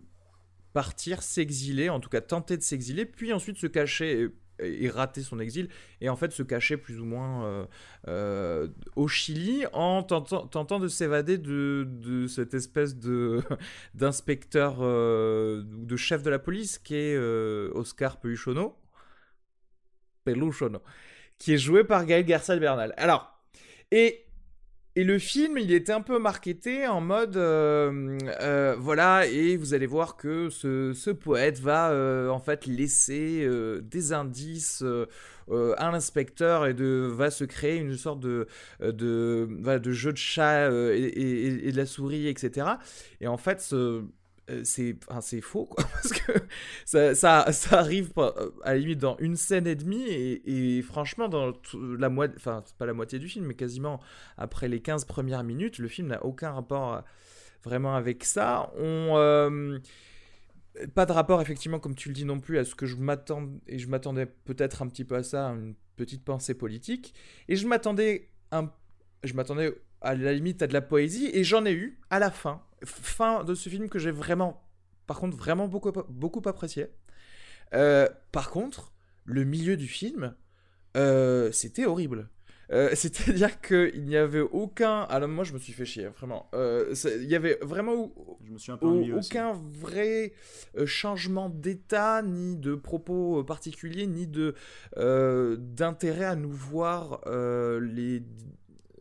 partir, 0.77 1.23
s'exiler, 1.23 1.89
en 1.89 1.99
tout 1.99 2.07
cas 2.07 2.21
tenter 2.21 2.55
de 2.55 2.61
s'exiler, 2.61 3.03
puis 3.03 3.33
ensuite 3.33 3.57
se 3.57 3.65
cacher 3.65 4.29
et, 4.59 4.89
rater 4.91 5.23
son 5.23 5.39
exil, 5.39 5.69
et 6.01 6.07
en 6.07 6.15
fait 6.15 6.31
se 6.31 6.43
cacher 6.43 6.77
plus 6.77 6.99
ou 6.99 7.05
moins 7.05 7.47
euh, 7.47 7.65
euh, 8.07 8.67
au 8.95 9.07
Chili 9.07 9.65
en 9.73 10.03
tentant, 10.03 10.79
de 10.79 10.87
s'évader 10.87 11.39
de, 11.39 12.27
cette 12.27 12.53
espèce 12.53 12.95
de 12.95 13.41
d'inspecteur 13.95 14.77
euh, 14.81 15.63
ou 15.63 15.85
de 15.87 15.95
chef 15.95 16.21
de 16.21 16.29
la 16.29 16.37
police 16.37 16.77
qui 16.77 16.93
est 16.93 17.17
Oscar 17.73 18.19
Peluchono. 18.19 18.77
Peluchono. 20.25 20.83
Qui 21.39 21.53
est 21.53 21.57
joué 21.57 21.85
par 21.85 22.05
Gaël 22.05 22.23
Garcia 22.23 22.55
Bernal. 22.57 22.93
Alors, 22.97 23.35
et, 23.89 24.26
et 24.99 25.03
le 25.03 25.19
film, 25.19 25.57
il 25.59 25.71
était 25.73 25.91
un 25.91 26.01
peu 26.01 26.17
marketé 26.17 26.87
en 26.87 27.01
mode 27.01 27.37
euh, 27.37 28.17
euh, 28.41 28.75
voilà, 28.79 29.27
et 29.27 29.55
vous 29.55 29.73
allez 29.75 29.85
voir 29.85 30.17
que 30.17 30.49
ce, 30.49 30.91
poète 31.11 31.59
va 31.59 31.91
euh, 31.91 32.29
en 32.29 32.39
fait 32.39 32.65
laisser 32.65 33.47
des 33.81 34.13
indices. 34.13 34.83
à 35.77 35.91
l'inspecteur 35.91 36.65
et 36.65 36.73
va 37.07 37.31
se 37.31 37.45
créer 37.45 37.77
une 37.77 37.95
sorte 37.95 38.19
de 38.19 38.47
jeu 39.93 40.11
de 40.11 40.17
chat 40.17 40.69
et, 40.69 40.97
et- 41.67 41.71
de 41.71 41.77
la 41.77 41.85
souris 41.85 42.27
etc 42.27 42.67
et 43.21 43.27
en 43.27 43.37
fait 43.37 43.61
ce- 43.61 44.03
c'est 44.63 44.95
enfin, 45.09 45.41
faux 45.41 45.65
quoi 45.65 45.83
parce 45.93 46.13
que 46.13 46.31
ça, 46.85 47.15
ça, 47.51 47.79
arrive 47.79 48.11
euh, 48.17 48.51
à 48.63 48.73
la 48.73 48.79
limite 48.79 48.99
dans 48.99 49.17
une 49.17 49.35
scène 49.35 49.67
et 49.67 49.75
demie 49.75 50.05
et, 50.09 50.81
franchement 50.81 51.27
dans 51.27 51.53
la 51.73 52.09
moitié 52.09 52.35
enfin 52.37 52.63
pas 52.77 52.85
la 52.85 52.93
moitié 52.93 53.19
du 53.19 53.27
film 53.27 53.45
mais 53.45 53.55
quasiment 53.55 53.99
après 54.37 54.67
les 54.67 54.81
15 54.81 55.05
premières 55.05 55.43
minutes 55.43 55.79
le 55.79 55.87
film 55.87 56.07
n'a 56.07 56.23
aucun 56.25 56.51
rapport 56.51 56.93
euh, 56.93 57.01
vraiment 57.63 57.95
avec 57.95 58.23
ça. 58.23 58.71
On 58.77 59.17
euh, 59.17 59.79
pas 60.93 61.05
de 61.05 61.11
rapport 61.11 61.41
effectivement 61.41 61.79
comme 61.79 61.95
tu 61.95 62.09
le 62.09 62.13
dis 62.13 62.25
non 62.25 62.39
plus 62.39 62.57
à 62.57 62.65
ce 62.65 62.75
que 62.75 62.85
je 62.85 62.95
m'attends 62.95 63.49
et 63.67 63.79
je 63.79 63.87
m'attendais 63.87 64.25
peut-être 64.25 64.81
un 64.81 64.87
petit 64.87 65.03
peu 65.03 65.15
à 65.15 65.23
ça 65.23 65.47
une 65.47 65.75
petite 65.95 66.23
pensée 66.23 66.53
politique. 66.53 67.13
Et 67.47 67.55
je 67.55 67.67
m'attendais 67.67 68.29
un 68.51 68.71
je 69.23 69.33
m'attendais 69.33 69.73
à 70.01 70.15
la 70.15 70.33
limite 70.33 70.61
à 70.61 70.67
de 70.67 70.73
la 70.73 70.81
poésie 70.81 71.29
et 71.33 71.43
j'en 71.43 71.65
ai 71.65 71.73
eu 71.73 71.99
à 72.09 72.19
la 72.19 72.31
fin 72.31 72.61
fin 72.85 73.43
de 73.43 73.55
ce 73.55 73.69
film 73.69 73.89
que 73.89 73.99
j'ai 73.99 74.11
vraiment 74.11 74.61
par 75.07 75.19
contre 75.19 75.35
vraiment 75.37 75.67
beaucoup 75.67 75.91
beaucoup 76.09 76.41
apprécié 76.47 76.87
Euh, 77.73 78.07
par 78.31 78.49
contre 78.49 78.93
le 79.25 79.43
milieu 79.43 79.75
du 79.77 79.87
film 79.87 80.35
euh, 80.95 81.51
c'était 81.51 81.85
horrible 81.85 82.29
Euh, 82.69 82.89
c'est-à-dire 83.01 83.61
qu'il 83.61 84.03
n'y 84.03 84.17
avait 84.17 84.41
aucun. 84.41 85.03
Alors, 85.03 85.29
moi, 85.29 85.45
je 85.45 85.53
me 85.53 85.57
suis 85.57 85.71
fait 85.71 85.85
chier, 85.85 86.07
vraiment. 86.09 86.49
Il 86.53 87.23
y 87.33 87.33
avait 87.33 87.57
vraiment 87.61 87.93
au- 87.93 88.37
Je 88.45 88.51
me 88.51 88.57
suis 88.57 88.73
un 88.73 88.77
peu 88.77 88.87
au- 88.87 88.89
ennuyé 88.89 89.13
aussi. 89.13 89.31
aucun 89.31 89.53
vrai 89.85 90.33
changement 90.85 91.49
d'état, 91.49 92.21
ni 92.23 92.57
de 92.57 92.75
propos 92.75 93.41
particuliers, 93.45 94.05
ni 94.05 94.27
d'intérêt 95.57 96.25
à 96.25 96.35
nous 96.35 96.51
voir 96.51 97.21
les 97.81 98.21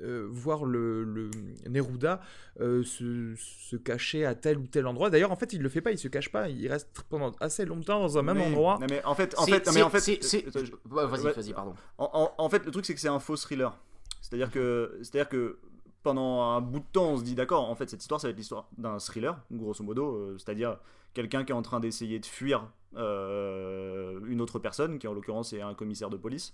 euh, 0.02 0.26
voir 0.30 0.64
le, 0.64 1.04
le 1.04 1.30
Neruda 1.68 2.20
euh, 2.60 2.82
se, 2.84 3.34
se 3.36 3.76
cacher 3.76 4.24
à 4.26 4.34
tel 4.34 4.58
ou 4.58 4.66
tel 4.66 4.86
endroit. 4.86 5.10
D'ailleurs, 5.10 5.32
en 5.32 5.36
fait, 5.36 5.52
il 5.52 5.62
le 5.62 5.68
fait 5.68 5.80
pas, 5.80 5.90
il 5.92 5.98
se 5.98 6.08
cache 6.08 6.30
pas, 6.30 6.48
il 6.48 6.68
reste 6.68 6.88
pendant 7.08 7.32
assez 7.40 7.64
longtemps 7.64 8.00
dans 8.00 8.18
un 8.18 8.22
même 8.22 8.36
Mais- 8.38 8.46
endroit. 8.46 8.78
Non, 8.80 8.86
mais 8.90 9.04
en 9.04 9.14
fait, 9.14 9.34
en 9.38 9.46
fait, 9.46 9.66
non, 9.66 9.72
mais 9.74 9.82
en 9.82 9.90
fait, 9.90 10.08
euh, 10.08 11.06
Vas-y, 11.06 11.32
vas-y, 11.32 11.52
pardon. 11.52 11.74
En, 11.98 12.10
en- 12.38 12.44
en 12.44 12.48
fait, 12.48 12.64
le 12.64 12.70
truc, 12.70 12.84
c'est 12.84 12.94
que 12.94 13.00
c'est 13.00 13.08
un 13.08 13.18
faux 13.20 13.36
thriller. 13.36 13.76
C'est-à-dire 14.20 14.50
que, 14.50 14.98
c'est-à-dire 15.02 15.28
que 15.28 15.58
pendant 16.02 16.42
un 16.52 16.60
bout 16.60 16.80
de 16.80 16.84
temps, 16.92 17.10
on 17.12 17.16
se 17.16 17.22
dit 17.24 17.34
d'accord, 17.34 17.68
en 17.68 17.74
fait, 17.74 17.88
cette 17.90 18.00
histoire, 18.02 18.20
ça 18.20 18.28
va 18.28 18.30
être 18.32 18.36
l'histoire 18.36 18.68
d'un 18.78 18.98
thriller, 18.98 19.38
grosso 19.50 19.82
modo, 19.82 20.14
euh, 20.16 20.36
c'est-à-dire 20.38 20.78
quelqu'un 21.14 21.44
qui 21.44 21.52
est 21.52 21.54
en 21.54 21.62
train 21.62 21.80
d'essayer 21.80 22.18
de 22.20 22.26
fuir 22.26 22.68
euh, 22.96 24.20
une 24.26 24.40
autre 24.40 24.58
personne, 24.58 24.98
qui 24.98 25.08
en 25.08 25.12
l'occurrence 25.12 25.52
est 25.52 25.62
un 25.62 25.74
commissaire 25.74 26.10
de 26.10 26.16
police, 26.16 26.52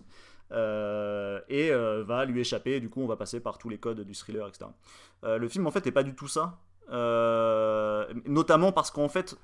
euh, 0.50 1.40
et 1.48 1.70
euh, 1.70 2.04
va 2.04 2.24
lui 2.24 2.40
échapper. 2.40 2.72
Et 2.72 2.80
du 2.80 2.88
coup, 2.88 3.02
on 3.02 3.06
va 3.06 3.16
passer 3.16 3.40
par 3.40 3.58
tous 3.58 3.68
les 3.68 3.78
codes 3.78 4.00
du 4.00 4.14
thriller, 4.14 4.46
etc. 4.48 4.70
Le 5.24 5.48
film, 5.48 5.66
en 5.66 5.70
fait, 5.70 5.84
n'est 5.84 5.92
pas 5.92 6.02
du 6.02 6.14
tout 6.14 6.28
ça. 6.28 6.58
Notamment 8.26 8.72
parce 8.72 8.90
qu'en 8.90 9.08
fait, 9.08 9.36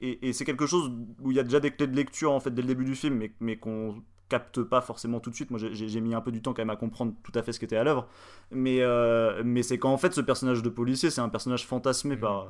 et, 0.00 0.28
et 0.28 0.32
c'est 0.32 0.44
quelque 0.44 0.66
chose 0.66 0.90
où 1.20 1.30
il 1.30 1.36
y 1.36 1.40
a 1.40 1.42
déjà 1.44 1.60
des 1.60 1.70
clés 1.70 1.86
de 1.86 1.96
lecture 1.96 2.32
en 2.32 2.40
fait 2.40 2.50
dès 2.50 2.62
le 2.62 2.68
début 2.68 2.84
du 2.84 2.94
film, 2.94 3.16
mais, 3.16 3.32
mais 3.40 3.56
qu'on 3.56 4.02
capte 4.30 4.62
pas 4.62 4.80
forcément 4.80 5.20
tout 5.20 5.28
de 5.28 5.34
suite. 5.34 5.50
Moi, 5.50 5.58
j'ai- 5.60 6.00
mis 6.00 6.14
un 6.14 6.22
peu 6.22 6.32
du 6.32 6.40
temps 6.40 6.54
quand 6.54 6.62
même 6.62 6.70
à 6.70 6.76
comprendre 6.76 7.12
tout 7.22 7.32
à 7.34 7.42
fait 7.42 7.52
ce 7.52 7.58
qui 7.58 7.66
était 7.66 7.76
à 7.76 7.84
l'œuvre. 7.84 8.08
Mais, 8.50 8.78
euh, 8.80 9.42
mais 9.44 9.62
c'est 9.62 9.78
qu'en 9.78 9.98
fait, 9.98 10.14
ce 10.14 10.22
personnage 10.22 10.62
de 10.62 10.70
policier, 10.70 11.10
c'est 11.10 11.20
un 11.20 11.28
personnage 11.28 11.66
fantasmé 11.66 12.16
par, 12.16 12.48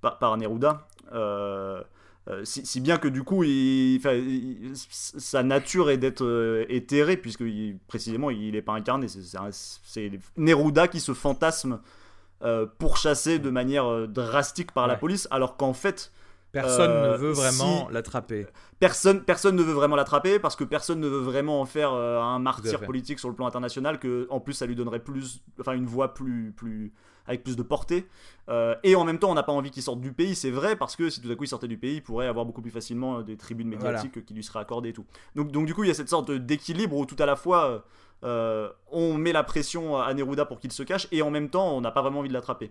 par, 0.00 0.18
par 0.18 0.36
Neruda. 0.36 0.86
Euh, 1.12 1.82
si, 2.44 2.64
si 2.64 2.80
bien 2.80 2.96
que 2.96 3.08
du 3.08 3.22
coup, 3.22 3.44
il, 3.44 3.96
enfin, 3.98 4.14
il- 4.14 4.72
sa 4.74 5.42
nature 5.42 5.90
est 5.90 5.98
d'être 5.98 6.24
euh, 6.24 6.64
éthérée, 6.70 7.16
puisque 7.18 7.40
il- 7.40 7.76
précisément, 7.86 8.30
il 8.30 8.52
n'est 8.52 8.62
pas 8.62 8.72
incarné. 8.74 9.08
C'est- 9.08 9.36
Neruda 10.36 10.88
qui 10.88 11.00
se 11.00 11.12
fantasme 11.12 11.80
euh, 12.42 12.66
pourchassé 12.78 13.38
de 13.38 13.50
manière 13.50 13.86
euh, 13.86 14.06
drastique 14.06 14.72
par 14.72 14.86
la 14.86 14.94
police, 14.96 15.28
alors 15.30 15.56
qu'en 15.56 15.72
fait, 15.74 16.12
Personne 16.54 16.90
Euh, 16.90 17.12
ne 17.12 17.16
veut 17.18 17.32
vraiment 17.32 17.86
si- 17.88 17.92
l'attraper. 17.92 18.46
personne, 18.78 19.22
personne 19.24 19.56
ne 19.56 19.62
veut 19.62 19.72
vraiment 19.74 19.96
l'attraper 19.96 20.38
parce 20.38 20.56
que 20.56 20.64
personne 20.64 21.00
ne 21.00 21.08
veut 21.08 21.18
vraiment 21.20 21.60
en 21.60 21.66
faire 21.66 21.92
euh, 21.92 22.20
un 22.20 22.38
martyr 22.38 22.80
politique 22.86 23.18
sur 23.18 23.28
le 23.28 23.34
plan 23.34 23.46
international 23.46 23.98
que 23.98 24.26
en 24.30 24.40
plus 24.40 24.54
ça 24.54 24.64
lui 24.64 24.74
donnerait 24.76 25.00
plus 25.00 25.42
enfin 25.60 25.72
une 25.72 25.86
voix 25.86 26.14
plus 26.14 26.52
plus 26.56 26.92
avec 27.26 27.42
plus 27.42 27.56
de 27.56 27.62
portée. 27.62 28.06
Euh, 28.48 28.74
et 28.84 28.94
en 28.96 29.04
même 29.04 29.18
temps 29.18 29.30
on 29.30 29.34
n'a 29.34 29.42
pas 29.42 29.52
envie 29.52 29.70
qu'il 29.70 29.82
sorte 29.82 30.00
du 30.00 30.12
pays 30.12 30.34
c'est 30.36 30.50
vrai 30.50 30.76
parce 30.76 30.94
que 30.96 31.10
si 31.10 31.20
tout 31.20 31.30
à 31.30 31.34
coup 31.34 31.44
il 31.44 31.48
sortait 31.48 31.68
du 31.68 31.78
pays 31.78 31.96
il 31.96 32.02
pourrait 32.02 32.26
avoir 32.28 32.44
beaucoup 32.46 32.62
plus 32.62 32.70
facilement 32.70 33.18
euh, 33.18 33.22
des 33.22 33.36
tribunes 33.36 33.68
médiatiques 33.68 34.24
qui 34.24 34.32
lui 34.34 34.44
seraient 34.44 34.60
accordées 34.60 34.90
et 34.90 34.92
tout. 34.92 35.06
Donc 35.34 35.50
donc 35.50 35.66
du 35.66 35.74
coup 35.74 35.82
il 35.84 35.88
y 35.88 35.90
a 35.90 35.94
cette 35.94 36.10
sorte 36.10 36.30
d'équilibre 36.30 36.96
où 36.96 37.04
tout 37.06 37.16
à 37.18 37.26
la 37.26 37.36
fois 37.36 37.84
euh, 38.24 38.68
on 38.90 39.14
met 39.14 39.32
la 39.32 39.42
pression 39.44 39.98
à 39.98 40.12
Neruda 40.14 40.44
pour 40.46 40.58
qu'il 40.58 40.72
se 40.72 40.82
cache 40.82 41.06
et 41.12 41.20
en 41.22 41.30
même 41.30 41.50
temps 41.50 41.76
on 41.76 41.80
n'a 41.80 41.90
pas 41.90 42.00
vraiment 42.02 42.20
envie 42.20 42.28
de 42.28 42.34
l'attraper 42.34 42.70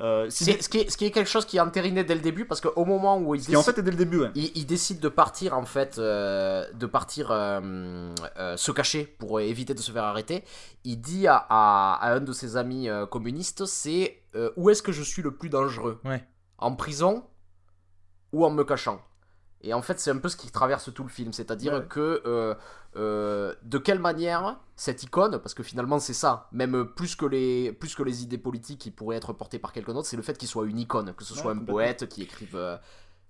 Euh, 0.00 0.30
si- 0.30 0.44
Ce 0.44 0.68
qui, 0.68 0.78
est, 0.78 0.90
ce 0.90 0.96
qui 0.96 1.04
est 1.04 1.10
quelque 1.10 1.28
chose 1.28 1.44
qui 1.44 1.56
est 1.58 1.60
entériné 1.60 2.02
dès 2.04 2.14
le 2.14 2.20
début 2.20 2.44
parce 2.46 2.60
qu'au 2.60 2.84
moment 2.84 3.18
où 3.18 3.34
il 3.34 3.40
en 3.40 3.60
décide, 3.60 3.62
fait 3.74 3.78
est 3.80 3.82
dès 3.82 3.90
le 3.90 3.96
début 3.96 4.20
ouais. 4.20 4.30
il, 4.34 4.50
il 4.54 4.64
décide 4.66 5.00
de 5.00 5.08
partir 5.08 5.56
en 5.58 5.64
fait, 5.66 5.98
euh, 5.98 6.64
de 6.72 6.86
partir 6.86 7.30
euh, 7.30 8.12
euh, 8.38 8.56
se 8.56 8.72
cacher 8.72 9.04
pour 9.18 9.40
éviter 9.40 9.74
de 9.74 9.80
se 9.80 9.92
faire 9.92 10.04
arrêter, 10.04 10.44
il 10.84 11.00
dit 11.00 11.26
à, 11.26 11.36
à- 11.48 11.98
à 12.00 12.14
un 12.14 12.20
de 12.20 12.32
ses 12.32 12.56
amis 12.56 12.88
euh, 12.88 13.04
communistes, 13.06 13.66
c'est 13.66 14.22
euh, 14.34 14.50
où 14.56 14.70
est-ce 14.70 14.82
que 14.82 14.92
je 14.92 15.02
suis 15.02 15.20
le 15.22 15.32
plus 15.34 15.48
dangereux? 15.50 16.00
Ouais. 16.04 16.24
En 16.58 16.74
prison 16.74 17.24
ou 18.32 18.44
en 18.46 18.50
me 18.50 18.64
cachant? 18.64 19.00
Et 19.62 19.72
en 19.74 19.82
fait, 19.82 19.98
c'est 20.00 20.10
un 20.10 20.18
peu 20.18 20.28
ce 20.28 20.36
qui 20.36 20.50
traverse 20.50 20.92
tout 20.92 21.02
le 21.04 21.08
film, 21.08 21.32
c'est-à-dire 21.32 21.74
Ouais. 21.74 21.84
que 21.88 22.22
euh, 22.26 22.54
euh, 22.96 23.54
de 23.62 23.78
quelle 23.78 23.98
manière 24.00 24.58
cette 24.76 25.02
icône, 25.02 25.38
parce 25.38 25.54
que 25.54 25.62
finalement 25.62 25.98
c'est 25.98 26.12
ça, 26.14 26.48
même 26.52 26.84
plus 26.96 27.16
que 27.16 27.24
les 27.26 27.72
plus 27.72 27.94
que 27.94 28.02
les 28.02 28.22
idées 28.22 28.38
politiques 28.38 28.80
qui 28.80 28.90
pourraient 28.90 29.16
être 29.16 29.32
portées 29.32 29.58
par 29.58 29.72
quelqu'un 29.72 29.94
d'autre, 29.94 30.08
c'est 30.08 30.16
le 30.16 30.22
fait 30.22 30.36
qu'il 30.36 30.48
soit 30.48 30.66
une 30.66 30.78
icône, 30.78 31.14
que 31.14 31.24
ce 31.24 31.32
Ouais, 31.34 31.40
soit 31.40 31.50
un 31.52 31.54
complètement. 31.54 31.74
poète 31.74 32.08
qui 32.08 32.22
écrive 32.22 32.54
euh, 32.56 32.76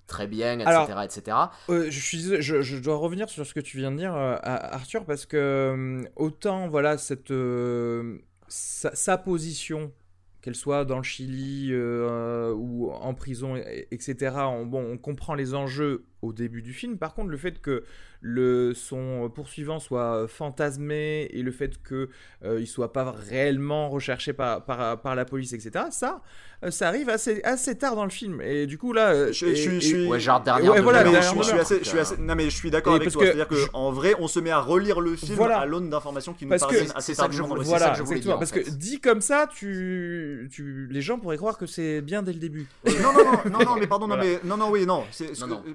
très 0.09 0.27
bien, 0.27 0.55
etc., 0.59 0.69
Alors- 0.71 1.03
etc. 1.03 1.37
Euh, 1.71 1.87
je 1.91 2.01
suis 2.01 2.41
je, 2.43 2.61
je 2.63 2.77
dois 2.79 2.97
revenir 2.97 3.29
sur 3.29 3.47
ce 3.47 3.55
que 3.55 3.61
tu 3.61 3.77
viens 3.77 3.93
de 3.93 3.99
dire, 3.99 4.15
euh, 4.17 4.35
à- 4.43 4.75
Arthur, 4.75 5.05
parce 5.05 5.27
que 5.27 6.03
autant 6.17 6.67
voilà 6.69 6.99
cette 6.99 7.31
euh, 7.31 8.19
sa, 8.49 8.95
sa 8.97 9.17
position, 9.17 9.93
qu'elle 10.41 10.57
soit 10.57 10.85
dans 10.85 10.97
le 10.97 11.03
Chili 11.05 11.73
ou 11.73 12.91
en 12.91 13.15
prison, 13.15 13.55
et- 13.57 13.87
etc. 13.93 14.35
On, 14.49 14.67
bon, 14.67 14.85
on 14.93 14.99
comprend 14.99 15.35
les 15.35 15.55
enjeux 15.55 16.05
au 16.23 16.33
début 16.33 16.63
du 16.63 16.73
film. 16.73 16.99
Par 16.99 17.15
contre, 17.15 17.31
le 17.31 17.37
fait 17.37 17.61
que 17.61 17.85
le, 18.21 18.73
son 18.75 19.29
poursuivant 19.35 19.81
soit 19.81 20.29
fantasmé 20.29 21.29
et 21.33 21.43
le 21.43 21.51
fait 21.51 21.83
qu'il 21.83 22.07
euh, 22.45 22.61
il 22.61 22.69
soit 22.69 22.93
pas 22.93 23.11
réellement 23.11 23.91
recherché 23.91 24.33
par, 24.33 24.65
par, 24.65 25.01
par 25.01 25.17
la 25.17 25.25
police, 25.25 25.53
etc., 25.53 25.87
ça, 25.91 26.23
euh, 26.65 26.71
ça 26.71 26.87
arrive 26.87 27.09
assez, 27.09 27.43
assez 27.43 27.77
tard 27.77 27.97
dans 27.97 28.05
le 28.05 28.11
film. 28.11 28.41
Et 28.41 28.67
du 28.69 28.79
coup, 28.79 28.93
là. 28.93 29.11
euh, 29.13 29.33
Je- 29.33 29.47
et- 29.47 29.57
je- 29.57 29.71
je 29.71 29.77
et- 29.77 29.81
suis- 29.81 30.07
Ouais, 30.07 30.21
genre 30.21 30.41
dernière 30.41 30.71
Ouais, 30.73 30.81
voilà, 30.81 31.03
dernière 31.03 31.23
je, 31.23 31.29
suis- 31.31 31.39
je 31.39 31.45
suis 31.45 31.59
assez, 31.59 31.79
je 31.81 31.89
suis 31.89 31.99
assez- 31.99 32.17
non 32.19 32.37
mais 32.37 32.45
je 32.45 32.57
suis 32.57 32.71
d'accord 32.71 32.95
avec 32.95 33.11
toi. 33.11 33.25
C'est-à-dire 33.25 33.49
que 33.49 33.57
je- 33.57 33.67
en 33.73 33.91
vrai, 33.91 34.15
on 34.21 34.29
se 34.29 34.39
met 34.39 34.51
à 34.51 34.61
relire 34.61 35.01
le 35.01 35.17
film 35.17 35.35
Voilà. 35.35 35.59
à 35.59 35.67
l'aune 35.67 35.91
d'informations 35.91 36.33
qui 36.33 36.45
nous 36.45 36.51
paraissent 36.51 36.63
assez 36.63 36.75
voulais- 36.77 36.93
récit. 36.95 37.15
ça 37.17 37.27
Voilà, 37.27 37.91
que 37.91 37.99
je 37.99 38.03
voulais 38.05 38.19
exactement. 38.19 38.21
dire, 38.21 38.37
en 38.37 38.39
Parce 38.39 38.53
fait. 38.53 38.63
que 38.63 38.71
dit 38.71 39.01
comme 39.01 39.21
ça, 39.21 39.49
tu, 39.53 40.49
tu, 40.53 40.87
les 40.89 41.03
gens 41.03 41.19
pourraient 41.19 41.37
croire 41.37 41.59
que 41.59 41.67
c'est 41.67 42.01
bien 42.03 42.23
dès 42.23 42.33
le 42.33 42.39
début. 42.39 42.69
Euh, 42.87 42.91
non, 43.03 43.13
non, 43.13 43.25
non, 43.25 43.59
non, 43.59 43.65
non, 43.65 43.77
mais 43.81 43.89
pardon, 43.89 44.07
Voilà. 44.07 44.23
non, 44.23 44.31
mais 44.31 44.49
non, 44.49 44.57
non, 44.57 44.71
oui, 44.71 44.87
non, 44.87 45.03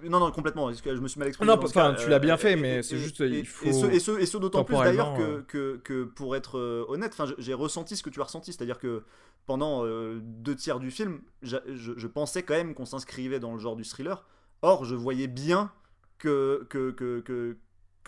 Non, 0.05 0.19
non. 0.21 0.31
Complètement. 0.37 0.69
Est-ce 0.69 0.81
que 0.81 0.95
je 0.95 1.01
me 1.01 1.07
suis 1.09 1.19
mal 1.19 1.27
exprimé 1.27 1.51
Non, 1.51 1.61
enfin, 1.61 1.93
tu 1.95 2.07
l'as 2.09 2.19
bien 2.19 2.35
euh, 2.35 2.37
fait, 2.37 2.53
et- 2.53 2.55
mais 2.55 2.81
c'est 2.83 2.97
juste, 2.97 3.19
et- 3.21 3.27
il 3.27 3.35
et 3.39 3.43
faut 3.43 3.71
ce, 3.73 3.85
et 3.87 3.99
ce, 3.99 4.11
et 4.19 4.25
ce 4.25 4.37
d'autant 4.37 4.63
plus 4.63 4.75
d'ailleurs 4.77 5.13
que, 5.17 5.41
que, 5.41 5.77
que 5.83 6.03
pour 6.05 6.35
être 6.35 6.57
euh, 6.57 6.85
honnête, 6.87 7.15
j'ai 7.39 7.53
ressenti 7.53 7.97
ce 7.97 8.03
que 8.03 8.09
tu 8.09 8.21
as 8.21 8.23
ressenti, 8.23 8.53
c'est-à-dire 8.53 8.79
que 8.79 9.03
pendant 9.45 9.85
euh, 9.85 10.19
deux 10.21 10.55
tiers 10.55 10.79
du 10.79 10.91
film, 10.91 11.19
je, 11.41 11.57
je 11.67 12.07
pensais 12.07 12.43
quand 12.43 12.53
même 12.53 12.73
qu'on 12.73 12.85
s'inscrivait 12.85 13.39
dans 13.39 13.53
le 13.53 13.59
genre 13.59 13.75
du 13.75 13.83
thriller. 13.83 14.25
Or, 14.61 14.85
je 14.85 14.95
voyais 14.95 15.27
bien 15.27 15.71
que, 16.17 16.65
que- 16.69 16.91
que- 16.91 17.57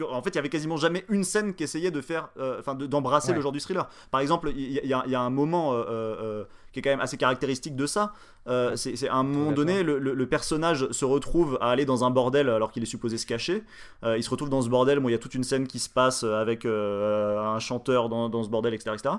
en 0.04 0.22
fait, 0.22 0.32
il 0.32 0.36
y 0.36 0.40
avait 0.40 0.50
quasiment 0.50 0.78
jamais 0.78 1.06
une 1.10 1.24
scène 1.24 1.54
qui 1.54 1.64
essayait 1.64 1.92
de 1.92 2.02
faire, 2.02 2.30
euh, 2.38 2.60
enfin, 2.60 2.76
de- 2.76 2.86
d'embrasser 2.86 3.30
Ouais. 3.30 3.36
le 3.36 3.42
genre 3.42 3.52
du 3.52 3.60
thriller. 3.60 3.88
Par 4.12 4.22
exemple, 4.22 4.52
il 4.56 4.72
y, 4.72 4.94
a- 4.94 5.06
y 5.06 5.10
y 5.12 5.16
un 5.16 5.30
moment 5.30 5.74
euh, 5.74 5.84
euh, 5.90 6.44
qui 6.72 6.80
est 6.80 6.82
quand 6.82 6.90
même 6.92 7.00
assez 7.02 7.18
caractéristique 7.18 7.76
de 7.76 7.86
ça. 7.86 8.14
C'est 8.76 9.08
à 9.08 9.16
un 9.16 9.24
moment 9.24 9.52
donné, 9.52 9.84
le, 9.84 10.00
le- 10.00 10.14
le 10.14 10.26
personnage 10.28 10.90
se 10.92 11.06
retrouve 11.06 11.58
à 11.62 11.70
aller 11.70 11.86
dans 11.86 12.04
un 12.04 12.10
bordel 12.10 12.50
alors 12.50 12.72
qu'il 12.72 12.82
est 12.84 12.88
supposé 12.88 13.18
se 13.18 13.26
cacher. 13.26 13.64
Il 14.06 14.24
se 14.24 14.30
retrouve 14.30 14.50
dans 14.50 14.62
ce 14.62 14.70
bordel. 14.70 15.00
Bon, 15.00 15.10
il 15.10 15.12
y 15.12 15.16
a 15.16 15.20
toute 15.20 15.36
une 15.36 15.44
scène 15.44 15.68
qui 15.68 15.80
se 15.80 15.90
passe 15.90 16.24
avec 16.24 16.66
un 16.66 17.60
chanteur 17.60 18.10
dans, 18.10 18.30
dans 18.30 18.44
ce 18.44 18.50
bordel, 18.50 18.74
etc., 18.74 18.96
etc. 18.96 19.16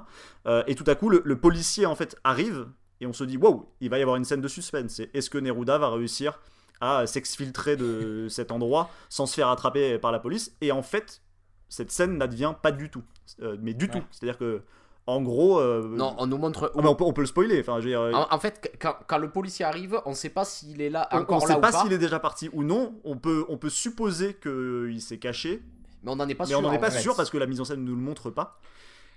Et 0.67 0.75
tout 0.75 0.85
à 0.87 0.95
coup, 0.95 1.09
le, 1.11 1.23
le 1.25 1.37
policier 1.39 1.87
en 1.87 1.95
fait 1.95 2.17
arrive 2.25 2.67
et 3.01 3.07
on 3.07 3.13
se 3.13 3.25
dit 3.25 3.37
wow, 3.37 3.69
il 3.81 3.89
va 3.91 3.99
y 3.99 4.03
avoir 4.03 4.17
une 4.17 4.25
scène 4.25 4.41
de 4.41 4.49
suspense. 4.49 5.01
Est-ce 5.15 5.31
que 5.31 5.39
Neruda 5.39 5.79
va 5.79 5.89
réussir 5.91 6.39
à 6.81 7.07
s'exfiltrer 7.07 7.77
de 7.77 8.27
cet 8.31 8.53
endroit 8.53 8.91
sans 9.09 9.27
se 9.27 9.35
faire 9.35 9.49
attraper 9.49 9.99
par 9.99 10.13
la 10.13 10.19
police 10.19 10.55
Et 10.61 10.73
en 10.73 10.83
fait, 10.83 11.23
cette 11.69 11.91
scène 11.91 12.17
n'advient 12.19 12.55
pas 12.61 12.73
du 12.73 12.91
tout, 12.91 13.03
Euh, 13.43 13.57
mais 13.61 13.75
du 13.75 13.89
tout. 13.89 14.03
C'est-à-dire 14.11 14.39
que 14.39 14.63
en 15.07 15.23
gros, 15.23 15.59
euh, 15.59 15.89
Non, 15.97 16.15
on 16.19 16.27
nous 16.27 16.37
montre. 16.39 16.71
ah, 16.77 16.81
mais 16.83 16.89
on, 16.89 16.95
peut, 16.95 17.05
on 17.05 17.13
peut 17.13 17.23
le 17.23 17.27
spoiler. 17.27 17.59
Enfin, 17.61 17.81
je 17.81 17.89
veux 17.89 17.91
dire, 17.91 18.01
En, 18.17 18.33
en 18.35 18.39
fait, 18.39 18.77
quand, 18.81 18.95
quand 19.09 19.19
le 19.19 19.31
policier 19.31 19.65
arrive, 19.65 20.01
on 20.05 20.15
sait 20.15 20.29
pas 20.29 20.45
s'il 20.45 20.81
est 20.81 20.91
là 20.91 21.09
on- 21.13 21.19
encore 21.19 21.39
on 21.43 21.47
là 21.47 21.55
sait 21.55 21.59
ou 21.59 21.61
pas 21.61 21.73
pas, 21.73 21.83
s'il 21.83 21.93
est 21.93 21.99
déjà 21.99 22.21
parti 22.21 22.49
ou 22.53 22.63
non. 22.63 22.95
On 23.05 23.17
peut, 23.17 23.45
on 23.49 23.57
peut 23.57 23.71
supposer 23.71 24.35
qu'il 24.35 25.01
s'est 25.01 25.19
caché, 25.19 25.63
mais 26.05 26.13
on 26.13 26.17
n'en 26.17 26.29
est 26.29 26.35
pas 26.35 26.45
mais 26.45 26.51
sûr. 26.51 26.59
on 26.59 26.63
n'en 26.63 26.73
est 26.73 26.77
en 26.77 26.81
pas 26.81 26.91
fait. 26.91 27.01
sûr 27.01 27.17
parce 27.17 27.31
que 27.31 27.39
la 27.39 27.47
mise 27.47 27.61
en 27.61 27.65
scène 27.65 27.81
ne 27.83 27.89
nous 27.91 27.97
le 27.97 28.03
montre 28.03 28.31
pas. 28.31 28.59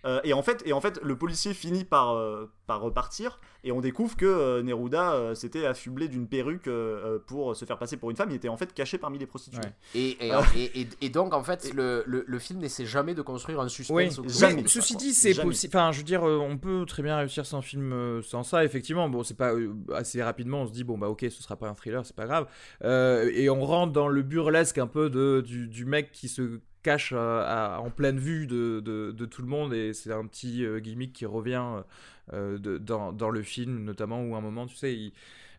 Euh, 0.05 0.19
et, 0.23 0.33
en 0.33 0.41
fait, 0.43 0.61
et 0.65 0.73
en 0.73 0.81
fait, 0.81 0.99
le 1.01 1.15
policier 1.17 1.53
finit 1.53 1.85
par, 1.85 2.11
euh, 2.15 2.51
par 2.67 2.81
repartir 2.81 3.39
et 3.63 3.71
on 3.71 3.79
découvre 3.79 4.17
que 4.17 4.25
euh, 4.25 4.61
Neruda 4.61 5.13
euh, 5.13 5.35
s'était 5.35 5.65
affublé 5.65 6.07
d'une 6.09 6.27
perruque 6.27 6.69
pour 7.27 7.55
se 7.55 7.65
faire 7.65 7.77
passer 7.77 7.97
pour 7.97 8.09
une 8.11 8.17
femme. 8.17 8.29
Il 8.31 8.35
était 8.35 8.49
en 8.49 8.57
fait 8.57 8.73
caché 8.73 8.97
parmi 8.97 9.17
les 9.17 9.25
prostituées. 9.25 9.61
Ouais. 9.63 9.73
Et, 9.95 10.17
et, 10.27 10.31
et, 10.55 10.81
et- 10.81 10.87
et 11.01 11.09
donc, 11.09 11.33
en 11.33 11.43
fait, 11.43 11.73
le, 11.73 12.03
le, 12.05 12.23
le 12.27 12.39
film 12.39 12.59
n'essaie 12.59 12.85
jamais 12.85 13.13
de 13.13 13.21
construire 13.21 13.59
un 13.59 13.65
Oui, 13.65 13.69
suspense. 14.11 14.19
Jamais. 14.39 14.63
mais 14.63 14.67
ceci 14.67 14.93
quoi. 14.93 15.01
dit, 15.01 15.13
c'est 15.13 15.41
possible. 15.41 15.75
Enfin, 15.75 15.91
je 15.91 15.99
veux 15.99 16.03
dire, 16.03 16.27
euh, 16.27 16.37
on 16.37 16.57
peut 16.57 16.85
très 16.85 17.03
bien 17.03 17.17
réussir 17.17 17.45
sans 17.45 17.61
film 17.61 17.93
euh, 17.93 18.21
sans 18.21 18.43
ça. 18.43 18.65
Effectivement, 18.65 19.07
bon, 19.09 19.23
c'est 19.23 19.37
pas 19.37 19.53
euh, 19.53 19.73
assez 19.93 20.21
rapidement. 20.21 20.63
On 20.63 20.67
se 20.67 20.73
dit 20.73 20.83
bon 20.83 20.97
bah 20.97 21.07
ok, 21.09 21.21
ce 21.29 21.41
sera 21.43 21.55
pas 21.55 21.67
un 21.69 21.73
thriller, 21.75 22.05
c'est 22.05 22.15
pas 22.15 22.25
grave. 22.25 22.47
Euh, 22.83 23.31
et 23.33 23.49
on 23.49 23.61
rentre 23.65 23.93
dans 23.93 24.07
le 24.07 24.21
burlesque 24.21 24.77
un 24.77 24.87
peu 24.87 25.09
de 25.09 25.41
du, 25.45 25.67
du 25.67 25.85
mec 25.85 26.11
qui 26.11 26.27
se 26.27 26.59
cache 26.83 27.13
euh, 27.15 27.75
en 27.77 27.89
pleine 27.89 28.19
vue 28.19 28.45
de, 28.45 28.81
de, 28.81 29.25
tout 29.25 29.41
le 29.41 29.47
monde 29.47 29.73
et 29.73 29.93
c'est 29.93 30.11
un 30.11 30.27
petit 30.27 30.63
euh, 30.65 30.79
gimmick 30.79 31.13
qui 31.13 31.25
revient 31.25 31.83
euh, 32.33 32.57
dans, 32.57 33.13
dans 33.13 33.29
le 33.29 33.41
film 33.41 33.83
notamment 33.83 34.21
où 34.21 34.35
à 34.35 34.37
un 34.37 34.41
moment 34.41 34.67
tu 34.67 34.75
sais 34.75 34.93
il 34.93 35.13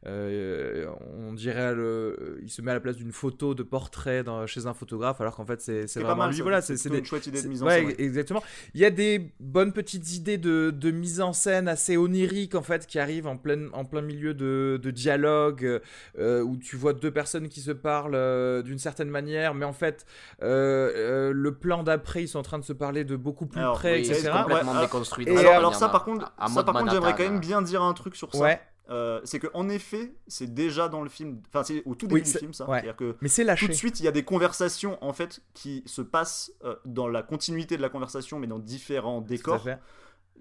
euh, 0.07 0.87
on 1.17 1.33
dirait 1.33 1.75
le, 1.75 2.39
il 2.43 2.51
se 2.51 2.61
met 2.63 2.71
à 2.71 2.75
la 2.75 2.81
place 2.81 2.97
d'une 2.97 3.13
photo 3.13 3.55
de 3.55 3.63
portrait 3.63 4.23
dans- 4.23 4.47
chez 4.47 4.67
un 4.67 4.75
photographe 4.75 5.21
alors 5.21 5.35
qu'en 5.37 5.47
fait 5.47 5.61
c'est 5.61 5.83
c'est 5.83 5.95
C'est 5.95 6.01
pas 6.01 6.09
vraiment 6.09 6.23
mal. 6.25 6.31
lui 6.31 6.37
ça. 6.37 6.43
voilà 6.43 6.61
c'est 6.63 6.89
des, 6.91 6.99
une 6.99 7.05
chouette 7.07 7.27
idée 7.27 7.41
de 7.43 7.49
mise 7.49 7.63
en 7.63 7.67
ouais, 7.67 7.77
scène. 7.77 7.87
ouais. 7.87 7.95
exactement. 7.99 8.43
Il 8.75 8.81
y 8.81 8.85
a 8.85 8.91
des 8.91 9.33
bonnes 9.41 9.73
petites 9.73 10.13
idées 10.15 10.37
de, 10.39 10.71
de 10.71 10.91
mise 10.91 11.21
en 11.21 11.33
scène 11.33 11.69
assez 11.69 11.97
oniriques 11.97 12.55
en 12.55 12.63
fait 12.63 12.87
qui 12.87 12.99
arrivent 12.99 13.27
en 13.27 13.37
plein, 13.37 13.71
en 13.73 13.85
plein 13.85 14.03
milieu 14.03 14.35
de, 14.35 14.79
de 14.83 14.91
dialogue 14.91 15.81
euh, 16.19 16.43
où 16.43 16.57
tu 16.57 16.77
vois 16.77 16.93
deux 16.93 17.11
personnes 17.11 17.49
qui 17.49 17.61
se 17.61 17.71
parlent 17.71 18.15
euh, 18.15 18.63
d'une 18.63 18.79
certaine 18.79 19.09
manière, 19.09 19.55
mais 19.55 19.65
en 19.65 19.73
fait 19.73 20.05
euh, 20.43 20.93
euh, 20.95 21.33
le 21.33 21.55
plan 21.55 21.83
d'après 21.83 22.23
ils 22.25 22.29
sont 22.29 22.39
en 22.39 22.43
train 22.43 22.59
de 22.59 22.65
se 22.65 22.73
parler 22.75 23.05
de 23.05 23.17
beaucoup 23.17 23.47
plus 23.47 23.61
Alors, 23.61 23.79
près, 23.79 23.95
Oui, 24.01 24.01
etc. 24.11 24.31
complètement 24.43 24.73
Ouais, 24.75 24.81
déconstruit. 24.83 25.27
et 25.29 25.37
Alors, 25.39 25.75
ça, 25.75 25.89
par 25.89 26.05
contre, 26.05 26.33
à 26.39 26.49
ça, 26.49 26.63
par 26.63 26.75
contre, 26.75 26.93
j'aimerais 26.93 27.15
quand 27.15 27.23
même 27.25 27.41
bien 27.41 27.63
dire 27.63 27.83
un 27.83 27.93
truc 27.95 28.17
sur 28.17 28.33
ça. 28.35 28.39
Ouais, 28.41 28.61
Euh, 28.91 29.21
c'est 29.25 29.39
que 29.39 29.47
en 29.55 29.69
effet, 29.71 30.13
c'est 30.27 30.53
déjà 30.53 30.89
dans 30.89 31.03
le 31.03 31.09
film. 31.09 31.41
Enfin, 31.49 31.63
c'est 31.65 31.83
au 31.87 31.95
tout 31.95 32.07
Oui, 32.07 32.21
début 32.21 32.33
du 32.33 32.39
film, 32.39 32.53
ça. 32.53 32.69
ouais. 32.69 32.77
C'est-à-dire 32.77 32.97
que 32.97 33.17
mais 33.23 33.29
c'est 33.29 33.47
tout 33.57 33.67
de 33.69 33.73
suite, 33.73 33.99
il 34.01 34.05
y 34.05 34.09
a 34.09 34.13
des 34.13 34.25
conversations 34.25 34.99
en 35.03 35.13
fait 35.15 35.41
qui 35.55 35.83
se 35.87 36.03
passent 36.03 36.53
euh, 36.65 36.77
dans 36.85 37.09
la 37.09 37.23
continuité 37.23 37.77
de 37.79 37.83
la 37.83 37.89
conversation, 37.89 38.39
mais 38.39 38.47
dans 38.47 38.59
différents 38.59 39.21
décors. 39.23 39.67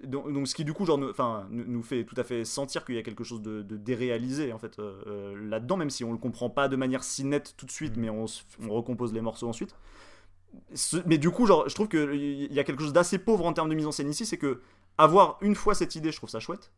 Donc, 0.04 0.30
donc 0.34 0.48
ce 0.48 0.56
qui 0.56 0.66
du 0.66 0.74
coup 0.74 0.86
genre 0.86 0.98
nous, 0.98 1.10
enfin 1.10 1.48
nous, 1.52 1.82
fait 1.84 2.04
tout 2.04 2.16
à 2.18 2.24
fait 2.26 2.44
sentir 2.44 2.84
qu'il 2.84 2.96
y 2.96 2.98
a 2.98 3.04
quelque 3.04 3.24
chose 3.24 3.42
de, 3.42 3.62
de 3.62 3.78
déréalisé 3.78 4.52
en 4.52 4.58
fait 4.58 4.78
euh, 4.80 5.36
là-dedans 5.48 5.78
même 5.78 5.92
si 5.92 6.04
on 6.04 6.12
le 6.12 6.18
comprend 6.18 6.50
pas 6.50 6.68
de 6.68 6.76
manière 6.76 7.04
si 7.04 7.24
nette 7.24 7.54
tout 7.56 7.66
de 7.68 7.72
suite 7.72 7.96
Mm. 7.96 8.02
mais 8.02 8.10
on, 8.10 8.26
se- 8.28 8.42
on 8.68 8.70
recompose 8.74 9.14
les 9.14 9.22
morceaux 9.22 9.48
ensuite 9.48 9.76
Ce- 10.74 10.98
mais 11.06 11.18
du 11.20 11.30
coup 11.30 11.46
genre 11.46 11.70
je 11.70 11.76
trouve 11.76 11.88
qu'il 11.88 12.52
y 12.52 12.60
a 12.60 12.64
quelque 12.64 12.82
chose 12.82 12.92
d'assez 12.92 13.20
pauvre 13.20 13.46
en 13.46 13.54
termes 13.54 13.70
de 13.70 13.76
mise 13.76 13.86
en 13.86 13.92
scène 13.92 14.10
ici 14.10 14.26
c'est 14.26 14.38
que 14.40 14.62
avoir 14.98 15.38
une 15.42 15.56
fois 15.56 15.76
cette 15.76 15.96
idée 15.96 16.12
je 16.12 16.18
trouve 16.18 16.30
ça 16.30 16.40
chouette 16.40 16.72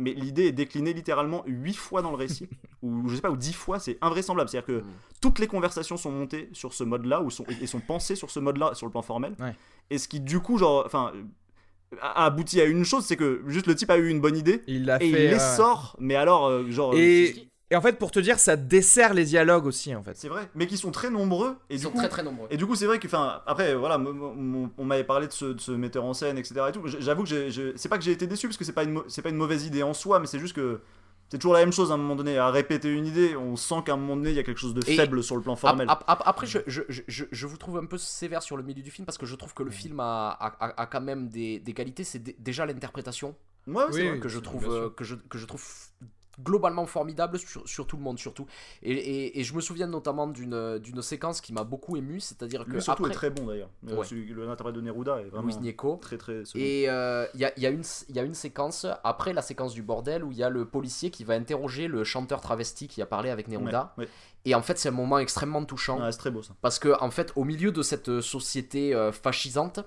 mais 0.00 0.12
l'idée 0.14 0.46
est 0.46 0.52
déclinée 0.52 0.92
littéralement 0.92 1.42
huit 1.46 1.76
fois 1.76 2.02
dans 2.02 2.10
le 2.10 2.16
récit 2.16 2.48
ou 2.82 3.08
je 3.08 3.14
sais 3.16 3.20
pas 3.22 3.30
ou 3.30 3.36
dix 3.36 3.52
fois 3.52 3.78
c'est 3.78 3.98
invraisemblable 4.00 4.48
c'est 4.50 4.58
à 4.58 4.60
dire 4.62 4.66
que 4.66 4.80
Mm. 4.80 4.84
toutes 5.20 5.38
les 5.38 5.46
conversations 5.46 5.96
sont 5.96 6.10
montées 6.10 6.48
sur 6.52 6.72
ce 6.72 6.82
mode 6.84 7.04
là 7.06 7.20
ou 7.22 7.30
sont, 7.30 7.44
et 7.60 7.66
sont 7.66 7.80
pensées 7.80 8.16
sur 8.16 8.30
ce 8.30 8.40
mode 8.40 8.56
là 8.58 8.74
sur 8.74 8.86
le 8.86 8.90
plan 8.92 9.02
formel 9.02 9.34
Ouais. 9.38 9.54
et 9.90 9.98
ce 9.98 10.08
qui 10.08 10.18
du 10.20 10.40
coup 10.40 10.58
genre 10.58 10.82
enfin 10.86 11.12
a 12.00 12.24
abouti 12.26 12.60
à 12.60 12.64
une 12.64 12.84
chose 12.84 13.04
c'est 13.04 13.16
que 13.16 13.42
juste 13.48 13.66
le 13.66 13.74
type 13.74 13.90
a 13.90 13.98
eu 13.98 14.08
une 14.08 14.20
bonne 14.20 14.36
idée 14.36 14.62
Il 14.68 14.88
et 15.00 15.06
il 15.08 15.12
fait. 15.14 15.26
les 15.28 15.32
ouais. 15.34 15.38
sort 15.56 15.96
mais 15.98 16.14
alors 16.14 16.46
euh, 16.46 16.70
genre 16.70 16.94
Et, 16.94 17.48
et 17.72 17.76
en 17.76 17.80
fait, 17.80 17.98
pour 17.98 18.10
te 18.10 18.18
dire, 18.18 18.38
ça 18.40 18.56
dessert 18.56 19.14
les 19.14 19.24
dialogues 19.24 19.66
aussi 19.66 19.94
en 19.94 20.02
fait. 20.02 20.16
c'est 20.16 20.28
vrai 20.28 20.48
mais 20.54 20.66
qui 20.66 20.76
sont 20.76 20.90
très 20.90 21.10
nombreux 21.10 21.56
et 21.68 21.74
Ils 21.74 21.78
du 21.78 21.84
sont 21.84 21.90
coup 21.90 21.98
très 21.98 22.08
très 22.08 22.22
nombreux. 22.22 22.48
et 22.50 22.56
du 22.56 22.66
coup 22.66 22.74
c'est 22.74 22.86
vrai 22.86 22.98
que 22.98 23.06
enfin 23.06 23.42
après 23.46 23.74
voilà 23.74 23.94
m- 23.96 24.06
m- 24.08 24.54
m- 24.64 24.70
on 24.78 24.84
m'avait 24.84 25.04
parlé 25.04 25.26
de 25.26 25.32
ce, 25.32 25.44
de 25.46 25.60
ce 25.60 25.72
metteur 25.72 26.04
en 26.04 26.12
scène 26.14 26.36
etc 26.38 26.54
et 26.68 26.72
tout 26.72 26.86
J- 26.86 26.96
j'avoue 27.00 27.22
que 27.22 27.28
j'ai- 27.28 27.50
j'ai- 27.50 27.72
c'est 27.76 27.88
pas 27.88 27.98
que 27.98 28.04
j'ai 28.04 28.12
été 28.12 28.26
déçu 28.26 28.48
parce 28.48 28.56
que 28.56 28.64
c'est 28.64 28.72
pas 28.72 28.84
une 28.84 29.00
pas 29.02 29.28
une 29.28 29.36
mauvaise 29.36 29.64
idée 29.66 29.82
en 29.82 29.94
soi 29.94 30.18
mais 30.20 30.26
c'est 30.26 30.38
juste 30.38 30.54
que 30.56 30.80
c'est 31.28 31.38
toujours 31.38 31.52
la 31.54 31.60
même 31.60 31.72
chose 31.72 31.92
à 31.92 31.94
un 31.94 31.96
moment 31.96 32.16
donné 32.16 32.38
à 32.38 32.50
répéter 32.50 32.90
une 32.92 33.06
idée 33.06 33.36
on 33.36 33.54
sent 33.54 33.76
qu'à 33.86 33.92
un 33.92 33.96
moment 33.96 34.16
donné 34.16 34.30
il 34.30 34.36
y 34.36 34.40
a 34.40 34.42
quelque 34.42 34.58
chose 34.58 34.74
de 34.74 34.82
Et- 34.88 34.96
faible 34.96 35.22
sur 35.22 35.36
le 35.36 35.42
plan 35.42 35.54
formel 35.54 35.88
ap- 35.88 36.02
ap- 36.08 36.22
Après, 36.26 36.46
je, 36.48 36.58
je, 36.66 36.82
je, 36.88 37.02
je- 37.06 37.24
je 37.30 37.46
vous 37.46 37.56
trouve 37.56 37.76
un 37.78 37.86
peu 37.86 37.98
sévère 37.98 38.42
sur 38.42 38.56
le 38.56 38.64
milieu 38.64 38.82
du 38.82 38.90
film 38.90 39.06
parce 39.06 39.16
que 39.18 39.26
je 39.26 39.36
trouve 39.36 39.54
que 39.54 39.62
le 39.62 39.70
film 39.70 40.00
a, 40.00 40.30
a, 40.30 40.46
a- 40.66 40.82
a 40.82 40.86
quand 40.86 41.00
même 41.00 41.28
des, 41.28 41.60
des 41.60 41.72
qualités. 41.72 42.02
C'est 42.02 42.18
dé- 42.18 42.34
déjà 42.40 42.66
l'interprétation 42.66 43.36
ouais, 43.68 43.84
Oui, 43.92 44.08
vrai. 44.08 44.18
que 44.18 44.28
je 44.28 44.40
trouve 44.40 44.66
euh, 44.68 44.90
que 44.90 45.04
je, 45.04 45.14
que 45.14 45.38
je 45.38 45.46
trouve 45.46 45.64
globalement 46.44 46.86
formidable 46.86 47.38
sur, 47.38 47.68
sur 47.68 47.86
tout 47.86 47.96
le 47.96 48.02
monde 48.02 48.18
surtout 48.18 48.46
et, 48.82 48.92
et, 48.92 49.40
et 49.40 49.44
je 49.44 49.54
me 49.54 49.60
souviens 49.60 49.86
notamment 49.86 50.26
d'une 50.26 50.78
d'une 50.78 51.02
séquence 51.02 51.40
qui 51.40 51.52
m'a 51.52 51.64
beaucoup 51.64 51.96
ému 51.96 52.20
c'est 52.20 52.42
à 52.42 52.46
dire 52.46 52.64
que 52.64 52.70
lui 52.70 52.82
surtout 52.82 53.04
après 53.04 53.12
est 53.12 53.16
très 53.16 53.30
bon 53.30 53.46
d'ailleurs 53.46 53.68
Euh, 53.88 53.96
Ouais. 53.96 54.06
le 54.10 54.44
l'interprète 54.46 54.74
de 54.74 54.80
Neruda 54.80 55.20
est 55.20 55.24
vraiment 55.24 55.42
Louis 55.48 55.56
Gnecco 55.60 55.98
très 56.00 56.16
très 56.18 56.44
solide. 56.44 56.66
et 56.66 56.88
euh, 56.88 57.26
il 57.34 57.40
y, 57.40 57.44
a, 57.44 57.52
y, 57.58 57.66
a 57.66 57.70
une- 57.70 57.84
il 58.08 58.16
y 58.16 58.18
a 58.18 58.22
une 58.22 58.34
séquence 58.34 58.86
après 59.04 59.32
la 59.32 59.42
séquence 59.42 59.74
du 59.74 59.82
bordel 59.82 60.24
où 60.24 60.32
il 60.32 60.38
y 60.38 60.42
a 60.42 60.50
le 60.50 60.64
policier 60.64 61.10
qui 61.10 61.24
va 61.24 61.34
interroger 61.34 61.88
le 61.88 62.04
chanteur 62.04 62.40
travesti 62.40 62.88
qui 62.88 63.02
a 63.02 63.06
parlé 63.06 63.30
avec 63.30 63.48
Neruda 63.48 63.94
Ouais, 63.98 64.04
ouais. 64.04 64.10
et 64.44 64.54
en 64.54 64.62
fait 64.62 64.78
c'est 64.78 64.88
un 64.88 64.92
moment 64.92 65.18
extrêmement 65.18 65.64
touchant 65.64 66.00
Ouais, 66.00 66.12
c'est 66.12 66.18
très 66.18 66.30
beau 66.30 66.42
ça 66.42 66.54
Parce 66.62 66.78
que, 66.78 66.90
en 67.02 67.10
fait, 67.10 67.32
au 67.36 67.44
milieu 67.44 67.72
de 67.72 67.82
cette 67.82 68.20
société 68.20 68.94
euh, 68.94 69.12
fascisante, 69.12 69.80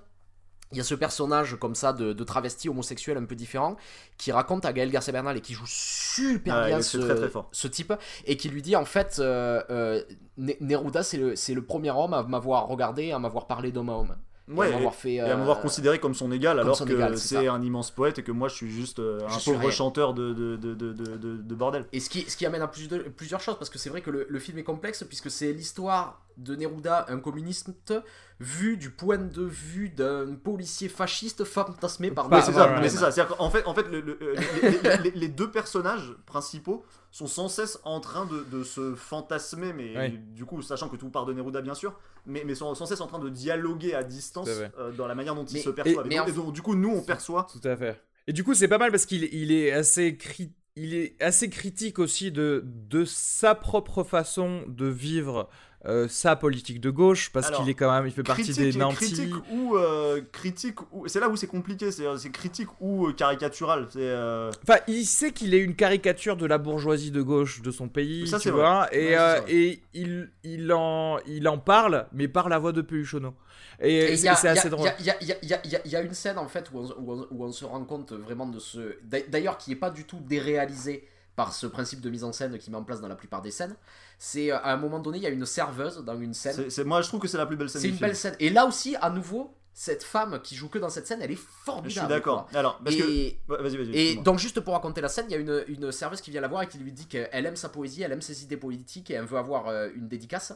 il 0.73 0.77
y 0.77 0.81
a 0.81 0.83
ce 0.83 0.95
personnage 0.95 1.55
comme 1.59 1.75
ça 1.75 1.93
de, 1.93 2.11
de 2.13 2.23
travesti 2.23 2.67
homosexuel 2.69 3.17
un 3.17 3.25
peu 3.25 3.35
différent 3.35 3.77
qui 4.17 4.31
raconte 4.31 4.65
à 4.65 4.73
Gaël 4.73 4.89
Garcia 4.91 5.13
Bernal 5.13 5.37
et 5.37 5.41
qui 5.41 5.53
joue 5.53 5.65
super 5.67 6.65
bien 6.65 6.81
ce, 6.81 6.97
est 6.97 7.01
très, 7.01 7.15
très 7.15 7.29
fort. 7.29 7.47
ce 7.51 7.67
type 7.67 7.93
et 8.25 8.35
qui 8.37 8.49
lui 8.49 8.61
dit 8.61 8.75
en 8.75 8.85
fait 8.85 9.17
euh, 9.19 9.61
euh, 9.69 10.01
Ne- 10.37 10.53
Neruda 10.59 11.03
c'est 11.03 11.17
le, 11.17 11.35
le 11.53 11.61
premier 11.63 11.91
homme 11.91 12.13
à 12.13 12.23
m'avoir 12.23 12.67
regardé, 12.67 13.11
à 13.11 13.19
m'avoir 13.19 13.47
parlé 13.47 13.71
d'homme 13.71 13.89
à 13.89 13.93
homme. 13.93 14.15
Et 14.49 14.51
Ouais, 14.51 14.91
fait. 14.91 15.13
et 15.13 15.19
à 15.21 15.37
m'avoir 15.37 15.59
euh, 15.59 15.61
considéré 15.61 15.99
comme 15.99 16.13
son 16.13 16.29
égal 16.29 16.59
alors 16.59 16.75
son 16.75 16.85
que 16.85 17.15
c'est 17.15 17.47
un 17.47 17.61
immense 17.61 17.91
poète 17.91 18.19
et 18.19 18.23
que 18.23 18.31
moi 18.33 18.49
je 18.49 18.55
suis 18.55 18.69
juste 18.69 18.97
Je 18.99 19.23
un 19.23 19.39
pauvre 19.53 19.71
chanteur 19.71 20.13
de, 20.13 20.33
de, 20.33 20.57
de, 20.57 20.73
de, 20.73 20.91
de, 20.91 21.15
de- 21.15 21.37
de 21.37 21.55
bordel. 21.55 21.85
Et 21.93 22.01
ce 22.01 22.09
qui, 22.09 22.29
ce 22.29 22.35
qui 22.35 22.45
amène 22.45 22.61
à 22.61 22.67
plus 22.67 22.89
plusieurs 23.15 23.39
choses, 23.39 23.57
parce 23.57 23.69
que 23.69 23.79
c'est 23.79 23.89
vrai 23.89 24.01
que 24.01 24.09
le, 24.11 24.25
le 24.29 24.39
film 24.39 24.57
est 24.57 24.63
complexe, 24.65 25.05
puisque 25.07 25.31
c'est 25.31 25.53
l'histoire 25.53 26.21
de 26.37 26.55
Neruda 26.55 27.05
un 27.09 27.19
communiste 27.19 27.93
vu 28.39 28.77
du 28.77 28.89
point 28.89 29.17
de 29.17 29.43
vue 29.43 29.89
d'un 29.89 30.35
policier 30.35 30.89
fasciste 30.89 31.43
fantasmé 31.43 32.11
par 32.11 32.31
Oui, 32.31 32.39
c'est 32.43 32.51
ça. 32.53 32.73
ouais. 32.73 32.81
mais 32.81 32.89
c'est 32.89 32.97
ça. 32.97 33.11
C'est-à-dire 33.11 33.37
qu'en 33.37 33.49
fait, 33.49 33.65
en 33.65 33.73
fait 33.73 33.87
le- 33.89 34.01
le- 34.01 34.17
euh, 34.21 34.35
les, 34.61 34.71
les- 34.71 34.97
les- 34.97 35.11
les 35.11 35.27
deux 35.29 35.49
personnages 35.51 36.13
principaux 36.25 36.83
sont 37.11 37.27
sans 37.27 37.47
cesse 37.47 37.79
en 37.83 37.99
train 37.99 38.25
de, 38.25 38.43
de 38.51 38.63
se 38.63 38.95
fantasmer, 38.95 39.71
mais 39.73 40.09
du 40.09 40.45
coup, 40.45 40.61
sachant 40.61 40.89
que 40.89 40.95
tout 40.97 41.09
part 41.09 41.25
de 41.25 41.33
Neruda, 41.33 41.61
bien 41.61 41.75
sûr, 41.75 41.97
mais, 42.25 42.43
mais 42.45 42.55
sont 42.55 42.73
sans 42.75 42.85
cesse 42.85 43.01
en 43.01 43.07
train 43.07 43.19
de 43.19 43.29
dialoguer 43.29 43.93
à 43.93 44.03
distance 44.03 44.49
euh, 44.49 44.91
dans 44.97 45.07
la 45.07 45.15
manière 45.15 45.35
dont 45.35 45.45
Mais- 45.53 45.59
ils 45.59 45.63
se 45.63 45.69
perçoivent. 45.69 46.05
et- 46.05 46.07
Et, 46.07 46.09
mais 46.09 46.15
donc, 46.17 46.25
en- 46.25 46.29
et 46.29 46.33
donc, 46.45 46.53
du 46.53 46.61
coup, 46.61 46.75
nous, 46.75 46.89
on 46.89 47.01
perçoit. 47.01 47.47
Tout 47.51 47.65
à 47.67 47.75
fait. 47.77 48.01
Et 48.27 48.33
du 48.33 48.43
coup, 48.43 48.53
c'est 48.53 48.67
pas 48.67 48.77
mal 48.77 48.89
parce 48.91 49.05
qu'il 49.05 49.23
il 49.33 49.51
est 49.51 49.71
assez 49.71 50.17
cri- 50.17 50.53
il 50.75 50.95
est 50.95 51.21
assez 51.21 51.49
critique 51.51 51.99
aussi 51.99 52.31
de, 52.31 52.63
de 52.65 53.05
sa 53.05 53.53
propre 53.53 54.03
façon 54.03 54.63
de 54.67 54.87
vivre 54.87 55.49
euh, 55.85 56.07
sa 56.07 56.35
politique 56.35 56.79
de 56.79 56.89
gauche 56.89 57.29
parce 57.31 57.51
qu'il 57.51 57.67
est 57.67 57.73
quand 57.73 57.91
même, 57.91 58.07
il 58.07 58.13
fait 58.13 58.23
partie 58.23 58.43
critique, 58.43 58.71
des 58.71 58.77
nantis. 58.79 58.95
critique 58.95 59.33
ou 59.51 59.75
euh, 59.75 60.21
critique 60.31 60.79
ou 60.93 61.07
c'est 61.09 61.19
là 61.19 61.27
où 61.29 61.35
c'est 61.35 61.47
compliqué 61.47 61.91
c'est 61.91 62.05
c'est 62.17 62.29
critique 62.29 62.69
ou 62.79 63.07
euh, 63.07 63.13
caricatural 63.13 63.87
c'est 63.91 63.99
euh, 64.01 64.49
Enfin, 64.67 64.79
il 64.87 65.05
sait 65.05 65.31
qu'il 65.31 65.53
est 65.53 65.59
une 65.59 65.75
caricature 65.75 66.37
de 66.37 66.45
la 66.45 66.57
bourgeoisie 66.57 67.11
de 67.11 67.21
gauche 67.21 67.61
de 67.61 67.71
son 67.71 67.89
pays, 67.89 68.27
Ça, 68.27 68.39
tu 68.39 68.49
vois, 68.49 68.85
vrai. 68.87 68.97
et, 68.97 69.07
Ouais, 69.09 69.15
euh, 69.17 69.35
c'est 69.35 69.41
vrai. 69.41 69.53
et 69.53 69.81
il, 69.93 70.31
il, 70.43 70.71
en, 70.73 71.19
il 71.27 71.47
en 71.49 71.57
parle, 71.57 72.07
mais 72.13 72.27
par 72.27 72.47
la 72.49 72.59
voix 72.59 72.71
de 72.71 72.81
Peluchono. 72.81 73.33
Et, 73.81 73.93
Et 73.97 74.13
il 74.13 74.19
y 74.19 74.29
c'est 74.35 74.47
assez 74.47 74.69
drôle. 74.69 74.89
Il 74.99 75.05
y 75.05 75.09
a, 75.11 75.15
il 75.19 75.27
y 75.27 75.31
a- 75.33 75.37
il 75.85 75.91
y 75.91 75.95
a- 75.97 76.01
une 76.01 76.13
scène 76.13 76.37
en 76.37 76.47
fait 76.47 76.69
où 76.71 76.79
on, 76.79 76.85
où 77.01 77.11
on- 77.13 77.27
où 77.31 77.43
on 77.43 77.51
se 77.51 77.65
rend 77.65 77.83
compte 77.83 78.13
vraiment 78.13 78.45
de 78.45 78.59
ce. 78.59 78.95
d'a- 79.03 79.21
D'ailleurs, 79.27 79.57
qui 79.57 79.71
n'est 79.71 79.75
pas 79.75 79.89
du 79.89 80.05
tout 80.05 80.19
déréalisé 80.21 81.07
par 81.35 81.51
ce 81.53 81.65
principe 81.65 81.99
de 81.99 82.09
mise 82.11 82.23
en 82.23 82.31
scène 82.31 82.57
qui 82.59 82.69
met 82.69 82.77
en 82.77 82.83
place 82.83 83.01
dans 83.01 83.07
la 83.07 83.15
plupart 83.15 83.41
des 83.41 83.49
scènes. 83.51 83.75
C'est 84.17 84.51
euh, 84.51 84.57
à 84.57 84.73
un 84.73 84.77
moment 84.77 84.99
donné, 84.99 85.17
il 85.17 85.23
y 85.23 85.27
a 85.27 85.29
une 85.29 85.45
serveuse 85.45 85.97
dans 86.05 86.17
une 86.17 86.33
scène. 86.33 86.69
c'est- 86.69 86.83
moi 86.83 87.01
je 87.01 87.07
trouve 87.07 87.19
que 87.19 87.27
c'est 87.27 87.37
la 87.37 87.45
plus 87.45 87.57
belle 87.57 87.69
scène 87.69 87.81
C'est 87.81 87.87
une 87.89 87.95
film. 87.95 88.07
belle 88.07 88.15
scène. 88.15 88.35
Et 88.39 88.49
là 88.49 88.65
aussi, 88.65 88.95
à 89.01 89.09
nouveau, 89.09 89.55
cette 89.75 90.03
femme 90.03 90.39
qui 90.43 90.55
joue 90.55 90.69
que 90.69 90.77
dans 90.77 90.89
cette 90.89 91.07
scène, 91.07 91.19
elle 91.21 91.31
est 91.31 91.35
je 91.35 91.41
formidable. 91.65 91.91
suis 91.91 92.07
d'accord 92.07 92.47
alors 92.53 92.77
parce 92.83 92.95
que 92.95 93.01
Et, 93.09 93.39
Ouais, 93.49 93.57
vas-y 93.61 93.77
vas-y 93.77 93.97
et 93.97 94.15
donc 94.17 94.37
juste 94.39 94.59
pour 94.59 94.73
raconter 94.75 95.01
la 95.01 95.09
scène, 95.09 95.25
il 95.29 95.31
y 95.31 95.35
a 95.35 95.39
une, 95.39 95.63
une 95.67 95.91
serveuse 95.91 96.21
qui 96.21 96.29
vient 96.31 96.41
la 96.41 96.47
voir 96.47 96.61
et 96.61 96.67
qui 96.67 96.77
lui 96.77 96.91
dit 96.91 97.07
qu'elle 97.07 97.45
aime 97.45 97.55
sa 97.55 97.69
poésie, 97.69 98.03
elle 98.03 98.11
aime 98.11 98.21
ses 98.21 98.43
idées 98.43 98.57
politiques 98.57 99.09
et 99.09 99.15
elle 99.15 99.25
veut 99.25 99.37
avoir 99.39 99.67
euh, 99.69 99.89
une 99.95 100.07
dédicace. 100.07 100.53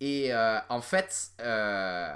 Et 0.00 0.34
euh, 0.34 0.58
en 0.68 0.80
fait, 0.82 1.30
euh, 1.40 2.14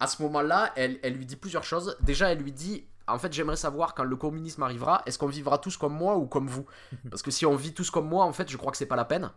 à 0.00 0.06
ce 0.06 0.22
moment-là, 0.22 0.72
elle, 0.76 0.98
elle 1.02 1.14
lui 1.14 1.26
dit 1.26 1.36
plusieurs 1.36 1.64
choses. 1.64 1.96
Déjà, 2.00 2.30
elle 2.30 2.38
lui 2.38 2.52
dit, 2.52 2.86
en 3.08 3.18
fait, 3.18 3.32
j'aimerais 3.32 3.56
savoir 3.56 3.94
quand 3.94 4.04
le 4.04 4.16
communisme 4.16 4.62
arrivera, 4.62 5.02
est-ce 5.04 5.18
qu'on 5.18 5.26
vivra 5.26 5.58
tous 5.58 5.76
comme 5.76 5.94
moi 5.94 6.16
ou 6.16 6.26
comme 6.26 6.46
vous? 6.46 6.64
Parce 7.10 7.22
que 7.22 7.30
si 7.30 7.44
on 7.44 7.56
vit 7.56 7.74
tous 7.74 7.90
comme 7.90 8.06
moi, 8.08 8.24
en 8.24 8.32
fait, 8.32 8.48
je 8.50 8.56
crois 8.56 8.70
que 8.70 8.78
c'est 8.78 8.86
pas 8.86 8.96
la 8.96 9.04
peine. 9.04 9.30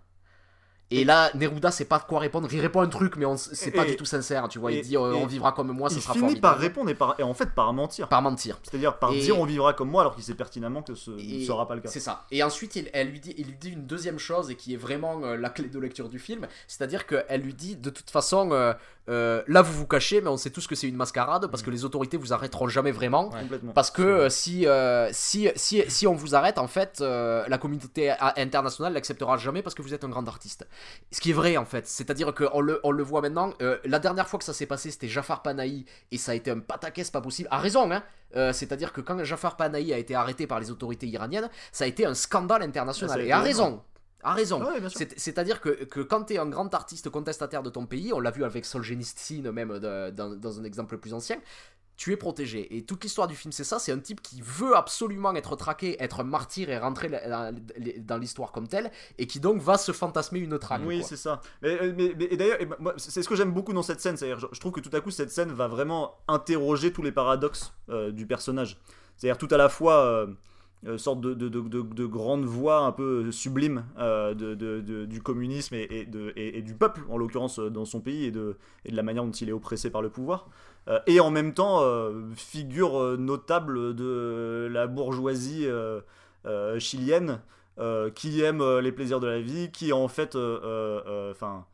Et 0.91 1.03
là, 1.05 1.31
Neruda 1.35 1.71
sait 1.71 1.85
pas 1.85 1.99
quoi 1.99 2.19
répondre. 2.19 2.47
Il 2.51 2.59
répond 2.59 2.81
un 2.81 2.87
truc, 2.87 3.15
mais 3.15 3.25
c'est 3.37 3.71
pas 3.71 3.85
Et- 3.85 3.91
du 3.91 3.95
tout 3.95 4.05
sincère. 4.05 4.47
Tu 4.49 4.59
vois, 4.59 4.71
il 4.73 4.81
dit 4.81 4.97
euh, 4.97 5.13
on 5.15 5.25
vivra 5.25 5.53
comme 5.53 5.71
moi, 5.71 5.89
il 5.91 6.01
sera 6.01 6.13
finit 6.13 6.19
formidable. 6.25 6.41
par 6.41 6.57
répondre 6.59 6.89
et, 6.89 6.95
par, 6.95 7.15
et 7.17 7.23
en 7.23 7.33
fait 7.33 7.51
par 7.55 7.71
mentir 7.73 8.07
Par 8.09 8.21
mentir. 8.21 8.59
c'est-à-dire 8.63 8.97
par 8.99 9.13
Et- 9.13 9.19
dire 9.19 9.39
on 9.39 9.45
vivra 9.45 9.73
comme 9.73 9.89
moi 9.89 10.01
alors 10.01 10.15
qu'il 10.15 10.23
sait 10.23 10.33
pertinemment 10.35 10.81
que 10.83 10.93
ce 10.95 11.11
ne 11.11 11.45
sera 11.45 11.67
pas 11.67 11.75
le 11.75 11.81
cas 11.81 11.89
C'est 11.89 11.99
ça. 12.01 12.25
Et 12.31 12.43
ensuite, 12.43 12.75
il, 12.75 12.89
elle 12.93 13.07
lui 13.09 13.19
dit, 13.19 13.33
il 13.37 13.47
lui 13.47 13.57
dit 13.57 13.69
une 13.69 13.85
deuxième 13.85 14.19
chose 14.19 14.51
et 14.51 14.55
qui 14.55 14.73
est 14.73 14.77
vraiment 14.77 15.21
euh, 15.23 15.37
la 15.37 15.49
clé 15.49 15.69
de 15.69 15.79
lecture 15.79 16.09
du 16.09 16.19
film, 16.19 16.47
c'est-à-dire 16.67 17.07
qu'elle 17.07 17.41
lui 17.41 17.53
dit 17.53 17.77
de 17.77 17.89
toute 17.89 18.09
façon, 18.09 18.51
euh, 18.51 18.73
euh, 19.09 19.41
là 19.47 19.61
vous 19.61 19.73
vous 19.73 19.87
cachez, 19.87 20.21
mais 20.21 20.29
on 20.29 20.37
sait 20.37 20.49
tous 20.51 20.67
que 20.67 20.75
c'est 20.75 20.87
une 20.87 20.95
mascarade 20.95 21.47
parce 21.47 21.63
que 21.63 21.69
les 21.71 21.85
autorités 21.85 22.17
vous 22.17 22.33
arrêteront 22.33 22.67
jamais 22.67 22.91
vraiment. 22.91 23.29
Parce 23.73 23.89
que 23.91 24.01
euh, 24.01 24.29
si, 24.29 24.67
euh, 24.67 25.09
si, 25.11 25.49
si, 25.55 25.83
si 25.89 26.07
on 26.07 26.13
vous 26.13 26.35
arrête, 26.35 26.57
en 26.57 26.67
fait, 26.67 26.99
euh, 27.01 27.43
la 27.47 27.57
communauté 27.57 28.09
a- 28.11 28.33
internationale 28.37 28.93
l'acceptera 28.93 29.37
jamais 29.37 29.61
parce 29.63 29.73
que 29.75 29.81
vous 29.81 29.93
êtes 29.93 30.03
un 30.03 30.09
grand 30.09 30.27
artiste. 30.27 30.67
Ce 31.11 31.19
qui 31.19 31.31
est 31.31 31.33
vrai, 31.33 31.57
en 31.57 31.65
fait. 31.65 31.87
C'est-à-dire 31.87 32.33
qu'on 32.33 32.61
le, 32.61 32.79
on 32.83 32.91
le 32.91 33.03
voit 33.03 33.21
maintenant. 33.21 33.53
euh, 33.61 33.77
la 33.85 33.99
dernière 33.99 34.27
fois 34.27 34.37
que 34.39 34.45
ça 34.45 34.53
s'est 34.53 34.65
passé, 34.67 34.91
c'était 34.91 35.07
Jafar 35.07 35.41
Panahi 35.41 35.85
et 36.11 36.17
ça 36.17 36.33
a 36.33 36.35
été 36.35 36.51
un 36.51 36.59
pataquès 36.59 37.09
pas 37.09 37.21
possible. 37.21 37.47
A 37.51 37.57
raison, 37.57 37.91
hein. 37.91 38.03
Euh, 38.35 38.53
C'est-à-dire 38.53 38.93
que 38.93 39.01
quand 39.01 39.21
Jafar 39.25 39.57
Panahi 39.57 39.93
a 39.93 39.97
été 39.97 40.15
arrêté 40.15 40.47
par 40.47 40.59
les 40.59 40.71
autorités 40.71 41.07
iraniennes, 41.07 41.49
ça 41.73 41.83
a 41.83 41.87
été 41.87 42.05
un 42.05 42.13
scandale 42.13 42.61
international. 42.63 43.19
Et 43.21 43.25
énorme. 43.27 43.43
raison. 43.43 43.81
A 44.23 44.33
raison. 44.33 44.63
Ouais. 44.63 44.79
C'est- 44.95 45.17
C'est-à-dire 45.19 45.61
que, 45.61 45.69
que 45.69 45.99
quand 46.01 46.23
tu 46.25 46.33
es 46.33 46.37
un 46.37 46.47
grand 46.47 46.73
artiste 46.73 47.09
contestataire 47.09 47.63
de 47.63 47.69
ton 47.69 47.85
pays, 47.85 48.13
on 48.13 48.19
l'a 48.19 48.31
vu 48.31 48.43
avec 48.43 48.65
Solzhenitsyn 48.65 49.51
même 49.51 49.79
de- 49.79 50.09
dans, 50.11 50.35
dans 50.35 50.59
un 50.59 50.63
exemple 50.63 50.97
plus 50.97 51.13
ancien, 51.13 51.37
tu 51.97 52.11
es 52.13 52.17
protégé. 52.17 52.75
Et 52.75 52.83
toute 52.83 53.03
l'histoire 53.03 53.27
du 53.27 53.35
film, 53.35 53.51
c'est 53.51 53.63
ça. 53.63 53.77
C'est 53.77 53.91
un 53.91 53.99
type 53.99 54.21
qui 54.21 54.41
veut 54.41 54.75
absolument 54.75 55.35
être 55.35 55.55
traqué, 55.55 56.01
être 56.01 56.21
un 56.21 56.23
martyr 56.23 56.69
et 56.71 56.79
rentrer 56.79 57.09
dans 57.99 58.17
l'histoire 58.17 58.51
comme 58.51 58.67
tel, 58.67 58.91
et 59.19 59.27
qui 59.27 59.39
donc 59.39 59.61
va 59.61 59.77
se 59.77 59.91
fantasmer 59.91 60.39
une 60.39 60.57
traque. 60.57 60.81
Oui, 60.85 61.03
c'est 61.03 61.17
ça. 61.17 61.41
Mais, 61.61 61.79
euh, 61.81 61.93
mais- 61.95 62.13
mais- 62.17 62.27
et 62.31 62.37
d'ailleurs, 62.37 62.57
c'est 62.97 63.21
ce 63.21 63.29
que 63.29 63.35
j'aime 63.35 63.51
beaucoup 63.53 63.73
dans 63.73 63.83
cette 63.83 64.01
scène. 64.01 64.17
C'est-à-dire, 64.17 64.39
je, 64.39 64.47
je 64.51 64.59
trouve 64.59 64.71
que 64.71 64.79
tout 64.79 64.95
à 64.95 65.01
coup, 65.01 65.11
cette 65.11 65.29
scène 65.31 65.51
va 65.51 65.67
vraiment 65.67 66.15
interroger 66.27 66.91
tous 66.91 67.03
les 67.03 67.11
paradoxes 67.11 67.73
euh, 67.89 68.11
du 68.11 68.25
personnage. 68.25 68.79
C'est-à-dire, 69.17 69.37
tout 69.37 69.53
à 69.53 69.57
la 69.57 69.69
fois, 69.69 70.03
euh, 70.03 70.27
euh, 70.87 70.97
sorte 70.97 71.21
de, 71.21 71.35
de, 71.35 71.47
de, 71.47 71.61
de- 71.61 71.81
de 71.81 72.05
grande 72.05 72.43
voix 72.45 72.79
un 72.79 72.91
peu 72.91 73.31
sublime 73.31 73.85
euh, 73.99 74.33
du 75.05 75.21
communisme 75.21 75.75
et, 75.75 76.05
du 76.61 76.73
peuple, 76.73 77.01
en 77.09 77.17
l'occurrence, 77.17 77.59
euh, 77.59 77.69
dans 77.69 77.85
son 77.85 78.01
pays, 78.01 78.25
et 78.25 78.31
de, 78.31 78.57
la 78.85 79.03
manière 79.03 79.23
dont 79.23 79.31
il 79.31 79.49
est 79.49 79.53
oppressé 79.53 79.91
par 79.91 80.01
le 80.01 80.09
pouvoir. 80.09 80.47
Et 81.05 81.19
en 81.19 81.29
même 81.29 81.53
temps, 81.53 81.83
figure 82.35 83.15
notable 83.19 83.95
de 83.95 84.67
la 84.71 84.87
bourgeoisie 84.87 85.67
chilienne 86.79 87.39
qui 88.15 88.41
aime 88.41 88.79
les 88.79 88.91
plaisirs 88.91 89.19
de 89.19 89.27
la 89.27 89.39
vie, 89.41 89.71
qui 89.71 89.93
en 89.93 90.07
fait, 90.07 90.35
enfin, 90.35 91.65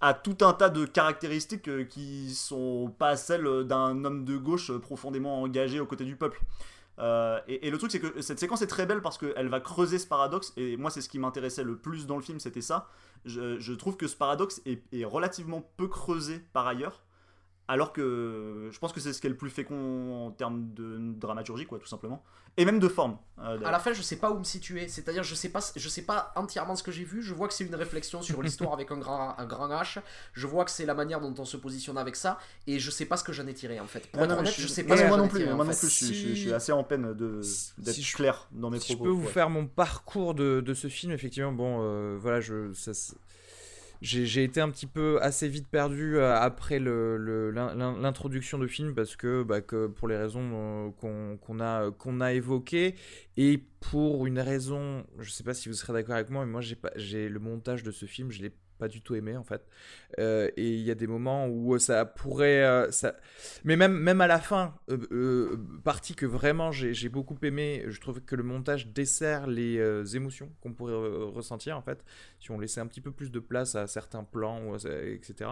a 0.00 0.14
tout 0.14 0.36
un 0.42 0.52
tas 0.52 0.70
de 0.70 0.84
caractéristiques 0.84 1.88
qui 1.88 2.32
sont 2.32 2.94
pas 2.96 3.16
celles 3.16 3.64
d'un 3.64 4.04
homme 4.04 4.24
de 4.24 4.36
gauche 4.36 4.70
profondément 4.78 5.42
engagé 5.42 5.80
aux 5.80 5.86
côtés 5.86 6.04
du 6.04 6.14
peuple. 6.14 6.40
Euh, 6.98 7.40
et, 7.48 7.70
le 7.70 7.78
truc 7.78 7.90
c'est 7.90 8.00
que 8.00 8.20
cette 8.20 8.38
séquence 8.38 8.62
est 8.62 8.68
très 8.68 8.86
belle 8.86 9.02
parce 9.02 9.18
qu'elle 9.18 9.48
va 9.48 9.60
creuser 9.60 9.98
ce 9.98 10.06
paradoxe 10.06 10.52
et 10.56 10.76
moi 10.76 10.90
c'est 10.90 11.00
ce 11.00 11.08
qui 11.08 11.18
m'intéressait 11.18 11.64
le 11.64 11.76
plus 11.76 12.06
dans 12.06 12.16
le 12.16 12.22
film 12.22 12.40
c'était 12.40 12.60
ça. 12.60 12.88
Je, 13.24 13.72
trouve 13.72 13.96
que 13.96 14.06
ce 14.06 14.16
paradoxe 14.16 14.62
est 14.66 15.04
relativement 15.04 15.68
peu 15.76 15.88
creusé 15.88 16.40
par 16.52 16.66
ailleurs 16.66 17.03
alors 17.68 17.92
que 17.92 18.68
je 18.70 18.78
pense 18.78 18.92
que 18.92 19.00
c'est 19.00 19.12
ce 19.12 19.20
qui 19.20 19.26
est 19.26 19.30
le 19.30 19.36
plus 19.36 19.50
fécond 19.50 20.26
en 20.26 20.30
termes 20.30 20.72
de 20.74 20.98
dramaturgie 21.18 21.64
quoi 21.66 21.78
tout 21.78 21.86
simplement 21.86 22.22
et 22.56 22.64
même 22.64 22.78
de 22.78 22.86
forme 22.86 23.18
euh, 23.40 23.58
À 23.64 23.72
la 23.72 23.80
fin, 23.80 23.92
je 23.92 24.00
sais 24.00 24.14
pas 24.14 24.30
où 24.30 24.38
me 24.38 24.44
situer. 24.44 24.86
C'est-à-dire, 24.86 25.24
je 25.24 25.34
sais 25.34 25.48
pas, 25.48 25.58
je 25.74 25.88
sais 25.88 26.02
pas 26.02 26.32
entièrement 26.36 26.76
ce 26.76 26.84
que 26.84 26.92
j'ai 26.92 27.02
vu. 27.02 27.20
Je 27.20 27.34
vois 27.34 27.48
que 27.48 27.52
c'est 27.54 27.64
une 27.64 27.74
réflexion 27.74 28.22
sur 28.22 28.40
l'histoire 28.42 28.72
avec 28.72 28.92
un 28.92 28.96
grand, 28.98 29.36
un 29.36 29.44
grand 29.44 29.66
H. 29.70 29.98
Je 30.34 30.46
vois 30.46 30.64
que 30.64 30.70
c'est 30.70 30.86
la 30.86 30.94
manière 30.94 31.20
dont 31.20 31.34
on 31.36 31.44
se 31.44 31.56
positionne 31.56 31.98
avec 31.98 32.14
ça, 32.14 32.38
et 32.68 32.78
je 32.78 32.92
sais 32.92 33.06
pas 33.06 33.16
ce 33.16 33.24
que 33.24 33.32
j'en 33.32 33.48
ai 33.48 33.54
tiré 33.54 33.80
en 33.80 33.88
fait. 33.88 34.06
Pour 34.08 34.20
Ah 34.22 34.26
être 34.26 34.30
non, 34.30 34.38
honnête, 34.38 34.54
je, 34.56 34.62
je 34.62 34.68
sais 34.68 34.84
moi, 34.84 34.90
pas. 34.94 34.98
ce 34.98 35.02
que 35.02 35.08
moi 35.08 35.16
j'en 35.16 35.22
non 35.24 35.26
ai 35.26 35.30
plus, 35.32 35.40
tiré, 35.40 35.52
moi 35.56 35.64
non 35.64 35.72
plus, 35.72 35.80
je, 35.82 35.86
suis- 35.88 36.36
je 36.36 36.48
je 36.50 36.54
assez 36.54 36.70
en 36.70 36.84
peine 36.84 37.12
de 37.12 37.42
si 37.42 37.72
d'être 37.78 38.00
je- 38.00 38.14
clair 38.14 38.46
dans 38.52 38.70
mes 38.70 38.78
Si 38.78 38.92
je 38.92 38.94
propos. 38.98 39.10
peux 39.10 39.16
vous 39.16 39.26
ouais. 39.26 39.32
faire 39.32 39.50
mon 39.50 39.66
parcours 39.66 40.34
de, 40.34 40.60
de 40.60 40.74
ce 40.74 40.86
film, 40.86 41.10
effectivement, 41.10 41.50
bon, 41.50 41.78
euh, 41.82 42.16
voilà, 42.20 42.40
je, 42.40 42.72
ça 42.72 42.94
se- 42.94 43.14
j'ai 44.04 44.44
été 44.44 44.60
un 44.60 44.68
petit 44.70 44.86
peu 44.86 45.18
assez 45.22 45.48
vite 45.48 45.66
perdu 45.66 46.18
euh, 46.18 46.36
après 46.36 46.78
l'introduction 46.78 48.58
de 48.58 48.66
film 48.66 48.94
parce 48.94 49.16
que, 49.16 49.42
bah, 49.42 49.62
que 49.62 49.86
pour 49.86 50.08
les 50.08 50.16
raisons 50.16 50.92
euh, 51.02 51.36
qu'on 51.40 51.60
a, 51.60 51.90
a 52.20 52.32
évoquées 52.32 52.96
et 53.38 53.62
pour 53.80 54.26
une 54.26 54.40
raison, 54.40 55.06
je 55.18 55.30
sais 55.30 55.42
pas 55.42 55.54
si 55.54 55.70
vous 55.70 55.74
serez 55.74 55.94
d'accord 55.94 56.16
avec 56.16 56.28
moi, 56.28 56.44
mais 56.44 56.52
moi 56.52 56.60
j'ai 56.96 57.28
le 57.28 57.38
montage 57.40 57.82
de 57.82 57.90
ce 57.90 58.04
film, 58.04 58.30
je 58.30 58.42
l'ai 58.42 58.52
pas 58.78 58.88
du 58.88 59.00
tout 59.00 59.14
aimé 59.14 59.36
en 59.36 59.44
fait. 59.44 59.66
Euh, 60.18 60.50
et 60.56 60.74
il 60.74 60.80
y 60.80 60.90
a 60.90 60.94
des 60.94 61.06
moments 61.06 61.48
où 61.48 61.78
ça 61.78 62.04
pourrait, 62.04 62.64
euh, 62.64 62.90
ça... 62.90 63.14
mais 63.64 63.76
même 63.76 63.96
même 63.96 64.20
à 64.20 64.26
la 64.26 64.38
fin, 64.38 64.74
euh, 64.90 64.98
euh, 65.12 65.56
partie 65.84 66.14
que 66.14 66.26
vraiment 66.26 66.72
j'ai 66.72 66.94
j'ai 66.94 67.08
beaucoup 67.08 67.36
aimé, 67.42 67.84
je 67.88 68.00
trouve 68.00 68.20
que 68.20 68.36
le 68.36 68.42
montage 68.42 68.88
dessert 68.88 69.46
les 69.46 69.78
euh, 69.78 70.04
émotions 70.04 70.50
qu'on 70.60 70.72
pourrait 70.72 70.92
euh, 70.92 71.24
ressentir 71.26 71.76
en 71.76 71.82
fait, 71.82 72.04
si 72.40 72.50
on 72.50 72.58
laissait 72.58 72.80
un 72.80 72.86
petit 72.86 73.00
peu 73.00 73.10
plus 73.10 73.30
de 73.30 73.40
place 73.40 73.74
à 73.74 73.86
certains 73.86 74.24
plans, 74.24 74.76
etc. 74.76 75.50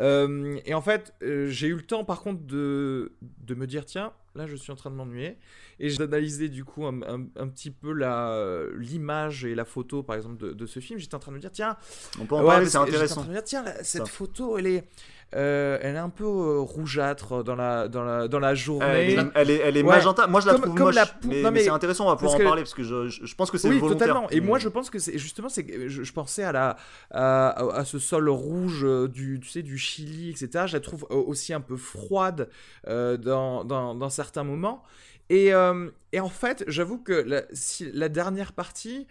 Euh, 0.00 0.58
et 0.64 0.74
en 0.74 0.80
fait, 0.80 1.14
euh, 1.22 1.46
j'ai 1.46 1.68
eu 1.68 1.74
le 1.74 1.82
temps 1.82 2.04
par 2.04 2.22
contre 2.22 2.42
de, 2.44 3.12
de 3.20 3.54
me 3.54 3.66
dire 3.66 3.84
tiens, 3.84 4.12
là 4.34 4.46
je 4.46 4.54
suis 4.56 4.70
en 4.72 4.76
train 4.76 4.90
de 4.90 4.94
m'ennuyer 4.96 5.36
et 5.78 5.90
j'ai 5.90 6.02
analysé 6.02 6.48
du 6.48 6.64
coup 6.64 6.86
un, 6.86 7.02
un- 7.02 7.26
un 7.36 7.48
petit 7.48 7.70
peu 7.70 7.92
l'image 8.76 9.44
et 9.44 9.54
la 9.54 9.64
photo 9.64 10.02
par 10.02 10.16
exemple 10.16 10.36
de, 10.36 10.52
de 10.52 10.66
ce 10.66 10.80
film. 10.80 10.98
J'étais 10.98 11.14
en 11.14 11.18
train 11.18 11.32
de 11.32 11.36
me 11.36 11.40
dire 11.40 11.52
tiens, 11.52 11.76
On 12.20 12.26
peut 12.26 12.34
en 12.36 12.40
Ouais, 12.40 12.46
parler, 12.46 12.64
c'est 12.66 12.70
j'étais 12.72 12.78
en 12.78 12.82
intéressant. 12.82 13.14
train 13.16 13.24
de 13.24 13.28
me 13.28 13.34
dire, 13.34 13.44
tiens, 13.44 13.62
la- 13.62 13.82
cette 13.84 14.06
Ça. 14.06 14.12
photo, 14.12 14.58
elle 14.58 14.66
est, 14.66 14.88
euh, 15.36 15.78
elle 15.80 15.94
est 15.94 15.98
un 15.98 16.08
peu 16.10 16.24
euh, 16.24 16.58
rougeâtre 16.60 17.44
dans 17.44 17.54
la, 17.54 17.86
dans 17.88 18.02
la, 18.02 18.26
dans 18.28 18.40
la 18.40 18.50
Elle 18.50 18.56
journée. 18.56 19.12
est, 19.14 19.18
elle 19.34 19.50
est, 19.50 19.56
elle 19.58 19.76
est 19.76 19.82
Ouais. 19.82 19.88
magenta. 19.96 20.26
Moi, 20.26 20.40
je 20.40 20.46
la 20.46 20.52
Comme- 20.54 20.62
trouve 20.62 20.74
comme 20.74 20.86
moche, 20.86 20.94
la 20.96 21.06
pou- 21.06 21.28
mais, 21.28 21.36
non, 21.36 21.42
mais 21.44 21.50
mais- 21.52 21.60
c'est 21.64 21.70
intéressant. 21.70 22.06
On 22.06 22.08
va 22.08 22.16
pouvoir 22.16 22.34
en 22.34 22.38
que- 22.38 22.42
parler 22.44 22.62
parce 22.62 22.74
que 22.74 22.82
je, 22.82 23.08
je, 23.08 23.24
je 23.26 23.34
pense 23.36 23.50
que 23.50 23.58
c'est 23.58 23.68
oui, 23.68 23.78
volontaire. 23.78 24.08
totalement. 24.08 24.30
Et 24.30 24.40
moi, 24.40 24.58
je 24.58 24.68
pense 24.68 24.90
que 24.90 24.98
c'est 24.98 25.16
justement, 25.18 25.48
c'est 25.48 25.88
je, 25.88 26.02
je 26.02 26.12
pensais 26.12 26.42
à 26.42 26.52
la, 26.52 26.76
à, 27.12 27.84
ce 27.84 27.98
sol 27.98 28.28
rouge 28.28 28.84
euh, 28.84 29.06
du, 29.08 29.38
tu 29.40 29.48
sais, 29.48 29.62
du 29.62 29.78
Chili, 29.78 30.30
etc. 30.30 30.64
Je 30.66 30.72
la 30.74 30.80
trouve 30.80 31.06
aussi 31.10 31.52
un 31.52 31.60
peu 31.60 31.76
froide 31.76 32.48
euh, 32.88 33.16
dans, 33.16 33.64
dans, 33.64 33.94
dans 33.94 34.10
certains 34.10 34.44
moments. 34.44 34.82
Et, 35.28 35.52
et 36.12 36.18
en 36.20 36.28
fait, 36.28 36.64
j'avoue 36.66 36.98
que 36.98 37.12
la, 37.12 37.42
si- 37.52 37.92
la 37.92 38.08
dernière 38.08 38.52
partie, 38.52 39.06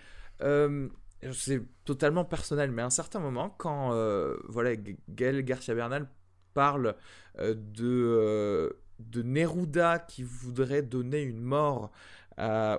c'est 1.33 1.61
totalement 1.85 2.25
personnel, 2.25 2.71
mais 2.71 2.81
à 2.81 2.85
un 2.85 2.89
certain 2.89 3.19
moment, 3.19 3.53
quand 3.57 3.93
euh, 3.93 4.37
voilà, 4.47 4.75
Gaël 5.09 5.43
Garcia 5.43 5.75
Bernal 5.75 6.07
parle 6.53 6.95
euh, 7.39 7.53
de, 7.55 7.85
euh, 7.85 8.69
de 8.99 9.21
Neruda 9.21 9.99
qui 9.99 10.23
voudrait 10.23 10.81
donner 10.81 11.21
une 11.21 11.41
mort 11.41 11.91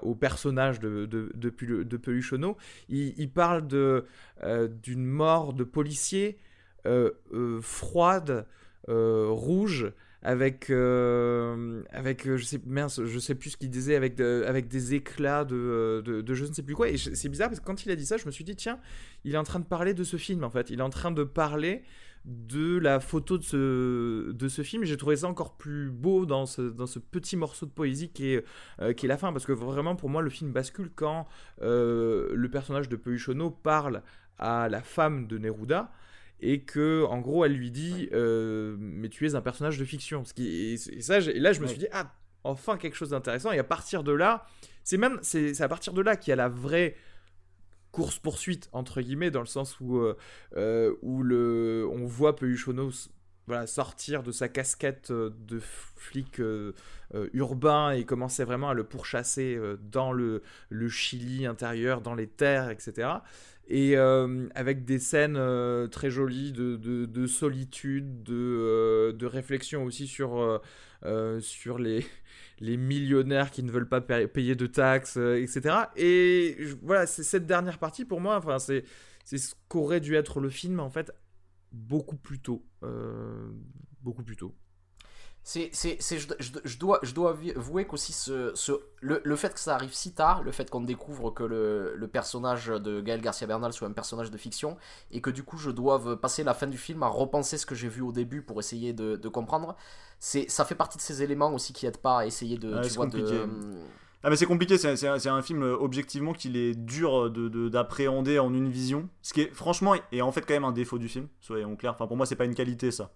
au 0.01 0.15
personnage 0.15 0.81
de, 0.81 1.05
de, 1.05 1.31
de, 1.35 1.83
de 1.83 1.97
Peluchono, 1.99 2.57
il, 2.89 3.13
il 3.19 3.31
parle 3.31 3.67
de, 3.67 4.07
d'une 4.83 5.05
mort 5.05 5.53
de 5.53 5.65
policier 5.65 6.39
froide, 7.61 8.47
rouge, 8.89 9.93
avec, 10.23 10.69
euh, 10.69 11.83
avec 11.91 12.27
euh, 12.27 12.37
je, 12.37 12.45
sais, 12.45 12.61
je 12.61 13.19
sais 13.19 13.35
plus 13.35 13.51
ce 13.51 13.57
qu'il 13.57 13.71
disait, 13.71 13.97
avec, 13.97 14.21
avec 14.21 14.69
des 14.69 14.95
éclats 14.95 15.45
de, 15.45 15.57
euh, 15.57 16.03
de, 16.03 16.21
de 16.21 16.35
je 16.35 16.45
ne 16.45 16.53
sais 16.53 16.63
plus 16.63 16.75
quoi. 16.75 16.89
Et 16.89 16.99
c'est 16.99 17.29
bizarre 17.29 17.49
parce 17.49 17.61
que 17.61 17.65
quand 17.65 17.85
il 17.87 17.91
a 17.91 17.97
dit 17.97 18.05
ça, 18.05 18.19
je 18.19 18.27
me 18.27 18.31
suis 18.31 18.45
dit, 18.45 18.55
tiens, 18.55 18.79
il 19.25 19.35
est 19.35 19.39
en 19.39 19.45
train 19.45 19.61
de 19.61 19.65
parler 19.65 19.95
de 19.95 20.05
ce 20.05 20.17
film 20.19 20.45
en 20.45 20.51
fait. 20.51 20.71
Il 20.71 20.81
est 20.81 20.83
en 20.83 20.91
train 20.91 21.11
de 21.11 21.25
parler 21.25 21.83
de 22.27 22.77
la 22.77 23.01
photo 23.01 23.39
de 23.39 23.43
ce, 23.43 24.33
de 24.33 24.49
ce 24.49 24.61
film. 24.63 24.85
J'ai 24.85 24.99
trouvé 24.99 25.17
ça 25.17 25.27
encore 25.27 25.57
plus 25.57 25.89
beau 25.89 26.27
dans 26.27 26.45
ce, 26.45 26.61
dans 26.61 26.87
ce 26.87 26.99
petit 26.99 27.39
morceau 27.39 27.65
de 27.65 27.71
poésie 27.71 28.11
qui 28.11 28.35
est, 28.35 28.45
qui 28.95 29.07
est 29.07 29.09
la 29.09 29.17
fin. 29.17 29.33
Parce 29.33 29.47
que 29.47 29.53
vraiment, 29.53 29.97
pour 29.97 30.11
moi, 30.11 30.21
le 30.21 30.29
film 30.29 30.53
bascule 30.53 30.91
quand 30.95 31.27
le 31.63 32.49
personnage 32.53 32.91
de 32.91 32.97
Peuchono 32.97 33.51
parle 33.51 34.03
à 34.39 34.69
la 34.69 34.83
femme 34.83 35.29
de 35.29 35.39
Neruda 35.39 35.91
et 36.43 36.63
que 36.63 37.05
en 37.05 37.21
gros 37.21 37.45
elle 37.45 37.55
lui 37.55 37.71
dit 37.71 38.09
euh, 38.13 38.77
mais 38.79 39.09
tu 39.09 39.27
es 39.27 39.35
un 39.35 39.41
personnage 39.43 39.79
de 39.79 39.85
fiction. 39.85 40.25
Ce 40.25 40.35
qui 40.35 40.73
et, 40.73 40.77
ça 40.77 41.19
et 41.19 41.39
là 41.39 41.53
je 41.53 41.61
me 41.61 41.67
suis 41.67 41.79
dit 41.79 41.89
ah 41.93 42.15
enfin 42.45 42.77
quelque 42.77 42.97
chose 42.97 43.11
d'intéressant. 43.11 43.53
Et 43.53 43.59
à 43.59 43.65
partir 43.65 44.03
de 44.05 44.13
là 44.13 44.47
c'est 44.85 44.97
même 44.97 45.19
c'est 45.23 45.61
à 45.61 45.69
partir 45.69 45.93
de 45.93 46.01
là 46.03 46.17
qu'il 46.17 46.31
y 46.31 46.33
a 46.33 46.37
la 46.37 46.49
vraie 46.49 46.97
course 47.93 48.19
poursuite 48.19 48.69
entre 48.73 49.01
guillemets 49.01 49.31
dans 49.31 49.41
le 49.41 49.47
sens 49.47 49.81
où 49.81 49.99
euh, 49.99 50.17
euh, 50.57 50.95
où 51.03 51.23
le 51.23 51.89
on 51.91 52.07
voit 52.07 52.37
Peuchono 52.37 52.91
s- 52.91 53.11
voilà 53.49 53.67
sortir 53.67 54.23
de 54.23 54.31
sa 54.31 54.49
casquette 54.49 55.11
de 55.11 55.59
flic 55.59 56.39
euh, 56.39 56.73
euh, 57.17 57.29
urbain 57.33 57.91
et 57.91 58.05
commencer 58.05 58.45
vraiment 58.45 58.71
à 58.71 58.75
le 58.75 58.85
pourchasser 58.85 59.59
dans 59.83 60.13
le, 60.13 60.43
le 60.69 60.89
Chili 60.89 61.47
intérieur 61.47 62.01
dans 62.01 62.15
les 62.15 62.29
terres 62.29 62.71
etc 62.71 63.09
et 63.71 63.97
euh, 63.97 64.49
avec 64.55 64.85
des 64.85 64.99
scènes 64.99 65.37
euh, 65.37 65.87
très 65.89 66.11
jolies 66.11 66.53
de, 66.53 66.77
de, 66.77 67.07
de 67.07 67.27
solitude, 67.27 68.23
de, 68.25 68.35
euh, 68.35 69.13
de 69.13 69.27
réflexion 69.27 69.85
aussi 69.85 70.07
sur, 70.07 70.61
sur 71.41 71.79
les, 71.79 72.05
les 72.61 72.77
millionnaires 72.77 73.51
qui 73.51 73.63
ne 73.63 73.71
veulent 73.71 73.89
pas 73.89 74.01
pa- 74.01 74.27
payer 74.27 74.55
de 74.55 74.67
taxes, 74.67 75.17
etc. 75.17 75.93
Et 75.97 76.57
voilà, 76.83 77.07
c'est 77.07 77.23
cette 77.23 77.47
dernière 77.47 77.79
partie 77.79 78.05
pour 78.05 78.21
moi, 78.21 78.37
enfin, 78.37 78.59
c'est 78.59 78.85
c'est 79.25 79.39
ce 79.39 79.55
qu'aurait 79.69 80.01
dû 80.01 80.17
être 80.17 80.41
le 80.41 80.51
film 80.51 80.81
en 80.81 80.91
fait 80.91 81.13
beaucoup 81.73 82.17
plus 82.17 82.41
tôt. 82.41 82.65
beaucoup 84.03 84.23
plus 84.23 84.37
tôt. 84.37 84.55
C'est, 85.53 85.69
c'est, 85.73 85.97
c'est- 86.01 86.19
je, 86.19 86.29
je- 86.39 86.51
je 86.65 86.79
dois, 86.79 87.01
je 87.03 87.13
dois 87.13 87.31
avouer 87.57 87.85
qu'aussi 87.85 88.13
ce, 88.13 88.53
ce, 88.55 88.73
le, 89.01 89.21
le 89.25 89.37
fait 89.37 89.53
que 89.53 89.59
ça 89.59 89.75
arrive 89.75 89.93
si 89.93 90.13
tard, 90.13 90.43
le 90.45 90.53
fait 90.53 90.71
qu'on 90.71 90.81
découvre 90.83 91.31
que 91.33 91.43
le, 91.43 91.95
le 91.97 92.09
personnage 92.09 92.67
de 92.69 93.01
Gaël 93.01 93.21
Garcia 93.21 93.47
Bernal 93.49 93.73
soit 93.73 93.89
un 93.89 93.93
personnage 93.93 94.31
de 94.31 94.37
fiction, 94.39 94.77
et 95.11 95.21
que 95.21 95.31
du 95.31 95.43
coup 95.43 95.59
je 95.59 95.71
doive 95.71 96.17
passer 96.17 96.45
la 96.45 96.55
fin 96.55 96.69
du 96.69 96.79
film 96.79 97.03
à 97.03 97.09
repenser 97.09 97.59
ce 97.59 97.67
que 97.67 97.75
j'ai 97.75 97.89
vu 97.89 98.01
au 98.03 98.13
début 98.13 98.43
pour 98.43 98.61
essayer 98.61 98.93
de, 98.93 99.17
de 99.17 99.29
comprendre, 99.29 99.75
c'est, 100.21 100.49
ça 100.49 100.65
fait 100.65 100.77
partie 100.77 100.99
de 100.99 101.03
ces 101.03 101.23
éléments 101.23 101.53
aussi 101.53 101.73
qui 101.73 101.87
aident 101.87 101.97
pas 101.97 102.21
à 102.21 102.27
essayer 102.27 102.57
de, 102.57 102.79
Ouais, 102.79 102.79
tu 102.79 102.89
c'est 102.89 102.95
vois, 102.95 103.07
de. 103.07 103.49
Ah 104.23 104.29
mais 104.29 104.37
c'est 104.37 104.45
compliqué, 104.47 104.77
c'est 104.77 105.29
un, 105.29 105.43
film 105.43 105.63
euh, 105.63 105.77
objectivement 105.79 106.35
qu'il 106.35 106.57
est 106.59 106.75
dur 106.75 107.31
de- 107.31 107.49
de- 107.49 107.71
d'appréhender 107.71 108.39
en 108.39 108.53
une 108.53 108.69
vision, 108.69 109.09
ce 109.23 109.33
qui 109.33 109.41
est 109.41 109.55
franchement 109.55 109.95
est 110.13 110.21
en 110.21 110.31
fait 110.31 110.43
quand 110.43 110.53
même 110.53 110.65
un 110.65 110.73
défaut 110.73 110.99
du 110.99 111.09
film, 111.09 111.27
soyons 111.41 111.75
clairs. 111.75 111.93
Enfin 111.95 112.07
pour 112.07 112.19
moi 112.19 112.27
c'est 112.27 112.37
pas 112.37 112.45
une 112.45 112.55
qualité 112.55 112.91
ça. 112.91 113.13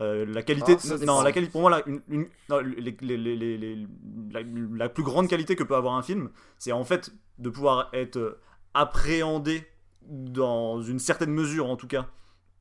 Euh, 0.00 0.24
la 0.26 0.42
qualité, 0.42 0.76
Ah, 0.90 1.04
non 1.04 1.20
la 1.22 1.32
qualité 1.32 1.52
pour 1.52 1.60
moi 1.60 1.70
la, 1.70 1.86
une, 1.86 2.00
une- 2.08 2.28
non, 2.48 2.60
les- 2.60 2.96
les- 3.00 3.16
les- 3.18 3.36
les- 3.36 3.58
les- 3.58 3.86
la, 4.30 4.40
la 4.74 4.88
plus 4.88 5.02
grande 5.02 5.28
qualité 5.28 5.56
que 5.56 5.62
peut 5.64 5.76
avoir 5.76 5.94
un 5.94 6.02
film, 6.02 6.30
c'est 6.58 6.72
en 6.72 6.84
fait 6.84 7.10
de 7.38 7.50
pouvoir 7.50 7.90
être 7.92 8.16
euh, 8.16 8.40
appréhendé 8.72 9.66
dans 10.02 10.80
une 10.82 10.98
certaine 10.98 11.30
mesure 11.32 11.66
en 11.68 11.76
tout 11.76 11.86
cas 11.88 12.06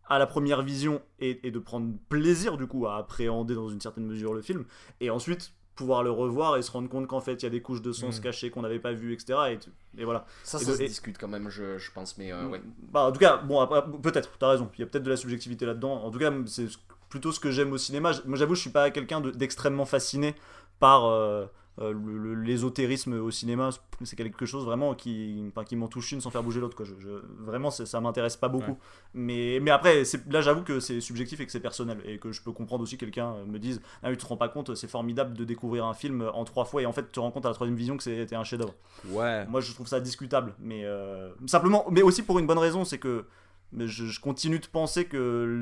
à 0.07 0.19
la 0.19 0.27
première 0.27 0.61
vision 0.63 1.01
et, 1.19 1.47
et 1.47 1.51
de 1.51 1.59
prendre 1.59 1.93
plaisir 2.09 2.57
du 2.57 2.67
coup 2.67 2.87
à 2.87 2.97
appréhender 2.97 3.55
dans 3.55 3.69
une 3.69 3.79
certaine 3.81 4.05
mesure 4.05 4.33
le 4.33 4.41
film 4.41 4.65
et 4.99 5.09
ensuite 5.09 5.53
pouvoir 5.75 6.03
le 6.03 6.11
revoir 6.11 6.57
et 6.57 6.61
se 6.61 6.71
rendre 6.71 6.87
compte 6.89 7.07
qu'en 7.07 7.19
fait 7.19 7.33
il 7.33 7.43
y 7.43 7.45
a 7.45 7.49
des 7.49 7.61
couches 7.61 7.81
de 7.81 7.91
sens 7.91 8.19
Mm. 8.19 8.21
cachées 8.23 8.49
qu'on 8.49 8.61
n'avait 8.61 8.79
pas 8.79 8.93
vues 8.93 9.13
etc 9.13 9.37
et, 9.51 10.01
et 10.01 10.05
voilà 10.05 10.25
ça, 10.43 10.57
et 10.59 10.63
ça 10.63 10.71
de- 10.71 10.77
se 10.77 10.81
et- 10.83 10.87
discute 10.87 11.17
quand 11.17 11.27
même, 11.27 11.49
je, 11.49 11.77
je 11.77 11.91
pense, 11.91 12.17
mais 12.17 12.31
euh, 12.31 12.47
ouais. 12.47 12.61
bah 12.91 13.01
en 13.01 13.11
tout 13.11 13.19
cas 13.19 13.37
bon 13.37 13.65
peut-être 14.01 14.37
t'as 14.39 14.49
raison 14.49 14.69
il 14.75 14.79
y 14.79 14.83
a 14.83 14.87
peut-être 14.87 15.03
de 15.03 15.09
la 15.09 15.17
subjectivité 15.17 15.65
là-dedans 15.65 16.03
en 16.03 16.11
tout 16.11 16.19
cas 16.19 16.31
c'est 16.45 16.67
ce- 16.69 16.77
plutôt 17.09 17.31
ce 17.31 17.39
que 17.39 17.51
j'aime 17.51 17.71
au 17.71 17.77
cinéma 17.77 18.11
moi 18.25 18.37
j'avoue 18.37 18.55
je 18.55 18.61
suis 18.61 18.69
pas 18.71 18.89
quelqu'un 18.91 19.21
de- 19.21 19.31
d'extrêmement 19.31 19.85
fasciné 19.85 20.33
par 20.79 21.05
euh, 21.05 21.45
l'ésotérisme 21.77 23.13
au 23.19 23.31
cinéma 23.31 23.69
c'est 24.03 24.15
quelque 24.15 24.45
chose 24.45 24.65
vraiment 24.65 24.93
qui, 24.95 25.43
qui 25.65 25.75
m'en 25.75 25.87
touche 25.87 26.11
une 26.11 26.21
sans 26.21 26.29
faire 26.29 26.43
bouger 26.43 26.59
l'autre 26.59 26.75
quoi. 26.75 26.85
Je, 26.85 26.93
je- 26.99 27.21
vraiment 27.43 27.71
ça 27.71 28.01
m'intéresse 28.01 28.37
pas 28.37 28.47
beaucoup 28.49 28.71
Ouais. 28.71 28.77
mais, 29.13 29.59
mais 29.61 29.71
après 29.71 30.03
là 30.29 30.41
j'avoue 30.41 30.63
que 30.63 30.79
c'est 30.79 30.99
subjectif 31.01 31.39
et 31.39 31.45
que 31.45 31.51
c'est 31.51 31.59
personnel 31.59 31.99
et 32.05 32.17
que 32.17 32.31
je 32.31 32.41
peux 32.41 32.51
comprendre 32.51 32.83
aussi 32.83 32.95
que 32.97 33.01
quelqu'un 33.05 33.33
euh, 33.33 33.45
me 33.45 33.59
dise 33.59 33.81
ah 34.03 34.09
oui 34.09 34.17
tu 34.17 34.23
te 34.23 34.27
rends 34.27 34.37
pas 34.37 34.49
compte 34.49 34.75
c'est 34.75 34.87
formidable 34.89 35.35
de 35.35 35.43
découvrir 35.43 35.85
un 35.85 35.93
film 35.93 36.29
en 36.33 36.43
trois 36.45 36.65
fois 36.65 36.81
et 36.81 36.85
en 36.85 36.93
fait 36.93 37.03
tu 37.03 37.11
te 37.13 37.19
rends 37.19 37.31
compte 37.31 37.45
à 37.45 37.49
la 37.49 37.55
troisième 37.55 37.77
vision 37.77 37.97
que 37.97 38.03
c'était 38.03 38.35
un 38.35 38.43
chef 38.43 38.59
d'œuvre 38.59 38.75
Ouais. 39.09 39.45
moi, 39.47 39.61
je 39.61 39.71
trouve 39.73 39.87
ça 39.87 39.99
discutable, 39.99 40.53
mais 40.59 40.83
euh, 40.85 41.29
simplement, 41.45 41.85
mais 41.91 42.01
aussi 42.01 42.23
pour 42.23 42.39
une 42.39 42.47
bonne 42.47 42.57
raison, 42.57 42.85
c'est 42.85 42.97
que 42.97 43.25
mais 43.71 43.87
je, 43.87 44.05
je 44.05 44.19
continue 44.19 44.59
de 44.59 44.65
penser 44.67 45.05
que 45.05 45.17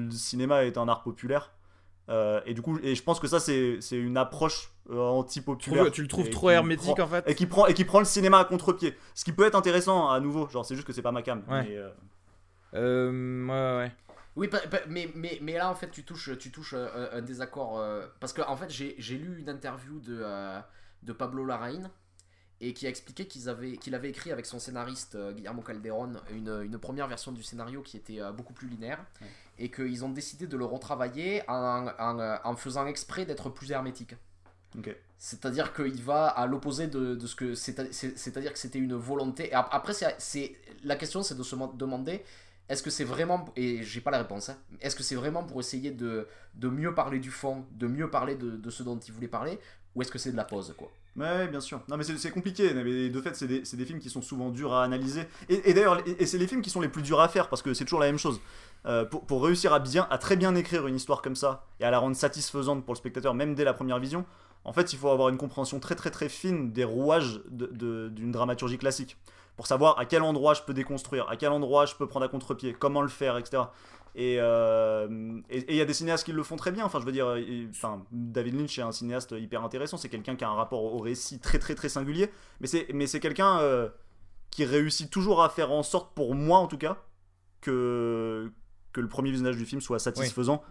le 0.06 0.12
cinéma 0.12 0.64
est 0.66 0.78
un 0.78 0.88
art 0.88 1.04
populaire. 1.04 1.52
Euh, 2.10 2.42
et 2.46 2.54
du 2.54 2.62
coup, 2.62 2.80
et 2.84 2.96
je 2.96 3.04
pense 3.04 3.20
que 3.20 3.28
ça, 3.28 3.40
c'est 3.40 3.78
c'est 3.80 3.98
une 3.98 4.18
approche 4.18 4.72
euh, 4.90 5.00
anti-populaire. 5.00 5.90
tu 5.92 6.02
le 6.02 6.08
trouves 6.10 6.28
et 6.28 6.30
trop 6.30 6.48
qui 6.50 6.54
hermétique 6.54 6.96
prend- 6.96 7.04
en 7.06 7.08
fait 7.08 7.24
Et 7.30 7.34
qui, 7.36 7.46
prend, 7.46 7.66
et 7.68 7.74
qui 7.74 7.86
prend 7.86 8.00
le 8.00 8.06
cinéma 8.06 8.40
à 8.40 8.46
contre-pied. 8.46 8.98
Ce 9.16 9.24
qui 9.24 9.32
peut 9.32 9.46
être 9.46 9.56
intéressant 9.56 10.10
à 10.10 10.20
nouveau, 10.20 10.50
genre, 10.50 10.66
c'est 10.66 10.76
juste 10.76 10.86
que 10.86 10.92
c'est 10.94 11.02
pas 11.02 11.14
ma 11.14 11.22
cam. 11.22 11.44
Ouais. 11.48 11.64
mais, 11.64 11.78
euh, 11.78 11.90
Euh, 12.76 13.46
ouais, 13.46 13.86
ouais. 13.86 13.92
Oui, 14.36 14.50
mais, 14.88 15.10
mais, 15.16 15.38
mais 15.42 15.54
là, 15.54 15.70
en 15.70 15.76
fait, 15.76 15.92
tu 15.92 16.04
touches, 16.04 16.38
tu 16.40 16.52
touches 16.52 16.74
un, 16.74 17.10
un 17.14 17.22
désaccord. 17.22 17.78
euh, 17.80 18.06
parce 18.20 18.34
que, 18.34 18.42
en 18.42 18.56
fait, 18.58 18.70
j'ai 18.70 18.96
j'ai 18.98 19.16
lu 19.18 19.40
une 19.40 19.50
interview 19.50 20.00
de, 20.00 20.20
euh, 20.24 20.60
de 21.04 21.14
Pablo 21.14 21.46
Larraín 21.46 21.90
et 22.62 22.74
qui 22.74 22.86
a 22.86 22.90
expliqué 22.90 23.26
qu'il 23.28 23.50
avait 23.96 24.10
écrit 24.10 24.32
avec 24.32 24.46
son 24.46 24.60
scénariste 24.60 25.16
euh, 25.16 25.32
Guillermo 25.34 25.62
Calderón 25.62 26.22
une, 26.32 26.62
une 26.64 26.78
première 26.78 27.08
version 27.08 27.32
du 27.32 27.44
scénario 27.44 27.82
qui 27.82 27.98
était 27.98 28.22
euh, 28.22 28.32
beaucoup 28.32 28.54
plus 28.54 28.68
linéaire 28.68 29.04
et 29.60 29.70
qu'ils 29.70 30.04
ont 30.06 30.10
décidé 30.10 30.48
de 30.48 30.56
le 30.58 30.66
retravailler 30.66 31.44
en, 31.50 31.88
en, 32.00 32.20
euh, 32.20 32.36
en 32.44 32.56
faisant 32.56 32.86
exprès 32.88 33.26
d'être 33.26 33.50
plus 33.50 33.72
hermétique. 33.72 34.16
ok. 34.78 34.96
C'est-à-dire 35.18 35.74
qu'il 35.74 36.02
va 36.04 36.28
à 36.28 36.46
l'opposé 36.48 36.88
de, 36.88 37.16
de 37.16 37.28
ce 37.28 37.36
que. 37.36 37.56
c'est- 37.56 37.94
c'est- 37.94 38.18
C'est-à-dire 38.18 38.52
que 38.52 38.60
c'était 38.60 38.80
une 38.80 38.94
volonté. 38.96 39.48
Et 39.50 39.54
après, 39.54 39.94
c'est- 39.94 40.52
la 40.84 40.96
question, 40.98 41.24
c'est 41.24 41.36
de 41.38 41.44
se 41.44 41.56
demander 41.76 42.24
est-ce 42.68 42.84
que 42.84 42.90
c'est 42.90 43.06
vraiment. 43.06 43.46
Et 43.56 43.84
j'ai 43.84 44.02
pas 44.02 44.12
la 44.12 44.18
réponse. 44.18 44.50
hein, 44.50 44.58
est-ce 44.82 44.96
que 44.98 45.04
c'est 45.04 45.16
vraiment 45.16 45.44
pour 45.46 45.60
essayer 45.62 45.92
de, 45.92 46.28
de 46.56 46.68
mieux 46.68 46.94
parler 46.94 47.20
du 47.20 47.32
fond, 47.32 47.66
de 47.72 47.88
mieux 47.88 48.10
parler 48.10 48.36
de, 48.36 48.52
de 48.52 48.70
ce 48.70 48.84
dont 48.84 48.98
il 49.00 49.14
voulait 49.14 49.28
parler 49.30 49.60
Ou 49.96 50.02
est-ce 50.02 50.12
que 50.12 50.18
c'est 50.18 50.32
de 50.32 50.38
la 50.38 50.44
pause, 50.44 50.74
quoi 50.78 50.92
Ouais, 51.16 51.48
bien 51.48 51.60
sûr. 51.60 51.80
Non, 51.88 51.98
mais 51.98 52.04
c'est 52.04 52.32
compliqué. 52.32 52.74
De 52.74 53.22
fait, 53.22 53.36
c'est 53.36 53.48
des, 53.48 53.86
films 53.86 54.00
qui 54.00 54.10
sont 54.10 54.22
souvent 54.22 54.50
durs 54.50 54.74
à 54.74 54.84
analyser. 54.84 55.28
Et, 55.50 55.74
d'ailleurs, 55.74 56.02
et, 56.08 56.26
c'est 56.26 56.40
les 56.40 56.48
films 56.48 56.62
qui 56.62 56.72
sont 56.72 56.82
les 56.82 56.90
plus 56.90 57.04
durs 57.04 57.20
à 57.20 57.28
faire 57.28 57.50
parce 57.50 57.62
que 57.62 57.74
c'est 57.74 57.84
toujours 57.84 58.00
la 58.00 58.08
même 58.08 58.18
chose. 58.18 58.42
Euh, 58.86 59.06
pour, 59.06 59.44
réussir 59.44 59.72
à 59.72 59.80
bien, 59.80 60.08
à 60.10 60.18
très 60.18 60.36
bien 60.36 60.56
écrire 60.56 60.88
une 60.88 60.96
histoire 60.96 61.22
comme 61.22 61.36
ça 61.36 61.66
et 61.80 61.86
à 61.86 61.92
la 61.92 62.00
rendre 62.00 62.16
satisfaisante 62.16 62.84
pour 62.84 62.94
le 62.94 62.98
spectateur, 62.98 63.34
même 63.34 63.54
dès 63.54 63.64
la 63.64 63.74
première 63.74 64.00
vision, 64.00 64.26
en 64.66 64.74
fait, 64.74 64.92
il 64.94 65.00
faut 65.00 65.10
avoir 65.10 65.30
une 65.30 65.38
compréhension 65.38 65.80
très 65.80 65.96
très 65.96 66.10
très 66.10 66.30
fine 66.30 66.72
des 66.72 66.84
rouages 66.84 67.42
d'une 67.50 68.32
dramaturgie 68.32 68.78
classique 68.78 69.18
pour 69.56 69.68
savoir 69.68 70.00
à 70.00 70.06
quel 70.06 70.24
endroit 70.24 70.54
je 70.54 70.64
peux 70.64 70.74
déconstruire, 70.74 71.30
à 71.30 71.36
quel 71.38 71.52
endroit 71.52 71.86
je 71.86 71.96
peux 71.96 72.08
prendre 72.08 72.26
à 72.26 72.30
contre-pied, 72.30 72.74
comment 72.74 73.02
le 73.02 73.08
faire, 73.08 73.38
etc. 73.38 73.64
Et 74.16 74.38
euh, 74.40 75.40
et- 75.50 75.66
il 75.72 75.76
y 75.76 75.82
a 75.82 75.86
des 75.86 75.94
cinéastes 75.94 76.24
qui 76.26 76.32
le 76.34 76.44
font 76.44 76.56
très 76.56 76.72
bien. 76.72 76.86
Enfin, 76.86 77.00
je 77.00 77.06
veux 77.06 77.12
dire, 77.12 77.36
David 78.12 78.54
Lynch 78.56 78.78
est 78.78 78.84
un 78.84 78.92
cinéaste 78.92 79.34
hyper 79.38 79.64
intéressant. 79.64 79.98
C'est 79.98 80.10
quelqu'un 80.10 80.36
qui 80.36 80.44
a 80.44 80.50
un 80.50 80.54
rapport 80.56 80.84
au 80.84 81.00
récit 81.00 81.40
très 81.40 81.58
très 81.60 81.74
très 81.76 81.90
singulier. 81.90 82.30
Mais 82.62 82.68
c'est 82.68 82.86
mais 82.94 83.08
c'est 83.08 83.20
quelqu'un 83.20 83.60
euh, 83.60 83.90
qui 84.52 84.66
réussit 84.66 85.10
toujours 85.10 85.42
à 85.44 85.50
faire 85.50 85.72
en 85.72 85.82
sorte, 85.82 86.14
pour 86.14 86.36
moi 86.36 86.60
en 86.60 86.68
tout 86.68 86.78
cas, 86.78 86.98
que 87.62 88.52
que 88.92 89.02
le 89.02 89.08
premier 89.08 89.32
visionnage 89.32 89.58
du 89.58 89.66
film 89.66 89.82
soit 89.82 89.98
satisfaisant. 90.00 90.64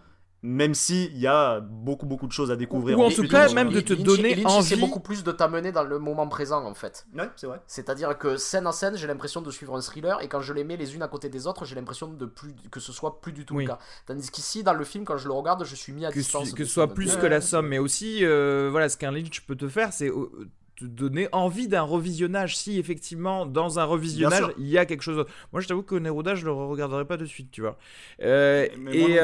Même 0.45 0.73
s'il 0.73 1.17
y 1.17 1.25
a 1.25 1.61
beaucoup 1.61 2.05
beaucoup 2.05 2.27
de 2.27 2.33
choses 2.33 2.51
à 2.51 2.57
découvrir. 2.57 2.99
Ou 2.99 3.03
en 3.03 3.09
tout 3.09 3.25
cas, 3.29 3.51
même 3.53 3.69
de 3.69 3.79
te 3.79 3.93
Lynch- 3.93 4.03
donner 4.03 4.35
Lynch, 4.35 4.51
c'est 4.63 4.73
envie. 4.73 4.81
beaucoup 4.81 4.99
plus 4.99 5.23
de 5.23 5.31
t'amener 5.31 5.71
dans 5.71 5.83
le 5.85 5.99
moment 5.99 6.27
présent, 6.27 6.65
en 6.65 6.73
fait. 6.73 7.05
Ouais, 7.17 7.29
c'est 7.37 7.47
vrai. 7.47 7.61
C'est-à-dire 7.65 8.17
que 8.17 8.35
scène 8.35 8.67
en 8.67 8.73
scène, 8.73 8.97
j'ai 8.97 9.07
l'impression 9.07 9.41
de 9.41 9.49
suivre 9.51 9.73
un 9.73 9.79
thriller, 9.79 10.21
et 10.21 10.27
quand 10.27 10.41
je 10.41 10.51
les 10.51 10.65
mets 10.65 10.75
les 10.75 10.95
unes 10.95 11.01
à 11.01 11.07
côté 11.07 11.29
des 11.29 11.47
autres, 11.47 11.63
j'ai 11.63 11.75
l'impression 11.75 12.07
de 12.07 12.25
plus 12.25 12.53
que 12.69 12.81
ce 12.81 12.91
soit 12.91 13.21
plus 13.21 13.31
du 13.31 13.45
tout 13.45 13.55
Oui. 13.55 13.63
le 13.63 13.69
cas. 13.69 13.79
Tandis 14.05 14.29
qu'ici, 14.31 14.63
dans 14.63 14.73
le 14.73 14.83
film, 14.83 15.05
quand 15.05 15.15
je 15.17 15.27
le 15.29 15.33
regarde, 15.33 15.63
je 15.63 15.75
suis 15.75 15.93
mis 15.93 16.05
à 16.05 16.09
que, 16.09 16.15
distance. 16.15 16.49
ce- 16.49 16.53
que 16.55 16.65
ce 16.65 16.71
soit 16.73 16.93
plus 16.93 17.15
que 17.15 17.25
la 17.25 17.39
somme, 17.39 17.67
mais 17.69 17.79
aussi, 17.79 18.25
euh, 18.25 18.67
voilà, 18.69 18.89
ce 18.89 18.97
qu'un 18.97 19.11
Lynch 19.11 19.41
peut 19.47 19.55
te 19.55 19.69
faire, 19.69 19.93
c'est 19.93 20.09
euh, 20.09 20.29
te 20.75 20.83
donner 20.85 21.29
envie 21.31 21.67
d'un 21.69 21.83
revisionnage 21.83 22.57
si 22.57 22.79
effectivement 22.79 23.45
dans 23.45 23.79
un 23.79 23.83
revisionnage 23.85 24.43
il 24.57 24.67
y 24.67 24.77
a 24.79 24.85
quelque 24.87 25.03
chose 25.03 25.15
d'autre. 25.17 25.31
Moi 25.53 25.61
je 25.61 25.67
t'avoue 25.67 25.83
que 25.83 25.93
Neruda 25.93 26.33
je 26.33 26.45
le 26.45 26.51
regarderai 26.51 27.05
pas 27.05 27.15
de 27.15 27.25
suite, 27.25 27.51
tu 27.51 27.61
vois. 27.61 27.77
Euh, 28.23 28.67
et 28.91 29.19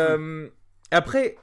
après, 0.92 1.38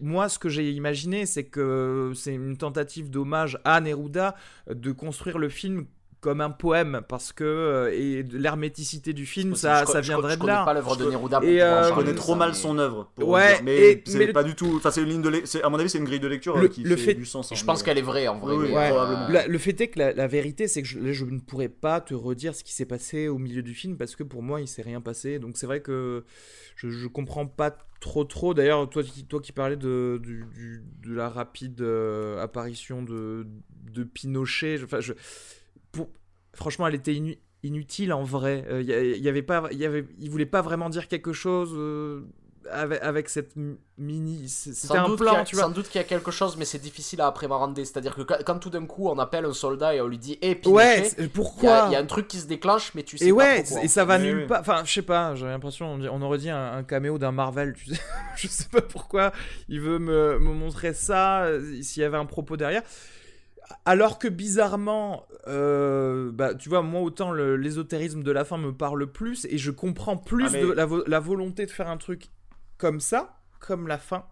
moi 0.00 0.28
ce 0.28 0.38
que 0.38 0.48
j'ai 0.48 0.70
imaginé 0.72 1.26
c'est 1.26 1.44
que 1.44 2.12
c'est 2.14 2.34
une 2.34 2.56
tentative 2.56 3.10
d'hommage 3.10 3.58
à 3.64 3.80
Neruda 3.80 4.36
de 4.68 4.92
construire 4.92 5.38
le 5.38 5.48
film 5.48 5.86
comme 6.20 6.40
un 6.42 6.50
poème 6.50 7.00
parce 7.08 7.32
que 7.32 7.44
euh, 7.44 7.90
et 7.92 8.22
l'herméticité 8.22 9.12
du 9.12 9.24
film 9.26 9.52
Je 9.54 9.60
ça, 9.60 9.86
ça 9.86 10.02
je 10.02 10.08
viendrait 10.08 10.32
Je 10.32 10.36
de 10.36 10.40
connais 10.42 10.52
là. 10.52 10.64
pas 10.64 10.74
l'œuvre 10.74 10.96
de 10.96 11.04
Je- 11.04 11.08
Neruda 11.10 11.40
pour 11.40 11.48
et, 11.48 11.62
euh, 11.62 11.88
Je 11.88 11.94
connais 11.94 12.14
trop 12.14 12.34
mal 12.34 12.54
son 12.54 12.78
œuvre. 12.78 13.10
Ouais, 13.18 13.54
dire. 13.54 13.62
mais 13.64 13.76
et- 13.76 14.02
c'est 14.06 14.18
mais 14.18 14.26
le- 14.26 14.32
pas 14.32 14.42
du 14.44 14.54
tout. 14.54 14.74
Enfin, 14.76 14.90
c'est 14.90 15.00
une 15.02 15.08
ligne 15.08 15.22
de. 15.22 15.64
À 15.64 15.68
mon 15.70 15.78
avis, 15.78 15.88
c'est 15.88 15.98
une 15.98 16.04
grille 16.04 16.20
de 16.20 16.28
lecture 16.28 16.56
Le- 16.58 16.64
euh, 16.64 16.68
qui 16.68 16.82
le 16.82 16.96
fait, 16.96 17.06
fait- 17.06 17.14
du 17.14 17.24
sens. 17.24 17.50
hein, 17.50 17.54
Je 17.54 17.64
pense 17.64 17.80
mais- 17.80 17.84
qu'elle 17.86 17.98
est 17.98 18.02
vraie 18.02 18.28
en 18.28 18.38
vrai. 18.38 19.46
Le 19.48 19.58
fait 19.58 19.80
est 19.80 19.88
que 19.88 19.98
la, 19.98 20.12
la 20.12 20.26
vérité, 20.26 20.68
c'est 20.68 20.82
que 20.82 20.88
je, 20.88 21.12
je 21.12 21.24
ne 21.24 21.38
pourrais 21.40 21.68
pas 21.68 22.00
te 22.00 22.14
redire 22.14 22.54
ce 22.54 22.64
qui 22.64 22.72
s'est 22.74 22.84
passé 22.86 23.28
au 23.28 23.38
milieu 23.38 23.62
du 23.62 23.74
film 23.74 23.96
parce 23.96 24.14
que 24.16 24.22
pour 24.22 24.42
moi, 24.42 24.60
il 24.60 24.68
s'est 24.68 24.82
rien 24.82 25.00
passé. 25.00 25.38
Donc 25.38 25.56
c'est 25.56 25.66
vrai 25.66 25.80
que 25.80 26.24
je, 26.76 26.90
je 26.90 27.06
comprends 27.08 27.46
pas 27.46 27.76
trop 28.00 28.24
trop. 28.24 28.54
D'ailleurs, 28.54 28.88
toi, 28.88 29.02
qui- 29.02 29.24
toi 29.24 29.40
qui 29.40 29.52
parlais 29.52 29.76
de, 29.76 30.20
du- 30.22 30.44
du- 30.54 30.82
de 31.06 31.14
la 31.14 31.28
rapide 31.28 31.80
euh, 31.82 32.42
apparition 32.42 33.02
de, 33.02 33.46
de 33.92 34.04
Pinochet, 34.04 34.78
je- 34.78 34.84
enfin, 34.84 35.00
je, 35.00 35.12
pour, 35.92 36.08
franchement, 36.54 36.86
elle 36.86 36.94
était 36.94 37.14
inu- 37.14 37.38
inutile 37.62 38.12
en 38.12 38.22
vrai. 38.24 38.64
Euh, 38.68 38.82
Il 38.82 38.88
y, 38.90 39.18
il 39.18 39.22
y 39.24 39.28
avait 39.28 39.42
pas, 39.42 39.68
il 39.72 39.78
y 39.78 39.84
avait, 39.86 40.06
il 40.18 40.30
voulait 40.30 40.46
pas 40.46 40.62
vraiment 40.62 40.90
dire 40.90 41.08
quelque 41.08 41.32
chose. 41.32 41.72
euh, 41.74 42.22
avec, 42.70 43.02
avec 43.02 43.28
cette 43.30 43.52
mini, 43.96 44.46
c'est- 44.48 44.74
c'était 44.74 44.88
Sans 44.88 44.96
un 44.98 45.08
doute, 45.08 45.18
plan, 45.18 45.30
qu'il 45.30 45.38
y 45.38 45.40
a, 45.40 45.44
tu 45.44 45.56
vois. 45.56 45.64
sans 45.64 45.70
doute 45.70 45.88
qu'il 45.88 45.98
y 45.98 46.04
a 46.04 46.06
quelque 46.06 46.30
chose, 46.30 46.56
mais 46.58 46.66
c'est 46.66 46.78
difficile 46.78 47.20
à 47.22 47.26
appréhender. 47.26 47.84
C'est-à-dire 47.86 48.14
que 48.14 48.20
quand, 48.20 48.36
quand 48.44 48.58
tout 48.58 48.68
d'un 48.70 48.84
coup 48.86 49.08
on 49.08 49.18
appelle 49.18 49.46
un 49.46 49.52
soldat 49.54 49.94
et 49.94 50.00
on 50.02 50.06
lui 50.06 50.18
dit 50.18 50.38
Eh, 50.42 50.54
Pinochet 50.54 50.76
Ouais, 50.76 51.10
il 51.18 51.24
y, 51.24 51.28
pourquoi 51.28 51.84
a, 51.84 51.88
il 51.88 51.92
y 51.92 51.96
a 51.96 51.98
un 51.98 52.06
truc 52.06 52.28
qui 52.28 52.38
se 52.38 52.46
déclenche, 52.46 52.92
mais 52.94 53.02
tu 53.02 53.16
sais 53.16 53.24
Et 53.24 53.30
pas 53.30 53.36
ouais, 53.36 53.62
trop 53.62 53.74
quoi. 53.76 53.84
et 53.84 53.88
ça 53.88 54.04
va 54.04 54.18
Oui, 54.18 54.24
nulle 54.24 54.36
oui. 54.42 54.46
part. 54.46 54.60
Enfin, 54.60 54.82
je 54.84 54.92
sais 54.92 55.02
pas, 55.02 55.34
j'ai 55.36 55.46
l'impression, 55.46 55.90
on, 55.94 56.22
aurait 56.22 56.38
dit 56.38 56.50
un, 56.50 56.72
un 56.74 56.82
caméo 56.84 57.16
d'un 57.18 57.32
Marvel, 57.32 57.72
tu 57.72 57.86
sais. 57.94 58.00
je 58.36 58.46
sais 58.46 58.68
pas 58.70 58.82
pourquoi 58.82 59.32
il 59.70 59.80
veut 59.80 59.98
me, 59.98 60.38
me 60.38 60.52
montrer 60.52 60.92
ça, 60.92 61.44
euh, 61.44 61.82
s'il 61.82 62.02
y 62.02 62.04
avait 62.04 62.18
un 62.18 62.26
propos 62.26 62.58
derrière. 62.58 62.82
Alors 63.84 64.18
que 64.18 64.28
bizarrement, 64.28 65.26
euh, 65.46 66.30
bah, 66.32 66.54
tu 66.54 66.68
vois, 66.68 66.82
moi 66.82 67.00
autant 67.02 67.32
l'ésotérisme 67.32 68.22
de 68.22 68.30
la 68.32 68.44
fin 68.44 68.58
me 68.58 68.72
parle 68.72 69.10
plus 69.10 69.44
et 69.46 69.58
je 69.58 69.70
comprends 69.70 70.16
plus 70.16 70.46
Ah, 70.46 70.50
mais- 70.52 70.62
de 70.62 70.72
la, 70.72 70.86
vo- 70.86 71.04
la 71.06 71.20
volonté 71.20 71.66
de 71.66 71.70
faire 71.70 71.88
un 71.88 71.96
truc 71.96 72.28
comme 72.78 73.00
ça, 73.00 73.40
comme 73.60 73.86
la 73.86 73.98
fin, 73.98 74.24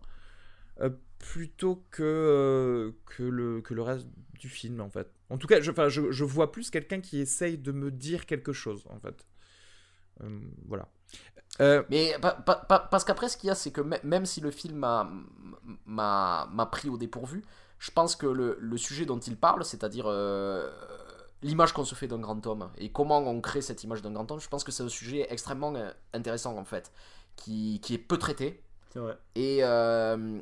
euh, 0.81 0.91
plutôt 1.19 1.85
que, 1.91 2.03
euh, 2.03 2.93
que, 3.07 3.23
le, 3.23 3.61
que 3.61 3.75
le 3.75 3.83
reste 3.83 4.07
du 4.39 4.49
film 4.49 4.81
en 4.81 4.91
fait. 4.91 5.09
En 5.31 5.37
tout 5.39 5.47
cas, 5.47 5.61
je, 5.61 5.73
je, 5.89 6.11
je 6.11 6.25
vois 6.25 6.51
plus 6.53 6.71
quelqu'un 6.71 7.01
qui 7.01 7.21
essaye 7.21 7.59
de 7.59 7.73
me 7.73 7.91
dire 7.91 8.27
quelque 8.27 8.53
chose 8.53 8.85
en 8.89 8.99
fait. 8.99 9.27
Voilà. 10.67 10.89
Euh, 11.61 11.83
Mais 11.91 12.15
pa- 12.21 12.33
pa- 12.35 12.65
pa- 12.69 12.89
parce 12.91 13.05
qu'après, 13.05 13.29
ce 13.29 13.37
qu'il 13.37 13.49
y 13.49 13.51
a, 13.51 13.55
c'est 13.55 13.71
que 13.71 13.81
mê- 13.81 14.01
même 14.05 14.27
si 14.27 14.41
le 14.41 14.51
film 14.51 14.79
m'a 15.87 16.69
pris 16.73 16.89
au 16.89 16.97
dépourvu, 16.97 17.43
je 17.79 17.91
pense 17.91 18.17
que 18.17 18.27
le, 18.27 18.57
le 18.61 18.77
sujet 18.77 19.05
dont 19.07 19.19
il 19.19 19.37
parle, 19.37 19.65
c'est-à-dire 19.65 20.07
euh, 20.07 20.71
l'image 21.43 21.73
qu'on 21.73 21.85
se 21.85 21.95
fait 21.95 22.09
d'un 22.09 22.19
grand 22.19 22.45
homme 22.47 22.71
et 22.79 22.91
comment 22.91 23.19
on 23.19 23.41
crée 23.41 23.63
cette 23.63 23.85
image 23.85 24.03
d'un 24.03 24.13
grand 24.13 24.31
homme, 24.31 24.41
je 24.41 24.49
pense 24.49 24.65
que 24.65 24.73
c'est 24.73 24.83
un 24.83 24.89
sujet 24.89 25.27
extrêmement 25.31 25.75
euh, 25.75 25.91
intéressant 26.13 26.57
en 26.57 26.65
fait, 26.65 26.93
qui, 27.37 27.81
qui 27.81 27.95
est 27.95 27.99
peu 27.99 28.19
traité. 28.19 28.63
C'est 28.93 28.99
vrai. 28.99 29.19
Et, 29.35 29.59
euh, 29.63 30.41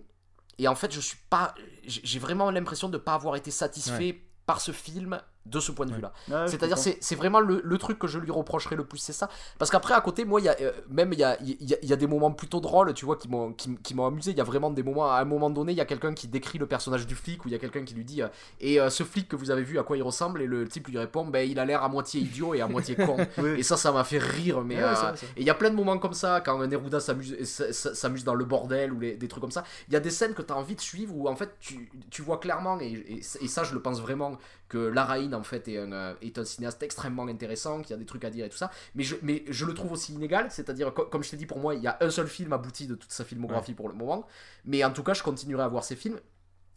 et 0.59 0.69
en 0.69 0.75
fait, 0.75 0.93
je 0.93 1.01
suis 1.01 1.19
pas. 1.29 1.55
J'ai 1.85 2.01
j'ai 2.05 2.19
vraiment 2.19 2.51
l'impression 2.51 2.89
de 2.89 2.97
ne 2.97 3.03
pas 3.03 3.15
avoir 3.15 3.37
été 3.37 3.51
satisfait 3.51 4.23
par 4.47 4.61
ce 4.61 4.73
film 4.73 5.21
de 5.47 5.61
ce 5.61 5.73
point 5.73 5.87
de 5.87 5.91
Ouais. 5.93 5.97
vue-là. 5.97 6.13
Ouais, 6.29 6.49
C'est-à-dire, 6.49 6.77
c'est 6.79 6.99
c'est 7.01 7.15
vraiment 7.15 7.41
le, 7.41 7.61
le 7.65 7.79
truc 7.79 7.99
que 7.99 8.07
je 8.07 8.19
lui 8.19 8.31
reprocherais 8.31 8.77
le 8.77 8.85
plus, 8.85 8.99
c'est 8.99 9.13
ça. 9.13 9.29
Parce 9.59 9.71
qu'après, 9.71 9.95
à 9.95 10.01
côté, 10.01 10.25
moi, 10.25 10.41
il 10.41 10.45
y 10.45 10.49
a, 10.49 10.57
euh, 10.61 10.73
même 10.91 11.13
il 11.13 11.19
y 11.19 11.25
a, 11.25 11.37
il 11.43 11.57
y, 11.63 11.75
a, 11.75 11.77
il 11.83 11.89
y 11.89 11.93
a 11.93 11.97
des 11.97 12.07
moments 12.07 12.33
plutôt 12.33 12.61
drôles, 12.61 12.93
tu 12.95 13.05
vois, 13.05 13.17
qui 13.17 13.29
m'ont 13.29 13.53
qui, 13.53 13.69
m- 13.71 13.79
qui 13.83 13.95
m'ont 13.95 14.07
amusé. 14.07 14.33
Il 14.33 14.37
y 14.37 14.41
a 14.41 14.45
vraiment 14.45 14.71
des 14.71 14.83
moments, 14.83 15.11
à 15.11 15.19
un 15.21 15.25
moment 15.25 15.49
donné, 15.51 15.73
il 15.73 15.79
y 15.79 15.81
a 15.81 15.85
quelqu'un 15.85 16.13
qui 16.15 16.29
décrit 16.29 16.59
le 16.59 16.67
personnage 16.67 17.07
du 17.07 17.15
flic, 17.15 17.45
ou 17.45 17.49
il 17.49 17.53
y 17.53 17.55
a 17.55 17.59
quelqu'un 17.59 17.85
qui 17.85 17.95
lui 17.95 18.05
dit 18.05 18.23
euh, 18.23 18.29
Et 18.61 18.81
euh, 18.81 18.91
ce 18.91 19.03
flic 19.05 19.29
que 19.29 19.37
vous 19.37 19.51
avez 19.51 19.63
vu, 19.63 19.79
à 19.79 19.83
quoi 19.83 19.97
il 19.97 20.03
ressemble? 20.03 20.43
Et 20.43 20.47
le 20.47 20.67
type 20.69 20.89
lui 20.89 20.99
répond 20.99 21.25
Ben, 21.25 21.49
il 21.49 21.59
a 21.59 21.65
l'air 21.65 21.83
à 21.83 21.89
moitié 21.89 22.21
idiot 22.21 22.55
et 22.55 22.61
à 22.61 22.67
moitié 22.69 22.97
con. 22.97 23.17
Oui. 23.39 23.51
Et 23.59 23.63
ça, 23.63 23.77
ça 23.77 23.93
m'a 23.93 24.05
fait 24.05 24.19
rire, 24.19 24.63
mais. 24.63 24.77
Ouais, 24.77 24.83
euh, 24.83 25.13
et 25.37 25.41
il 25.41 25.47
y 25.47 25.51
a 25.51 25.55
plein 25.55 25.71
de 25.71 25.75
moments 25.77 25.99
comme 25.99 26.15
ça, 26.15 26.41
quand 26.41 26.59
Neruda 26.67 27.01
s'amuse 27.01 28.25
dans 28.25 28.35
le 28.35 28.45
bordel 28.45 28.93
ou 28.93 29.01
les- 29.01 29.17
des 29.17 29.29
trucs 29.29 29.41
comme 29.41 29.51
ça. 29.51 29.65
Il 29.89 29.95
y 29.95 29.97
a 29.97 30.01
des 30.01 30.11
scènes 30.11 30.35
que 30.35 30.43
tu 30.43 30.53
as 30.53 30.57
envie 30.57 30.75
de 30.75 30.81
suivre 30.81 31.15
où 31.17 31.29
en 31.29 31.37
fait 31.37 31.51
tu, 31.61 31.89
tu 32.11 32.23
vois 32.23 32.39
clairement, 32.39 32.79
et, 32.81 32.87
et- 32.87 33.21
et 33.45 33.49
ça 33.49 33.65
je 33.65 33.75
le 33.75 33.81
pense 33.81 34.01
vraiment, 34.01 34.37
que 34.69 34.79
Laraine 34.79 35.35
en 35.35 35.43
fait 35.43 35.69
est 35.69 35.79
un, 35.79 35.93
euh, 35.93 36.15
est 36.23 36.39
un 36.39 36.45
cinéaste 36.45 36.83
extrêmement 36.83 37.27
intéressant, 37.29 37.83
qui 37.83 37.93
a 37.93 37.97
des 37.97 38.07
trucs 38.07 38.25
à 38.25 38.31
dire 38.31 38.45
et 38.45 38.49
tout 38.49 38.57
ça. 38.57 38.71
Mais 38.95 39.05
je, 39.05 39.17
mais 39.23 39.45
je 39.49 39.65
le 39.65 39.75
trouve 39.75 39.93
aussi 39.93 40.13
inégal, 40.13 40.51
c'est-à-dire, 40.51 40.93
co- 40.93 41.07
comme 41.07 41.23
je 41.23 41.31
t'ai 41.31 41.37
dit, 41.37 41.47
pour 41.47 41.59
moi, 41.59 41.75
il 41.75 41.83
y 41.83 41.87
a 41.87 41.97
un 42.01 42.11
seul 42.11 42.27
film 42.27 42.53
abouti 42.53 42.87
de 42.87 42.95
toute 42.95 43.13
sa 43.13 43.25
filmographie 43.25 43.75
pour 43.75 43.89
le 43.89 43.95
moment. 43.95 44.27
Mais 44.65 44.83
en 44.85 44.91
tout 44.93 45.03
cas, 45.03 45.15
je 45.15 45.23
continuerai 45.23 45.63
à 45.63 45.69
voir 45.69 45.85
ses 45.85 45.97
films. 45.97 46.19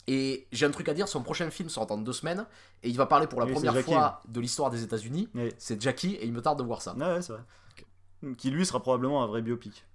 Et 0.07 0.48
j'ai 0.52 0.66
un 0.66 0.72
truc 0.72 0.90
à 0.90 0.94
dire, 0.94 1.07
son 1.07 1.22
prochain 1.22 1.49
film 1.52 1.70
sort 1.70 1.86
dans 1.86 1.98
deux 1.98 2.14
semaines, 2.14 2.45
et 2.82 2.90
il 2.90 2.98
va 2.98 3.06
parler 3.06 3.28
pour 3.28 3.40
la 3.40 3.45
Oui, 3.45 3.53
première 3.53 3.78
fois 3.78 4.22
de 4.28 4.40
l'histoire 4.40 4.70
des 4.72 4.82
États-Unis. 4.84 5.30
Oui. 5.36 5.49
C'est 5.57 5.80
Jackie, 5.82 6.16
et 6.16 6.26
il 6.26 6.34
me 6.34 6.41
tarde 6.41 6.57
de 6.57 6.64
voir 6.64 6.82
ça. 6.82 6.95
Ouais, 6.95 7.06
ouais, 7.06 7.22
c'est 7.22 7.34
vrai. 7.34 7.44
Qui 8.38 8.49
lui 8.49 8.66
sera 8.66 8.82
probablement 8.82 9.24
un 9.24 9.28
vrai 9.28 9.41
biopic. 9.41 9.86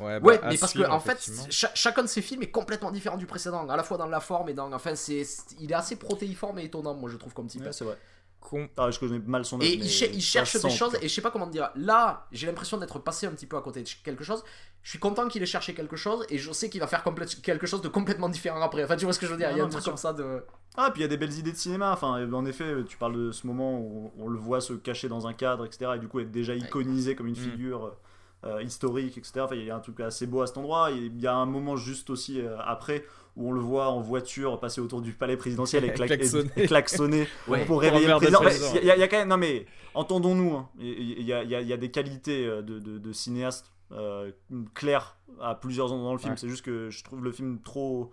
Ouais, 0.00 0.20
bah, 0.20 0.48
mais 0.48 0.58
parce 0.58 0.72
que 0.72 0.88
en 0.88 1.00
fait, 1.00 1.30
chacun 1.50 2.02
de 2.02 2.08
ces 2.08 2.22
films 2.22 2.42
est 2.42 2.50
complètement 2.50 2.90
différent 2.90 3.16
du 3.16 3.26
précédent, 3.26 3.68
à 3.68 3.76
la 3.76 3.82
fois 3.82 3.96
dans 3.96 4.06
la 4.06 4.20
forme 4.20 4.48
et 4.48 4.54
dans. 4.54 4.72
Enfin, 4.72 4.94
c'est, 4.94 5.22
il 5.60 5.70
est 5.70 5.74
assez 5.74 5.96
protéiforme 5.96 6.58
et 6.58 6.64
étonnant, 6.64 6.94
moi 6.94 7.10
je 7.10 7.16
trouve 7.16 7.34
comme 7.34 7.46
type. 7.46 7.64
Ouais, 7.64 7.72
c'est 7.72 7.84
vrai. 7.84 7.96
Com- 8.38 8.68
Ah, 8.76 8.90
je 8.92 8.98
connais 9.00 9.18
mal 9.18 9.44
son 9.44 9.56
œuvre, 9.56 9.64
et 9.64 9.76
mais 9.76 9.84
il, 9.84 9.88
cherche 10.22 10.52
des 10.62 10.70
choses, 10.70 10.90
quoi. 10.92 11.02
et 11.02 11.08
je 11.08 11.14
sais 11.14 11.22
pas 11.22 11.32
comment 11.32 11.46
te 11.46 11.52
dire. 11.52 11.70
Là, 11.74 12.26
j'ai 12.30 12.46
l'impression 12.46 12.76
d'être 12.76 12.98
passé 13.00 13.26
un 13.26 13.32
petit 13.32 13.46
peu 13.46 13.56
à 13.56 13.60
côté 13.60 13.82
de 13.82 13.88
quelque 14.04 14.22
chose. 14.22 14.44
Je 14.82 14.90
suis 14.90 15.00
content 15.00 15.26
qu'il 15.26 15.42
ait 15.42 15.46
cherché 15.46 15.74
quelque 15.74 15.96
chose, 15.96 16.24
et 16.28 16.38
je 16.38 16.52
sais 16.52 16.70
qu'il 16.70 16.78
va 16.80 16.86
faire 16.86 17.02
quelque 17.42 17.66
chose 17.66 17.82
de 17.82 17.88
complètement 17.88 18.28
différent 18.28 18.60
après. 18.62 18.84
Enfin, 18.84 18.94
tu 18.96 19.04
vois 19.04 19.12
ce 19.14 19.18
que 19.18 19.26
je 19.26 19.32
veux 19.32 19.38
dire? 19.38 19.48
Non, 19.48 19.54
Il 19.54 19.58
y 19.58 19.60
a 19.60 19.62
non, 19.64 19.68
un 19.68 19.70
truc 19.72 19.82
sûr. 19.82 19.90
comme 19.92 19.96
ça 19.98 20.12
de. 20.12 20.44
Ah, 20.76 20.90
puis 20.92 21.00
il 21.00 21.02
y 21.02 21.06
a 21.06 21.08
des 21.08 21.16
belles 21.16 21.32
idées 21.32 21.50
de 21.50 21.56
cinéma. 21.56 21.90
Enfin, 21.92 22.24
en 22.30 22.46
effet, 22.46 22.72
tu 22.86 22.96
parles 22.98 23.16
de 23.16 23.32
ce 23.32 23.46
moment 23.48 23.80
où 23.80 24.12
on 24.16 24.28
le 24.28 24.38
voit 24.38 24.60
se 24.60 24.74
cacher 24.74 25.08
dans 25.08 25.26
un 25.26 25.32
cadre, 25.32 25.64
etc. 25.66 25.92
Et 25.96 25.98
du 25.98 26.06
coup, 26.06 26.20
être 26.20 26.30
déjà 26.30 26.54
iconisé 26.54 27.16
comme 27.16 27.26
une 27.26 27.32
Mm. 27.32 27.50
figure 27.50 27.96
euh, 28.44 28.62
historique, 28.62 29.16
etc. 29.18 29.40
Enfin, 29.40 29.54
il 29.56 29.64
y 29.64 29.70
a 29.70 29.76
un 29.76 29.80
truc 29.80 29.98
assez 30.00 30.26
beau 30.26 30.40
à 30.42 30.46
cet 30.46 30.58
endroit. 30.58 30.90
Et 30.92 30.96
Il 30.96 31.20
y 31.20 31.26
a 31.26 31.34
un 31.34 31.46
moment 31.46 31.76
juste 31.76 32.10
aussi 32.10 32.40
euh, 32.40 32.56
après 32.60 33.04
où 33.36 33.48
on 33.48 33.52
le 33.52 33.60
voit 33.60 33.88
en 33.88 34.00
voiture 34.00 34.58
passer 34.60 34.80
autour 34.80 35.02
du 35.02 35.12
palais 35.12 35.36
présidentiel 35.36 35.84
et, 35.84 35.90
cla- 35.90 36.06
Klaxonner. 36.06 36.50
et 36.56 36.66
klaxonner 36.66 37.28
Ouais. 37.48 37.64
pour 37.66 37.80
réveiller 37.80 38.06
le 38.06 38.16
président. 38.16 38.40
le 38.40 38.46
Ouais, 38.46 38.52
président. 38.58 38.80
Il 38.80 38.86
y, 38.86 38.90
a- 38.90 38.96
il 38.96 39.00
y 39.00 39.02
a 39.02 39.08
quand 39.08 39.18
même. 39.18 39.28
Non, 39.28 39.36
mais 39.36 39.66
entendons-nous. 39.94 40.54
hein. 40.54 40.68
Il 40.78 41.22
y, 41.22 41.32
a, 41.32 41.42
y 41.44 41.66
y 41.72 41.78
des 41.78 41.90
qualités 41.90 42.46
euh, 42.46 42.62
de, 42.62 42.78
de, 42.78 42.98
de 42.98 43.12
cinéaste 43.12 43.72
euh, 43.92 44.30
claires 44.74 45.16
à 45.40 45.54
plusieurs 45.54 45.92
endroits 45.92 46.08
dans 46.08 46.12
le 46.14 46.18
film. 46.18 46.32
Ouais. 46.32 46.38
C'est 46.38 46.48
juste 46.48 46.64
que 46.64 46.88
je 46.90 47.04
trouve 47.04 47.22
le 47.24 47.32
film 47.32 47.60
trop 47.62 48.10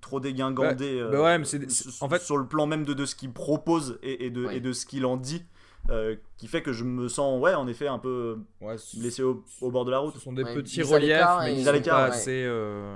trop 0.00 0.18
dégingandé 0.18 1.00
bah 1.12 1.22
ouais, 1.22 1.38
mais 1.38 1.44
c'est- 1.44 1.62
s- 1.62 2.02
en 2.02 2.08
fait- 2.08 2.20
sur 2.22 2.36
le 2.36 2.44
plan 2.46 2.66
même 2.66 2.84
de, 2.84 2.92
de 2.92 3.04
ce 3.06 3.14
qu'il 3.14 3.32
propose 3.32 4.00
et, 4.02 4.26
et 4.26 4.30
de, 4.30 4.46
Oui. 4.46 4.56
et 4.56 4.60
de 4.60 4.72
ce 4.72 4.84
qu'il 4.84 5.06
en 5.06 5.16
dit 5.16 5.44
euh, 5.88 6.16
qui 6.36 6.46
fait 6.46 6.62
que 6.62 6.72
je 6.72 6.84
me 6.84 7.08
sens 7.08 7.40
ouais 7.40 7.54
en 7.54 7.66
effet 7.66 7.88
un 7.88 7.98
peu 7.98 8.38
ouais, 8.60 8.76
laissé 8.98 9.22
au, 9.22 9.44
au 9.60 9.70
bord 9.70 9.84
de 9.84 9.90
la 9.90 9.98
route 9.98 10.14
Ce 10.14 10.20
sont 10.20 10.32
des 10.32 10.44
Ouais, 10.44 10.54
petits 10.54 10.82
reliefs, 10.82 11.24
mais 11.40 11.54
ils 11.54 11.64
sont 11.64 11.72
pas 11.72 11.78
ouais. 11.80 11.90
assez, 12.10 12.44
euh, 12.46 12.94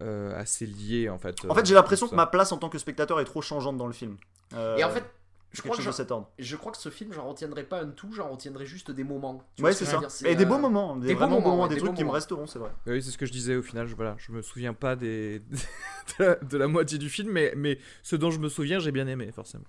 euh, 0.00 0.38
assez 0.38 0.66
liés 0.66 1.08
en 1.08 1.18
fait. 1.18 1.36
en 1.48 1.54
fait 1.54 1.66
j'ai 1.66 1.74
l'impression 1.74 2.08
que 2.08 2.14
ma 2.14 2.26
place 2.26 2.52
en 2.52 2.58
tant 2.58 2.68
que 2.68 2.78
spectateur 2.78 3.20
est 3.20 3.24
trop 3.24 3.42
changeante 3.42 3.76
dans 3.76 3.86
le 3.86 3.92
film 3.92 4.16
Euh, 4.54 4.76
Et 4.76 4.84
en 4.84 4.90
fait, 4.90 5.04
je 5.52 5.62
crois, 5.62 5.76
que 5.76 5.82
j'en- 5.82 5.92
cet 5.92 6.10
ordre 6.10 6.30
je 6.38 6.56
crois 6.56 6.72
que 6.72 6.78
ce 6.78 6.88
film, 6.88 7.12
j'en 7.12 7.28
retiendrai 7.28 7.62
pas 7.64 7.82
un 7.82 7.88
tout, 7.88 8.12
j'en 8.12 8.30
retiendrai 8.30 8.64
juste 8.66 8.90
des 8.90 9.04
moments. 9.04 9.42
Tu 9.56 9.62
ouais 9.62 9.72
c'est 9.72 9.84
je 9.84 9.90
ça 9.90 9.98
dire 9.98 10.10
C'est, 10.10 10.30
et 10.30 10.34
des 10.34 10.44
euh, 10.44 10.48
beaux 10.48 10.58
moments 10.58 10.96
des, 10.96 11.08
des 11.08 11.12
beaux 11.14 11.18
vraiment 11.20 11.36
beaux 11.36 11.40
moments, 11.42 11.50
moments 11.56 11.62
ouais, 11.64 11.68
des, 11.70 11.74
des 11.76 11.80
trucs 11.82 11.94
qui 11.94 12.04
me 12.04 12.10
resteront 12.10 12.46
c'est 12.46 12.58
vrai 12.58 12.70
Oui, 12.86 13.02
c'est 13.02 13.10
ce 13.10 13.18
que 13.18 13.26
je 13.26 13.32
disais 13.32 13.56
au 13.56 13.62
final. 13.62 13.86
Je, 13.86 13.94
voilà, 13.94 14.14
je 14.18 14.32
me 14.32 14.42
souviens 14.42 14.74
pas 14.74 14.96
des... 14.96 15.40
de, 16.18 16.24
la, 16.24 16.34
de 16.36 16.56
la 16.58 16.66
moitié 16.68 16.98
du 16.98 17.08
film, 17.10 17.30
mais, 17.32 17.52
mais 17.56 17.78
ce 18.02 18.16
dont 18.16 18.30
je 18.30 18.38
me 18.38 18.48
souviens, 18.48 18.78
j'ai 18.78 18.92
bien 18.92 19.06
aimé, 19.06 19.30
forcément. 19.32 19.64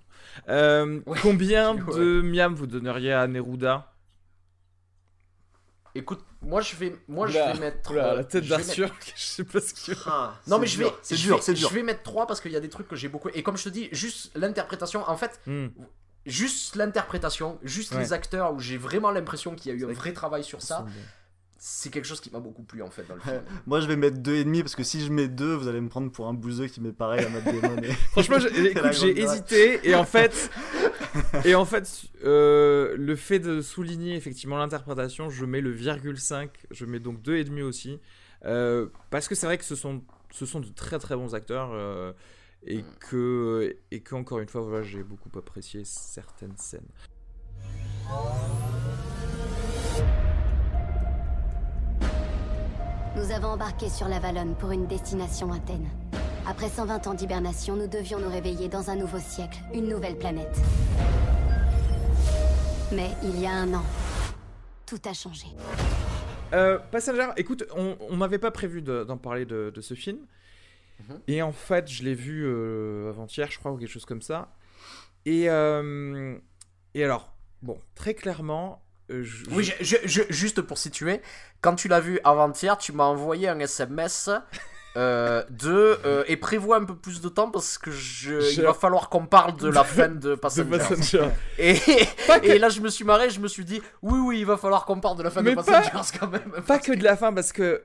Euh, 0.48 1.00
Ouais. 1.06 1.18
Combien 1.22 1.74
Ouais. 1.86 1.98
de 1.98 2.22
miam 2.22 2.54
vous 2.54 2.66
donneriez 2.66 3.12
à 3.12 3.26
Neruda? 3.26 3.93
Écoute, 5.96 6.24
moi 6.42 6.60
je 6.60 6.74
vais, 6.76 6.96
moi 7.06 7.26
je 7.28 7.34
vais 7.34 7.54
mettre. 7.60 7.90
Oula, 7.92 8.12
euh, 8.12 8.16
la 8.16 8.24
tête 8.24 8.46
d'Arthur, 8.48 8.90
je 9.16 9.22
sais 9.22 9.44
pas 9.44 9.60
ce 9.60 9.72
qu'il 9.72 9.96
Ah, 10.06 10.34
Non 10.48 10.58
mais 10.58 10.66
je 10.66 10.78
vais, 10.78 10.90
c'est 11.02 11.14
dur 11.14 11.40
c'est 11.42 11.54
dur 11.54 11.68
Je 11.68 11.74
vais 11.74 11.82
mettre 11.84 12.02
3 12.02 12.26
parce 12.26 12.40
qu'il 12.40 12.50
y 12.52 12.56
a 12.56 12.60
des 12.60 12.68
trucs 12.68 12.88
que 12.88 12.96
j'ai 12.96 13.08
beaucoup. 13.08 13.28
Et 13.34 13.42
comme 13.44 13.56
je 13.56 13.64
te 13.64 13.68
dis, 13.68 13.88
juste 13.92 14.32
l'interprétation, 14.36 15.08
en 15.08 15.16
fait, 15.16 15.40
Hmm. 15.46 15.68
juste 16.26 16.74
l'interprétation, 16.76 17.58
juste 17.62 17.92
Ouais. 17.92 18.00
les 18.00 18.12
acteurs 18.12 18.52
où 18.54 18.58
j'ai 18.58 18.76
vraiment 18.76 19.10
l'impression 19.12 19.54
qu'il 19.54 19.70
y 19.72 19.74
a 19.74 19.78
eu 19.78 19.88
un 19.88 19.92
vrai 19.94 20.12
travail 20.12 20.42
sur 20.42 20.62
ça. 20.62 20.84
C'est 21.56 21.90
quelque 21.90 22.04
chose 22.06 22.20
qui 22.20 22.30
m'a 22.30 22.40
beaucoup 22.40 22.62
plu 22.62 22.82
en 22.82 22.90
fait 22.90 23.04
dans 23.08 23.14
le 23.14 23.20
film. 23.20 23.42
moi 23.66 23.80
je 23.80 23.86
vais 23.86 23.96
mettre 23.96 24.18
deux 24.18 24.34
et 24.34 24.44
demi 24.44 24.62
parce 24.62 24.74
que 24.76 24.82
si 24.82 25.00
je 25.00 25.10
mets 25.10 25.28
deux 25.28 25.54
vous 25.54 25.66
allez 25.68 25.80
me 25.80 25.88
prendre 25.88 26.10
pour 26.12 26.26
un 26.28 26.34
bouseux 26.34 26.66
qui 26.66 26.80
met 26.80 26.92
pareil 26.92 27.24
à 27.24 27.28
Matt 27.30 27.44
Damon 27.44 27.76
et- 27.82 27.92
Franchement, 28.12 28.38
j'ai- 28.38 29.20
hésité 29.22 29.80
et 29.88 29.94
en 29.94 30.04
fait, 30.04 30.50
et 31.44 31.54
en 31.54 31.64
fait, 31.64 32.02
euh, 32.24 32.94
le 32.98 33.16
fait 33.16 33.38
de 33.38 33.60
souligner 33.62 34.14
effectivement 34.16 34.56
l'interprétation, 34.58 35.30
je 35.30 35.44
mets 35.44 35.60
le 35.60 35.70
virgule 35.70 36.18
5, 36.18 36.50
je 36.70 36.84
mets 36.84 37.00
donc 37.00 37.22
deux 37.22 37.36
et 37.36 37.44
demi 37.44 37.62
aussi, 37.62 38.00
euh, 38.44 38.88
parce 39.10 39.28
que 39.28 39.34
c'est 39.34 39.46
vrai 39.46 39.56
que 39.56 39.64
ce 39.64 39.74
sont, 39.76 40.02
ce 40.30 40.44
sont 40.46 40.60
de 40.60 40.68
très 40.68 40.98
très 40.98 41.16
bons 41.16 41.34
acteurs. 41.34 41.70
euh, 41.72 42.12
et 42.66 42.82
que 43.10 43.76
et 43.90 44.00
que 44.00 44.14
encore 44.14 44.38
une 44.38 44.48
fois 44.48 44.62
voilà 44.62 44.82
j'ai 44.82 45.02
beaucoup 45.02 45.28
apprécié 45.38 45.82
certaines 45.84 46.56
scènes. 46.56 46.88
Nous 53.16 53.30
avons 53.30 53.48
embarqué 53.48 53.88
sur 53.88 54.08
la 54.08 54.18
Valonne 54.18 54.54
pour 54.56 54.72
une 54.72 54.86
destination 54.86 55.52
Athènes. 55.52 55.88
Après 56.46 56.68
120 56.68 57.06
ans 57.06 57.14
d'hibernation, 57.14 57.76
nous 57.76 57.86
devions 57.86 58.18
nous 58.18 58.28
réveiller 58.28 58.68
dans 58.68 58.90
un 58.90 58.96
nouveau 58.96 59.18
siècle, 59.18 59.58
une 59.72 59.88
nouvelle 59.88 60.18
planète. 60.18 60.56
Mais 62.92 63.10
il 63.22 63.40
y 63.40 63.46
a 63.46 63.52
un 63.52 63.72
an, 63.72 63.84
tout 64.86 65.00
a 65.04 65.12
changé. 65.12 65.46
Euh, 66.52 66.78
Passenger, 66.90 67.28
écoute, 67.36 67.64
on, 67.74 68.16
m'avait 68.16 68.38
pas 68.38 68.50
prévu 68.50 68.82
de- 68.82 69.04
d'en 69.04 69.16
parler 69.16 69.44
de, 69.46 69.72
de 69.74 69.80
ce 69.80 69.94
film. 69.94 70.18
Mhm. 71.08 71.20
Et 71.28 71.42
en 71.42 71.52
fait, 71.52 71.88
je 71.88 72.02
l'ai 72.04 72.14
vu 72.14 72.44
euh, 72.44 73.10
avant-hier, 73.10 73.50
je 73.50 73.58
crois, 73.58 73.72
ou 73.72 73.78
quelque 73.78 73.90
chose 73.90 74.04
comme 74.04 74.22
ça. 74.22 74.54
Et, 75.24 75.48
euh, 75.48 76.36
et 76.94 77.04
alors, 77.04 77.32
bon, 77.62 77.78
très 77.94 78.14
clairement, 78.14 78.82
je- 79.08 79.44
Oui, 79.50 79.64
je- 79.64 79.84
je- 79.84 79.96
je- 80.06 80.22
juste 80.30 80.60
pour 80.62 80.78
situer, 80.78 81.20
quand 81.60 81.74
tu 81.74 81.88
l'as 81.88 82.00
vu 82.00 82.20
avant-hier, 82.24 82.76
tu 82.78 82.92
m'as 82.92 83.04
envoyé 83.04 83.48
un 83.48 83.58
SMS 83.60 84.30
euh, 84.96 85.42
de 85.50 85.98
euh, 86.06 86.22
et 86.28 86.36
prévois 86.36 86.76
un 86.76 86.84
peu 86.84 86.94
plus 86.94 87.20
de 87.20 87.28
temps 87.28 87.50
parce 87.50 87.78
que 87.78 87.90
je, 87.90 88.52
il 88.52 88.62
va 88.62 88.74
falloir 88.74 89.08
qu'on 89.08 89.26
parle 89.26 89.56
de 89.56 89.68
la 89.68 89.82
fin 89.82 90.08
de 90.08 90.14
de 90.30 90.34
Passenger. 90.36 90.78
Passenger. 90.78 91.28
Et, 91.58 91.74
Pas 92.28 92.38
que- 92.38 92.46
et 92.46 92.58
là, 92.58 92.68
je 92.68 92.80
me 92.80 92.88
suis 92.88 93.04
marré, 93.04 93.28
je 93.30 93.40
me 93.40 93.48
suis 93.48 93.64
dit, 93.64 93.82
oui, 94.02 94.20
oui, 94.20 94.38
il 94.38 94.46
va 94.46 94.56
falloir 94.56 94.84
qu'on 94.84 95.00
parle 95.00 95.18
de 95.18 95.24
la 95.24 95.30
fin 95.30 95.42
Mais 95.42 95.50
de 95.50 95.56
pas- 95.56 95.64
Passengers 95.64 96.16
quand 96.20 96.28
même. 96.28 96.52
Pas 96.66 96.78
que 96.78 96.92
de 96.92 97.02
la 97.02 97.16
fin, 97.16 97.32
parce 97.32 97.52
que. 97.52 97.82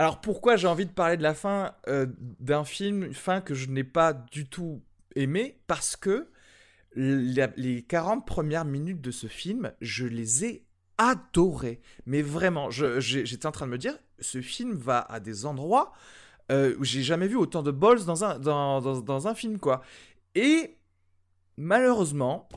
Alors 0.00 0.20
pourquoi 0.20 0.54
j'ai 0.56 0.68
envie 0.68 0.86
de 0.86 0.92
parler 0.92 1.16
de 1.16 1.24
la 1.24 1.34
fin 1.34 1.72
euh, 1.88 2.06
d'un 2.40 2.64
film, 2.64 3.02
une 3.02 3.14
fin 3.14 3.40
que 3.40 3.52
je 3.54 3.66
n'ai 3.68 3.82
pas 3.84 4.12
du 4.12 4.48
tout 4.48 4.80
aimé? 5.16 5.58
Parce 5.66 5.96
que 5.96 6.28
la- 6.98 7.50
les 7.56 7.82
40 7.82 8.26
premières 8.26 8.64
minutes 8.64 9.00
de 9.00 9.10
ce 9.10 9.26
film, 9.28 9.72
je 9.80 10.04
les 10.06 10.44
ai 10.44 10.66
adorées. 10.98 11.80
Mais 12.06 12.22
vraiment, 12.22 12.70
j'étais 12.70 13.46
en 13.46 13.52
train 13.52 13.66
de 13.66 13.70
me 13.72 13.78
dire, 13.78 13.94
ce 14.18 14.40
film 14.40 14.74
va 14.74 14.98
à 15.00 15.20
des 15.20 15.46
endroits 15.46 15.92
euh, 16.50 16.74
où 16.78 16.84
j'ai 16.84 17.02
jamais 17.02 17.28
vu 17.28 17.36
autant 17.36 17.62
de 17.62 17.70
balls 17.70 18.04
dans 18.04 18.24
un, 18.24 18.38
dans, 18.38 18.80
dans- 18.80 19.00
dans 19.00 19.28
un 19.28 19.34
film, 19.34 19.58
quoi. 19.58 19.82
Et 20.34 20.76
malheureusement. 21.56 22.48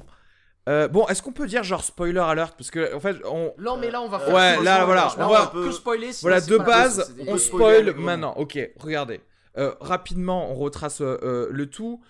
euh, 0.69 0.87
bon, 0.87 1.07
est-ce 1.07 1.21
qu'on 1.23 1.31
peut 1.33 1.47
dire 1.47 1.63
genre 1.63 1.83
spoiler 1.83 2.19
alert? 2.19 2.55
Parce 2.55 2.69
que 2.71 2.95
en 2.95 2.99
fait, 2.99 3.17
on, 3.25 3.53
Non, 3.57 3.77
mais 3.77 3.89
là, 3.91 4.01
on 4.01 4.07
va 4.07 4.19
faire. 4.19 4.33
ouais, 4.33 4.63
là, 4.63 4.85
voilà, 4.85 5.09
spoiler. 5.09 5.27
on 5.27 5.33
va- 5.33 5.51
que 5.53 5.71
spoiler. 5.71 6.09
Voilà, 6.21 6.39
c'est 6.41 6.51
de 6.51 6.57
base, 6.57 7.15
on 7.27 7.37
spoil 7.37 7.95
maintenant. 7.95 8.33
Ok, 8.37 8.57
regardez. 8.79 9.21
Euh, 9.57 9.73
rapidement, 9.81 10.51
on 10.51 10.55
retrace 10.55 11.01
euh, 11.01 11.47
le 11.51 11.69
tout. 11.69 12.01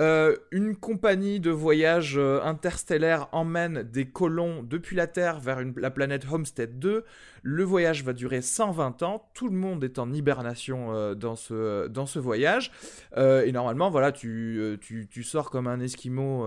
Euh, 0.00 0.34
une 0.50 0.74
compagnie 0.74 1.38
de 1.38 1.52
voyage 1.52 2.14
euh, 2.18 2.42
interstellaire 2.42 3.28
emmène 3.30 3.84
des 3.84 4.06
colons 4.06 4.64
depuis 4.64 4.96
la 4.96 5.06
Terre 5.06 5.38
vers 5.38 5.60
la 5.76 5.90
planète 5.90 6.26
Homestead 6.28 6.80
2. 6.80 7.04
Le 7.44 7.64
voyage 7.64 8.02
va 8.02 8.12
durer 8.12 8.42
120 8.42 9.04
ans. 9.04 9.30
Tout 9.34 9.48
le 9.48 9.54
monde 9.54 9.84
est 9.84 10.00
en 10.00 10.12
hibernation 10.12 10.92
euh, 10.92 11.14
dans, 11.14 11.36
ce, 11.36 12.18
voyage. 12.18 12.72
Et 13.16 13.52
normalement, 13.52 13.88
voilà, 13.88 14.10
tu, 14.10 14.78
tu, 14.80 15.06
tu 15.08 15.22
sors 15.22 15.50
comme 15.50 15.68
un 15.68 15.78
esquimau 15.78 16.44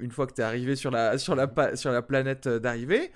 une 0.00 0.10
fois 0.12 0.26
que 0.26 0.34
tu 0.34 0.40
es 0.40 0.44
arrivé 0.44 0.76
sur 0.76 0.90
la, 0.90 2.02
planète 2.02 2.46
d'arrivée. 2.46 3.10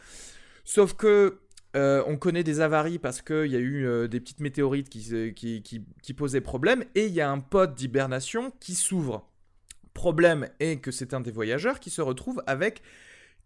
Sauf 0.64 0.94
que 0.94 1.38
on 1.74 2.16
connaît 2.16 2.44
des 2.44 2.60
avaries 2.60 2.98
parce 2.98 3.22
qu'il 3.22 3.46
y 3.46 3.56
a 3.56 3.60
eu 3.60 4.08
des 4.08 4.20
petites 4.20 4.40
météorites 4.40 4.88
qui 4.88 6.14
posaient 6.16 6.40
problème 6.40 6.84
et 6.94 7.06
il 7.06 7.12
y 7.12 7.20
a 7.20 7.30
un 7.30 7.38
pod 7.38 7.74
d'hibernation 7.74 8.52
qui 8.58 8.74
s'ouvre. 8.74 9.28
Problème 9.94 10.48
est 10.60 10.78
que 10.80 10.90
c'est 10.90 11.14
un 11.14 11.20
des 11.20 11.30
voyageurs 11.30 11.80
qui 11.80 11.90
se 11.90 12.02
retrouve 12.02 12.42
avec 12.46 12.82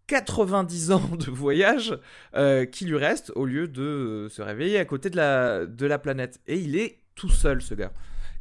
90 0.07 0.91
ans 0.91 1.09
de 1.19 1.29
voyage 1.29 1.97
euh, 2.35 2.65
qui 2.65 2.85
lui 2.85 2.97
reste 2.97 3.31
au 3.35 3.45
lieu 3.45 3.67
de 3.67 3.81
euh, 3.81 4.29
se 4.29 4.41
réveiller 4.41 4.79
à 4.79 4.85
côté 4.85 5.11
de 5.11 5.15
la, 5.15 5.65
de 5.65 5.85
la 5.85 5.99
planète. 5.99 6.39
Et 6.47 6.57
il 6.57 6.75
est 6.75 6.99
tout 7.15 7.29
seul 7.29 7.61
ce 7.61 7.75
gars. 7.75 7.91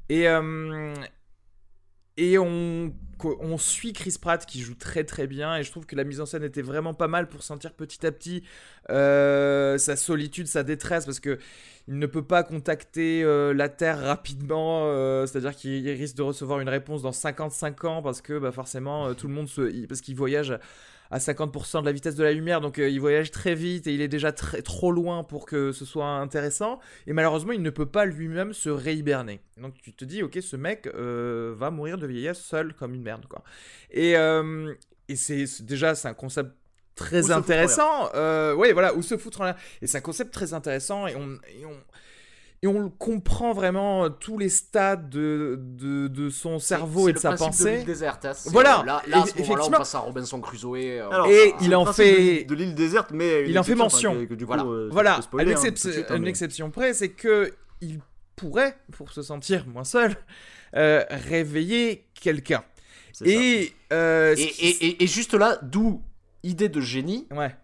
Et, 0.08 0.26
euh, 0.26 0.94
et 2.18 2.36
on, 2.36 2.92
suit 3.58 3.92
Chris 3.92 4.16
Pratt 4.20 4.44
qui 4.44 4.60
joue 4.60 4.74
très 4.74 5.04
très 5.04 5.28
bien. 5.28 5.56
Et 5.56 5.62
je 5.62 5.70
trouve 5.70 5.86
que 5.86 5.94
la 5.94 6.02
mise 6.02 6.20
en 6.20 6.26
scène 6.26 6.42
était 6.42 6.62
vraiment 6.62 6.92
pas 6.92 7.06
mal 7.06 7.28
pour 7.28 7.44
sentir 7.44 7.72
petit 7.72 8.04
à 8.04 8.10
petit 8.10 8.42
euh, 8.90 9.78
sa 9.78 9.94
solitude, 9.94 10.48
sa 10.48 10.64
détresse. 10.64 11.06
Parce 11.06 11.20
que 11.20 11.38
il 11.86 11.98
ne 11.98 12.06
peut 12.06 12.24
pas 12.24 12.42
contacter 12.42 13.22
euh, 13.22 13.54
la 13.54 13.68
Terre 13.68 14.00
rapidement, 14.00 14.82
euh, 14.86 15.26
c'est-à-dire 15.26 15.54
qu'il 15.54 15.88
risque 15.90 16.16
de 16.16 16.22
recevoir 16.22 16.58
une 16.60 16.68
réponse 16.68 17.02
dans 17.02 17.12
55 17.12 17.84
ans 17.84 18.02
parce 18.02 18.20
que 18.20 18.38
bah, 18.38 18.50
forcément 18.50 19.14
tout 19.14 19.28
le 19.28 19.34
monde 19.34 19.48
se, 19.48 19.86
parce 19.86 20.00
qu'il 20.00 20.16
voyage 20.16 20.58
à 21.10 21.18
50% 21.18 21.80
de 21.80 21.86
la 21.86 21.92
vitesse 21.92 22.14
de 22.14 22.24
la 22.24 22.32
lumière, 22.32 22.60
donc 22.60 22.78
euh, 22.78 22.88
il 22.88 23.00
voyage 23.00 23.30
très 23.30 23.54
vite 23.54 23.86
et 23.86 23.94
il 23.94 24.00
est 24.00 24.08
déjà 24.08 24.32
très, 24.32 24.62
trop 24.62 24.92
loin 24.92 25.24
pour 25.24 25.46
que 25.46 25.72
ce 25.72 25.84
soit 25.84 26.06
intéressant. 26.06 26.80
Et 27.06 27.12
malheureusement, 27.12 27.52
il 27.52 27.62
ne 27.62 27.70
peut 27.70 27.86
pas 27.86 28.04
lui-même 28.04 28.52
se 28.52 28.68
réhiberner. 28.68 29.40
Donc 29.56 29.74
tu 29.82 29.92
te 29.92 30.04
dis, 30.04 30.22
ok, 30.22 30.38
ce 30.40 30.56
mec 30.56 30.86
euh, 30.86 31.54
va 31.56 31.70
mourir 31.70 31.98
de 31.98 32.06
vieillesse 32.06 32.40
seul 32.40 32.74
comme 32.74 32.94
une 32.94 33.02
merde, 33.02 33.26
quoi. 33.26 33.42
Et, 33.90 34.16
euh, 34.16 34.74
et 35.08 35.16
c'est 35.16 35.44
déjà, 35.62 35.94
c'est 35.94 36.08
un 36.08 36.14
concept 36.14 36.50
très 36.94 37.30
intéressant. 37.30 38.10
Ouais, 38.56 38.72
voilà, 38.72 38.94
ou 38.94 39.02
se 39.02 39.16
foutre 39.16 39.40
en 39.40 39.44
l'air. 39.44 39.56
Et 39.82 39.86
c'est 39.86 39.98
un 39.98 40.02
concept 40.02 40.32
très 40.32 40.52
intéressant 40.54 41.06
et 41.06 41.16
on. 41.16 41.38
Et 41.48 41.64
on 41.64 41.76
et 42.62 42.66
on 42.66 42.80
le 42.80 42.88
comprend 42.88 43.52
vraiment 43.52 44.04
euh, 44.04 44.08
tous 44.08 44.36
les 44.38 44.48
stades 44.48 45.08
de, 45.10 45.56
de, 45.60 46.08
de 46.08 46.28
son 46.28 46.58
cerveau 46.58 47.08
et 47.08 47.12
de 47.12 47.16
le 47.16 47.20
sa 47.20 47.32
de 47.32 47.36
pensée. 47.38 47.76
l'île 47.78 47.84
déserte. 47.86 48.24
hein. 48.24 48.32
C'est- 48.34 48.50
Voilà. 48.50 48.82
Là, 48.84 48.84
là, 48.84 48.94
à 48.96 49.02
ce 49.04 49.08
moment-là, 49.12 49.22
on 49.22 49.42
effectivement. 49.44 49.78
passe 49.78 49.94
à 49.94 49.98
Robinson 50.00 50.40
Crusoe. 50.40 50.74
euh, 50.76 51.08
Alors, 51.10 51.26
Et 51.28 51.54
il 51.60 51.74
en 51.76 51.86
fait- 51.92 52.44
de, 52.44 52.48
de 52.48 52.54
l'île 52.54 52.74
déserte, 52.74 53.10
mais 53.12 53.42
une 53.42 53.50
Il 53.50 53.58
en 53.58 53.62
fait 53.62 53.74
mention. 53.76 54.14
que, 54.14 54.24
que 54.24 54.34
du 54.34 54.44
coup, 54.44 54.48
Voilà. 54.54 54.64
euh, 54.64 54.88
Voilà, 54.90 55.22
spoiler, 55.22 55.52
à 55.54 55.58
hein, 55.58 55.62
tout 55.62 55.70
de 55.70 55.78
suite, 55.78 56.06
hein, 56.10 56.16
une 56.16 56.22
mais- 56.24 56.30
exception 56.30 56.70
près, 56.70 56.94
c'est 56.94 57.10
que 57.10 57.52
il 57.80 58.00
pourrait, 58.34 58.76
pour 58.92 59.12
se 59.12 59.22
sentir 59.22 59.66
moins 59.68 59.84
seul, 59.84 60.16
euh, 60.74 61.04
réveiller 61.10 62.08
quelqu'un. 62.20 62.64
c'est 63.12 63.24
ça. 63.24 63.30
Et, 63.30 63.72
euh, 63.92 64.34
et, 64.36 64.42
et, 64.68 65.02
et 65.04 65.06
juste 65.06 65.34
là, 65.34 65.58
d'où 65.62 66.02
idée 66.42 66.68
de 66.68 66.80
génie, 66.80 67.26
ouais, 67.32 67.54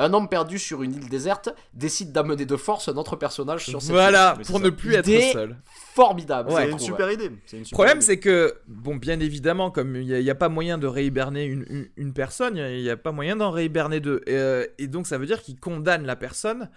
un 0.00 0.12
homme 0.12 0.28
perdu 0.28 0.58
sur 0.58 0.82
une 0.82 0.94
île 0.94 1.08
déserte 1.08 1.48
décide 1.74 2.12
d'amener 2.12 2.46
de 2.46 2.56
force 2.56 2.88
un 2.88 2.96
autre 2.96 3.16
personnage 3.16 3.64
sur 3.64 3.82
cette 3.82 3.90
voilà, 3.90 4.34
Oui, 4.38 4.44
c'est 4.44 4.52
pour 4.52 4.60
ça. 4.60 4.64
ne 4.66 4.70
plus 4.70 4.96
Idée- 4.96 5.14
être 5.14 5.32
seul. 5.32 5.50
île. 5.50 5.56
Formidable. 5.94 6.50
Ouais. 6.50 6.66
C'est 6.66 6.70
une 6.70 6.78
super 6.78 7.10
idée. 7.10 7.30
Le 7.52 7.70
problème, 7.72 8.00
c'est 8.00 8.18
que, 8.20 8.54
bon, 8.68 8.94
bien 8.96 9.18
évidemment, 9.18 9.70
comme 9.72 9.96
il 9.96 10.06
n'y 10.06 10.30
a, 10.30 10.34
pas 10.36 10.48
moyen 10.48 10.78
de 10.78 10.86
réhiberner 10.86 11.44
une, 11.46 11.64
une, 11.68 11.88
une 11.96 12.12
personne, 12.12 12.56
il 12.56 12.82
n'y 12.82 12.90
a, 12.90 12.96
pas 12.96 13.10
moyen 13.10 13.34
d'en 13.34 13.50
réhiberner 13.50 13.98
deux. 13.98 14.20
Et, 14.26 14.34
euh, 14.36 14.64
et 14.78 14.86
donc, 14.86 15.06
ça 15.08 15.18
veut 15.18 15.26
dire 15.26 15.42
qu'il 15.42 15.58
condamne 15.58 16.06
la 16.06 16.14
personne 16.14 16.70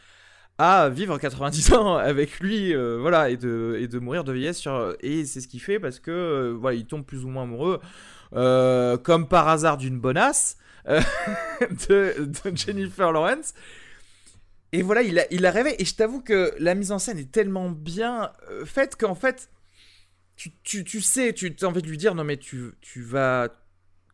à 0.57 0.89
vivre 0.89 1.17
90 1.19 1.73
ans 1.73 1.95
avec 1.95 2.39
lui, 2.39 2.73
euh, 2.73 2.97
voilà, 2.99 3.29
et 3.29 3.37
de, 3.37 3.77
et 3.79 3.87
de 3.87 3.99
mourir 3.99 4.23
de 4.23 4.31
vieillesse. 4.33 4.57
Sur, 4.57 4.95
et 5.01 5.25
c'est 5.25 5.41
ce 5.41 5.47
qu'il 5.47 5.61
fait 5.61 5.79
parce 5.79 5.99
que, 5.99 6.09
euh, 6.11 6.55
voilà, 6.59 6.75
il 6.77 6.85
tombe 6.85 7.05
plus 7.05 7.23
ou 7.23 7.29
moins 7.29 7.43
amoureux, 7.43 7.79
euh, 8.33 8.97
comme 8.97 9.27
par 9.27 9.47
hasard, 9.47 9.77
d'une 9.77 9.99
bonasse 9.99 10.57
euh, 10.87 11.01
de, 11.89 12.25
de 12.25 12.55
Jennifer 12.55 13.11
Lawrence. 13.11 13.53
Et 14.73 14.81
voilà, 14.81 15.01
il 15.01 15.19
a, 15.19 15.25
il 15.31 15.45
a 15.45 15.51
rêvé. 15.51 15.75
Et 15.81 15.85
je 15.85 15.95
t'avoue 15.95 16.21
que 16.21 16.53
la 16.57 16.75
mise 16.75 16.91
en 16.91 16.99
scène 16.99 17.17
est 17.17 17.31
tellement 17.31 17.69
bien 17.69 18.31
euh, 18.49 18.65
faite 18.65 18.95
qu'en 18.95 19.15
fait, 19.15 19.49
tu, 20.35 20.51
tu, 20.63 20.83
tu 20.83 21.01
sais, 21.01 21.33
tu 21.33 21.53
as 21.61 21.65
envie 21.65 21.81
de 21.81 21.87
lui 21.87 21.97
dire 21.97 22.15
non 22.15 22.23
mais 22.23 22.37
tu, 22.37 22.71
tu 22.81 23.01
vas 23.01 23.49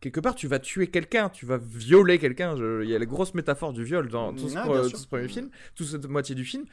quelque 0.00 0.20
part 0.20 0.34
tu 0.34 0.46
vas 0.46 0.58
tuer 0.58 0.88
quelqu'un, 0.88 1.28
tu 1.28 1.46
vas 1.46 1.58
violer 1.58 2.18
quelqu'un. 2.18 2.54
Il 2.82 2.88
y 2.88 2.94
a 2.94 2.98
la 2.98 3.06
grosse 3.06 3.34
métaphore 3.34 3.72
du 3.72 3.84
viol 3.84 4.08
dans 4.08 4.32
tout 4.32 4.48
ce, 4.48 4.56
Ah, 4.58 4.64
tout 4.90 4.96
ce 4.96 5.06
premier 5.06 5.28
film, 5.28 5.50
toute 5.74 5.86
cette 5.86 6.06
moitié 6.06 6.34
du 6.34 6.44
film. 6.44 6.64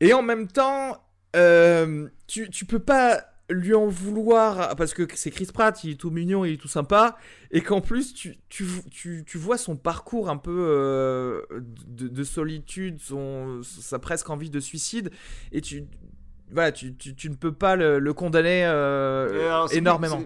Et 0.00 0.12
en 0.12 0.22
même 0.22 0.46
temps, 0.46 1.02
euh, 1.36 2.08
tu, 2.26 2.50
tu 2.50 2.64
peux 2.64 2.78
pas 2.78 3.24
lui 3.50 3.74
en 3.74 3.86
vouloir 3.86 4.76
parce 4.76 4.92
que 4.94 5.06
c'est 5.14 5.30
Chris 5.30 5.48
Pratt, 5.52 5.82
il 5.84 5.92
est 5.92 5.96
tout 5.96 6.10
mignon, 6.10 6.44
il 6.44 6.54
est 6.54 6.56
tout 6.56 6.68
sympa, 6.68 7.16
et 7.50 7.62
qu'en 7.62 7.80
plus 7.80 8.12
tu, 8.14 8.36
tu, 8.48 8.66
tu, 8.90 9.24
tu 9.26 9.38
vois 9.38 9.56
son 9.56 9.76
parcours 9.76 10.28
un 10.28 10.36
peu 10.36 10.50
euh, 10.54 11.42
de, 11.86 12.08
de 12.08 12.24
solitude, 12.24 13.00
son, 13.00 13.60
sa 13.62 13.98
presque 13.98 14.28
envie 14.28 14.50
de 14.50 14.60
suicide, 14.60 15.10
et 15.52 15.60
tu, 15.60 15.86
voilà, 16.50 16.72
tu, 16.72 16.94
tu, 16.94 17.14
tu 17.14 17.30
ne 17.30 17.34
peux 17.34 17.52
pas 17.52 17.76
le, 17.76 17.98
le 17.98 18.12
condamner 18.12 18.64
euh, 18.64 19.66
énormément. 19.70 20.22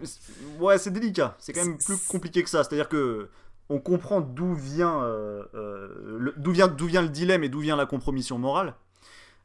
Ouais, 0.61 0.79
c'est 0.79 0.91
délicat. 0.91 1.37
C'est 1.39 1.53
quand 1.53 1.65
même 1.65 1.79
plus 1.79 1.97
compliqué 2.07 2.43
que 2.43 2.51
ça. 2.51 2.63
C'est-à-dire 2.63 2.89
que 2.89 3.29
on 3.69 3.81
comprend 3.81 4.21
d'où 4.21 4.55
vient, 4.55 5.03
euh, 5.03 6.33
d'où 6.37 6.53
vient, 6.53 6.69
d'où 6.69 6.87
vient 6.87 7.03
le 7.03 7.09
dilemme 7.09 7.43
et 7.43 7.49
d'où 7.49 7.61
vient 7.61 7.77
la 7.77 7.87
compromission 7.87 8.39
morale. 8.39 8.75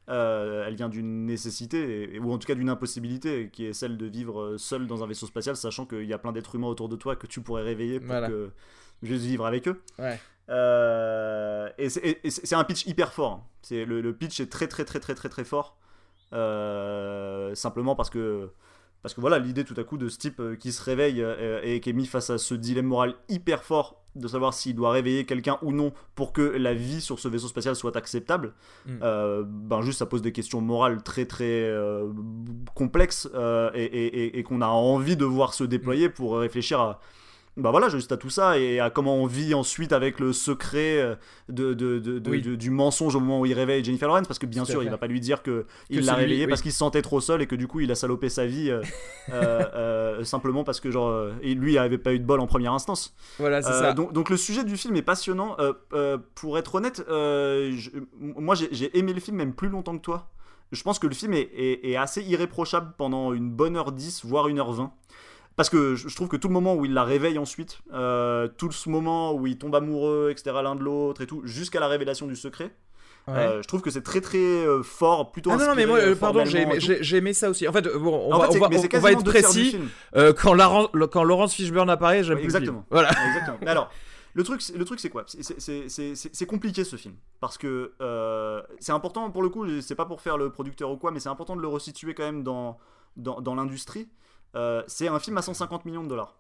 Euh, 0.09 0.63
elle 0.65 0.75
vient 0.75 0.88
d'une 0.88 1.25
nécessité, 1.25 2.17
ou 2.23 2.31
en 2.31 2.38
tout 2.38 2.47
cas 2.47 2.55
d'une 2.55 2.69
impossibilité, 2.69 3.49
qui 3.51 3.65
est 3.65 3.73
celle 3.73 3.97
de 3.97 4.05
vivre 4.05 4.41
euh, 4.41 4.57
seul 4.57 4.88
dans 4.88 5.03
un 5.03 5.07
vaisseau 5.07 5.25
spatial, 5.25 5.57
sachant 5.57 5.85
qu'il 5.85 6.05
y 6.05 6.13
a 6.13 6.17
plein 6.17 6.31
d'êtres 6.31 6.55
humains 6.55 6.67
autour 6.67 6.88
de 6.88 6.95
toi 6.95 7.15
que 7.17 7.27
tu 7.27 7.41
pourrais 7.41 7.63
réveiller 7.63 7.99
pour 7.99 8.07
Voilà. 8.07 8.29
que 8.29 8.51
juste 9.03 9.25
vivre 9.25 9.45
avec 9.45 9.67
eux. 9.67 9.81
Ouais. 9.99 10.17
Euh, 10.49 11.69
et 11.77 11.89
c'est- 11.89 12.53
un 12.55 12.63
pitch 12.63 12.85
hyper 12.85 13.11
fort. 13.11 13.31
hein. 13.34 13.43
C'est 13.61 13.84
le, 13.84 13.99
le 13.99 14.13
pitch 14.15 14.39
est 14.39 14.49
très 14.49 14.67
très 14.67 14.85
très 14.85 14.99
très 15.01 15.13
très 15.13 15.27
très 15.27 15.43
fort. 15.43 15.77
Euh, 16.34 17.53
simplement 17.55 17.95
parce 17.95 18.09
que 18.09 18.49
Parce 19.03 19.14
que 19.14 19.22
voilà, 19.22 19.40
l'idée 19.40 19.64
tout 19.64 19.76
à 19.78 19.84
coup 19.84 19.98
de 19.98 20.10
ce 20.10 20.18
type 20.18 20.40
euh, 20.40 20.56
qui 20.56 20.72
se 20.72 20.84
réveille 20.84 21.22
euh, 21.22 21.61
et 21.64 21.80
qui 21.80 21.90
est 21.91 21.94
mis 21.94 22.06
face 22.07 22.30
à 22.30 22.38
ce 22.38 22.53
dilemme 22.56 22.88
moral 22.88 23.15
hyper 23.30 23.64
fort 23.64 24.02
de 24.15 24.28
savoir 24.28 24.53
s'il 24.56 24.76
doit 24.76 24.90
réveiller 24.91 25.26
quelqu'un 25.26 25.60
ou 25.61 25.72
non 25.72 25.94
pour 26.15 26.34
que 26.34 26.41
la 26.41 26.74
vie 26.74 27.02
sur 27.02 27.19
ce 27.19 27.28
vaisseau 27.28 27.48
spatial 27.48 27.76
soit 27.76 27.95
acceptable, 27.95 28.53
Mm. 28.88 28.91
euh, 29.03 29.44
ben 29.45 29.82
juste 29.82 29.99
ça 29.99 30.07
pose 30.07 30.24
des 30.24 30.32
questions 30.32 30.60
morales 30.60 31.03
très 31.03 31.26
très 31.26 31.45
euh, 31.69 32.11
complexes 32.74 33.30
euh, 33.36 33.69
et, 33.76 33.84
et- 33.84 34.24
et- 34.26 34.40
et 34.40 34.44
qu'on 34.44 34.61
a 34.61 34.68
envie 34.68 35.15
de 35.18 35.26
voir 35.26 35.53
se 35.53 35.64
déployer 35.64 36.10
pour 36.10 36.38
réfléchir 36.40 36.80
à 36.80 36.99
bah 37.57 37.71
voilà 37.71 37.89
juste 37.89 38.11
à 38.11 38.17
tout 38.17 38.29
ça 38.29 38.57
et 38.59 38.79
à 38.79 38.89
comment 38.89 39.15
on 39.17 39.25
vit 39.25 39.53
ensuite 39.53 39.91
avec 39.91 40.19
le 40.19 40.31
secret 40.31 40.99
euh, 41.01 41.15
de, 41.49 41.73
de- 41.73 41.99
de- 41.99 42.19
de- 42.19 42.29
Oui. 42.29 42.41
de- 42.41 42.55
du 42.55 42.69
mensonge 42.69 43.15
au 43.15 43.19
moment 43.19 43.39
où 43.41 43.45
il 43.45 43.53
réveille 43.53 43.84
Jennifer 43.84 44.07
Lawrence 44.07 44.27
parce 44.27 44.38
que 44.39 44.45
bien 44.45 44.63
sûr 44.63 44.84
il 44.84 44.89
va 44.89 44.97
pas 44.97 45.07
lui 45.07 45.19
dire 45.19 45.41
que 45.43 45.65
il 45.89 46.05
l'a 46.05 46.13
réveillé 46.13 46.45
oui. 46.45 46.49
parce 46.49 46.61
qu'il 46.61 46.71
se 46.71 46.77
sentait 46.77 47.01
trop 47.01 47.19
seul 47.19 47.41
et 47.41 47.47
que 47.47 47.55
du 47.55 47.67
coup 47.67 47.79
il 47.79 47.91
a 47.91 47.95
salopé 47.95 48.29
sa 48.29 48.45
vie 48.45 48.69
euh, 48.69 48.81
euh, 49.34 50.23
simplement 50.23 50.63
parce 50.63 50.79
que 50.79 50.91
genre 50.91 51.29
et 51.41 51.53
lui 51.55 51.73
il 51.73 51.77
avait 51.77 51.97
pas 51.97 52.13
eu 52.13 52.19
de 52.19 52.25
bol 52.25 52.39
en 52.39 52.47
première 52.47 52.73
instance 52.73 53.15
Voilà, 53.39 53.61
c'est 53.61 53.69
euh, 53.71 53.79
ça. 53.81 53.93
donc, 53.93 54.13
donc 54.13 54.29
le 54.29 54.38
sujet 54.38 54.63
du 54.63 54.77
film 54.77 54.95
est 54.95 55.01
passionnant. 55.01 55.57
Pour 56.35 56.57
être 56.57 56.75
honnête, 56.75 57.03
je- 57.07 57.89
moi 58.19 58.55
j'ai 58.55 58.97
aimé 58.97 59.13
le 59.13 59.19
film 59.19 59.38
même 59.38 59.53
plus 59.53 59.69
longtemps 59.69 59.97
que 59.97 60.03
toi. 60.03 60.29
Je 60.71 60.84
pense 60.84 60.99
que 60.99 61.07
le 61.07 61.13
film 61.15 61.34
est, 61.34 61.49
est- 61.55 61.89
est 61.89 61.95
assez 61.95 62.21
irréprochable 62.21 62.93
pendant 62.97 63.31
une 63.34 63.49
bonne 63.49 63.77
heure 63.77 63.91
10, 63.93 64.25
voire 64.25 64.47
une 64.49 64.59
heure 64.59 64.73
20. 64.73 64.91
Parce 65.57 65.69
que 65.69 65.95
je 65.95 66.15
trouve 66.15 66.27
que 66.29 66.38
tout 66.38 66.47
le 66.47 66.53
moment 66.53 66.75
où 66.75 66.85
il 66.85 66.93
la 66.93 67.03
réveille 67.03 67.38
ensuite, 67.38 67.79
euh, 67.91 68.47
tout 68.47 68.71
ce 68.71 68.88
moment 68.89 69.34
où 69.34 69.47
ils 69.47 69.57
tombent 69.57 69.75
amoureux, 69.75 70.29
etc., 70.31 70.55
l'un 70.63 70.75
de 70.75 70.84
l'autre 70.84 71.21
et 71.21 71.27
tout, 71.27 71.41
jusqu'à 71.45 71.79
la 71.81 71.88
révélation 71.88 72.27
du 72.27 72.35
secret, 72.38 72.71
Ouais. 73.27 73.34
euh, 73.35 73.61
je 73.61 73.67
trouve 73.67 73.81
que 73.81 73.89
c'est 73.89 74.03
très 74.03 74.21
très 74.21 74.38
euh, 74.38 74.84
fort, 74.84 75.34
plutôt 75.34 75.49
Ah 75.51 75.57
non, 75.57 75.65
non, 75.65 75.75
mais 75.75 75.85
moi, 75.85 75.97
euh, 75.97 76.15
pardon, 76.15 76.45
j'ai 76.45 76.61
aimé, 76.61 76.77
aimé 77.11 77.34
ça 77.34 77.49
aussi. 77.49 77.67
En 77.67 77.73
fait, 77.73 77.81
bon, 77.97 78.15
on 78.29 78.31
En 78.34 78.38
va, 78.39 78.45
fait, 78.45 78.51
c'est- 78.53 78.57
on 78.57 78.61
va- 78.61 78.69
mais 78.69 78.75
c'est 78.75 78.79
on 78.79 78.84
va 78.84 78.88
quasiment 79.09 79.19
être 79.19 79.25
précis. 79.25 79.77
quand, 80.38 80.53
le- 80.93 81.07
quand 81.07 81.23
Laurence 81.25 81.53
Fishburne 81.53 81.89
apparaît, 81.89 82.23
j'aime 82.23 82.35
Ouais, 82.35 82.41
plus 82.43 82.55
exactement. 82.55 82.85
Voilà. 82.89 83.09
Exactement. 83.27 83.57
Alors, 83.69 83.89
le 84.34 84.43
truc, 84.43 84.61
c'est- 84.61 84.77
le 84.77 84.85
truc, 84.85 84.99
c'est 85.01 85.09
quoi? 85.09 85.25
C'est- 85.27 86.45
compliqué 86.45 86.84
ce 86.85 86.95
film 86.95 87.15
parce 87.41 87.57
que 87.57 87.91
c'est 88.79 88.91
important 88.93 89.29
pour 89.31 89.41
le 89.43 89.49
coup. 89.49 89.65
C'est 89.81 89.95
pas 89.95 90.05
pour 90.05 90.21
faire 90.21 90.38
le 90.38 90.49
producteur 90.51 90.89
ou 90.91 90.97
quoi, 90.97 91.11
mais 91.11 91.19
c'est 91.19 91.29
important 91.29 91.55
de 91.57 91.61
le 91.61 91.67
resituer 91.67 92.13
quand 92.13 92.23
même 92.23 92.43
dans 92.43 92.77
dans, 93.17 93.41
dans 93.41 93.55
l'industrie. 93.55 94.07
Euh, 94.57 94.84
c'est 94.88 95.07
un 95.07 95.19
film 95.19 95.38
à 95.38 95.41
150 95.41 95.85
millions 95.85 96.03
de 96.03 96.09
dollars. 96.09 96.35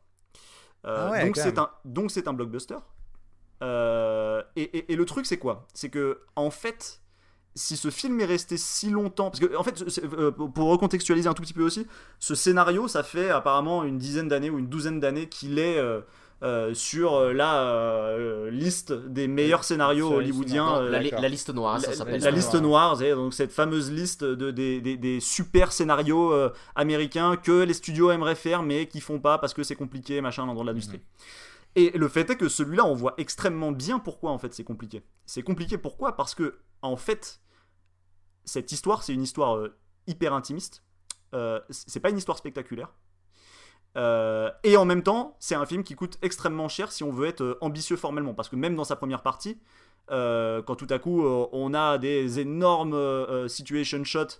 Euh, 0.85 1.05
Ah 1.07 1.11
ouais, 1.11 1.25
donc 1.25 1.37
c'est 1.43 1.57
un 1.59 1.69
donc 1.85 2.11
c'est 2.11 2.27
un 2.27 2.33
blockbuster. 2.33 2.77
Euh, 3.63 4.43
et, 4.55 4.63
et- 4.77 4.93
et 4.93 4.95
le 4.95 5.05
truc 5.05 5.25
c'est 5.25 5.37
quoi? 5.37 5.67
C'est 5.73 5.89
que 5.89 6.19
en 6.35 6.51
fait, 6.51 7.01
si 7.55 7.75
ce 7.75 7.89
film 7.89 8.19
est 8.21 8.25
resté 8.25 8.55
si 8.57 8.89
longtemps, 8.91 9.31
parce 9.31 9.39
que 9.39 9.55
en 9.55 9.63
fait, 9.63 9.83
pour 10.53 10.69
recontextualiser 10.69 11.27
un 11.27 11.33
tout 11.33 11.41
petit 11.41 11.53
peu 11.53 11.63
aussi, 11.63 11.87
ce 12.19 12.35
scénario, 12.35 12.87
ça 12.87 13.01
fait 13.03 13.29
apparemment 13.31 13.83
une 13.83 13.97
dizaine 13.97 14.27
d'années 14.27 14.49
ou 14.51 14.59
une 14.59 14.67
douzaine 14.67 14.99
d'années 14.99 15.27
qu'il 15.27 15.57
est 15.57 15.79
euh, 16.43 16.69
euh, 16.69 16.73
sur 16.73 17.15
euh, 17.15 17.33
la 17.33 17.63
euh, 17.63 18.49
liste 18.51 18.93
des 18.93 19.27
meilleurs 19.27 19.63
scénarios 19.63 20.07
Sur 20.07 20.17
la 20.17 20.23
hollywoodiens. 20.23 20.81
la, 20.83 21.01
la 21.01 21.29
liste 21.29 21.49
noire, 21.53 21.79
ça 21.81 21.89
la, 21.89 21.95
s'appelle. 21.95 22.21
la 22.21 22.31
liste 22.31 22.53
noire, 22.55 22.95
c'est 22.97 23.11
donc 23.15 23.33
cette 23.33 23.51
fameuse 23.51 23.91
liste 23.91 24.23
de, 24.23 24.51
des, 24.51 24.79
des- 24.81 24.97
des 24.97 25.19
super 25.19 25.71
scénarios 25.71 26.33
américains 26.75 27.37
que 27.37 27.63
les 27.63 27.73
studios 27.73 28.11
aimeraient 28.11 28.35
faire 28.35 28.61
mais 28.63 28.87
qui 28.87 29.01
font 29.01 29.19
pas 29.19 29.37
parce 29.39 29.53
que 29.53 29.63
c'est 29.63 29.75
compliqué, 29.75 30.21
machin, 30.21 30.45
dans 30.45 30.63
l'industrie. 30.63 31.01
Et 31.75 31.91
le 31.97 32.07
fait 32.07 32.29
est 32.29 32.37
que 32.37 32.49
celui-là, 32.49 32.85
on 32.85 32.93
voit 32.93 33.13
extrêmement 33.17 33.71
bien 33.71 33.99
pourquoi 33.99 34.31
en 34.31 34.37
fait 34.37 34.53
c'est 34.53 34.63
compliqué. 34.63 35.03
C'est 35.25 35.43
compliqué 35.43 35.77
pourquoi? 35.77 36.15
Parce 36.15 36.33
que 36.35 36.59
en 36.81 36.97
fait, 36.97 37.39
cette 38.45 38.71
histoire, 38.71 39.03
c'est 39.03 39.13
une 39.13 39.23
histoire 39.23 39.67
hyper 40.07 40.33
intimiste. 40.33 40.83
C'est 41.69 41.99
pas 41.99 42.09
une 42.09 42.17
histoire 42.17 42.37
spectaculaire. 42.37 42.93
Euh, 43.97 44.51
et 44.63 44.77
en 44.77 44.85
même 44.85 45.01
temps, 45.01 45.35
c'est 45.39 45.55
un 45.55 45.65
film 45.65 45.83
qui 45.83 45.95
coûte 45.95 46.17
extrêmement 46.21 46.67
cher 46.67 46.91
si 46.91 47.03
on 47.03 47.11
veut 47.11 47.27
être 47.27 47.41
euh, 47.41 47.57
ambitieux 47.61 47.97
formellement. 47.97 48.33
Parce 48.33 48.49
que 48.49 48.55
même 48.55 48.75
dans 48.75 48.83
sa 48.83 48.95
première 48.95 49.23
partie, 49.23 49.57
euh, 50.11 50.61
quand 50.61 50.75
tout 50.75 50.87
à 50.89 50.99
coup 50.99 51.25
euh, 51.25 51.47
on 51.51 51.73
a 51.73 51.97
des 51.97 52.39
énormes 52.39 52.95
situation 53.49 54.03
shots 54.03 54.39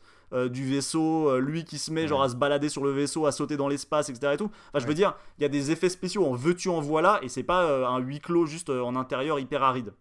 du 0.50 0.66
vaisseau, 0.70 1.40
lui 1.40 1.64
qui 1.64 1.78
se 1.78 1.90
met 1.90 2.06
genre 2.06 2.22
à 2.22 2.28
se 2.28 2.36
balader 2.36 2.68
sur 2.68 2.84
le 2.84 2.92
vaisseau, 2.92 3.26
à 3.26 3.32
sauter 3.32 3.56
dans 3.56 3.70
l'espace, 3.70 4.10
etc. 4.10 4.34
Et 4.34 4.38
tout. 4.38 4.52
Enfin, 4.70 4.80
je 4.80 4.86
veux 4.86 4.94
dire, 4.94 5.16
il 5.40 5.44
y 5.44 5.46
a 5.46 5.50
des 5.50 5.72
effets 5.72 5.88
spéciaux 5.88 6.26
en 6.26 6.34
veux-tu, 6.34 6.68
en 6.68 6.82
voilà, 6.82 7.20
et 7.22 7.30
c'est 7.30 7.44
pas 7.44 7.88
un 7.88 8.00
huis 8.00 8.20
clos 8.20 8.46
juste 8.46 8.70
en 8.70 8.98
intérieur 8.98 9.40
hyper 9.40 9.64
aride. 9.64 9.94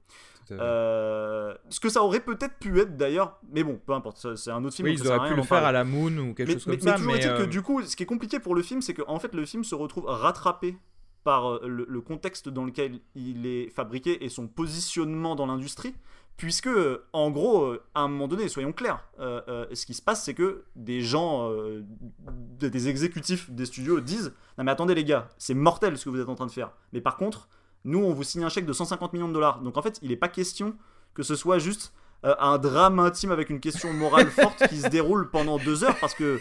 Euh, 0.52 1.54
ce 1.68 1.80
que 1.80 1.88
ça 1.88 2.02
aurait 2.02 2.20
peut-être 2.20 2.54
pu 2.58 2.78
être 2.80 2.96
d'ailleurs, 2.96 3.38
mais 3.52 3.62
bon, 3.64 3.80
peu 3.84 3.92
importe, 3.92 4.36
c'est 4.36 4.50
un 4.50 4.64
autre 4.64 4.76
film. 4.76 4.86
Oui, 4.88 4.94
ils 4.94 5.06
auraient 5.06 5.18
rien 5.18 5.30
pu 5.30 5.36
le 5.36 5.42
faire 5.42 5.64
à 5.64 5.72
la 5.72 5.84
Moon 5.84 6.16
ou 6.18 6.34
quelque 6.34 6.48
mais, 6.48 6.54
chose 6.54 6.64
comme 6.64 6.74
mais- 6.74 6.80
ça. 6.80 6.90
mais 6.92 6.96
toujours 6.98 7.14
est-il 7.16 7.28
euh, 7.30 7.38
que 7.38 7.50
du 7.50 7.62
coup, 7.62 7.82
ce 7.82 7.96
qui 7.96 8.02
est 8.02 8.06
compliqué 8.06 8.38
pour 8.38 8.54
le 8.54 8.62
film, 8.62 8.80
c'est 8.82 8.94
qu'en 8.94 9.18
fait, 9.18 9.34
le 9.34 9.44
film 9.44 9.64
se 9.64 9.74
retrouve 9.74 10.04
rattrapé 10.06 10.76
par 11.24 11.46
euh, 11.54 11.66
le, 11.66 11.86
le 11.88 12.00
contexte 12.00 12.48
dans 12.48 12.64
lequel 12.64 13.00
il 13.16 13.46
est 13.46 13.68
fabriqué 13.70 14.24
et 14.24 14.28
son 14.28 14.46
positionnement 14.46 15.34
dans 15.34 15.46
l'industrie. 15.46 15.94
Puisque, 16.36 16.66
euh, 16.66 17.02
en 17.14 17.30
gros, 17.30 17.64
euh, 17.64 17.82
à 17.94 18.02
un 18.02 18.08
moment 18.08 18.28
donné, 18.28 18.46
soyons 18.48 18.72
clairs, 18.74 19.02
euh, 19.20 19.40
euh, 19.48 19.66
ce 19.72 19.86
qui 19.86 19.94
se 19.94 20.02
passe, 20.02 20.22
c'est 20.22 20.34
que 20.34 20.64
des 20.76 21.00
gens, 21.00 21.50
euh, 21.50 21.82
des 22.60 22.68
des 22.68 22.88
exécutifs 22.88 23.50
des 23.50 23.64
studios 23.64 24.00
disent 24.00 24.34
Non, 24.58 24.64
mais 24.64 24.70
attendez, 24.70 24.94
les 24.94 25.04
gars, 25.04 25.28
c'est 25.38 25.54
mortel 25.54 25.96
ce 25.96 26.04
que 26.04 26.10
vous 26.10 26.20
êtes 26.20 26.28
en 26.28 26.34
train 26.34 26.44
de 26.44 26.50
faire. 26.52 26.72
Mais 26.92 27.00
par 27.00 27.16
contre, 27.16 27.48
nous, 27.86 28.00
on 28.04 28.12
vous 28.12 28.24
signe 28.24 28.44
un 28.44 28.48
chèque 28.50 28.66
de 28.66 28.72
150 28.72 29.12
millions 29.14 29.28
de 29.28 29.32
dollars. 29.32 29.60
Donc 29.62 29.78
en 29.78 29.82
fait, 29.82 29.98
il 30.02 30.10
n'est 30.10 30.16
pas 30.16 30.28
question 30.28 30.76
que 31.14 31.22
ce 31.22 31.34
soit 31.34 31.58
juste 31.58 31.94
euh, 32.24 32.34
un 32.38 32.58
drame 32.58 32.98
intime 32.98 33.30
avec 33.30 33.48
une 33.48 33.60
question 33.60 33.92
morale 33.92 34.28
forte 34.30 34.66
qui 34.68 34.80
se 34.80 34.88
déroule 34.88 35.30
pendant 35.30 35.58
deux 35.58 35.84
heures 35.84 35.98
parce 36.00 36.14
que 36.14 36.40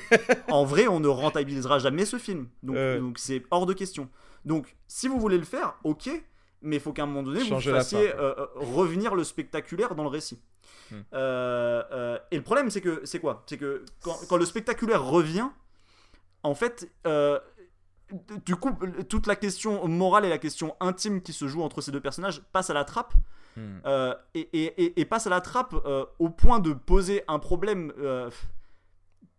en 0.50 0.64
vrai 0.66 0.88
on 0.88 1.00
ne 1.00 1.08
rentabilisera 1.08 1.80
jamais 1.80 2.06
ce 2.06 2.18
film 2.18 2.48
donc 2.64 2.78
Euh. 2.78 3.12
c'est 3.18 3.44
hors 3.52 3.66
de 3.66 3.74
question 3.74 4.10
donc 4.46 4.76
si 4.88 5.10
vous 5.10 5.20
voulez 5.20 5.38
le 5.38 5.44
faire 5.44 5.76
ok 5.84 6.10
mais 6.62 6.78
il 6.78 6.82
faut 6.82 6.94
qu'à 6.94 7.04
un 7.04 7.08
moment 7.08 7.24
donné 7.24 7.40
vous 7.42 7.48
Changer 7.48 7.72
fassiez 7.72 8.14
euh, 8.16 8.34
euh, 8.38 8.48
revenir 8.56 9.16
le 9.16 9.24
spectaculaire 9.26 9.96
dans 9.96 10.04
le 10.04 10.10
récit 10.10 10.42
Hmm. 10.92 11.02
Et 12.32 12.38
le 12.38 12.44
problème 12.44 12.70
c'est 12.70 12.82
que 12.82 13.02
c'est 13.06 13.20
quoi? 13.20 13.44
C'est 13.48 13.58
que 13.58 13.84
quand, 14.02 14.16
quand 14.30 14.38
le 14.38 14.46
spectaculaire 14.46 15.04
revient 15.04 15.50
en 16.44 16.54
fait 16.54 16.90
du 18.46 18.56
coup 18.56 18.72
toute 19.10 19.26
la 19.28 19.36
question 19.36 19.88
morale 19.88 20.26
et 20.26 20.30
la 20.30 20.38
question 20.38 20.76
intime 20.80 21.22
qui 21.22 21.34
se 21.34 21.48
joue 21.48 21.62
entre 21.64 21.82
ces 21.82 21.92
deux 21.92 22.00
personnages 22.02 22.42
passe 22.54 22.70
à 22.70 22.74
la 22.74 22.84
trappe 22.86 23.14
hmm. 23.58 23.78
euh, 23.86 24.14
et, 24.36 24.42
et- 24.54 24.84
et- 24.86 25.02
et 25.02 25.06
passe 25.06 25.26
à 25.28 25.30
la 25.32 25.42
trappe 25.42 25.74
euh, 25.86 26.06
au 26.20 26.30
point 26.30 26.60
de 26.60 26.74
poser 26.74 27.24
un 27.28 27.40
problème 27.40 27.92
euh, 27.98 28.30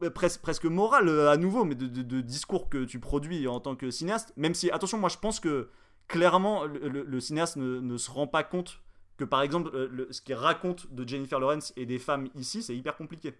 pres- 0.02 0.40
presque 0.40 0.64
moral 0.64 1.08
euh, 1.08 1.30
à 1.30 1.36
nouveau, 1.36 1.64
mais 1.64 1.74
de, 1.74 1.86
de- 1.86 2.02
de 2.02 2.20
discours 2.20 2.68
que 2.68 2.84
tu 2.84 2.98
produis 3.00 3.46
en 3.48 3.60
tant 3.60 3.76
que 3.76 3.90
cinéaste. 3.90 4.32
Même 4.36 4.54
si, 4.54 4.70
attention, 4.70 4.98
moi 4.98 5.08
je 5.08 5.18
pense 5.18 5.40
que 5.40 5.68
clairement 6.08 6.64
le, 6.64 6.88
le- 6.88 7.04
le 7.04 7.20
cinéaste 7.20 7.56
ne, 7.56 7.80
ne 7.80 7.96
se 7.96 8.10
rend 8.10 8.26
pas 8.26 8.42
compte 8.44 8.80
que 9.16 9.24
par 9.24 9.42
exemple 9.42 9.70
euh, 9.74 9.88
le- 9.90 10.08
ce 10.12 10.20
qu'il 10.20 10.34
raconte 10.34 10.92
de 10.92 11.06
Jennifer 11.08 11.40
Lawrence 11.40 11.72
et 11.76 11.86
des 11.86 11.98
femmes 11.98 12.28
ici, 12.34 12.62
c'est 12.62 12.76
hyper 12.76 12.96
compliqué. 12.96 13.32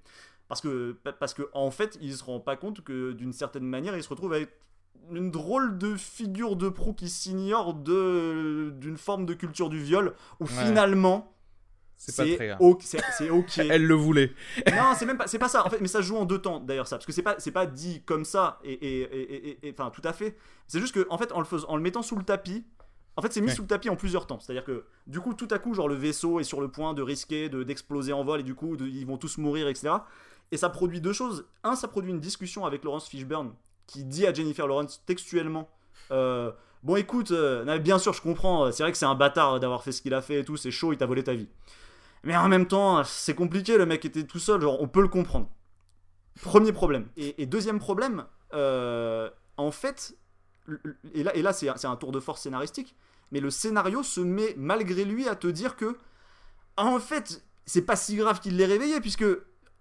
Parce 0.49 0.61
que, 0.61 0.93
pa- 1.03 1.13
parce 1.13 1.35
que 1.35 1.49
en 1.55 1.71
fait, 1.73 1.99
il 2.01 2.15
se 2.17 2.23
rend 2.25 2.39
pas 2.41 2.57
compte 2.57 2.83
que 2.83 3.13
d'une 3.13 3.33
certaine 3.33 3.65
manière, 3.65 3.97
il 3.97 4.03
se 4.03 4.09
retrouve 4.09 4.33
avec 4.33 4.49
une 5.13 5.31
drôle 5.31 5.79
de 5.79 5.95
figure 5.97 6.57
de 6.57 6.69
proue 6.69 6.93
qui 6.95 7.09
s'ignore 7.09 7.75
de 7.75 8.71
d'une 8.79 8.97
forme 8.97 9.27
de 9.27 9.35
culture 9.35 9.69
du 9.69 9.79
viol 9.81 10.15
où 10.41 10.45
Ouais. 10.45 10.51
finalement 10.65 11.33
C'est 11.97 12.57
ok, 12.61 12.81
c'est 12.85 13.01
c'est 13.17 13.31
ok. 13.31 13.59
Elle 13.71 13.87
le 13.87 13.95
voulait. 13.95 14.33
non, 14.71 14.93
c'est 14.97 15.07
même 15.07 15.17
pas, 15.17 15.27
c'est 15.27 15.39
pas 15.39 15.49
ça. 15.49 15.65
En 15.67 15.71
fait, 15.71 15.81
mais 15.81 15.89
ça 15.89 16.03
joue 16.03 16.17
en 16.17 16.25
deux 16.27 16.39
temps 16.39 16.61
d'ailleurs 16.61 16.87
ça, 16.87 16.97
parce 16.97 17.07
que 17.07 17.13
c'est 17.13 17.23
pas, 17.23 17.37
c'est 17.39 17.53
pas 17.53 17.65
dit 17.67 18.03
comme 18.05 18.25
ça 18.27 18.59
et, 18.65 18.73
et, 18.73 19.01
et- 19.03 19.49
et- 19.51 19.69
et- 19.69 19.73
enfin 19.73 19.91
tout 19.91 20.03
à 20.05 20.13
fait. 20.13 20.37
C'est 20.69 20.81
juste 20.81 20.95
que 20.95 21.07
en 21.11 21.17
fait, 21.19 21.33
en 21.33 21.39
le 21.39 21.47
faisant, 21.47 21.69
en 21.71 21.77
le 21.77 21.83
mettant 21.83 22.03
sous 22.03 22.17
le 22.17 22.23
tapis, 22.25 22.65
en 23.17 23.23
fait, 23.23 23.33
c'est 23.33 23.41
mis 23.41 23.47
Ouais. 23.49 23.55
sous 23.55 23.63
le 23.63 23.69
tapis 23.69 23.89
en 23.89 23.97
plusieurs 23.97 24.27
temps. 24.27 24.41
C'est-à-dire 24.41 24.65
que 24.65 24.85
du 25.07 25.21
coup, 25.21 25.33
tout 25.33 25.49
à 25.51 25.59
coup, 25.59 25.73
genre 25.73 25.89
le 25.89 25.95
vaisseau 25.95 26.39
est 26.39 26.45
sur 26.45 26.61
le 26.61 26.69
point 26.69 26.93
de 26.93 27.01
risquer, 27.03 27.49
de 27.49 27.63
d'exploser 27.63 28.13
en 28.13 28.25
vol 28.25 28.41
et 28.41 28.45
du 28.45 28.55
coup, 28.55 28.77
de- 28.77 28.87
ils 28.87 29.07
vont 29.07 29.17
tous 29.17 29.39
mourir, 29.39 29.67
etc. 29.69 29.95
Et 30.53 30.59
ça 30.59 30.69
produit 30.69 31.01
deux 31.01 31.15
choses. 31.15 31.47
Un, 31.65 31.75
ça 31.77 31.89
produit 31.89 32.11
une 32.13 32.21
discussion 32.21 32.67
avec 32.67 32.85
Laurence 32.85 33.09
Fishburne 33.09 33.53
qui 33.87 34.05
dit 34.05 34.27
à 34.27 34.33
Jennifer 34.33 34.67
Lawrence 34.67 35.03
textuellement. 35.07 35.69
euh, 36.11 36.53
Bon, 36.83 36.95
écoute, 36.97 37.33
euh, 37.33 37.79
bien 37.79 37.99
sûr, 37.99 38.13
je 38.13 38.23
comprends. 38.23 38.71
C'est 38.71 38.85
vrai 38.85 38.93
que 38.93 38.99
c'est 38.99 39.07
un 39.07 39.17
bâtard 39.17 39.59
d'avoir 39.59 39.83
fait 39.83 39.91
ce 39.91 40.01
qu'il 40.01 40.15
a 40.15 40.23
fait 40.23 40.41
et 40.41 40.45
tout. 40.45 40.57
C'est 40.57 40.71
chaud, 40.71 40.93
il 40.93 40.99
t'a 40.99 41.07
volé 41.07 41.25
ta 41.25 41.35
vie. 41.35 41.49
Mais 42.23 42.37
en 42.37 42.49
même 42.49 42.67
temps, 42.67 43.03
c'est 43.03 43.35
compliqué. 43.35 43.77
Le 43.77 43.87
mec 43.87 44.05
était 44.05 44.25
tout 44.25 44.39
seul. 44.39 44.61
Genre, 44.61 44.81
on 44.81 44.87
peut 44.87 45.03
le 45.03 45.09
comprendre. 45.09 45.49
Premier 46.43 46.73
problème. 46.73 47.09
Et, 47.17 47.47
deuxième 47.47 47.79
problème, 47.79 48.27
euh, 48.53 49.31
en 49.57 49.71
fait, 49.71 50.17
et 51.15 51.23
là, 51.23 51.53
c'est 51.53 51.87
un 51.87 51.97
tour 51.97 52.13
de 52.13 52.21
force 52.21 52.43
scénaristique, 52.43 52.95
mais 53.33 53.41
le 53.41 53.51
scénario 53.51 54.03
se 54.03 54.21
met 54.21 54.55
malgré 54.57 55.05
lui 55.05 55.29
à 55.29 55.35
te 55.35 55.47
dire 55.47 55.77
que, 55.77 55.97
en 56.77 57.01
fait, 57.01 57.43
c'est 57.65 57.83
pas 57.83 57.97
si 57.97 58.17
grave 58.17 58.41
qu'il 58.41 58.57
l'ait 58.57 58.67
réveillé, 58.67 59.01
puisque, 59.01 59.25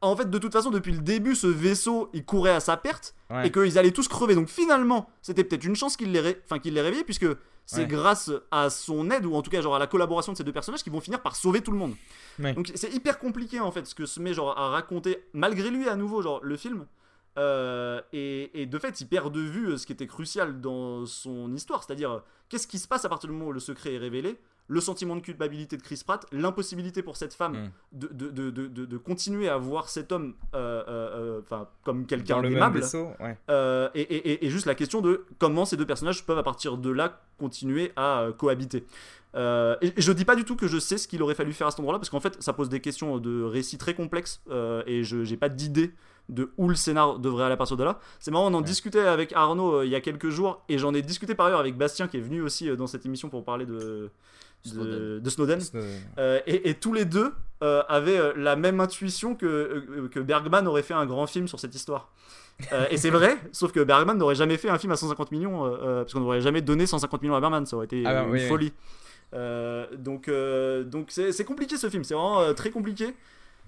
en 0.01 0.15
fait, 0.15 0.29
de 0.29 0.37
toute 0.37 0.51
façon, 0.53 0.69
depuis 0.71 0.91
le 0.91 0.99
début, 0.99 1.35
ce 1.35 1.47
vaisseau, 1.47 2.09
il 2.13 2.23
courait 2.25 2.51
à 2.51 2.59
sa 2.59 2.77
perte, 2.77 3.15
Ouais. 3.31 3.47
et 3.47 3.51
qu'ils 3.51 3.77
allaient 3.79 3.91
tous 3.91 4.07
crever. 4.07 4.35
Donc 4.35 4.47
finalement, 4.49 5.09
c'était 5.21 5.43
peut-être 5.43 5.63
une 5.63 5.75
chance 5.75 5.97
qu'il 5.97 6.11
l'ait 6.11 6.19
ré- 6.19 6.41
enfin, 6.45 6.59
qu'il 6.59 6.73
l'ait 6.75 6.81
réveillé, 6.81 7.03
puisque 7.03 7.25
c'est 7.65 7.81
Ouais. 7.81 7.87
grâce 7.87 8.29
à 8.51 8.69
son 8.69 9.09
aide, 9.09 9.25
ou 9.25 9.33
en 9.33 9.41
tout 9.41 9.49
cas 9.49 9.61
genre 9.61 9.75
à 9.75 9.79
la 9.79 9.87
collaboration 9.87 10.31
de 10.33 10.37
ces 10.37 10.43
deux 10.43 10.51
personnages, 10.51 10.83
qu'ils 10.83 10.93
vont 10.93 11.01
finir 11.01 11.21
par 11.23 11.35
sauver 11.35 11.61
tout 11.61 11.71
le 11.71 11.77
monde. 11.77 11.95
Ouais. 12.37 12.53
Donc 12.53 12.71
c'est 12.75 12.93
hyper 12.93 13.17
compliqué 13.17 13.59
en 13.59 13.71
fait, 13.71 13.85
ce 13.87 13.95
que 13.95 14.05
se 14.05 14.19
met 14.19 14.33
genre 14.35 14.55
à 14.59 14.69
raconter, 14.69 15.25
malgré 15.33 15.71
lui 15.71 15.89
à 15.89 15.95
nouveau, 15.95 16.21
genre 16.21 16.39
le 16.43 16.55
film. 16.57 16.85
Euh, 17.37 17.99
et, 18.13 18.61
et 18.61 18.65
de 18.65 18.79
fait, 18.79 19.01
il 19.01 19.07
perd 19.07 19.33
de 19.33 19.41
vue 19.41 19.67
euh, 19.71 19.77
ce 19.77 19.85
qui 19.85 19.91
était 19.93 20.07
crucial 20.07 20.61
dans 20.61 21.05
son 21.05 21.53
histoire, 21.53 21.83
c'est-à-dire 21.83 22.11
euh, 22.11 22.19
qu'est-ce 22.47 22.67
qui 22.67 22.79
se 22.79 22.87
passe 22.87 23.03
à 23.03 23.09
partir 23.09 23.27
du 23.29 23.35
moment 23.35 23.49
où 23.49 23.51
le 23.53 23.59
secret 23.59 23.95
est 23.95 23.97
révélé, 23.97 24.37
le 24.67 24.79
sentiment 24.81 25.15
de 25.15 25.21
culpabilité 25.21 25.77
de 25.77 25.81
Chris 25.83 26.01
Pratt, 26.05 26.25
l'impossibilité 26.31 27.03
pour 27.03 27.17
cette 27.17 27.33
femme 27.33 27.53
Mm. 27.53 27.69
de, 27.93 28.07
de, 28.29 28.49
de, 28.49 28.67
de, 28.85 28.97
continuer 28.97 29.47
à 29.47 29.57
voir 29.57 29.89
cet 29.89 30.11
homme 30.11 30.33
euh, 30.55 30.83
euh, 30.87 31.41
euh, 31.51 31.63
comme 31.83 32.05
quelqu'un 32.07 32.41
d'aimable. 32.41 32.81
ouais. 33.19 33.37
Euh, 33.49 33.89
et, 33.93 34.01
et- 34.01 34.45
et- 34.45 34.49
juste 34.49 34.65
la 34.65 34.73
question 34.75 35.01
de 35.01 35.25
comment 35.37 35.65
ces 35.65 35.77
deux 35.77 35.85
personnages 35.85 36.25
peuvent 36.25 36.37
à 36.39 36.43
partir 36.43 36.77
de 36.77 36.89
là 36.89 37.21
continuer 37.37 37.91
à 37.95 38.27
cohabiter. 38.37 38.85
Euh, 39.35 39.75
et, 39.81 39.91
je 39.97 40.11
dis 40.13 40.25
pas 40.25 40.35
du 40.35 40.45
tout 40.45 40.55
que 40.55 40.67
je 40.67 40.79
sais 40.79 40.97
ce 40.97 41.07
qu'il 41.07 41.21
aurait 41.21 41.35
fallu 41.35 41.51
faire 41.53 41.67
à 41.67 41.71
cet 41.71 41.79
endroit-là, 41.81 41.99
parce 41.99 42.09
qu'en 42.09 42.21
fait 42.21 42.41
ça 42.41 42.53
pose 42.53 42.69
des 42.69 42.79
questions 42.79 43.17
de 43.19 43.43
récit 43.43 43.77
très 43.77 43.93
complexes, 43.93 44.41
euh, 44.49 44.81
et 44.87 45.03
je 45.03 45.23
j'ai 45.25 45.35
pas 45.37 45.49
d'idée 45.49 45.93
de 46.29 46.49
où 46.57 46.69
le 46.69 46.75
scénar 46.75 47.19
devrait 47.19 47.43
aller 47.43 47.53
à 47.53 47.57
partir 47.57 47.77
de 47.77 47.83
là. 47.83 47.99
C'est 48.19 48.31
marrant, 48.31 48.49
on 48.51 48.53
en 48.55 48.61
discutait 48.61 49.01
avec 49.01 49.31
Arnaud 49.33 49.75
euh, 49.81 49.85
il 49.85 49.91
y 49.91 49.95
a 49.95 50.01
quelques 50.01 50.29
jours, 50.29 50.63
et 50.69 50.77
j'en 50.77 50.93
ai 50.93 51.01
discuté 51.01 51.35
par 51.35 51.47
ailleurs 51.47 51.59
avec 51.59 51.77
Bastien 51.77 52.07
qui 52.07 52.17
est 52.17 52.21
venu 52.21 52.41
aussi 52.41 52.75
dans 52.77 52.87
cette 52.87 53.05
émission 53.05 53.29
pour 53.29 53.43
parler 53.43 53.65
de, 53.65 54.09
de 54.65 54.73
Snowden. 54.73 55.19
de 55.21 55.29
Snowden. 55.29 55.61
Snowden. 55.61 55.89
Euh, 56.17 56.39
et, 56.47 56.69
et 56.69 56.73
tous 56.75 56.93
les 56.93 57.05
deux 57.05 57.31
euh, 57.63 57.83
avaient 57.87 58.17
euh, 58.17 58.33
la 58.35 58.55
même 58.55 58.79
intuition 58.79 59.35
que, 59.35 60.07
que 60.11 60.19
Bergman 60.19 60.67
aurait 60.67 60.83
fait 60.83 60.93
un 60.93 61.05
grand 61.05 61.27
film 61.27 61.47
sur 61.47 61.59
cette 61.59 61.73
histoire. 61.75 62.09
Euh, 62.71 62.85
et 62.89 62.97
c'est 62.97 63.09
vrai, 63.09 63.37
sauf 63.51 63.71
que 63.71 63.81
Bergman 63.81 64.17
n'aurait 64.17 64.35
jamais 64.35 64.57
fait 64.57 64.69
un 64.69 64.77
film 64.77 64.91
à 64.91 64.95
150 64.95 65.31
millions, 65.31 65.69
parce 65.79 66.13
qu'on 66.13 66.19
n'aurait 66.21 66.41
jamais 66.41 66.61
donné 66.61 66.85
150 66.85 67.21
millions 67.21 67.35
à 67.35 67.39
Bergman, 67.41 67.65
ça 67.65 67.75
aurait 67.75 67.85
été 67.85 68.03
Ah 68.05 68.13
bah 68.13 68.23
une 68.23 68.31
oui, 68.31 68.39
oui. 68.41 68.47
folie. 68.47 68.73
Euh, 69.33 69.85
donc 69.97 70.27
euh, 70.29 70.83
donc 70.83 71.07
c'est 71.09 71.43
compliqué 71.45 71.75
ce 71.77 71.89
film, 71.89 72.03
c'est 72.03 72.13
vraiment 72.13 72.39
euh, 72.41 72.53
très 72.53 72.69
compliqué. 72.69 73.13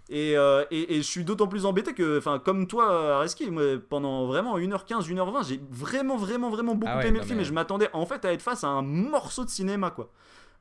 Et, 0.10 0.38
euh, 0.38 0.64
et, 0.72 0.94
et 0.94 0.98
je 1.00 1.02
suis 1.02 1.26
d'autant 1.26 1.48
plus 1.48 1.66
embêté 1.66 1.94
que, 1.94 2.18
enfin, 2.18 2.40
comme 2.40 2.66
toi, 2.66 3.18
Areski, 3.18 3.52
moi, 3.52 3.64
pendant 3.90 4.26
vraiment 4.26 4.58
1h15, 4.58 5.04
1h20, 5.06 5.46
j'ai 5.50 5.60
vraiment, 5.70 6.16
vraiment, 6.16 6.50
vraiment 6.50 6.76
beaucoup 6.76 6.90
Ah 6.96 7.00
ouais, 7.00 7.08
aimé 7.10 7.20
le 7.20 7.26
film 7.26 7.36
mais- 7.40 7.42
et 7.44 7.46
je 7.46 7.52
m'attendais 7.52 7.90
en 7.92 8.06
fait 8.06 8.24
à 8.24 8.32
être 8.32 8.42
face 8.42 8.64
à 8.64 8.68
un 8.70 8.82
morceau 8.84 9.44
de 9.44 9.50
cinéma, 9.50 9.92
quoi. 9.92 10.10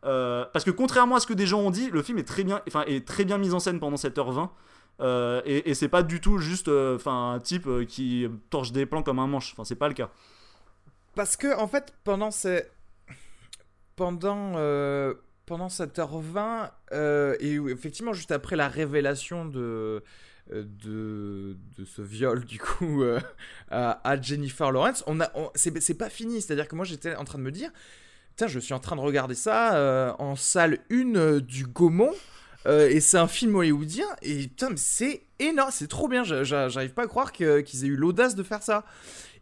Euh, 0.07 0.45
parce 0.53 0.65
que 0.65 0.70
contrairement 0.70 1.16
à 1.16 1.20
ce 1.20 1.27
que 1.27 1.35
des 1.35 1.47
gens 1.47 1.61
ont 1.61 1.70
dit, 1.70 1.91
le 1.91 2.03
film 2.03 2.19
est 2.19 2.24
très 2.24 2.45
bien, 2.45 2.62
enfin, 2.69 2.85
est 2.87 3.07
très 3.07 3.24
bien 3.24 3.39
mis 3.39 3.53
en 3.53 3.59
scène 3.59 3.81
pendant 3.81 3.97
cette 3.97 4.16
heure 4.19 4.33
20. 4.33 4.53
Euh, 5.01 5.43
et, 5.45 5.70
et 5.70 5.74
c'est 5.74 5.89
pas 5.89 6.03
du 6.03 6.23
tout 6.23 6.39
juste 6.39 6.69
euh, 6.69 6.97
enfin 6.97 7.33
un 7.33 7.41
type 7.41 7.69
qui 7.87 8.27
torche 8.49 8.73
des 8.73 8.87
plans 8.87 9.03
comme 9.03 9.19
un 9.19 9.27
manche. 9.27 9.53
Enfin, 9.53 9.65
c'est 9.65 9.74
pas 9.74 9.89
le 9.89 9.95
cas. 9.95 10.11
Parce 11.16 11.37
que, 11.37 11.59
en 11.59 11.66
fait, 11.66 11.95
pendant 12.05 12.31
ces... 12.31 12.62
Pendant, 13.97 14.53
euh, 14.57 15.15
pendant 15.47 15.70
cette 15.70 15.99
heure 15.99 16.19
20, 16.19 16.70
euh, 16.93 17.35
et 17.41 17.59
où, 17.59 17.70
effectivement, 17.70 18.12
juste 18.12 18.31
après 18.31 18.57
la 18.57 18.69
révélation 18.69 19.47
de, 19.47 20.05
de, 20.51 21.57
de 21.78 21.85
ce 21.87 22.03
viol, 22.03 22.45
du 22.45 22.59
coup, 22.59 23.03
à, 23.70 24.20
Jennifer 24.20 24.70
Lawrence, 24.70 25.03
on 25.07 25.19
a, 25.23 25.33
c'est 25.55 25.97
pas 25.97 26.11
fini. 26.11 26.43
C'est-à-dire 26.43 26.69
que 26.69 26.77
moi, 26.77 26.85
j'étais 26.85 27.16
en 27.16 27.24
train 27.24 27.39
de 27.39 27.45
me 27.45 27.51
dire, 27.51 27.70
tiens, 28.37 28.47
je 28.47 28.59
suis 28.59 28.75
en 28.75 28.79
train 28.81 28.97
de 28.97 29.01
regarder 29.01 29.35
ça 29.35 29.75
euh, 29.77 30.13
en 30.19 30.37
salle 30.37 30.79
1 30.91 31.15
euh, 31.17 31.41
du 31.41 31.65
Gaumont. 31.67 32.13
euh, 32.67 32.89
et 32.89 33.01
c'est 33.01 33.19
un 33.19 33.29
film 33.29 33.55
hollywoodien 33.57 34.07
et 34.23 34.39
putain 34.49 34.71
c'est 34.77 35.23
énorme, 35.39 35.71
c'est 35.73 35.87
trop 35.89 36.09
bien, 36.09 36.25
j'a- 36.25 36.43
j'a- 36.45 36.69
j'arrive 36.69 36.93
pas 36.95 37.05
à 37.05 37.07
croire 37.07 37.33
que- 37.33 37.61
qu'ils 37.61 37.85
aient 37.85 37.89
eu 37.89 37.97
l'audace 37.97 38.35
de 38.35 38.43
faire 38.43 38.63
ça. 38.63 38.85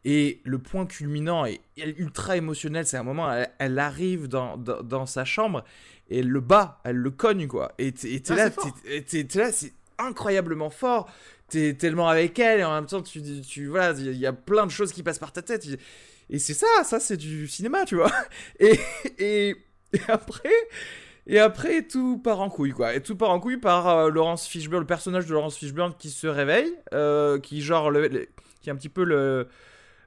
Et 0.06 0.40
le 0.44 0.58
point 0.58 0.84
culminant 0.84 1.46
est 1.46 1.60
ultra 1.78 2.36
émotionnel. 2.36 2.84
C'est 2.86 2.98
un 2.98 3.02
moment, 3.02 3.32
elle, 3.32 3.48
elle 3.58 3.78
arrive 3.78 4.28
dans, 4.28 4.58
dans, 4.58 4.82
dans 4.82 5.06
sa 5.06 5.24
chambre 5.24 5.64
et 6.10 6.18
elle 6.18 6.28
le 6.28 6.40
bat, 6.40 6.78
elle 6.84 6.96
le 6.96 7.10
cogne, 7.10 7.46
quoi. 7.48 7.72
Et 7.78 7.90
t'es 7.92 8.20
Ah, 8.30 8.50
t'es 9.06 9.26
là, 9.36 9.50
c'est 9.50 9.72
incroyablement 9.98 10.68
fort. 10.68 11.08
T'es 11.48 11.72
tellement 11.72 12.08
avec 12.08 12.38
elle 12.38 12.60
et 12.60 12.64
en 12.64 12.74
même 12.74 12.84
temps, 12.86 13.00
tu, 13.00 13.22
tu 13.48 13.66
voilà, 13.68 13.98
il 13.98 14.14
y 14.18 14.26
a 14.26 14.34
plein 14.34 14.66
de 14.66 14.70
choses 14.70 14.92
qui 14.92 15.02
passent 15.02 15.18
par 15.18 15.32
ta 15.32 15.40
tête. 15.40 15.66
Et 16.30 16.38
c'est 16.38 16.54
ça, 16.54 16.66
ça 16.84 17.00
c'est 17.00 17.16
du 17.16 17.46
cinéma, 17.48 17.84
tu 17.84 17.96
vois. 17.96 18.10
Et, 18.60 18.78
et, 19.18 19.56
après. 20.08 20.50
Et 21.26 21.38
après, 21.38 21.82
tout 21.86 22.18
part 22.18 22.40
en 22.40 22.50
couille, 22.50 22.72
quoi. 22.72 22.94
Et 22.94 23.02
tout 23.02 23.16
part 23.16 23.30
en 23.30 23.40
couille 23.40 23.56
par 23.58 23.88
euh, 23.88 24.10
Laurence 24.10 24.46
Fishburne, 24.46 24.82
le 24.82 24.86
personnage 24.86 25.26
de 25.26 25.32
Laurence 25.34 25.56
Fishburne 25.56 25.94
qui 25.98 26.10
se 26.10 26.26
réveille, 26.26 26.74
euh, 26.94 27.38
qui 27.40 27.62
genre, 27.62 27.90
le- 27.90 28.08
qui 28.60 28.68
est 28.68 28.72
un 28.72 28.76
petit 28.76 28.90
peu 28.90 29.04
le, 29.04 29.48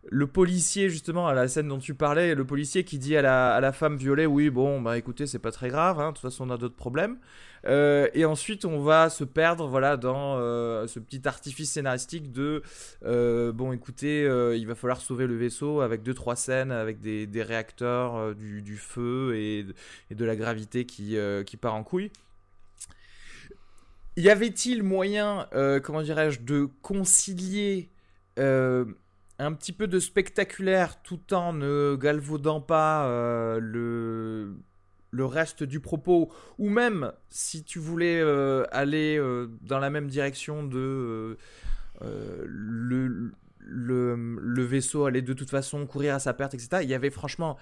le 0.10 0.28
policier, 0.28 0.90
justement, 0.90 1.28
à 1.28 1.34
la 1.34 1.48
scène 1.48 1.68
dont 1.70 1.80
tu 1.80 1.96
parlais, 1.96 2.36
le 2.36 2.46
policier 2.46 2.84
qui 2.84 3.00
dit 3.00 3.18
à 3.18 3.22
la, 3.24 3.56
à 3.56 3.62
la 3.62 3.72
femme 3.74 3.98
violée, 3.98 4.26
oui, 4.26 4.50
bon, 4.50 4.82
bah 4.82 4.98
écoutez, 4.98 5.28
c'est 5.28 5.40
pas 5.40 5.52
très 5.52 5.70
grave, 5.70 6.00
hein, 6.00 6.10
de 6.10 6.14
toute 6.16 6.22
façon, 6.22 6.48
on 6.50 6.54
a 6.54 6.58
d'autres 6.58 6.76
problèmes. 6.76 7.18
Euh, 7.68 8.08
et 8.14 8.26
ensuite, 8.26 8.66
on 8.66 8.80
va 8.80 9.10
se 9.10 9.24
perdre, 9.24 9.68
voilà, 9.68 9.98
dans 9.98 10.38
euh, 10.38 10.88
ce 10.88 11.00
petit 11.00 11.28
artifice 11.28 11.72
scénaristique 11.72 12.32
de, 12.32 12.64
euh, 13.06 13.52
bon, 13.52 13.74
écoutez, 13.74 14.24
il 14.24 14.68
va 14.68 14.76
falloir 14.76 15.02
sauver 15.02 15.28
le 15.28 15.36
vaisseau 15.36 15.82
avec 15.82 16.04
deux, 16.04 16.14
trois 16.14 16.36
scènes, 16.36 16.72
avec 16.72 17.00
des, 17.00 17.28
des 17.28 17.44
réacteurs, 17.44 18.36
du, 18.36 18.78
feu 18.78 19.36
et, 19.36 19.66
de 20.12 20.26
la 20.26 20.36
gravité 20.36 20.86
qui, 20.86 21.18
qui 21.46 21.58
part 21.58 21.76
en 21.76 21.84
couille. 21.84 22.12
Y 24.16 24.30
avait-il 24.30 24.84
moyen, 24.84 25.48
comment 25.84 26.02
dirais-je, 26.02 26.42
de 26.42 26.70
concilier 26.82 27.92
un 28.38 29.54
petit 29.54 29.74
peu 29.74 29.88
de 29.88 30.00
spectaculaire 30.00 31.02
tout 31.04 31.34
en 31.34 31.54
ne 31.54 31.96
galvaudant 31.96 32.62
pas 32.62 33.08
le, 33.60 34.56
le 35.12 35.26
reste 35.26 35.64
du 35.64 35.80
propos, 35.80 36.32
ou 36.58 36.70
même 36.70 37.12
si 37.30 37.64
tu 37.64 37.80
voulais 37.80 38.20
euh, 38.20 38.66
aller 38.72 39.18
euh, 39.18 39.48
dans 39.62 39.80
la 39.80 39.90
même 39.90 40.08
direction 40.08 40.64
de 40.64 41.38
euh, 42.02 42.46
le, 42.48 43.34
vaisseau 44.64 45.06
allait 45.06 45.22
de 45.22 45.34
toute 45.34 45.50
façon 45.50 45.86
courir 45.86 46.16
à 46.16 46.20
sa 46.20 46.34
perte, 46.34 46.54
etc. 46.54 46.80
Il 46.82 46.90
y 46.90 46.94
avait 46.94 47.10
franchement 47.10 47.58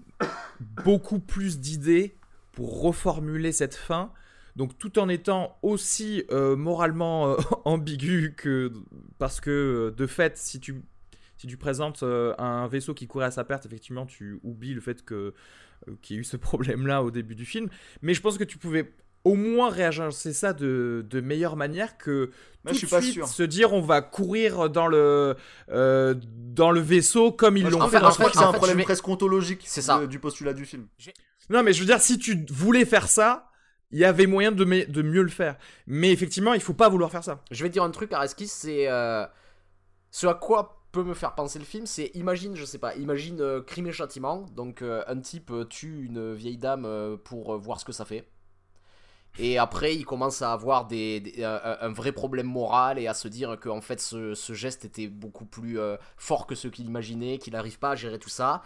beaucoup 0.84 1.20
plus 1.20 1.60
d'idées 1.60 2.16
pour 2.52 2.82
reformuler 2.82 3.52
cette 3.52 3.74
fin. 3.74 4.12
Donc 4.56 4.76
tout 4.78 4.98
en 4.98 5.08
étant 5.08 5.56
aussi 5.62 6.24
moralement 6.30 7.36
ambigu 7.64 8.34
que 8.36 8.72
parce 9.18 9.40
que 9.40 9.94
de 9.96 10.06
fait 10.06 10.36
si 10.36 10.58
tu 10.58 10.82
si 11.36 11.46
tu 11.46 11.56
présentes 11.56 12.02
un 12.02 12.66
vaisseau 12.66 12.92
qui 12.92 13.06
courait 13.06 13.26
à 13.26 13.30
sa 13.30 13.44
perte 13.44 13.64
effectivement 13.64 14.06
tu 14.06 14.40
oublies 14.42 14.74
le 14.74 14.80
fait 14.80 15.04
que 15.04 15.34
euh, 15.88 15.92
qu'il 16.02 16.16
y 16.16 16.18
a 16.18 16.20
eu 16.20 16.24
ce 16.24 16.36
problème 16.36 16.86
là 16.86 17.02
au 17.02 17.10
début 17.10 17.34
du 17.34 17.46
film 17.46 17.68
mais 18.02 18.14
je 18.14 18.20
pense 18.20 18.38
que 18.38 18.44
tu 18.44 18.58
pouvais 18.58 18.92
au 19.24 19.34
moins 19.34 19.68
réagencer 19.68 20.32
ça 20.32 20.54
de, 20.54 21.04
de 21.08 21.20
meilleure 21.20 21.54
manière 21.56 21.98
que 21.98 22.30
Moi, 22.64 22.72
tout 22.72 22.74
je 22.74 22.78
suis 22.78 22.86
de 22.86 22.90
pas 22.90 23.02
suite 23.02 23.14
sûr. 23.14 23.28
se 23.28 23.42
dire 23.42 23.72
on 23.74 23.82
va 23.82 24.00
courir 24.00 24.70
dans 24.70 24.86
le 24.86 25.36
euh, 25.70 26.14
dans 26.24 26.70
le 26.70 26.80
vaisseau 26.80 27.30
comme 27.30 27.58
ils 27.58 27.68
l'ont 27.68 27.78
pense- 27.80 27.90
fait 27.90 27.98
en 27.98 28.00
dans 28.00 28.10
je 28.10 28.14
crois 28.14 28.26
fait- 28.28 28.32
que 28.32 28.38
c'est 28.38 28.44
en 28.44 28.48
un 28.50 28.52
problème 28.54 28.82
presque 28.82 29.06
ontologique 29.08 29.62
C'est 29.66 29.82
ça. 29.82 30.00
de- 30.00 30.06
du 30.06 30.18
postulat 30.20 30.54
du 30.54 30.64
film. 30.64 30.86
Non, 31.50 31.62
mais 31.62 31.72
je 31.74 31.80
veux 31.80 31.86
dire, 31.86 32.00
si 32.00 32.18
tu 32.18 32.46
voulais 32.50 32.84
faire 32.86 33.08
ça, 33.08 33.50
il 33.90 33.98
y 33.98 34.04
avait 34.06 34.26
moyen 34.26 34.52
de, 34.52 34.64
me- 34.64 34.86
de 34.86 35.02
mieux 35.02 35.22
le 35.22 35.28
faire. 35.28 35.56
Mais 35.86 36.12
effectivement, 36.12 36.54
il 36.54 36.60
faut 36.62 36.74
pas 36.74 36.88
vouloir 36.88 37.10
faire 37.10 37.24
ça. 37.24 37.42
Je 37.50 37.62
vais 37.62 37.68
te 37.68 37.74
dire 37.74 37.82
un 37.82 37.90
truc, 37.90 38.12
Areski, 38.12 38.46
c'est. 38.48 38.88
euh, 38.88 39.26
ce 40.12 40.26
à 40.28 40.34
quoi 40.34 40.79
peut 40.92 41.04
me 41.04 41.14
faire 41.14 41.34
penser 41.34 41.58
le 41.58 41.64
film, 41.64 41.86
c'est 41.86 42.10
imagine, 42.14 42.56
je 42.56 42.64
sais 42.64 42.78
pas, 42.78 42.94
imagine 42.96 43.40
euh, 43.40 43.62
crime 43.62 43.86
et 43.86 43.92
châtiment. 43.92 44.46
Donc, 44.56 44.82
euh, 44.82 45.02
un 45.06 45.20
type 45.20 45.50
euh, 45.50 45.64
tue 45.64 46.04
une 46.04 46.34
vieille 46.34 46.58
dame 46.58 47.18
pour 47.24 47.56
voir 47.58 47.80
ce 47.80 47.84
que 47.84 47.92
ça 47.92 48.04
fait. 48.04 48.28
Et 49.38 49.58
après, 49.58 49.94
il 49.94 50.04
commence 50.04 50.42
à 50.42 50.52
avoir 50.52 50.86
des, 50.88 51.44
un, 51.44 51.92
vrai 51.92 52.10
problème 52.10 52.48
moral 52.48 52.98
et 52.98 53.06
à 53.06 53.14
se 53.14 53.28
dire 53.28 53.60
que 53.60 53.68
en 53.68 53.80
fait, 53.80 54.00
ce, 54.00 54.34
ce 54.34 54.52
geste 54.54 54.84
était 54.84 55.06
beaucoup 55.06 55.44
plus 55.44 55.78
fort 56.16 56.48
que 56.48 56.56
ce 56.56 56.66
qu'il 56.66 56.86
imaginait, 56.86 57.38
qu'il 57.38 57.52
n'arrive 57.52 57.78
pas 57.78 57.90
à 57.90 57.94
gérer 57.94 58.18
tout 58.18 58.28
ça. 58.28 58.62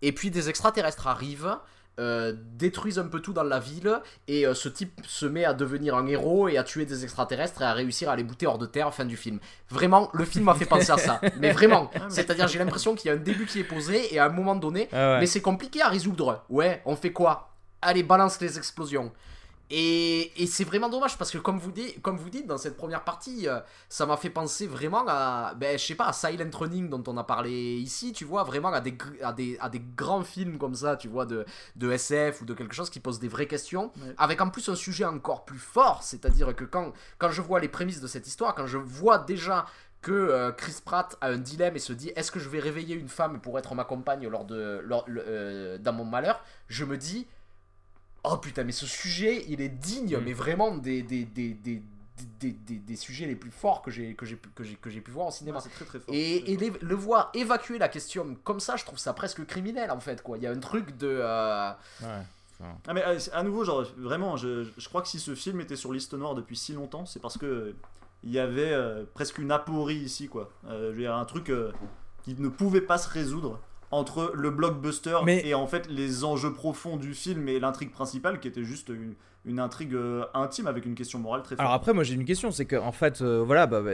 Et 0.00 0.12
puis, 0.12 0.30
des 0.30 0.48
extraterrestres 0.48 1.06
arrivent. 1.06 1.58
Euh, 1.98 2.34
détruisent 2.58 2.98
un 2.98 3.06
peu 3.06 3.20
tout 3.20 3.32
dans 3.32 3.42
la 3.42 3.58
ville 3.58 4.00
et 4.28 4.46
euh, 4.46 4.52
ce 4.52 4.68
type 4.68 5.00
se 5.06 5.24
met 5.24 5.46
à 5.46 5.54
devenir 5.54 5.94
un 5.94 6.06
héros 6.06 6.46
et 6.48 6.58
à 6.58 6.62
tuer 6.62 6.84
des 6.84 7.04
extraterrestres 7.04 7.62
et 7.62 7.64
à 7.64 7.72
réussir 7.72 8.10
à 8.10 8.16
les 8.16 8.22
bouter 8.22 8.46
hors 8.46 8.58
de 8.58 8.66
terre 8.66 8.92
fin 8.92 9.06
du 9.06 9.16
film. 9.16 9.38
Vraiment, 9.70 10.10
le 10.12 10.26
film 10.26 10.44
m'a 10.44 10.54
fait 10.54 10.66
penser 10.66 10.92
à 10.92 10.98
ça. 10.98 11.20
Mais 11.40 11.52
vraiment, 11.52 11.90
c'est-à-dire 12.10 12.48
j'ai 12.48 12.58
l'impression 12.58 12.94
qu'il 12.94 13.08
y 13.08 13.14
a 13.14 13.16
un 13.16 13.22
début 13.22 13.46
qui 13.46 13.60
est 13.60 13.64
posé 13.64 14.14
et 14.14 14.18
à 14.18 14.26
un 14.26 14.30
moment 14.30 14.56
donné, 14.56 14.88
Ah 14.92 15.18
mais 15.20 15.26
c'est 15.26 15.40
compliqué 15.40 15.80
à 15.80 15.88
résoudre. 15.88 16.44
Ouais, 16.50 16.82
on 16.84 16.96
fait 16.96 17.12
quoi? 17.12 17.54
Allez, 17.80 18.02
balance 18.02 18.40
les 18.40 18.58
explosions. 18.58 19.10
Et, 19.70 20.40
et 20.42 20.46
c'est 20.46 20.62
vraiment 20.62 20.88
dommage 20.88 21.18
parce 21.18 21.30
que 21.32 21.38
comme 21.38 21.58
vous, 21.58 21.72
dites, 21.72 22.00
comme 22.00 22.16
vous 22.16 22.30
dites 22.30 22.46
dans 22.46 22.56
cette 22.56 22.76
première 22.76 23.02
partie, 23.02 23.48
euh, 23.48 23.58
ça 23.88 24.06
m'a 24.06 24.16
fait 24.16 24.30
penser 24.30 24.68
vraiment 24.68 25.04
à, 25.08 25.54
ben, 25.56 25.76
je 25.76 25.84
sais 25.84 25.96
pas, 25.96 26.06
à 26.06 26.12
Silent 26.12 26.50
Running 26.52 26.88
dont 26.88 27.02
on 27.08 27.16
a 27.16 27.24
parlé 27.24 27.50
ici, 27.78 28.12
tu 28.12 28.24
vois, 28.24 28.44
vraiment 28.44 28.72
à 28.72 28.80
des, 28.80 28.96
à 29.24 29.32
des, 29.32 29.58
à 29.60 29.68
des 29.68 29.80
grands 29.96 30.22
films 30.22 30.58
comme 30.58 30.76
ça, 30.76 30.96
tu 30.96 31.08
vois, 31.08 31.26
de, 31.26 31.44
de 31.74 31.90
SF 31.90 32.42
ou 32.42 32.44
de 32.44 32.54
quelque 32.54 32.74
chose 32.74 32.90
qui 32.90 33.00
pose 33.00 33.18
des 33.18 33.28
vraies 33.28 33.48
questions, 33.48 33.90
Ouais. 33.96 34.14
avec 34.18 34.40
en 34.40 34.50
plus 34.50 34.68
un 34.68 34.76
sujet 34.76 35.04
encore 35.04 35.44
plus 35.44 35.58
fort, 35.58 36.02
c'est-à-dire 36.04 36.54
que 36.54 36.64
quand, 36.64 36.92
quand 37.18 37.30
je 37.30 37.42
vois 37.42 37.58
les 37.58 37.68
prémices 37.68 38.00
de 38.00 38.06
cette 38.06 38.26
histoire, 38.28 38.54
quand 38.54 38.66
je 38.66 38.78
vois 38.78 39.18
déjà 39.18 39.66
que 40.02 40.12
euh, 40.12 40.52
Chris 40.52 40.76
Pratt 40.84 41.16
a 41.20 41.28
un 41.28 41.38
dilemme 41.38 41.74
et 41.74 41.80
se 41.80 41.92
dit 41.92 42.12
est-ce 42.14 42.30
que 42.30 42.38
je 42.38 42.48
vais 42.48 42.60
réveiller 42.60 42.94
une 42.94 43.08
femme 43.08 43.40
pour 43.40 43.58
être 43.58 43.74
ma 43.74 43.82
compagne 43.82 44.28
lors 44.28 44.44
de, 44.44 44.80
lors, 44.84 45.02
le- 45.08 45.24
euh, 45.26 45.78
dans 45.78 45.92
mon 45.92 46.04
malheur, 46.04 46.40
je 46.68 46.84
me 46.84 46.96
dis 46.96 47.26
oh 48.26 48.36
putain 48.38 48.64
mais 48.64 48.72
ce 48.72 48.86
sujet 48.86 49.44
il 49.48 49.60
est 49.60 49.68
digne 49.68 50.16
Mm. 50.18 50.22
mais 50.24 50.32
vraiment 50.32 50.76
des, 50.76 51.02
des, 51.02 51.24
des, 51.24 51.54
des, 51.54 51.82
des, 52.40 52.50
des- 52.52 52.76
des 52.78 52.96
sujets 52.96 53.26
les 53.26 53.36
plus 53.36 53.50
forts 53.50 53.82
que 53.82 53.90
j'ai 53.90 54.14
que 54.14 54.24
j'ai 54.26 54.36
pu- 54.36 54.48
que 54.54 54.64
j'ai 54.64 54.74
que 54.76 54.88
j'ai 54.90 55.00
pu 55.02 55.10
voir 55.10 55.26
au 55.26 55.30
cinéma. 55.30 55.58
Ouais, 55.58 55.62
c'est 55.64 55.70
très 55.74 55.84
très 55.84 55.98
fort. 56.00 56.14
Et, 56.14 56.52
et 56.52 56.56
les- 56.56 56.72
le 56.80 56.94
voir 56.94 57.30
évacuer 57.34 57.78
la 57.78 57.88
question 57.88 58.36
comme 58.42 58.58
ça, 58.60 58.76
je 58.76 58.84
trouve 58.84 58.98
ça 58.98 59.12
presque 59.12 59.44
criminel 59.46 59.90
en 59.90 60.00
fait 60.00 60.22
quoi. 60.22 60.38
Il 60.38 60.42
y 60.42 60.46
a 60.46 60.50
un 60.50 60.58
truc 60.60 60.96
de 60.96 61.08
euh, 61.20 61.70
Ah 62.88 62.94
mais 62.94 63.02
euh, 63.04 63.18
à 63.32 63.42
nouveau 63.42 63.64
genre 63.64 63.84
vraiment 63.98 64.36
je, 64.38 64.66
je 64.78 64.88
crois 64.88 65.02
que 65.02 65.08
si 65.08 65.18
ce 65.20 65.34
film 65.34 65.60
était 65.60 65.76
sur 65.76 65.92
liste 65.92 66.14
noire 66.14 66.34
depuis 66.34 66.56
si 66.56 66.72
longtemps 66.72 67.04
c'est 67.04 67.20
parce 67.20 67.36
que 67.36 67.74
il 68.24 68.30
y 68.32 68.38
avait 68.38 68.72
euh, 68.72 69.04
presque 69.12 69.36
une 69.38 69.52
aporie 69.52 69.96
ici 69.96 70.26
quoi. 70.28 70.50
Euh, 70.66 70.90
je 70.92 70.96
veux 70.96 71.02
dire 71.02 71.14
un 71.14 71.24
truc 71.26 71.50
euh, 71.50 71.70
qui 72.24 72.34
ne 72.34 72.48
pouvait 72.48 72.80
pas 72.80 72.96
se 72.98 73.08
résoudre 73.10 73.60
entre 73.90 74.32
le 74.34 74.50
blockbuster 74.50 75.18
Mais- 75.24 75.46
et 75.46 75.54
en 75.54 75.66
fait 75.66 75.88
les 75.88 76.24
enjeux 76.24 76.52
profonds 76.52 76.96
du 76.96 77.14
film 77.14 77.48
et 77.48 77.60
l'intrigue 77.60 77.90
principale 77.90 78.40
qui 78.40 78.48
était 78.48 78.64
juste 78.64 78.88
une, 78.88 79.14
une 79.46 79.58
intrigue 79.60 79.94
euh, 79.94 80.24
intime 80.34 80.66
avec 80.66 80.84
une 80.84 80.94
question 80.94 81.18
morale 81.18 81.42
très 81.42 81.50
forte. 81.56 81.60
Alors 81.60 81.72
après, 81.72 81.92
moi 81.94 82.02
j'ai 82.04 82.14
une 82.14 82.24
question, 82.24 82.50
c'est 82.50 82.66
que 82.66 82.76
en 82.76 82.92
fait, 82.92 83.22
euh, 83.22 83.42
voilà, 83.46 83.66
bah, 83.66 83.80
bah, 83.80 83.92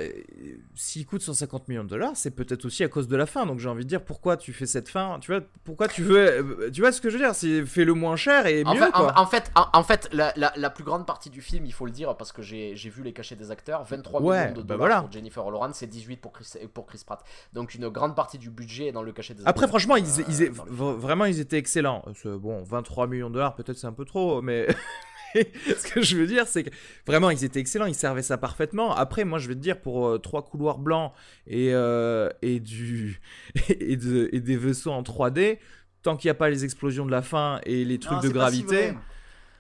s'il 0.75 1.07
coûte 1.07 1.23
150 1.23 1.69
millions 1.69 1.85
de 1.85 1.89
dollars, 1.91 2.13
c'est 2.15 2.31
peut-être 2.31 2.65
aussi 2.65 2.83
à 2.85 2.89
cause 2.89 3.07
de 3.07 3.17
la 3.17 3.27
fin. 3.27 3.47
Donc 3.47 3.59
j'ai 3.59 3.69
envie 3.69 3.85
de 3.85 3.89
dire, 3.89 4.03
pourquoi 4.05 4.37
tu 4.37 4.53
fais 4.53 4.67
cette 4.67 4.89
fin 4.89 5.19
Tu 5.21 5.31
vois, 5.31 5.41
pourquoi 5.65 5.89
tu 5.89 6.03
veux, 6.03 6.17
euh, 6.19 6.71
tu 6.71 6.81
vois 6.81 6.91
ce 6.91 7.01
que 7.01 7.11
je 7.11 7.19
veux 7.19 7.23
dire? 7.25 7.35
C'est 7.35 7.65
fais 7.67 7.85
le 7.85 7.95
moins 7.95 8.17
cher 8.17 8.47
et 8.47 8.65
En 8.65 8.75
mieux 8.75 8.81
fait, 8.81 8.87
en, 8.87 8.91
quoi. 8.91 9.13
en 9.19 9.27
fait, 9.27 9.53
en, 9.55 9.67
en 9.75 9.83
fait, 9.83 10.09
la, 10.13 10.33
la- 10.37 10.53
la 10.57 10.71
plus 10.71 10.85
grande 10.85 11.07
partie 11.07 11.31
du 11.31 11.43
film, 11.43 11.67
il 11.67 11.73
faut 11.73 11.85
le 11.87 11.93
dire 11.93 12.17
parce 12.17 12.33
que 12.33 12.43
j'ai 12.43 12.75
j'ai 12.75 12.89
vu 12.91 13.03
les 13.03 13.13
cachets 13.13 13.37
des 13.37 13.51
acteurs, 13.51 13.85
23 13.85 14.23
Ouais, 14.23 14.41
millions 14.49 14.55
de 14.55 14.63
bah 14.63 14.75
dollars 14.75 14.79
voilà. 14.79 15.01
pour 15.03 15.13
Jennifer 15.13 15.51
Lawrence 15.51 15.83
et 15.83 15.87
18 15.87 16.17
pour 16.17 16.33
Chris, 16.33 16.47
pour 16.73 16.87
Chris 16.87 17.03
Pratt. 17.05 17.23
Donc 17.53 17.75
une 17.75 17.89
grande 17.91 18.17
partie 18.17 18.39
du 18.39 18.49
budget 18.51 18.87
est 18.87 18.93
dans 18.93 19.03
le 19.03 19.13
cachet 19.13 19.35
des 19.35 19.43
Après, 19.43 19.51
acteurs. 19.65 19.69
franchement, 19.69 19.97
ils, 19.97 20.07
Euh, 20.43 20.51
vraiment, 20.71 21.27
ils 21.27 21.41
étaient 21.41 21.59
excellents. 21.59 22.03
C'est- 22.15 22.31
Bon, 22.33 22.63
23 22.63 23.07
millions 23.07 23.29
de 23.29 23.35
dollars, 23.35 23.55
peut-être 23.55 23.77
c'est 23.77 23.87
un 23.87 23.93
peu 23.93 24.05
trop, 24.07 24.41
mais 24.41 24.67
ce 25.79 25.93
que 25.93 26.03
je 26.03 26.17
veux 26.17 26.27
dire, 26.27 26.47
c'est 26.47 26.65
que 26.65 26.71
vraiment, 27.07 27.31
ils 27.31 27.45
étaient 27.45 27.61
excellents, 27.61 27.87
ils 27.87 27.95
servaient 27.95 28.23
ça 28.23 28.39
parfaitement. 28.39 28.95
Après, 28.95 29.25
moi, 29.25 29.39
je 29.39 29.49
vais 29.49 29.55
te 29.55 29.61
dire, 29.61 29.81
pour 29.81 30.07
euh, 30.09 30.19
trois 30.19 30.43
couloirs 30.45 30.79
blancs 30.79 31.13
et, 31.47 31.71
euh, 31.73 32.29
et, 32.43 32.61
du, 32.61 33.21
et, 33.69 33.97
de- 33.97 34.29
et 34.33 34.41
des 34.41 34.57
vaisseaux 34.57 34.93
en 34.93 35.03
3D, 35.03 35.59
tant 36.03 36.17
qu'il 36.17 36.29
n'y 36.29 36.33
a 36.33 36.35
pas 36.35 36.51
les 36.51 36.65
explosions 36.65 37.07
de 37.07 37.11
la 37.11 37.23
fin 37.23 37.61
et 37.65 37.85
les 37.85 37.99
trucs 37.99 38.13
Non, 38.17 38.21
de 38.23 38.27
si 38.29 38.33
gravité. 38.33 38.95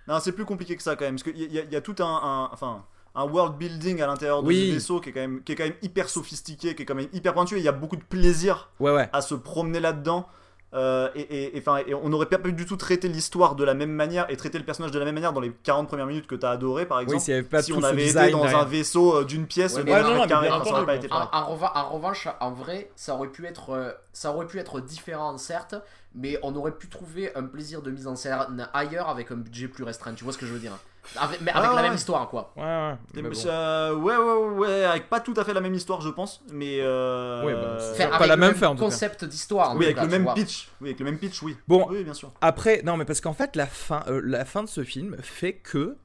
Non, 0.09 0.19
c'est 0.21 0.33
plus 0.33 0.45
compliqué 0.45 0.77
que 0.77 0.83
ça 0.83 0.97
quand 0.97 1.05
même, 1.05 1.15
parce 1.15 1.23
qu'il 1.23 1.37
y, 1.41 1.55
y 1.55 1.77
a 1.77 1.81
tout 1.81 1.95
un, 2.01 2.05
un- 2.05 2.51
enfin, 2.53 2.85
un 3.15 3.25
world 3.25 3.57
building 3.57 4.01
à 4.03 4.07
l'intérieur 4.07 4.43
de 4.43 4.49
Oui. 4.49 4.69
ce 4.71 4.75
vaisseau 4.75 5.01
qui 5.01 5.11
est, 5.11 5.13
quand 5.13 5.21
même, 5.21 5.43
qui 5.45 5.53
est 5.53 5.55
quand 5.55 5.65
même 5.65 5.75
hyper 5.83 6.09
sophistiqué, 6.09 6.75
qui 6.75 6.83
est 6.83 6.85
quand 6.87 6.95
même 6.95 7.09
hyper 7.13 7.35
pointu, 7.35 7.55
et 7.57 7.59
il 7.59 7.65
y 7.65 7.69
a 7.69 7.73
beaucoup 7.73 7.97
de 7.97 8.03
plaisir 8.03 8.71
Ouais, 8.81 8.93
ouais. 8.93 9.09
à 9.13 9.21
se 9.21 9.35
promener 9.35 9.79
là-dedans. 9.81 10.27
Euh, 10.75 11.11
et, 11.15 11.21
et- 11.21 11.57
et, 11.57 11.61
enfin, 11.61 11.83
et 11.87 11.93
on 11.95 12.09
n'aurait 12.09 12.27
pas 12.27 12.39
pu 12.39 12.53
du 12.55 12.65
tout 12.65 12.77
traiter 12.77 13.07
l'histoire 13.09 13.57
de 13.57 13.65
la 13.65 13.75
même 13.75 13.91
manière 13.93 14.25
et 14.31 14.37
traiter 14.39 14.59
le 14.59 14.65
personnage 14.65 14.91
de 14.91 14.99
la 14.99 15.05
même 15.05 15.15
manière 15.15 15.35
dans 15.35 15.41
les 15.43 15.53
40 15.65 15.87
premières 15.87 16.07
minutes 16.07 16.27
que 16.27 16.35
tu 16.35 16.47
as 16.47 16.51
adoré 16.51 16.87
par 16.87 16.97
Oui, 16.99 17.05
exemple. 17.05 17.21
s'il 17.23 17.35
n'y 17.35 17.41
avait 17.41 17.49
pas 17.49 17.63
si 17.63 17.73
on 17.75 17.83
avait 17.83 18.09
été 18.09 18.31
dans 18.31 18.45
un 18.47 18.65
vaisseau 18.65 19.17
euh, 19.19 19.25
d'une 19.25 19.47
pièce, 19.47 19.75
Ouais, 19.75 19.81
de 19.81 19.85
mais 19.85 19.93
un 19.93 20.03
non, 20.03 20.09
mètre 20.09 20.23
mais 20.23 20.29
carré, 20.29 20.49
ça 20.49 20.71
aurait 20.73 20.87
pas 20.87 20.97
été 20.97 21.09
En, 21.09 21.11
pareil. 21.11 21.29
en 21.33 21.55
reva- 21.55 21.73
en 21.75 21.89
revanche, 21.91 22.29
en 22.41 22.51
vrai, 22.53 22.91
ça 22.97 23.15
aurait 23.15 23.29
pu 23.29 23.47
être, 23.47 23.71
euh, 23.71 23.93
ça 24.15 24.33
aurait 24.33 24.47
pu 24.47 24.59
être 24.59 24.81
différent, 24.81 25.37
certes, 25.37 25.75
mais 26.15 26.39
on 26.43 26.55
aurait 26.57 26.73
pu 26.73 26.89
trouver 26.89 27.35
un 27.37 27.43
plaisir 27.45 27.83
de 27.83 27.91
mise 27.91 28.07
en 28.07 28.17
scène 28.17 28.69
ailleurs 28.73 29.11
avec 29.11 29.31
un 29.31 29.37
budget 29.37 29.69
plus 29.69 29.85
restreint. 29.85 30.15
Tu 30.15 30.25
vois 30.25 30.33
ce 30.33 30.39
que 30.39 30.47
je 30.47 30.53
veux 30.55 30.59
dire 30.59 30.73
avec, 31.17 31.41
Mais 31.41 31.51
avec 31.51 31.63
Ah, 31.65 31.69
la 31.71 31.75
ouais. 31.77 31.83
même 31.89 31.95
histoire, 31.95 32.29
quoi. 32.29 32.53
Ouais, 32.57 32.63
ouais. 32.63 32.95
Mais 33.15 33.23
mais 33.23 33.29
bon. 33.31 33.35
ça- 33.35 33.95
ouais, 33.95 34.17
ouais, 34.17 34.49
ouais, 34.59 34.85
avec 34.85 35.09
pas 35.09 35.21
tout 35.21 35.35
à 35.37 35.45
fait 35.45 35.53
la 35.53 35.61
même 35.61 35.75
histoire, 35.75 36.01
je 36.01 36.09
pense, 36.11 36.43
mais. 36.53 36.79
euh, 36.81 37.45
Ouais, 37.45 37.53
bah, 37.55 37.79
c'est 37.97 38.09
pas 38.09 38.27
la 38.27 38.37
le 38.37 38.41
même 38.41 38.51
même 38.51 38.59
fin, 38.59 38.69
en 38.69 38.75
tout 38.75 38.81
cas. 38.81 38.85
concept 38.87 39.25
d'histoire. 39.25 39.75
Oui, 39.77 39.85
avec 39.85 39.97
cas, 39.97 40.05
le 40.05 40.09
même 40.11 40.23
vois. 40.23 40.35
pitch. 40.35 40.69
Oui, 40.81 40.89
avec 40.89 40.99
le 41.01 41.05
même 41.07 41.19
pitch, 41.19 41.43
oui. 41.43 41.57
Bon, 41.69 41.87
Oui, 41.91 42.05
bien 42.05 42.15
sûr. 42.15 42.33
Après, 42.41 42.83
non, 42.85 42.97
mais 42.97 43.05
parce 43.05 43.21
qu'en 43.21 43.35
fait, 43.35 43.57
la 43.57 43.67
fin, 43.67 44.03
euh, 44.09 44.21
la 44.25 44.45
fin 44.45 44.63
de 44.63 44.69
ce 44.69 44.85
film 44.85 45.17
fait 45.21 45.55
que. 45.55 45.97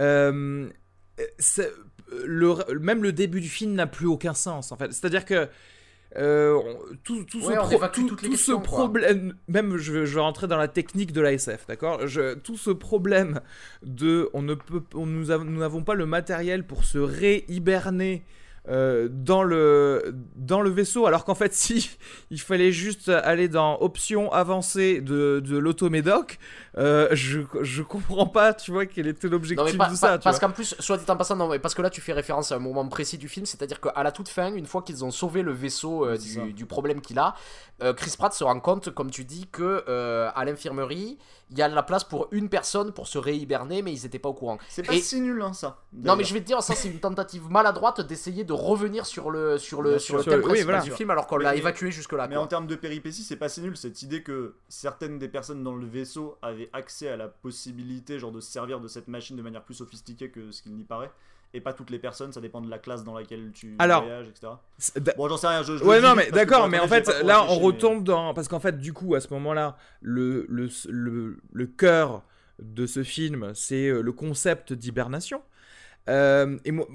euh, 0.00 0.68
le, 2.10 2.78
même 2.78 3.02
le 3.02 3.12
début 3.12 3.40
du 3.40 3.48
film 3.48 3.72
n'a 3.72 3.86
plus 3.86 4.06
aucun 4.06 4.34
sens, 4.34 4.70
en 4.72 4.76
fait. 4.76 4.92
C'est-à-dire 4.92 5.24
que. 5.24 5.48
Euh, 6.16 6.58
tout, 7.02 7.24
tout 7.24 7.38
Ouais, 7.44 7.54
ce, 7.54 7.58
pro- 7.58 7.78
tout, 7.88 8.06
tout 8.16 8.60
problème, 8.60 9.34
même 9.48 9.76
je, 9.76 10.04
je 10.04 10.14
vais 10.14 10.20
rentrer 10.20 10.46
dans 10.46 10.56
la 10.56 10.68
technique 10.68 11.12
de 11.12 11.20
l'ASF, 11.20 11.66
d'accord? 11.66 12.00
Tout 12.42 12.56
ce 12.56 12.70
problème 12.70 13.40
de, 13.82 14.30
on 14.32 14.42
ne 14.42 14.54
peut, 14.54 14.82
on, 14.94 15.06
nous 15.06 15.26
n'avons 15.26 15.82
pas 15.82 15.94
le 15.94 16.06
matériel 16.06 16.64
pour 16.66 16.84
se 16.84 16.98
réhiberner 16.98 18.22
euh, 18.68 19.08
dans 19.10 19.42
le 19.42 20.14
dans 20.36 20.60
le 20.62 20.70
vaisseau, 20.70 21.06
alors 21.06 21.24
qu'en 21.24 21.34
fait, 21.34 21.52
si 21.54 21.90
il 22.30 22.40
fallait 22.40 22.72
juste 22.72 23.08
aller 23.10 23.48
dans 23.48 23.78
option 23.80 24.32
avancée 24.32 25.00
de, 25.02 25.40
de 25.44 25.58
l'automédoc, 25.58 26.38
euh, 26.78 27.08
je 27.12 27.40
je 27.62 27.82
comprends 27.82 28.26
pas, 28.26 28.54
tu 28.54 28.70
vois, 28.72 28.86
quel 28.86 29.06
était 29.06 29.28
l'objectif 29.28 29.66
de 29.90 29.94
ça. 29.96 30.08
pas- 30.08 30.18
parce 30.24 30.38
qu'en 30.38 30.50
plus, 30.50 30.74
soit 30.78 30.96
dit 30.96 31.04
en 31.10 31.16
passant, 31.16 31.36
non, 31.36 31.48
mais 31.48 31.58
parce 31.58 31.74
que 31.74 31.82
là 31.82 31.90
tu 31.90 32.00
fais 32.00 32.12
référence 32.14 32.52
à 32.52 32.56
un 32.56 32.58
moment 32.58 32.86
précis 32.88 33.18
du 33.18 33.28
film, 33.28 33.44
c'est-à-dire 33.46 33.80
qu'à 33.80 34.02
la 34.02 34.12
toute 34.12 34.28
fin, 34.30 34.54
une 34.54 34.66
fois 34.66 34.82
qu'ils 34.82 35.04
ont 35.04 35.10
sauvé 35.10 35.42
le 35.42 35.52
vaisseau 35.52 36.06
euh, 36.06 36.16
du, 36.16 36.52
du 36.54 36.66
problème 36.66 37.00
qu'il 37.02 37.18
a, 37.18 37.34
Chris 37.96 38.14
Pratt 38.16 38.32
se 38.32 38.44
rend 38.44 38.60
compte, 38.60 38.90
comme 38.94 39.10
tu 39.10 39.24
dis, 39.24 39.46
que 39.50 39.84
à 40.34 40.44
l'infirmerie, 40.44 41.18
il 41.54 41.58
y 41.60 41.62
a 41.62 41.68
de 41.68 41.74
la 41.74 41.84
place 41.84 42.02
pour 42.02 42.26
une 42.32 42.48
personne 42.48 42.90
pour 42.92 43.06
se 43.06 43.16
réhiberner, 43.16 43.80
mais 43.80 43.92
ils 43.92 44.04
étaient 44.04 44.18
pas 44.18 44.28
au 44.28 44.34
courant. 44.34 44.58
C'est 44.68 44.82
pas 44.82 44.92
Et- 44.92 45.00
si 45.00 45.20
nul, 45.20 45.40
hein, 45.40 45.52
ça. 45.52 45.78
Non, 45.92 46.16
mais 46.16 46.24
je 46.24 46.34
vais 46.34 46.40
te 46.40 46.46
dire, 46.46 46.60
ça 46.64 46.74
c'est 46.74 46.88
une 46.88 46.98
tentative 46.98 47.48
maladroite 47.48 48.00
d'essayer 48.00 48.42
de 48.42 48.52
revenir 48.52 49.06
sur 49.06 49.30
le 49.30 49.56
sur 49.56 49.80
le 49.80 50.00
sur 50.00 50.16
le 50.16 50.24
thème 50.24 50.34
Oui, 50.40 50.46
principal 50.46 50.64
voilà. 50.64 50.82
du 50.82 50.90
film, 50.90 51.10
alors 51.10 51.28
qu'on 51.28 51.36
l'a 51.36 51.54
évacué 51.54 51.92
jusque 51.92 52.12
là. 52.12 52.26
Mais 52.26 52.36
en 52.36 52.48
termes 52.48 52.66
de 52.66 52.74
péripéties, 52.74 53.22
c'est 53.22 53.36
pas 53.36 53.48
si 53.48 53.60
nul 53.60 53.76
cette 53.76 54.02
idée 54.02 54.22
que 54.24 54.56
certaines 54.68 55.18
des 55.20 55.28
personnes 55.28 55.62
dans 55.62 55.76
le 55.76 55.86
vaisseau 55.86 56.36
avaient 56.42 56.70
accès 56.72 57.08
à 57.08 57.16
la 57.16 57.28
possibilité 57.28 58.18
genre 58.18 58.32
de 58.32 58.40
se 58.40 58.50
servir 58.50 58.80
de 58.80 58.88
cette 58.88 59.06
machine 59.06 59.36
de 59.36 59.42
manière 59.42 59.62
plus 59.62 59.74
sophistiquée 59.74 60.30
que 60.30 60.50
ce 60.50 60.60
qu'il 60.60 60.74
n'y 60.74 60.84
paraît. 60.84 61.10
Et 61.54 61.60
pas 61.60 61.72
toutes 61.72 61.90
les 61.90 62.00
personnes, 62.00 62.32
ça 62.32 62.40
dépend 62.40 62.60
de 62.60 62.68
la 62.68 62.78
classe 62.78 63.04
dans 63.04 63.14
laquelle 63.14 63.52
tu 63.54 63.76
Alors, 63.78 64.02
voyages, 64.02 64.26
etc. 64.28 64.52
Bon, 65.16 65.28
j'en 65.28 65.36
sais 65.36 65.46
rien. 65.46 65.62
Je, 65.62 65.76
je 65.78 65.84
Ouais, 65.84 66.00
non, 66.00 66.14
mais 66.16 66.30
d'accord, 66.32 66.68
mais 66.68 66.80
en 66.80 66.88
fait, 66.88 67.08
là, 67.22 67.44
on 67.48 67.56
mais- 67.60 67.64
retombe 67.64 68.02
dans. 68.04 68.34
Parce 68.34 68.48
qu'en 68.48 68.58
fait, 68.60 68.78
du 68.78 68.92
coup, 68.92 69.14
à 69.14 69.20
ce 69.20 69.32
moment-là, 69.34 69.76
le, 70.02 70.44
le, 70.48 70.68
le, 70.88 71.38
le 71.52 71.66
cœur 71.66 72.24
de 72.60 72.86
ce 72.86 73.02
film, 73.04 73.52
c'est 73.54 73.86
euh, 73.88 74.00
le 74.02 74.12
concept 74.12 74.72
d'hibernation. 74.72 75.42
Euh, 76.08 76.58
et 76.64 76.72
moi. 76.72 76.86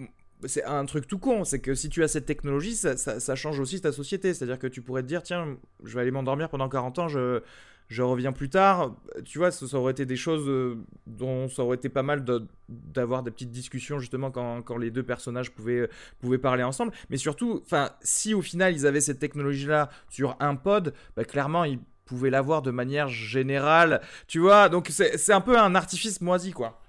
C'est 0.45 0.63
un 0.63 0.85
truc 0.85 1.05
tout 1.05 1.19
con, 1.19 1.43
c'est 1.43 1.59
que 1.59 1.75
si 1.75 1.89
tu 1.89 2.01
as 2.01 2.07
cette 2.07 2.25
technologie, 2.25 2.73
ça, 2.73 2.95
ça- 2.95 3.19
ça 3.19 3.35
change 3.35 3.59
aussi 3.59 3.81
ta 3.81 3.91
société. 3.91 4.33
C'est-à-dire 4.33 4.57
que 4.57 4.67
tu 4.67 4.81
pourrais 4.81 5.01
te 5.01 5.07
dire, 5.07 5.21
tiens, 5.21 5.57
je 5.83 5.93
vais 5.95 5.99
aller 6.01 6.11
m'endormir 6.11 6.47
pendant 6.47 6.69
40 6.69 6.97
ans, 6.99 7.07
je, 7.09 7.41
je 7.89 8.03
reviens 8.03 8.31
plus 8.31 8.49
tard. 8.49 8.95
Tu 9.25 9.39
vois, 9.39 9.51
ça, 9.51 9.77
aurait 9.77 9.91
été 9.91 10.05
des 10.05 10.15
choses 10.15 10.47
euh, 10.47 10.77
dont 11.07 11.49
ça 11.49 11.63
aurait 11.63 11.75
été 11.75 11.89
pas 11.89 12.03
mal 12.03 12.23
de- 12.23 12.47
d'avoir 12.69 13.23
des 13.23 13.31
petites 13.31 13.51
discussions 13.51 13.99
justement 13.99 14.31
quand, 14.31 14.61
quand 14.61 14.77
les 14.77 14.91
deux 14.91 15.03
personnages 15.03 15.51
pouvaient, 15.51 15.89
pouvaient 16.21 16.37
parler 16.37 16.63
ensemble. 16.63 16.93
Mais 17.09 17.17
surtout, 17.17 17.63
si 18.01 18.33
au 18.33 18.41
final 18.41 18.73
ils 18.73 18.85
avaient 18.85 19.01
cette 19.01 19.19
technologie-là 19.19 19.89
sur 20.07 20.37
un 20.39 20.55
pod, 20.55 20.93
bah, 21.17 21.25
clairement 21.25 21.63
ils 21.63 21.79
pouvaient 22.05 22.29
l'avoir 22.29 22.61
de 22.61 22.71
manière 22.71 23.07
générale. 23.07 24.01
Tu 24.27 24.39
vois, 24.39 24.69
donc 24.69 24.89
c'est 24.89 25.33
un 25.33 25.41
peu 25.41 25.57
un 25.59 25.73
artifice 25.75 26.21
moisi, 26.21 26.51
quoi. 26.51 26.79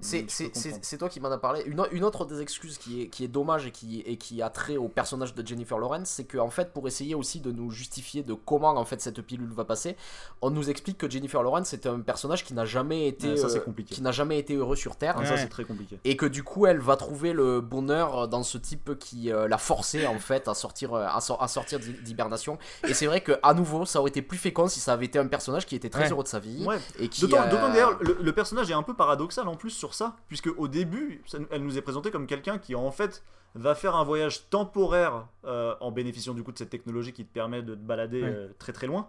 C'est, 0.00 0.98
toi 0.98 1.08
qui 1.08 1.20
m'en 1.20 1.30
as 1.30 1.38
parlé. 1.38 1.62
Une, 1.66 1.84
une 1.92 2.04
autre 2.04 2.24
des 2.24 2.40
excuses 2.40 2.78
qui 2.78 3.02
est, 3.02 3.06
qui 3.08 3.24
est 3.24 3.28
dommage 3.28 3.66
et 3.66 3.70
qui, 3.70 4.00
et 4.00 4.16
qui 4.16 4.42
a 4.42 4.50
trait 4.50 4.76
au 4.76 4.88
personnage 4.88 5.34
de 5.34 5.46
Jennifer 5.46 5.78
Lawrence, 5.78 6.08
c'est 6.08 6.24
qu'en 6.24 6.50
fait, 6.50 6.72
pour 6.72 6.86
essayer 6.86 7.14
aussi 7.14 7.40
de 7.40 7.50
nous 7.50 7.70
justifier 7.70 8.22
de 8.22 8.34
comment 8.34 8.70
en 8.76 8.84
fait 8.84 9.00
cette 9.00 9.20
pilule 9.22 9.50
va 9.52 9.64
passer, 9.64 9.96
on 10.42 10.50
nous 10.50 10.70
explique 10.70 10.98
que 10.98 11.10
Jennifer 11.10 11.42
Lawrence 11.42 11.68
c'est 11.68 11.86
un 11.86 12.00
personnage 12.00 12.44
qui 12.44 12.54
n'a 12.54 12.64
jamais 12.64 13.08
été, 13.08 13.30
Ouais, 13.30 13.36
ça, 13.36 13.48
c'est 13.48 13.58
euh, 13.58 13.62
compliqué. 13.62 13.94
qui 13.94 14.02
n'a 14.02 14.12
jamais 14.12 14.38
été 14.38 14.54
heureux 14.54 14.76
sur 14.76 14.96
Terre. 14.96 15.16
Ah, 15.18 15.26
Ça, 15.26 15.36
c'est 15.36 15.48
très 15.48 15.64
compliqué. 15.64 15.98
Et 16.04 16.16
que 16.16 16.26
du 16.26 16.42
coup, 16.44 16.66
elle 16.66 16.78
va 16.80 16.96
trouver 16.96 17.32
le 17.32 17.60
bonheur 17.60 18.28
dans 18.28 18.42
ce 18.42 18.58
type 18.58 18.98
qui 18.98 19.32
euh, 19.32 19.48
l'a 19.48 19.58
forcé 19.58 20.06
en 20.06 20.18
fait 20.18 20.48
à 20.48 20.54
sortir, 20.54 20.94
euh, 20.94 21.06
à, 21.08 21.20
sor- 21.20 21.42
à 21.42 21.48
sortir 21.48 21.78
d'hi- 21.80 22.00
d'hibernation. 22.02 22.58
Et 22.86 22.94
c'est 22.94 23.06
vrai 23.06 23.20
que 23.20 23.32
à 23.42 23.54
nouveau, 23.54 23.84
ça 23.84 24.00
aurait 24.00 24.10
été 24.10 24.22
plus 24.22 24.38
fécond 24.38 24.68
si 24.68 24.80
ça 24.80 24.92
avait 24.92 25.06
été 25.06 25.18
un 25.18 25.26
personnage 25.26 25.66
qui 25.66 25.74
était 25.74 25.90
très 25.90 26.04
Ouais. 26.04 26.10
heureux 26.12 26.22
de 26.22 26.28
sa 26.28 26.38
vie 26.38 26.64
Ouais. 26.64 26.78
et 26.98 27.08
qui. 27.08 27.20
D'autant 27.22 27.42
euh, 27.42 27.50
d'autant 27.50 27.66
que, 27.68 27.72
d'ailleurs, 27.72 27.98
le, 28.00 28.16
le 28.20 28.32
personnage 28.32 28.70
est 28.70 28.74
un 28.74 28.82
peu 28.82 28.94
paradoxal 28.94 29.48
en 29.48 29.56
plus 29.56 29.70
sur 29.70 29.87
ça, 29.94 30.16
puisque 30.28 30.50
au 30.56 30.68
début, 30.68 31.22
ça- 31.26 31.38
elle 31.50 31.62
nous 31.64 31.76
est 31.78 31.82
présentée 31.82 32.10
comme 32.10 32.26
quelqu'un 32.26 32.58
qui 32.58 32.74
en 32.74 32.90
fait 32.90 33.22
va 33.54 33.74
faire 33.74 33.96
un 33.96 34.04
voyage 34.04 34.48
temporaire 34.50 35.26
euh, 35.46 35.74
en 35.80 35.90
bénéficiant 35.90 36.34
du 36.34 36.42
coup 36.44 36.52
de 36.52 36.58
cette 36.58 36.68
technologie 36.68 37.12
qui 37.14 37.24
te 37.24 37.32
permet 37.32 37.62
de 37.62 37.74
te 37.74 37.80
balader 37.80 38.22
euh, 38.22 38.48
très 38.58 38.72
très 38.74 38.86
loin 38.86 39.08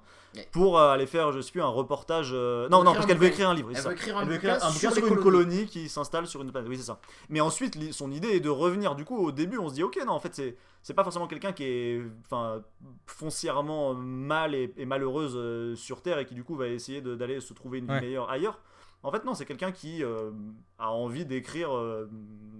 pour 0.51 0.79
euh, 0.79 0.91
aller 0.91 1.07
faire, 1.07 1.31
je 1.33 1.41
sais 1.41 1.51
plus, 1.51 1.61
un 1.61 1.67
reportage. 1.67 2.29
euh, 2.33 2.69
Non, 2.69 2.83
non, 2.83 2.93
parce 2.93 3.05
qu'elle 3.05 3.17
veut 3.17 3.27
écrire 3.27 3.49
un 3.49 3.53
livre. 3.53 3.69
c'est 3.73 3.77
Elle 3.79 3.83
ça. 3.83 3.89
veut 3.89 3.95
écrire 3.95 4.17
un 4.17 4.21
Elle 4.21 4.27
veut 4.29 4.35
bouquin 4.35 4.53
écrire 4.55 4.65
un 4.65 4.71
sur 4.71 4.89
bouquin 4.89 5.01
les 5.01 5.07
sur 5.07 5.17
une 5.17 5.23
colonie 5.23 5.65
qui 5.65 5.89
s'installe 5.89 6.25
sur 6.25 6.41
une 6.41 6.51
planète. 6.51 6.69
Oui, 6.69 6.77
c'est 6.77 6.83
ça. 6.83 6.99
Mais 7.27 7.41
ensuite, 7.41 7.91
son 7.91 8.11
idée 8.11 8.29
est 8.29 8.39
de 8.39 8.49
revenir. 8.49 8.95
Du 8.95 9.03
coup, 9.05 9.17
au 9.17 9.31
début, 9.33 9.57
on 9.57 9.67
se 9.69 9.73
dit, 9.73 9.83
ok, 9.83 9.99
non, 10.05 10.13
en 10.13 10.19
fait, 10.19 10.33
c'est 10.33 10.55
c'est 10.81 10.93
pas 10.93 11.03
forcément 11.03 11.27
quelqu'un 11.27 11.51
qui 11.51 11.65
est 11.65 12.01
enfin 12.25 12.61
foncièrement 13.05 13.93
mal 13.93 14.55
et, 14.55 14.73
et 14.77 14.85
malheureuse 14.85 15.33
euh, 15.35 15.75
sur 15.75 16.01
Terre 16.01 16.19
et 16.19 16.25
qui 16.25 16.33
du 16.35 16.43
coup 16.45 16.55
va 16.55 16.67
essayer 16.67 17.01
d'aller 17.01 17.41
se 17.41 17.53
trouver 17.53 17.79
une 17.79 17.85
vie 17.85 17.91
Ouais. 17.91 18.01
meilleure 18.01 18.29
ailleurs. 18.29 18.59
En 19.03 19.11
fait, 19.11 19.23
non, 19.25 19.33
c'est 19.33 19.45
quelqu'un 19.45 19.71
qui 19.71 20.03
euh, 20.03 20.31
a 20.77 20.91
envie 20.91 21.25
d'écrire 21.25 21.73
euh, 21.75 22.09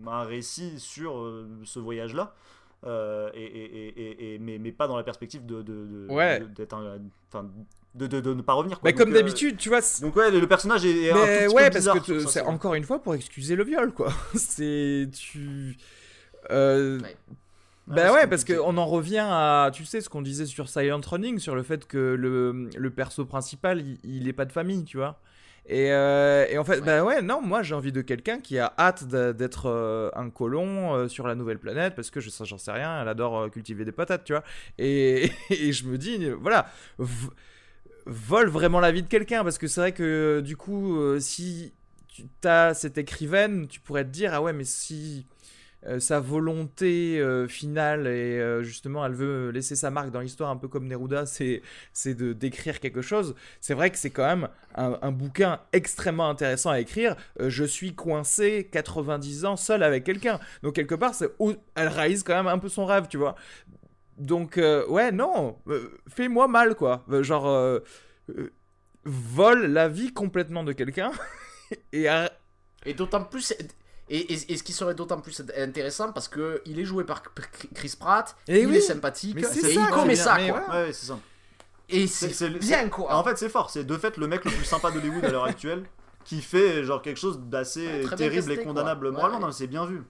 un 0.08 0.24
récit 0.24 0.80
sur 0.80 1.18
euh, 1.18 1.48
ce 1.66 1.80
voyage-là. 1.80 2.34
Euh, 2.86 3.30
et, 3.34 3.44
et- 3.44 3.88
et- 3.88 4.02
et- 4.02 4.36
et- 4.36 4.40
mais, 4.40 4.58
mais 4.58 4.72
pas 4.72 4.88
dans 4.88 4.96
la 4.96 5.04
perspective 5.04 5.46
de, 5.46 5.62
de- 5.62 5.86
de- 5.86 6.08
Ouais. 6.10 6.40
de- 6.40 6.46
d'être 6.46 6.74
un, 6.74 7.00
enfin, 7.28 7.46
de, 7.94 8.08
de, 8.08 8.22
de 8.22 8.34
ne 8.34 8.42
pas 8.42 8.54
revenir. 8.54 8.80
Quoi. 8.80 8.90
Bah, 8.92 8.98
comme 8.98 9.10
euh, 9.12 9.14
d'habitude, 9.16 9.58
tu 9.58 9.68
vois. 9.68 9.82
c'est- 9.82 10.02
Donc 10.02 10.16
ouais, 10.16 10.32
le, 10.32 10.40
le 10.40 10.48
personnage 10.48 10.86
est, 10.86 11.04
est 11.04 11.12
un 11.12 11.14
tout 11.16 11.20
Mais 11.20 11.46
petit 11.48 11.56
ouais, 11.56 11.64
peu 11.66 11.70
parce 11.72 11.76
bizarre 11.76 11.96
que 12.00 12.06
sur 12.06 12.16
te- 12.16 12.20
sa 12.22 12.30
c'est 12.30 12.42
encore 12.46 12.74
une 12.76 12.86
fois 12.86 13.00
pour 13.04 13.16
excuser 13.16 13.58
le 13.58 13.66
viol, 13.66 13.92
quoi. 13.92 14.14
c'est 14.36 15.10
tu. 15.12 15.76
euh, 16.52 17.00
Ouais. 17.02 17.16
Bah 17.88 18.14
ouais, 18.14 18.28
parce 18.28 18.46
qu'on 18.46 18.78
en 18.78 18.86
revient 18.86 19.26
à, 19.28 19.72
tu 19.74 19.84
sais, 19.84 20.00
ce 20.00 20.10
qu'on 20.10 20.22
disait 20.22 20.46
sur 20.46 20.70
Silent 20.70 21.02
Running, 21.06 21.40
sur 21.40 21.56
le 21.56 21.64
fait 21.64 21.88
que 21.88 21.98
le, 21.98 22.70
le 22.78 22.90
perso 22.92 23.26
principal, 23.26 23.82
il, 23.82 23.98
il 24.04 24.28
est 24.28 24.34
pas 24.34 24.46
de 24.46 24.52
famille, 24.52 24.84
tu 24.86 24.98
vois. 24.98 25.20
Et, 25.70 25.92
euh, 25.92 26.48
et 26.50 26.58
en 26.58 26.64
fait, 26.64 26.82
bah 26.82 27.04
ouais, 27.04 27.22
non, 27.22 27.42
moi 27.44 27.62
j'ai 27.62 27.76
envie 27.76 27.92
de 27.92 28.02
quelqu'un 28.02 28.40
qui 28.40 28.58
a 28.58 28.74
hâte 28.80 29.04
d'être 29.06 29.68
euh, 29.68 30.10
un 30.16 30.32
colon 30.32 30.96
euh, 30.96 31.08
sur 31.08 31.28
la 31.28 31.36
nouvelle 31.36 31.60
planète, 31.60 31.94
parce 31.96 32.10
que 32.10 32.20
je 32.20 32.32
sais, 32.32 32.44
j'en 32.44 32.58
sais 32.58 32.72
rien, 32.72 33.00
elle 33.00 33.08
adore 33.08 33.52
cultiver 33.52 33.86
des 33.86 33.92
patates, 33.92 34.24
tu 34.24 34.34
vois. 34.34 34.44
Et, 34.80 35.32
et 35.52 35.72
je 35.72 35.86
me 35.86 36.00
dis, 36.00 36.28
voilà, 36.42 36.72
vole 38.08 38.50
vraiment 38.50 38.80
la 38.80 38.92
vie 38.92 39.04
de 39.04 39.08
quelqu'un, 39.08 39.44
parce 39.44 39.60
que 39.60 39.68
c'est 39.68 39.80
vrai 39.80 39.92
que 39.92 40.42
du 40.44 40.58
coup, 40.58 40.98
si 41.20 41.76
tu 42.10 42.48
as 42.48 42.74
cette 42.74 42.98
écrivaine, 42.98 43.68
tu 43.68 43.80
pourrais 43.80 44.06
te 44.06 44.10
dire, 44.10 44.34
ah 44.34 44.42
ouais, 44.42 44.54
mais 44.54 44.66
si 44.66 45.28
sa 46.00 46.20
volonté 46.20 47.20
euh, 47.20 47.48
finale 47.48 48.08
et 48.08 48.38
euh, 48.40 48.64
justement 48.64 49.06
elle 49.06 49.14
veut 49.14 49.50
laisser 49.50 49.76
sa 49.76 49.90
marque 49.90 50.12
dans 50.12 50.20
l'histoire 50.20 50.50
un 50.50 50.58
peu 50.58 50.68
comme 50.68 50.88
Neruda 50.88 51.26
c'est 51.26 51.62
de 52.06 52.34
d'écrire 52.34 52.80
quelque 52.80 53.02
chose. 53.02 53.36
C'est 53.62 53.74
vrai 53.74 53.90
que 53.90 53.98
c'est 53.98 54.10
quand 54.10 54.26
même 54.26 54.50
un, 54.76 55.12
bouquin 55.12 55.60
extrêmement 55.74 56.30
intéressant 56.30 56.70
à 56.70 56.80
écrire. 56.80 57.16
Euh, 57.40 57.50
je 57.50 57.64
suis 57.64 57.96
coincé 57.96 58.70
90 58.72 59.46
ans 59.46 59.56
seul 59.56 59.84
avec 59.84 60.04
quelqu'un. 60.04 60.40
Donc 60.64 60.76
quelque 60.76 60.96
part 60.96 61.14
elle 61.76 61.88
réalise 61.88 62.24
quand 62.24 62.36
même 62.36 62.48
un 62.48 62.60
peu 62.60 62.70
son 62.70 62.86
rêve 62.86 63.08
tu 63.10 63.18
vois. 63.18 63.36
Donc 64.18 64.58
euh, 64.58 64.86
ouais 64.88 65.12
non 65.12 65.58
euh, 65.68 65.98
fais-moi 66.08 66.48
mal 66.48 66.76
quoi. 66.76 67.06
Euh, 67.10 67.24
genre 67.24 67.48
euh, 67.48 67.80
euh, 68.38 68.52
vole 69.06 69.68
la 69.68 69.88
vie 69.88 70.14
complètement 70.14 70.64
de 70.64 70.74
quelqu'un 70.74 71.12
et 71.94 72.08
Et 72.86 72.94
d'autant 72.94 73.24
plus. 73.24 73.54
Et, 74.10 74.34
et- 74.34 74.54
et 74.54 74.58
ce 74.58 74.64
qui 74.64 74.74
serait 74.74 74.96
d'autant 74.96 75.20
plus 75.20 75.42
intéressant 75.58 76.12
parce 76.12 76.28
que 76.28 76.62
il 76.66 76.80
est 76.80 76.86
joué 76.86 77.04
par 77.04 77.22
Chris 77.76 77.94
Pratt, 78.00 78.36
Eh 78.48 78.62
il 78.62 78.68
oui. 78.68 78.78
est 78.78 78.82
sympathique, 78.82 79.36
Mais 79.36 79.44
c'est 79.44 79.60
et 79.72 79.76
ça, 79.76 79.82
il 79.88 79.94
commet 79.94 80.16
ça 80.16 80.36
quoi. 80.36 80.44
ouais. 80.44 80.52
Ouais, 80.52 80.84
ouais, 80.88 80.94
c'est 80.94 81.06
ça. 81.08 81.20
Et 81.90 82.08
C'est- 82.08 82.30
c'est 82.30 82.34
c'est- 82.34 82.50
bien 82.60 82.90
quoi. 82.90 83.14
En 83.16 83.24
fait, 83.24 83.38
c'est 83.38 83.50
fort. 83.50 83.70
C'est 83.70 83.84
de 83.84 83.98
fait 83.98 84.18
le 84.18 84.28
mec 84.28 84.46
le 84.46 84.52
plus 84.52 84.66
sympa 84.66 84.92
d'Hollywood 84.92 85.26
à 85.26 85.30
l'heure 85.30 85.44
actuelle 85.46 85.84
qui 86.26 86.42
fait 86.42 86.84
genre 86.84 87.02
quelque 87.02 87.18
chose 87.20 87.40
d'assez 87.40 88.04
Ouais, 88.04 88.16
terrible 88.16 88.52
et 88.52 88.58
condamnable 88.64 89.10
moralement. 89.12 89.36
Ouais. 89.38 89.42
Non, 89.42 89.48
mais 89.48 89.54
c'est 89.54 89.68
bien 89.68 89.86
vu. 89.86 90.04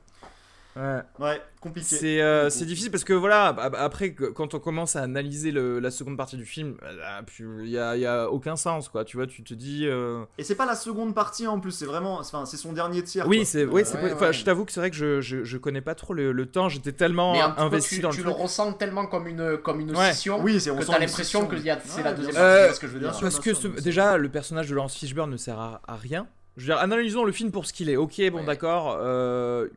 Ouais. 0.79 1.01
Ouais, 1.19 1.41
compliqué. 1.61 1.95
C'est 1.95 2.21
euh, 2.21 2.49
c'est 2.49 2.65
difficile 2.65 2.89
parce 2.91 3.03
que 3.03 3.13
voilà, 3.13 3.47
après, 3.77 4.13
quand 4.13 4.53
on 4.53 4.59
commence 4.59 4.95
à 4.95 5.01
analyser 5.01 5.51
le- 5.51 5.79
la 5.79 5.91
seconde 5.91 6.17
partie 6.17 6.37
du 6.37 6.45
film, 6.45 6.75
euh, 6.83 7.21
il 7.63 7.69
n'y 7.69 7.77
a, 7.77 7.97
y 7.97 8.05
a 8.05 8.29
aucun 8.29 8.55
sens, 8.55 8.89
quoi. 8.89 9.03
Tu 9.05 9.17
vois, 9.17 9.27
tu 9.27 9.43
te 9.43 9.53
dis. 9.53 9.85
euh, 9.85 10.23
Et 10.37 10.43
c'est 10.43 10.55
pas 10.55 10.65
la 10.65 10.75
seconde 10.75 11.13
partie 11.13 11.47
en 11.47 11.59
plus, 11.59 11.71
c'est 11.71 11.85
vraiment. 11.85 12.19
Enfin, 12.19 12.45
c'est 12.45 12.57
son 12.57 12.73
dernier 12.73 13.03
tiers. 13.03 13.27
Oui, 13.27 13.45
c'est 13.45 13.65
oui, 13.65 13.83
Euh, 13.95 14.01
ouais, 14.03 14.13
ouais. 14.13 14.33
je 14.33 14.43
t'avoue 14.45 14.65
que 14.65 14.71
c'est 14.71 14.79
vrai 14.79 14.89
que 14.89 14.95
je, 14.95 15.21
je, 15.21 15.43
je 15.43 15.57
connais 15.57 15.81
pas 15.81 15.95
trop 15.95 16.13
le, 16.13 16.31
le 16.31 16.45
temps. 16.45 16.69
J'étais 16.69 16.91
tellement 16.93 17.33
investi 17.57 17.95
tu, 17.95 18.01
dans 18.01 18.09
tu 18.11 18.17
le 18.21 18.25
le 18.25 18.31
truc. 18.31 18.43
ressens 18.43 18.73
tellement 18.73 19.05
comme 19.05 19.27
une, 19.27 19.57
comme 19.57 19.79
une 19.81 19.95
Ouais. 19.95 20.13
scission 20.13 20.39
Oui, 20.41 20.59
c'est 20.61 20.71
on 20.71 20.77
que 20.77 20.85
t'as 20.85 20.99
l'impression 20.99 21.45
que 21.47 21.57
c'est 21.57 21.63
Ouais, 21.97 22.03
la 22.03 22.13
deuxième 22.13 22.35
partie. 22.35 22.37
Euh, 22.39 22.67
tu 22.69 22.75
ce 22.75 22.79
que 22.79 22.87
je 22.87 22.93
veux 22.93 22.99
dire. 22.99 23.17
Parce 23.19 23.39
que 23.39 23.53
ce- 23.53 23.67
déjà, 23.67 24.17
le 24.17 24.29
personnage 24.29 24.67
de 24.69 24.75
Laurence 24.75 24.95
Fishburne 24.95 25.29
ne 25.31 25.37
sert 25.37 25.59
à, 25.59 25.81
à 25.87 25.95
rien. 25.95 26.27
Je 26.57 26.63
veux 26.63 26.73
dire, 26.73 26.77
analysons 26.81 27.23
le 27.23 27.31
film 27.31 27.51
pour 27.51 27.65
ce 27.65 27.73
qu'il 27.73 27.89
est. 27.89 27.95
Ok, 27.95 28.15
bon, 28.31 28.39
Ouais. 28.39 28.45
d'accord. 28.45 28.97
euh, 29.01 29.67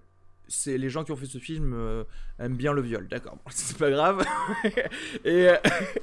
c'est 0.52 0.78
les 0.78 0.90
gens 0.90 1.02
qui 1.04 1.12
ont 1.12 1.16
fait 1.16 1.26
ce 1.26 1.38
film 1.38 1.72
euh, 1.74 2.04
aiment 2.38 2.56
bien 2.56 2.72
le 2.72 2.82
viol, 2.82 3.08
d'accord. 3.08 3.36
c'est 3.50 3.76
pas 3.76 3.90
grave. 3.90 4.24
Et 5.24 5.48
euh, 5.48 5.56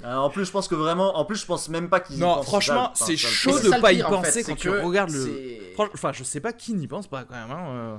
Euh, 0.03 0.15
en 0.15 0.29
plus, 0.29 0.45
je 0.45 0.51
pense 0.51 0.67
que 0.67 0.75
vraiment. 0.75 1.17
En 1.17 1.25
plus, 1.25 1.37
je 1.41 1.45
pense 1.45 1.69
même 1.69 1.89
pas 1.89 1.99
qu'ils. 1.99 2.17
y 2.17 2.19
non, 2.19 2.35
pensent. 2.35 2.45
franchement, 2.45 2.91
c'est 2.95 3.17
chaud 3.17 3.59
de 3.59 3.69
pas 3.81 3.91
y 3.93 4.01
en 4.03 4.09
penser 4.09 4.43
fait, 4.43 4.51
quand 4.51 4.55
tu 4.57 4.69
regardes 4.69 5.11
le. 5.11 5.59
Enfin, 5.93 6.11
je 6.13 6.23
sais 6.23 6.39
pas 6.39 6.53
qui 6.53 6.73
n'y 6.73 6.87
pense 6.87 7.07
pas 7.07 7.23
quand 7.23 7.35
même. 7.35 7.51
Hein, 7.51 7.67
euh, 7.69 7.97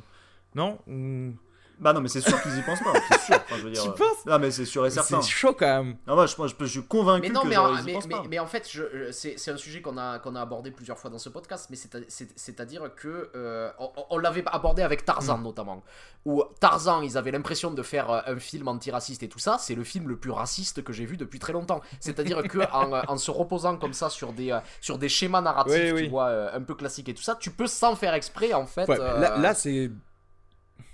Non? 0.54 0.78
Ou- 0.86 1.32
Bah 1.80 1.92
non, 1.94 2.00
mais 2.02 2.08
c'est 2.08 2.20
sûr 2.20 2.40
qu'ils 2.42 2.58
y 2.58 2.62
pensent 2.62 2.80
pas. 2.82 2.92
C'est 3.10 3.20
sûr. 3.20 3.34
Enfin, 3.36 3.56
je 3.58 3.62
veux 3.62 3.70
dire. 3.72 3.82
Tu 3.82 3.88
euh, 3.88 3.92
penses 3.92 4.26
Non, 4.26 4.38
mais 4.38 4.50
c'est 4.50 4.64
sûr 4.66 4.84
et 4.86 4.90
certain. 4.90 5.22
C'est 5.22 5.30
chaud 5.30 5.54
quand 5.58 5.66
même. 5.66 5.96
Non, 6.06 6.14
moi, 6.14 6.26
je, 6.26 6.34
pense- 6.36 6.50
je, 6.50 6.54
je 6.60 6.70
suis 6.70 6.82
convaincu 6.84 7.28
Mais 7.28 7.32
non, 7.34 7.40
que 7.42 7.48
mais, 7.48 7.54
genre, 7.54 7.70
en, 7.70 7.76
ils 7.76 7.82
y 7.82 7.84
mais, 7.86 7.92
pensent 7.94 8.06
mais- 8.06 8.14
pas. 8.16 8.22
mais 8.28 8.38
en 8.38 8.46
fait, 8.46 8.70
c'est 9.12 9.38
c'est 9.38 9.50
un 9.50 9.56
sujet 9.56 9.80
qu'on 9.80 9.96
a, 9.96 10.18
qu'on 10.18 10.36
a 10.36 10.40
abordé 10.42 10.70
plusieurs 10.70 10.98
fois 10.98 11.08
dans 11.10 11.18
ce 11.18 11.28
podcast, 11.30 11.68
mais 11.70 11.76
c'est 11.76 11.94
à- 11.94 11.98
c'est- 12.08 12.32
c'est-à-dire 12.38 12.94
que 12.94 13.30
euh, 13.34 13.70
on, 13.78 13.90
on 14.10 14.18
l'avait 14.18 14.44
abordé 14.46 14.82
avec 14.82 15.04
Tarzan 15.04 15.38
Mm. 15.38 15.42
notamment, 15.42 15.82
où 16.26 16.42
Tarzan, 16.60 17.00
ils 17.02 17.16
avaient 17.16 17.30
l'impression 17.30 17.70
de 17.70 17.82
faire 17.82 18.10
euh, 18.10 18.20
un 18.26 18.38
film 18.38 18.68
antiraciste 18.68 19.22
et 19.22 19.28
tout 19.28 19.38
ça, 19.38 19.56
c'est 19.58 19.74
le 19.74 19.84
film 19.84 20.08
le 20.08 20.16
plus 20.16 20.30
raciste 20.32 20.82
que 20.84 20.92
j'ai 20.92 21.06
vu 21.06 21.16
depuis 21.16 21.38
très 21.38 21.52
longtemps. 21.54 21.80
C'est-à-dire 21.98 22.42
que 22.42 22.58
en, 22.74 22.92
en 23.10 23.16
se 23.16 23.30
reposant 23.30 23.76
comme 23.76 23.94
ça 23.94 24.10
sur 24.10 24.32
des, 24.34 24.58
sur 24.82 24.98
des 24.98 25.08
schémas 25.08 25.40
narratifs, 25.40 25.74
Oui, 25.74 25.88
tu 25.88 25.94
oui. 25.94 26.08
vois, 26.08 26.26
euh, 26.26 26.50
un 26.56 26.60
peu 26.60 26.74
classiques 26.74 27.08
et 27.08 27.14
tout 27.14 27.22
ça, 27.22 27.36
tu 27.36 27.50
peux 27.50 27.66
sans 27.66 27.96
faire 27.96 28.12
exprès 28.14 28.52
en 28.52 28.66
fait. 28.66 28.86
Ouais, 28.88 28.98
euh, 29.00 29.18
Là, 29.18 29.38
là, 29.38 29.54
c'est. 29.54 29.90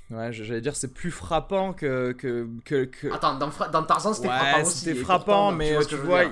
Ouais, 0.09 0.33
j'allais 0.33 0.61
dire, 0.61 0.77
c'est 0.77 0.95
plus 0.95 1.11
frappant 1.11 1.73
que. 1.73 2.13
que, 2.13 2.49
que, 2.65 2.85
que- 2.85 3.13
Attends, 3.13 3.39
dans, 3.39 3.83
Tarzan, 3.83 4.15
c'était 4.15 4.29
frappant 4.29 4.59
Ouais, 4.59 4.63
aussi. 4.65 4.79
c'était 4.79 4.95
frappant, 4.95 5.25
pourtant, 5.25 5.53
mais 5.53 5.75
vois 5.75 5.85
tu 5.85 5.97
vois, 5.97 6.23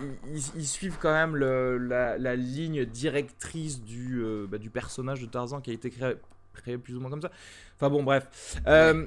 ils, 0.54 0.66
suivent 0.66 0.98
quand 1.00 1.12
même 1.12 1.34
le, 1.34 1.78
la, 1.78 2.16
la 2.16 2.36
ligne 2.36 2.84
directrice 2.84 3.82
du, 3.82 4.20
euh, 4.22 4.46
bah, 4.48 4.58
du 4.58 4.70
personnage 4.70 5.20
de 5.20 5.26
Tarzan 5.26 5.60
qui 5.60 5.70
a 5.70 5.74
été 5.74 5.90
créé, 5.90 6.14
créé 6.52 6.78
plus 6.78 6.94
ou 6.94 7.00
moins 7.00 7.10
comme 7.10 7.22
ça. 7.22 7.32
Enfin 7.76 7.90
bon, 7.90 8.04
bref. 8.04 8.28
Euh, 8.68 9.06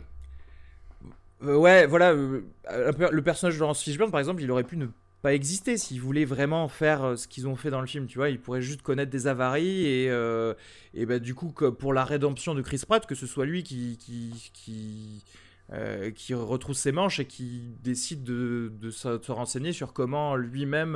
euh, 1.44 1.56
ouais, 1.56 1.86
voilà, 1.86 2.12
le 2.14 3.22
personnage 3.22 3.56
de 3.56 3.60
Laurence 3.62 3.82
Fishburne, 3.82 4.12
par 4.12 4.20
exemple, 4.20 4.42
il 4.42 4.52
aurait 4.52 4.64
pu 4.64 4.76
ne 4.76 4.88
pas 5.22 5.34
exister 5.34 5.78
s'ils 5.78 6.02
voulaient 6.02 6.26
vraiment 6.26 6.68
faire 6.68 7.04
euh, 7.04 7.16
ce 7.16 7.28
qu'ils 7.28 7.48
ont 7.48 7.56
fait 7.56 7.70
dans 7.70 7.82
le 7.82 7.88
film, 7.88 8.08
tu 8.08 8.18
vois, 8.18 8.30
ils 8.30 8.40
pourraient 8.40 8.62
juste 8.62 8.82
connaître 8.82 9.12
des 9.12 9.28
avaries 9.28 9.86
et, 9.86 10.10
euh, 10.10 10.54
et 10.94 11.06
bah, 11.06 11.20
du 11.20 11.34
coup, 11.34 11.50
que 11.52 11.66
pour 11.66 11.94
la 11.94 12.06
rédemption 12.06 12.54
de 12.54 12.62
Chris 12.62 12.82
Pratt, 12.88 13.06
que 13.06 13.16
ce 13.16 13.26
soit 13.26 13.46
lui 13.46 13.64
qui, 13.64 13.98
qui, 13.98 14.52
qui, 14.54 15.24
euh, 15.74 16.12
retrousse 16.32 16.78
ses 16.78 16.92
manches 16.92 17.20
et 17.20 17.26
qui 17.26 17.76
décide 17.84 18.24
de, 18.24 18.72
de 18.80 18.90
se, 18.90 19.32
renseigner 19.32 19.74
sur 19.74 19.94
comment 19.94 20.36
lui-même 20.36 20.96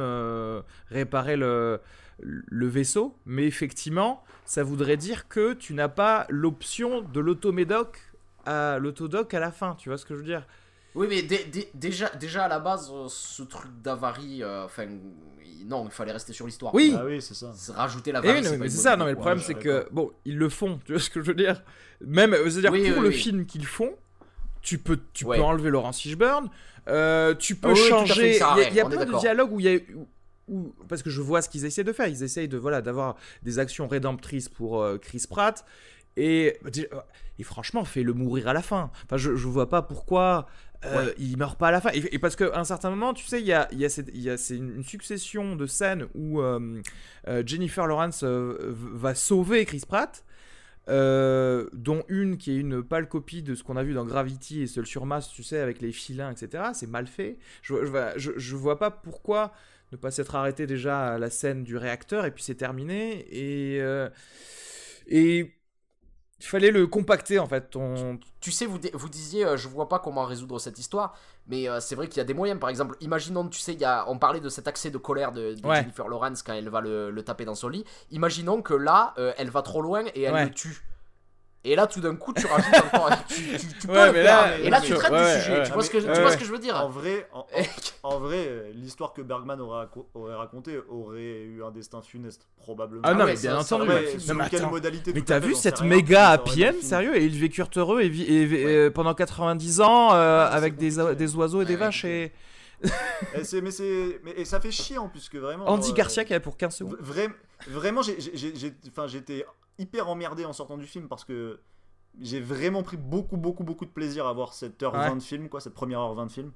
réparer 0.90 1.36
le, 1.36 1.80
le 2.20 2.68
vaisseau. 2.68 3.18
Mais 3.26 3.46
effectivement, 3.46 4.24
ça 4.46 4.64
voudrait 4.64 4.98
dire 4.98 5.28
que 5.28 5.54
tu 5.54 5.74
n'as 5.74 5.90
pas 5.90 6.26
l'option 6.30 7.02
de 7.02 7.20
l'automédoc 7.20 7.98
à 8.46 8.78
l'autodoc 8.80 9.34
à 9.34 9.40
la 9.40 9.52
fin, 9.52 9.76
tu 9.76 9.90
vois 9.90 9.98
ce 9.98 10.06
que 10.06 10.14
je 10.14 10.20
veux 10.20 10.26
dire? 10.26 10.46
Oui, 10.96 11.08
mais 11.10 11.22
dé- 11.22 11.46
dé- 11.46 11.70
déjà, 11.74 12.10
déjà 12.10 12.46
à 12.46 12.48
la 12.48 12.60
base, 12.60 12.92
euh, 12.94 13.06
ce 13.08 13.44
truc 13.44 13.72
d'avarie, 13.82 14.44
euh, 14.44 14.66
enfin, 14.66 14.88
non, 15.66 15.86
il 15.86 15.92
fallait 15.92 16.12
rester 16.12 16.34
sur 16.34 16.46
l'histoire. 16.46 16.74
Oui. 16.76 16.94
Ah 16.98 17.06
oui, 17.06 17.22
c'est 17.22 17.34
ça. 17.34 17.52
C'est 17.56 17.72
Rajouter 17.72 18.10
Eh 18.10 18.14
l'avarie. 18.14 18.40
oui, 18.42 18.58
non, 18.58 18.58
c'est 18.64 18.70
ça, 18.70 18.96
non, 18.98 19.06
mais 19.06 19.12
le 19.12 19.18
problème 19.18 19.40
c'est 19.40 19.54
que, 19.54 19.88
bon, 19.92 20.12
ils 20.26 20.38
le 20.38 20.50
font, 20.50 20.80
tu 20.86 20.92
vois 20.94 21.02
ce 21.02 21.10
que 21.10 21.22
je 21.22 21.28
veux 21.28 21.36
dire? 21.36 21.64
Même, 22.06 22.36
c'est-à-dire, 22.50 22.72
Oui, 22.72 22.90
pour 22.90 22.98
oui, 22.98 23.04
le 23.04 23.10
oui. 23.10 23.14
film 23.14 23.46
qu'ils 23.46 23.66
font, 23.66 23.92
tu 24.62 24.78
peux, 24.80 25.00
tu 25.14 25.24
Ouais. 25.26 25.38
peux 25.38 25.44
enlever 25.44 25.70
Laurence 25.70 26.00
Fishburne, 26.02 26.50
euh, 26.88 27.36
tu 27.36 27.56
peux 27.56 27.70
Ah 27.72 27.76
fait, 27.76 27.90
changer. 27.90 28.32
Il 28.36 28.74
y 28.76 28.80
a, 28.80 28.86
plein 28.86 29.06
de 29.06 29.18
dialogues 29.20 29.52
où 29.54 29.60
il 29.60 29.66
y 29.66 29.76
a. 29.76 29.80
où- 29.96 30.08
où- 30.48 30.74
parce 30.90 31.04
que 31.04 31.10
je 31.10 31.22
vois 31.22 31.42
ce 31.42 31.48
qu'ils 31.50 31.66
essaient 31.66 31.84
de 31.84 31.94
faire. 31.94 32.08
Ils 32.08 32.24
essayent 32.24 32.48
de 32.50 32.58
voilà 32.58 32.82
d'avoir 32.82 33.16
des 33.44 33.60
actions 33.60 33.88
rédemptrices 33.88 34.50
pour 34.50 34.82
euh, 34.82 34.98
Chris 34.98 35.24
Pratt. 35.30 35.64
Et, 36.18 36.58
bah, 36.64 36.72
et 37.40 37.44
franchement, 37.44 37.86
fais-le 37.86 38.14
mourir 38.14 38.48
à 38.50 38.54
la 38.54 38.62
fin. 38.62 38.92
Enfin, 39.06 39.16
je, 39.18 39.36
je 39.36 39.48
vois 39.48 39.70
pas 39.70 39.82
pourquoi 39.82 40.48
euh, 40.86 41.14
il 41.18 41.38
meurt 41.38 41.58
pas 41.58 41.68
à 41.68 41.72
la 41.72 41.82
fin. 41.82 41.92
Et, 41.94 42.16
et 42.16 42.20
parce 42.20 42.36
qu'à 42.36 42.58
un 42.58 42.64
certain 42.64 42.90
moment, 42.90 43.14
tu 43.14 43.26
sais, 43.26 43.40
il 43.40 43.48
y 43.48 43.54
a, 43.54 43.68
une, 43.72 44.84
succession 44.84 45.56
de 45.56 45.66
scènes 45.66 46.08
où 46.16 46.42
euh, 46.42 46.82
euh, 47.28 47.44
Jennifer 47.46 47.86
Lawrence 47.88 48.24
euh, 48.24 48.58
va 48.62 49.16
sauver 49.16 49.66
Chris 49.66 49.84
Pratt. 49.88 50.24
dont 50.88 52.04
une 52.08 52.38
qui 52.38 52.52
est 52.52 52.58
une 52.58 52.84
pâle 52.84 53.08
copie 53.08 53.44
de 53.44 53.56
ce 53.56 53.64
qu'on 53.64 53.78
a 53.78 53.84
vu 53.84 53.94
dans 53.94 54.06
Gravity 54.06 54.62
et 54.62 54.68
Seul 54.68 54.86
sur 54.86 55.06
Masse, 55.06 55.30
tu 55.30 55.44
sais, 55.44 55.60
avec 55.60 55.82
les 55.82 55.92
filins, 55.92 56.32
etc. 56.32 56.64
C'est 56.74 56.90
mal 56.90 57.08
fait. 57.08 57.38
Je, 57.62 57.76
je, 58.18 58.56
vois 58.56 58.80
pas 58.80 58.92
pourquoi 58.92 59.54
ne 59.92 59.98
pas 59.98 60.12
s'être 60.12 60.36
arrêté 60.36 60.68
déjà 60.68 61.14
à 61.14 61.18
la 61.18 61.30
scène 61.30 61.64
du 61.64 61.78
réacteur 61.78 62.26
et 62.26 62.32
puis 62.32 62.44
c'est 62.44 62.56
terminé. 62.56 63.26
Et, 63.30 63.82
et 65.08 65.54
il 66.42 66.48
fallait 66.48 66.72
le 66.72 66.88
compacter 66.88 67.38
en 67.40 67.46
fait. 67.48 67.70
Ton... 67.70 68.20
Tu 68.40 68.52
sais, 68.52 68.66
vous, 68.66 68.80
vous 68.94 69.10
disiez, 69.10 69.46
euh, 69.46 69.58
je 69.58 69.68
vois 69.68 69.88
pas 69.88 70.00
comment 70.00 70.26
résoudre 70.26 70.58
cette 70.60 70.80
histoire, 70.80 71.16
mais 71.48 71.70
euh, 71.70 71.80
c'est 71.80 71.94
vrai 71.96 72.08
qu'il 72.08 72.18
y 72.18 72.22
a 72.22 72.24
des 72.24 72.34
moyens. 72.34 72.60
Par 72.60 72.70
exemple, 72.70 72.96
imaginons, 73.00 73.48
tu 73.48 73.60
sais, 73.60 73.74
il 73.74 73.80
y 73.80 73.86
a, 73.86 74.06
on 74.10 74.18
parlait 74.18 74.40
de 74.40 74.50
cet 74.50 74.68
accès 74.68 74.90
de 74.90 74.98
colère 74.98 75.32
de, 75.32 75.54
de 75.54 75.68
Ouais. 75.68 75.78
Jennifer 75.78 76.08
Lawrence 76.08 76.42
quand 76.42 76.54
elle 76.54 76.70
va 76.70 76.82
le, 76.82 77.12
le 77.12 77.24
taper 77.24 77.46
dans 77.46 77.56
son 77.56 77.70
lit. 77.70 77.86
Imaginons 78.10 78.62
que 78.64 78.74
là, 78.74 79.14
euh, 79.20 79.34
elle 79.38 79.50
va 79.52 79.62
trop 79.62 79.82
loin 79.82 80.04
et 80.16 80.24
elle 80.24 80.34
Ouais. 80.34 80.46
le 80.46 80.52
tue. 80.52 80.82
Et 81.64 81.76
là, 81.76 81.86
tout 81.86 82.02
d'un 82.02 82.16
coup, 82.16 82.34
tu 82.34 82.48
rajoutes 82.48 82.74
encore. 82.92 83.12
Tu, 83.28 83.36
tu- 83.36 83.68
tu 83.82 83.88
peux 83.88 83.94
Ouais, 83.94 84.08
le 84.08 84.14
mais 84.14 84.24
faire. 84.24 84.42
là- 84.48 84.58
et 84.58 84.70
là, 84.72 84.82
tu 84.82 84.96
traites 84.96 85.12
ouais, 85.12 85.36
du 85.36 85.42
sujet. 85.44 85.58
ouais. 85.60 85.64
tu 85.68 85.72
vois, 85.74 85.84
ce 85.84 85.90
que, 85.92 86.00
je- 86.00 86.08
Ouais, 86.08 86.14
tu 86.14 86.20
vois 86.20 86.30
ouais. 86.30 86.34
ce 86.36 86.40
que 86.40 86.46
je 86.46 86.52
veux 86.52 86.58
dire? 86.58 86.76
En 86.76 86.90
vrai, 86.90 87.28
en, 87.34 87.40
en- 87.42 87.46
en 88.16 88.20
vrai, 88.20 88.46
euh, 88.48 88.72
l'histoire 88.74 89.14
que 89.14 89.22
Bergman 89.22 89.62
aurait, 89.62 89.86
raco- 89.86 90.08
aurait 90.16 90.34
raconté 90.34 90.80
aurait 90.90 91.22
eu 91.44 91.64
un 91.64 91.70
destin 91.70 92.02
funeste, 92.02 92.48
probablement. 92.58 93.04
Ah 93.06 93.14
non, 93.14 93.26
ouais, 93.26 93.34
mais 93.36 93.40
bien 93.40 93.58
entendu. 93.60 93.88
mais 93.88 94.50
quelle 94.50 94.66
modalité 94.66 95.14
Mais 95.14 95.22
t'as 95.22 95.38
vu 95.38 95.54
cette 95.54 95.82
méga 95.82 96.30
happy 96.30 96.66
end, 96.68 96.74
sérieux? 96.82 97.16
Et 97.16 97.26
ils 97.26 97.38
vécurent 97.40 97.70
heureux 97.76 98.02
et, 98.02 98.10
vi- 98.10 98.24
et- 98.24 98.42
et, 98.42 98.66
euh, 98.66 98.90
pendant 98.90 99.14
90 99.14 99.82
ans 99.82 100.14
euh, 100.16 100.48
avec 100.50 100.78
des, 100.78 100.96
des 101.16 101.36
oiseaux 101.36 101.62
et 101.62 101.66
des 101.66 101.76
vaches 101.76 102.06
et. 102.06 102.32
Et 103.36 103.44
c'est- 103.44 103.62
mais 103.62 103.70
c'est 103.70 104.20
mais 104.24 104.32
et 104.36 104.46
ça 104.46 104.60
fait 104.60 104.72
chier 104.72 104.98
en 104.98 105.08
plus 105.08 105.30
que 105.30 105.38
vraiment. 105.38 105.70
Andy 105.70 105.90
genre, 105.90 105.96
Garcia 105.98 106.24
euh, 106.24 106.26
qui 106.26 106.34
est 106.34 106.38
là 106.38 106.40
pour 106.40 106.58
15 106.58 106.76
secondes. 106.78 106.98
vra- 107.04 107.30
vraiment, 107.68 108.02
j'ai- 108.02 108.18
j'ai- 108.20 108.56
j'ai- 108.56 108.74
enfin, 108.90 109.06
j'étais 109.06 109.46
hyper 109.80 110.10
emmerdé 110.10 110.46
en 110.46 110.54
sortant 110.54 110.78
du 110.78 110.86
film 110.86 111.08
parce 111.08 111.26
que 111.26 111.60
j'ai 112.20 112.40
vraiment 112.42 112.84
pris 112.84 112.98
beaucoup, 112.98 113.38
beaucoup, 113.38 113.64
beaucoup 113.64 113.86
de 113.86 113.90
plaisir 113.92 114.28
à 114.28 114.34
voir 114.34 114.54
cette 114.54 114.82
heure 114.84 114.94
Ouais. 114.94 115.08
20 115.10 115.16
de 115.18 115.22
film, 115.24 115.50
quoi, 115.50 115.62
cette 115.62 115.74
première 115.74 116.00
heure 116.00 116.14
20 116.14 116.26
de 116.28 116.32
film. 116.32 116.52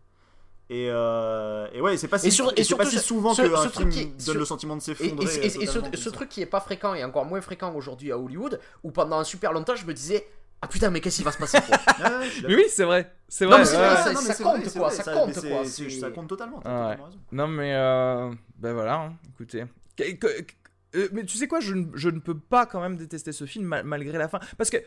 Et, 0.69 0.87
euh, 0.89 1.67
et 1.73 1.79
ouais, 1.79 1.95
c'est 1.95 2.07
pas 2.07 2.17
si, 2.17 2.27
Et 2.27 2.31
sur- 2.31 2.51
et 2.57 2.63
c'est 2.63 2.75
pas 2.75 2.85
surtout, 2.85 2.97
si 2.99 3.07
souvent 3.07 3.33
ce- 3.35 3.43
qu'un 3.43 3.55
ce 3.63 3.67
truc 3.69 3.91
film 3.91 4.07
qui- 4.15 4.25
donne 4.25 4.37
le 4.39 4.45
sentiment 4.45 4.75
de 4.75 4.81
s'effondrer. 4.81 5.25
et- 5.35 5.45
et- 5.45 5.63
et 5.63 5.67
ce, 5.67 6.09
truc 6.09 6.27
qui 6.27 6.41
est 6.41 6.47
pas 6.47 6.59
fréquent 6.59 6.95
et 6.95 7.03
encore 7.03 7.25
moins 7.25 7.39
fréquent 7.39 7.71
aujourd'hui 7.75 8.11
à 8.11 8.17
Hollywood, 8.17 8.59
où 8.83 8.89
pendant 8.91 9.23
super 9.23 9.53
longtemps 9.53 9.75
je 9.75 9.85
me 9.85 9.93
disais 9.93 10.27
Ah 10.61 10.67
putain, 10.67 10.89
mais 10.89 11.01
qu'est-ce 11.01 11.17
qui 11.17 11.23
va 11.23 11.31
se 11.31 11.37
passer 11.37 11.59
quoi 11.61 11.77
Mais 12.47 12.55
oui, 12.55 12.63
c'est 12.69 12.85
vrai. 12.85 13.13
C'est 13.27 13.45
Non, 13.45 13.51
vrai. 13.51 13.59
mais 13.59 13.65
c'est 13.65 13.77
ouais. 13.77 13.83
vrai, 13.83 13.89
Ouais, 13.89 13.95
ça- 14.03 14.13
non, 14.13 14.21
mais 14.21 14.27
ça 14.27 14.33
c'est 14.33 14.43
compte, 14.43 14.53
vrai, 14.63 14.79
quoi, 14.79 14.89
ça 14.89 15.03
compte, 15.03 15.33
quoi, 15.47 15.65
Ça 15.99 16.11
compte 16.11 16.27
totalement. 16.29 16.59
Ah 16.65 16.89
ouais. 16.89 16.97
Non 17.31 17.47
mais 17.47 17.75
euh, 17.75 18.31
ben 18.57 18.73
voilà, 18.73 18.95
hein, 19.01 19.13
écoutez. 19.35 19.65
Que- 19.95 20.11
que- 20.13 20.41
que- 20.41 20.53
euh, 20.95 21.09
mais 21.11 21.23
tu 21.26 21.38
sais 21.38 21.47
quoi, 21.47 21.59
je, 21.59 21.73
ne- 21.73 22.19
peux 22.19 22.38
pas 22.38 22.65
quand 22.65 22.81
même 22.81 22.95
détester 22.97 23.31
ce 23.31 23.45
film 23.45 23.65
mal- 23.65 23.84
malgré 23.85 24.17
la 24.17 24.27
fin, 24.27 24.39
parce 24.57 24.69
que 24.69 24.77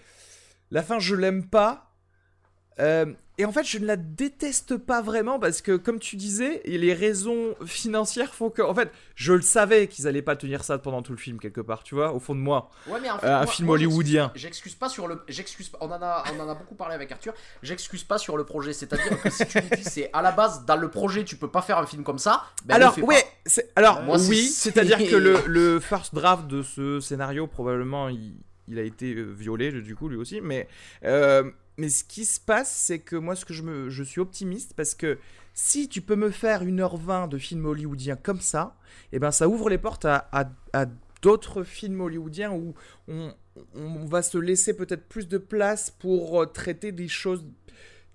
la 0.71 0.83
fin 0.83 0.99
je 0.99 1.15
l'aime 1.15 1.49
pas. 1.49 1.95
euh, 2.81 3.13
et 3.39 3.45
en 3.45 3.53
fait, 3.53 3.65
je 3.65 3.79
ne 3.79 3.87
la 3.87 3.97
déteste 3.97 4.77
pas 4.77 5.01
vraiment 5.01 5.39
parce 5.39 5.63
que, 5.63 5.77
comme 5.77 5.99
tu 6.01 6.17
disais, 6.17 6.61
les 6.67 6.93
raisons 6.93 7.55
financières 7.65 8.35
font 8.35 8.51
que, 8.51 8.63
en 8.63 8.75
fait, 8.75 8.91
je 9.15 9.33
le 9.33 9.43
savais 9.43 9.87
qu'ils 9.87 10.07
allaient 10.09 10.23
pas 10.23 10.37
tenir 10.37 10.65
ça 10.65 10.77
pendant 10.79 11.03
tout 11.03 11.13
le 11.13 11.19
film 11.19 11.39
quelque 11.39 11.61
part, 11.61 11.83
tu 11.85 11.95
vois, 11.95 12.13
au 12.13 12.19
fond 12.21 12.35
de 12.35 12.41
moi. 12.41 12.71
Ouais, 12.89 12.99
mais 13.01 13.11
en 13.11 13.19
fait, 13.19 13.27
Euh, 13.27 13.39
un 13.41 13.47
film 13.47 13.67
moi, 13.67 13.75
hollywoodien. 13.77 14.33
J'excuse 14.35 14.75
pas 14.75 14.89
sur 14.89 15.07
le. 15.09 15.21
J'excuse. 15.29 15.71
On 15.81 15.87
en 15.87 16.03
a, 16.03 16.25
on 16.35 16.41
en 16.41 16.49
a 16.49 16.55
beaucoup 16.55 16.75
parlé 16.75 16.95
avec 16.95 17.11
Arthur. 17.13 17.33
J'excuse 17.63 18.05
pas 18.05 18.19
sur 18.19 18.37
le 18.37 18.45
projet. 18.45 18.73
C'est-à-dire 18.73 19.21
que 19.23 19.31
si 19.31 19.47
tu 19.47 19.59
me 19.59 19.77
dis 19.77 19.85
c'est 19.85 20.11
à 20.13 20.21
la 20.23 20.33
base 20.33 20.65
dans 20.67 20.77
le 20.77 20.91
projet, 20.91 21.25
tu 21.25 21.37
peux 21.37 21.51
pas 21.51 21.63
faire 21.63 21.79
un 21.79 21.87
film 21.87 22.03
comme 22.05 22.19
ça. 22.19 22.45
Ben, 22.65 22.75
alors, 22.75 22.97
c'est- 23.47 23.71
alors 23.77 24.03
Moi, 24.03 24.17
oui, 24.29 24.43
c'est- 24.47 24.71
c'est-à-dire 24.71 24.99
que 24.99 25.17
le, 25.17 25.39
le 25.47 25.81
first 25.81 26.15
draft 26.15 26.47
de 26.49 26.63
ce 26.63 27.01
scénario, 27.01 27.47
probablement, 27.47 28.09
il, 28.09 28.35
il 28.67 28.79
a 28.79 28.83
été 28.83 29.15
euh, 29.15 29.23
violé, 29.33 29.71
du 29.73 29.95
coup, 29.95 30.09
lui 30.09 30.17
aussi. 30.17 30.41
Mais, 30.41 30.69
euh, 31.05 31.51
mais 31.79 31.89
ce 31.89 32.05
qui 32.05 32.25
se 32.25 32.41
passe, 32.41 32.71
c'est 32.71 32.99
que 32.99 33.17
moi, 33.17 33.37
ce 33.37 33.45
que 33.45 33.55
je, 33.55 33.63
me, 33.63 33.89
je 33.89 34.03
suis 34.03 34.21
optimiste 34.21 34.75
parce 34.77 34.95
que 34.95 35.19
si 35.55 35.89
tu 35.89 36.03
peux 36.03 36.17
me 36.17 36.31
faire 36.31 36.65
1h20 36.65 37.29
de 37.29 37.39
film 37.39 37.65
hollywoodien 37.67 38.17
comme 38.17 38.41
ça, 38.41 38.77
eh 39.13 39.19
ben, 39.19 39.31
ça 39.31 39.49
ouvre 39.49 39.71
les 39.71 39.79
portes 39.79 40.05
à, 40.05 40.51
d'autres 41.23 41.63
films 41.63 42.01
hollywoodiens 42.01 42.53
où 42.53 42.75
on, 43.09 43.33
on 43.75 44.05
va 44.05 44.23
se 44.23 44.39
laisser 44.39 44.77
peut-être 44.77 45.09
plus 45.09 45.29
de 45.29 45.39
place 45.39 45.91
pour 45.91 46.43
euh, 46.43 46.47
traiter 46.47 46.93
des 46.93 47.09
choses 47.09 47.45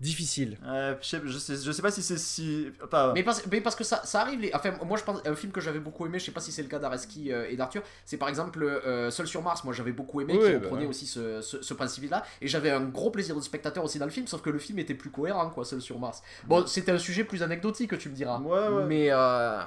difficiles. 0.03 0.59
Euh, 0.65 0.95
je, 1.01 1.07
sais, 1.07 1.21
je, 1.25 1.37
sais, 1.39 1.55
je 1.55 1.71
sais 1.71 1.81
pas 1.81 1.89
si 1.89 2.03
c'est 2.03 2.17
si. 2.17 2.67
Pas, 2.91 3.13
Mais 3.13 3.23
parce, 3.23 3.43
mais 3.47 3.61
parce 3.61 3.75
que 3.75 3.83
ça, 3.83 4.01
ça 4.03 4.21
arrive. 4.21 4.39
Les... 4.41 4.51
Enfin, 4.53 4.73
moi, 4.85 4.97
je 4.97 5.03
pense 5.03 5.21
un 5.25 5.35
film 5.35 5.51
que 5.51 5.61
j'avais 5.61 5.79
beaucoup 5.79 6.05
aimé. 6.05 6.19
Je 6.19 6.25
sais 6.25 6.31
pas 6.31 6.41
si 6.41 6.51
c'est 6.51 6.61
le 6.61 6.67
cas 6.67 6.77
d'Areski 6.77 7.31
euh, 7.31 7.49
et 7.49 7.55
d'Arthur. 7.55 7.81
C'est 8.05 8.17
par 8.17 8.29
exemple 8.29 8.61
euh, 8.61 9.09
Seul 9.09 9.25
sur 9.27 9.41
Mars. 9.41 9.63
Moi, 9.63 9.73
j'avais 9.73 9.93
beaucoup 9.93 10.21
aimé. 10.21 10.33
Oui, 10.37 10.45
qui 10.45 10.51
bah 10.51 10.59
reprenait 10.61 10.83
ouais. 10.83 10.89
aussi 10.89 11.07
ce, 11.07 11.41
ce, 11.41 11.61
ce 11.61 11.73
principe-là. 11.73 12.23
Et 12.41 12.47
j'avais 12.47 12.69
un 12.69 12.81
gros 12.81 13.09
plaisir 13.09 13.35
de 13.35 13.41
spectateur 13.41 13.83
aussi 13.83 13.97
dans 13.97 14.05
le 14.05 14.11
film. 14.11 14.27
Sauf 14.27 14.41
que 14.41 14.49
le 14.51 14.59
film 14.59 14.77
était 14.79 14.93
plus 14.93 15.09
cohérent, 15.09 15.49
quoi. 15.49 15.65
Seul 15.65 15.81
sur 15.81 15.97
Mars. 15.97 16.21
Bon, 16.45 16.67
c'était 16.67 16.91
un 16.91 16.99
sujet 16.99 17.23
plus 17.23 17.41
anecdotique, 17.41 17.97
tu 17.97 18.09
me 18.09 18.15
diras. 18.15 18.39
Ouais, 18.39 18.67
ouais. 18.67 18.85
Mais 18.85 19.07
euh, 19.11 19.63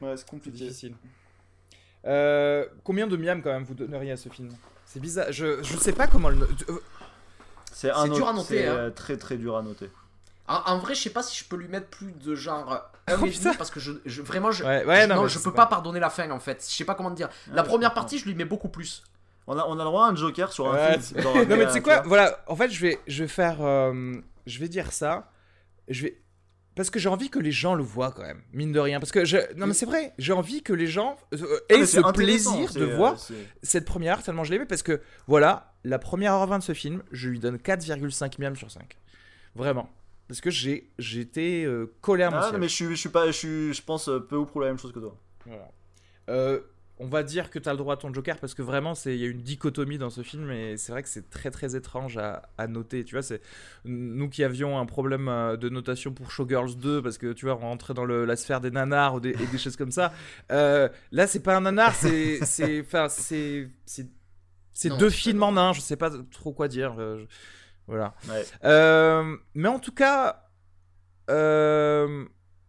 ouais, 0.00 0.16
c'est 0.16 0.28
compliqué. 0.28 0.58
difficile. 0.58 0.94
Euh, 2.06 2.66
combien 2.82 3.06
de 3.06 3.16
miam 3.16 3.40
quand 3.40 3.52
même 3.52 3.64
vous 3.64 3.74
donneriez 3.74 4.12
à 4.12 4.16
ce 4.16 4.28
film? 4.28 4.50
C'est 4.84 5.00
bizarre. 5.00 5.32
Je, 5.32 5.62
je 5.62 5.76
sais 5.76 5.92
pas 5.92 6.06
comment 6.06 6.28
le. 6.28 6.46
C'est 7.74 7.90
un 7.90 8.08
dur 8.08 8.26
à 8.28 8.32
noter, 8.32 8.62
c'est, 8.62 8.68
hein. 8.68 8.90
très 8.94 9.16
très 9.18 9.36
dur 9.36 9.56
à 9.56 9.62
noter. 9.62 9.90
en, 10.48 10.54
en 10.66 10.78
vrai, 10.78 10.94
je 10.94 11.02
sais 11.02 11.10
pas 11.10 11.22
si 11.22 11.36
je 11.38 11.44
peux 11.44 11.56
lui 11.56 11.68
mettre 11.68 11.88
plus 11.88 12.12
de 12.12 12.34
genre 12.34 12.72
un 12.72 12.80
Oh, 13.20 13.26
et 13.26 13.30
putain. 13.30 13.44
demi 13.50 13.56
parce 13.58 13.70
que 13.70 13.80
je, 13.80 13.92
je- 14.06 14.22
vraiment 14.22 14.50
je. 14.50 14.64
Ouais, 14.64 14.82
ouais, 14.86 15.02
je- 15.02 15.08
non, 15.12 15.26
je 15.28 15.38
peux 15.38 15.52
pas- 15.52 15.62
pas 15.64 15.66
pardonner 15.66 16.00
la 16.00 16.08
fin 16.08 16.30
en 16.30 16.40
fait. 16.40 16.64
Je 16.66 16.74
sais 16.74 16.84
pas 16.86 16.94
comment 16.94 17.10
te 17.10 17.16
dire. 17.16 17.28
Ouais, 17.48 17.54
La 17.56 17.62
première 17.62 17.92
partie, 17.92 18.18
je 18.18 18.24
lui 18.24 18.34
mets 18.34 18.46
beaucoup 18.46 18.68
plus. 18.70 19.02
On 19.46 19.58
a, 19.58 19.64
on 19.66 19.74
a 19.74 19.76
le 19.76 19.84
droit 19.84 20.06
à 20.06 20.08
un 20.08 20.14
joker 20.16 20.50
sur 20.52 20.72
un 20.72 20.74
Ouais, 20.74 20.98
film. 20.98 21.20
non 21.24 21.34
mais 21.34 21.52
euh, 21.64 21.66
tu 21.66 21.72
sais 21.72 21.82
quoi 21.82 22.00
Voilà, 22.06 22.38
en 22.46 22.56
fait 22.56 22.70
je 22.70 22.80
vais, 22.80 22.98
je 23.06 23.24
vais 23.24 23.28
faire, 23.28 23.58
euh, 23.60 24.14
je 24.46 24.58
vais 24.58 24.68
dire 24.68 24.90
ça. 24.92 25.30
Je 25.88 26.04
vais, 26.04 26.18
parce 26.74 26.90
que 26.90 26.98
j'ai 26.98 27.08
envie 27.08 27.30
que 27.30 27.38
les 27.38 27.52
gens 27.52 27.74
le 27.74 27.82
voient 27.82 28.12
quand 28.12 28.22
même, 28.22 28.42
mine 28.52 28.72
de 28.72 28.80
rien. 28.80 29.00
Parce 29.00 29.12
que 29.12 29.24
je, 29.24 29.36
non 29.56 29.66
mais 29.66 29.74
c'est 29.74 29.86
vrai, 29.86 30.12
j'ai 30.18 30.32
envie 30.32 30.62
que 30.62 30.72
les 30.72 30.86
gens 30.86 31.16
euh, 31.32 31.60
Ah, 31.70 31.74
aient 31.74 31.86
ce 31.86 32.00
plaisir 32.12 32.72
de 32.72 32.84
euh, 32.84 32.96
voir 32.96 33.16
cette 33.62 33.84
première 33.84 34.18
heure 34.18 34.22
tellement 34.22 34.44
je 34.44 34.50
l'ai 34.50 34.56
aimé 34.56 34.66
parce 34.66 34.82
que 34.82 35.00
voilà, 35.26 35.74
la 35.84 35.98
première 35.98 36.32
heure 36.34 36.46
20 36.46 36.58
de 36.58 36.62
ce 36.62 36.74
film, 36.74 37.02
je 37.12 37.28
lui 37.28 37.38
donne 37.38 37.56
4,5 37.56 38.40
miam 38.40 38.56
sur 38.56 38.70
5. 38.70 38.96
Vraiment. 39.54 39.88
Parce 40.28 40.40
que 40.40 40.50
j'ai 40.50 40.90
j'étais 40.98 41.64
euh, 41.66 41.92
mon 42.06 42.14
Ah, 42.32 42.50
non, 42.52 42.58
mais 42.58 42.68
je 42.68 42.74
suis, 42.74 42.86
je 42.90 42.94
suis 42.94 43.08
pas, 43.08 43.26
je 43.26 43.32
suis, 43.32 43.74
je 43.74 43.82
pense 43.82 44.08
euh, 44.08 44.20
peu 44.20 44.36
ou 44.36 44.46
prou 44.46 44.60
la 44.60 44.68
même 44.68 44.78
chose 44.78 44.92
que 44.92 45.00
toi. 45.00 45.16
Voilà. 45.44 45.70
Euh, 46.30 46.60
on 47.00 47.06
va 47.08 47.24
dire 47.24 47.50
que 47.50 47.58
tu 47.58 47.68
as 47.68 47.72
le 47.72 47.78
droit 47.78 47.94
à 47.94 47.96
ton 47.96 48.12
Joker 48.14 48.38
parce 48.38 48.54
que 48.54 48.62
vraiment 48.62 48.94
c'est 48.94 49.14
il 49.16 49.20
y 49.20 49.24
a 49.24 49.28
une 49.28 49.42
dichotomie 49.42 49.98
dans 49.98 50.10
ce 50.10 50.22
film 50.22 50.50
et 50.52 50.76
c'est 50.76 50.92
vrai 50.92 51.02
que 51.02 51.08
c'est 51.08 51.28
très 51.28 51.50
très 51.50 51.74
étrange 51.74 52.16
à, 52.18 52.42
à 52.56 52.68
noter 52.68 53.02
tu 53.04 53.16
vois 53.16 53.22
c'est 53.22 53.40
nous 53.84 54.28
qui 54.28 54.44
avions 54.44 54.78
un 54.78 54.86
problème 54.86 55.28
euh, 55.28 55.56
de 55.56 55.68
notation 55.68 56.12
pour 56.12 56.30
Showgirls 56.30 56.76
2 56.76 57.02
parce 57.02 57.18
que 57.18 57.32
tu 57.32 57.46
vois 57.46 57.56
on 57.56 57.58
rentrait 57.70 57.94
dans 57.94 58.04
le- 58.04 58.24
la 58.24 58.36
sphère 58.36 58.60
des 58.60 58.70
nanars 58.70 59.14
ou 59.16 59.20
des, 59.20 59.30
et 59.30 59.46
des 59.46 59.58
choses 59.58 59.76
comme 59.76 59.90
ça 59.90 60.12
euh, 60.52 60.88
là 61.10 61.26
c'est 61.26 61.42
pas 61.42 61.56
un 61.56 61.62
nanar 61.62 61.94
c'est 61.96 62.44
c'est 62.44 62.80
enfin 62.82 63.08
c'est 63.08 63.68
c'est 63.86 64.08
deux 64.98 65.10
films 65.10 65.42
en 65.42 65.56
un 65.56 65.72
je 65.72 65.80
sais 65.80 65.96
pas 65.96 66.10
trop 66.30 66.52
quoi 66.52 66.68
dire 66.68 66.94
euh, 66.98 67.18
je- 67.18 67.26
voilà 67.86 68.14
Ouais. 68.28 68.44
euh, 68.64 69.36
mais 69.54 69.68
en 69.68 69.78
tout 69.78 69.92
cas, 69.92 70.48
euh, 71.30 72.24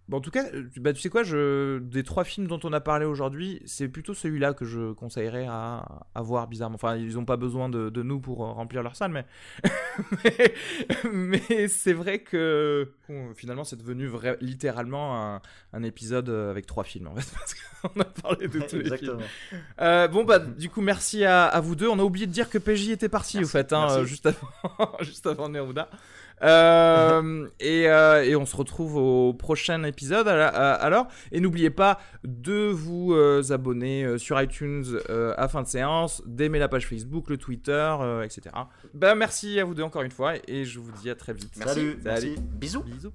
bon, 0.10 0.18
en 0.18 0.22
tout 0.22 0.32
cas, 0.32 0.45
euh, 0.53 0.64
bah, 0.77 0.94
tu 0.94 1.02
sais 1.02 1.10
quoi, 1.10 1.23
je, 1.23 1.80
des 1.80 2.03
trois 2.03 2.23
films 2.23 2.48
dont 2.48 2.60
on 2.64 2.73
a 2.73 2.80
parlé 2.82 3.06
aujourd'hui, 3.06 3.61
c'est 3.65 3.88
plutôt 3.88 4.14
celui-là 4.14 4.53
que 4.53 4.65
je 4.65 4.94
conseillerais 4.94 5.45
à, 5.49 6.03
à 6.14 6.22
voir 6.22 6.48
bizarrement. 6.48 6.76
Enfin, 6.76 6.95
ils 6.95 7.15
n'ont 7.15 7.26
pas 7.26 7.38
besoin 7.38 7.69
de, 7.69 7.90
de 7.90 8.03
nous 8.03 8.19
pour 8.19 8.44
euh, 8.45 8.52
remplir 8.52 8.84
leur 8.84 8.95
salle, 8.95 9.11
mais 9.11 9.26
mais, 10.23 11.41
mais 11.49 11.68
c'est 11.68 11.94
vrai 11.94 12.19
que 12.19 12.91
bon, 13.07 13.34
finalement, 13.36 13.64
c'est 13.64 13.77
devenu 13.77 14.07
vrai- 14.07 14.38
littéralement 14.41 15.36
un, 15.36 15.41
un 15.73 15.84
épisode 15.84 16.30
euh, 16.30 16.52
avec 16.52 16.65
trois 16.65 16.84
films 16.84 17.07
en 17.07 17.15
fait, 17.15 17.32
parce 17.34 17.56
qu'on 17.94 17.99
a 18.02 18.06
parlé 18.06 18.48
de 18.48 18.60
tous 18.60 18.60
les 18.60 18.68
films. 18.68 18.82
Exactement. 18.82 19.19
Euh, 19.82 20.07
bon 20.07 20.23
bah 20.23 20.40
du 20.40 20.69
coup 20.69 20.82
merci 20.82 21.23
à, 21.26 21.45
à 21.45 21.60
vous 21.61 21.76
deux. 21.76 21.88
On 21.88 21.99
a 21.99 22.03
oublié 22.03 22.27
de 22.27 22.32
dire 22.32 22.49
que 22.49 22.57
PJ 22.57 22.90
était 22.90 23.10
parti 23.10 23.44
au 23.44 23.48
fait, 23.48 23.73
hein, 23.73 23.88
merci. 23.90 24.06
juste 24.07 24.26
avant, 24.26 24.91
juste 25.02 25.27
avant 25.27 25.49
Neruda. 25.49 25.90
Euh, 26.41 27.48
et, 27.60 27.90
euh, 27.90 28.24
et 28.24 28.36
on 28.36 28.45
se 28.45 28.56
retrouve 28.56 28.98
au 28.98 29.34
prochain 29.34 29.84
épisode 29.84 30.28
alors. 30.28 31.07
Et 31.32 31.40
n'oubliez 31.40 31.70
pas 31.70 31.99
de 32.24 32.70
vous 32.70 33.14
euh, 33.14 33.41
abonner 33.52 34.03
euh, 34.03 34.18
sur 34.18 34.41
iTunes 34.41 34.86
euh, 35.10 35.34
à 35.38 35.48
fin 35.48 35.62
de 35.62 35.68
séance, 35.68 36.22
d'aimer 36.26 36.60
la 36.60 36.68
page 36.68 36.88
Facebook, 36.88 37.30
le 37.30 37.38
Twitter, 37.38 37.72
euh, 38.02 38.24
etc. 38.24 38.56
Bah 38.94 39.16
merci 39.16 39.60
à 39.60 39.66
vous 39.66 39.74
deux 39.76 39.84
encore 39.84 40.02
une 40.02 40.12
fois 40.12 40.34
et 40.48 40.66
je 40.66 40.80
vous 40.80 40.91
dis 40.91 41.10
à 41.10 41.16
très 41.16 41.34
vite. 41.34 41.52
Merci. 41.57 41.74
Salut, 41.76 41.99
merci. 42.03 42.22
Salut. 42.22 42.36
Bisous. 42.40 42.84
Bisous. 42.84 43.14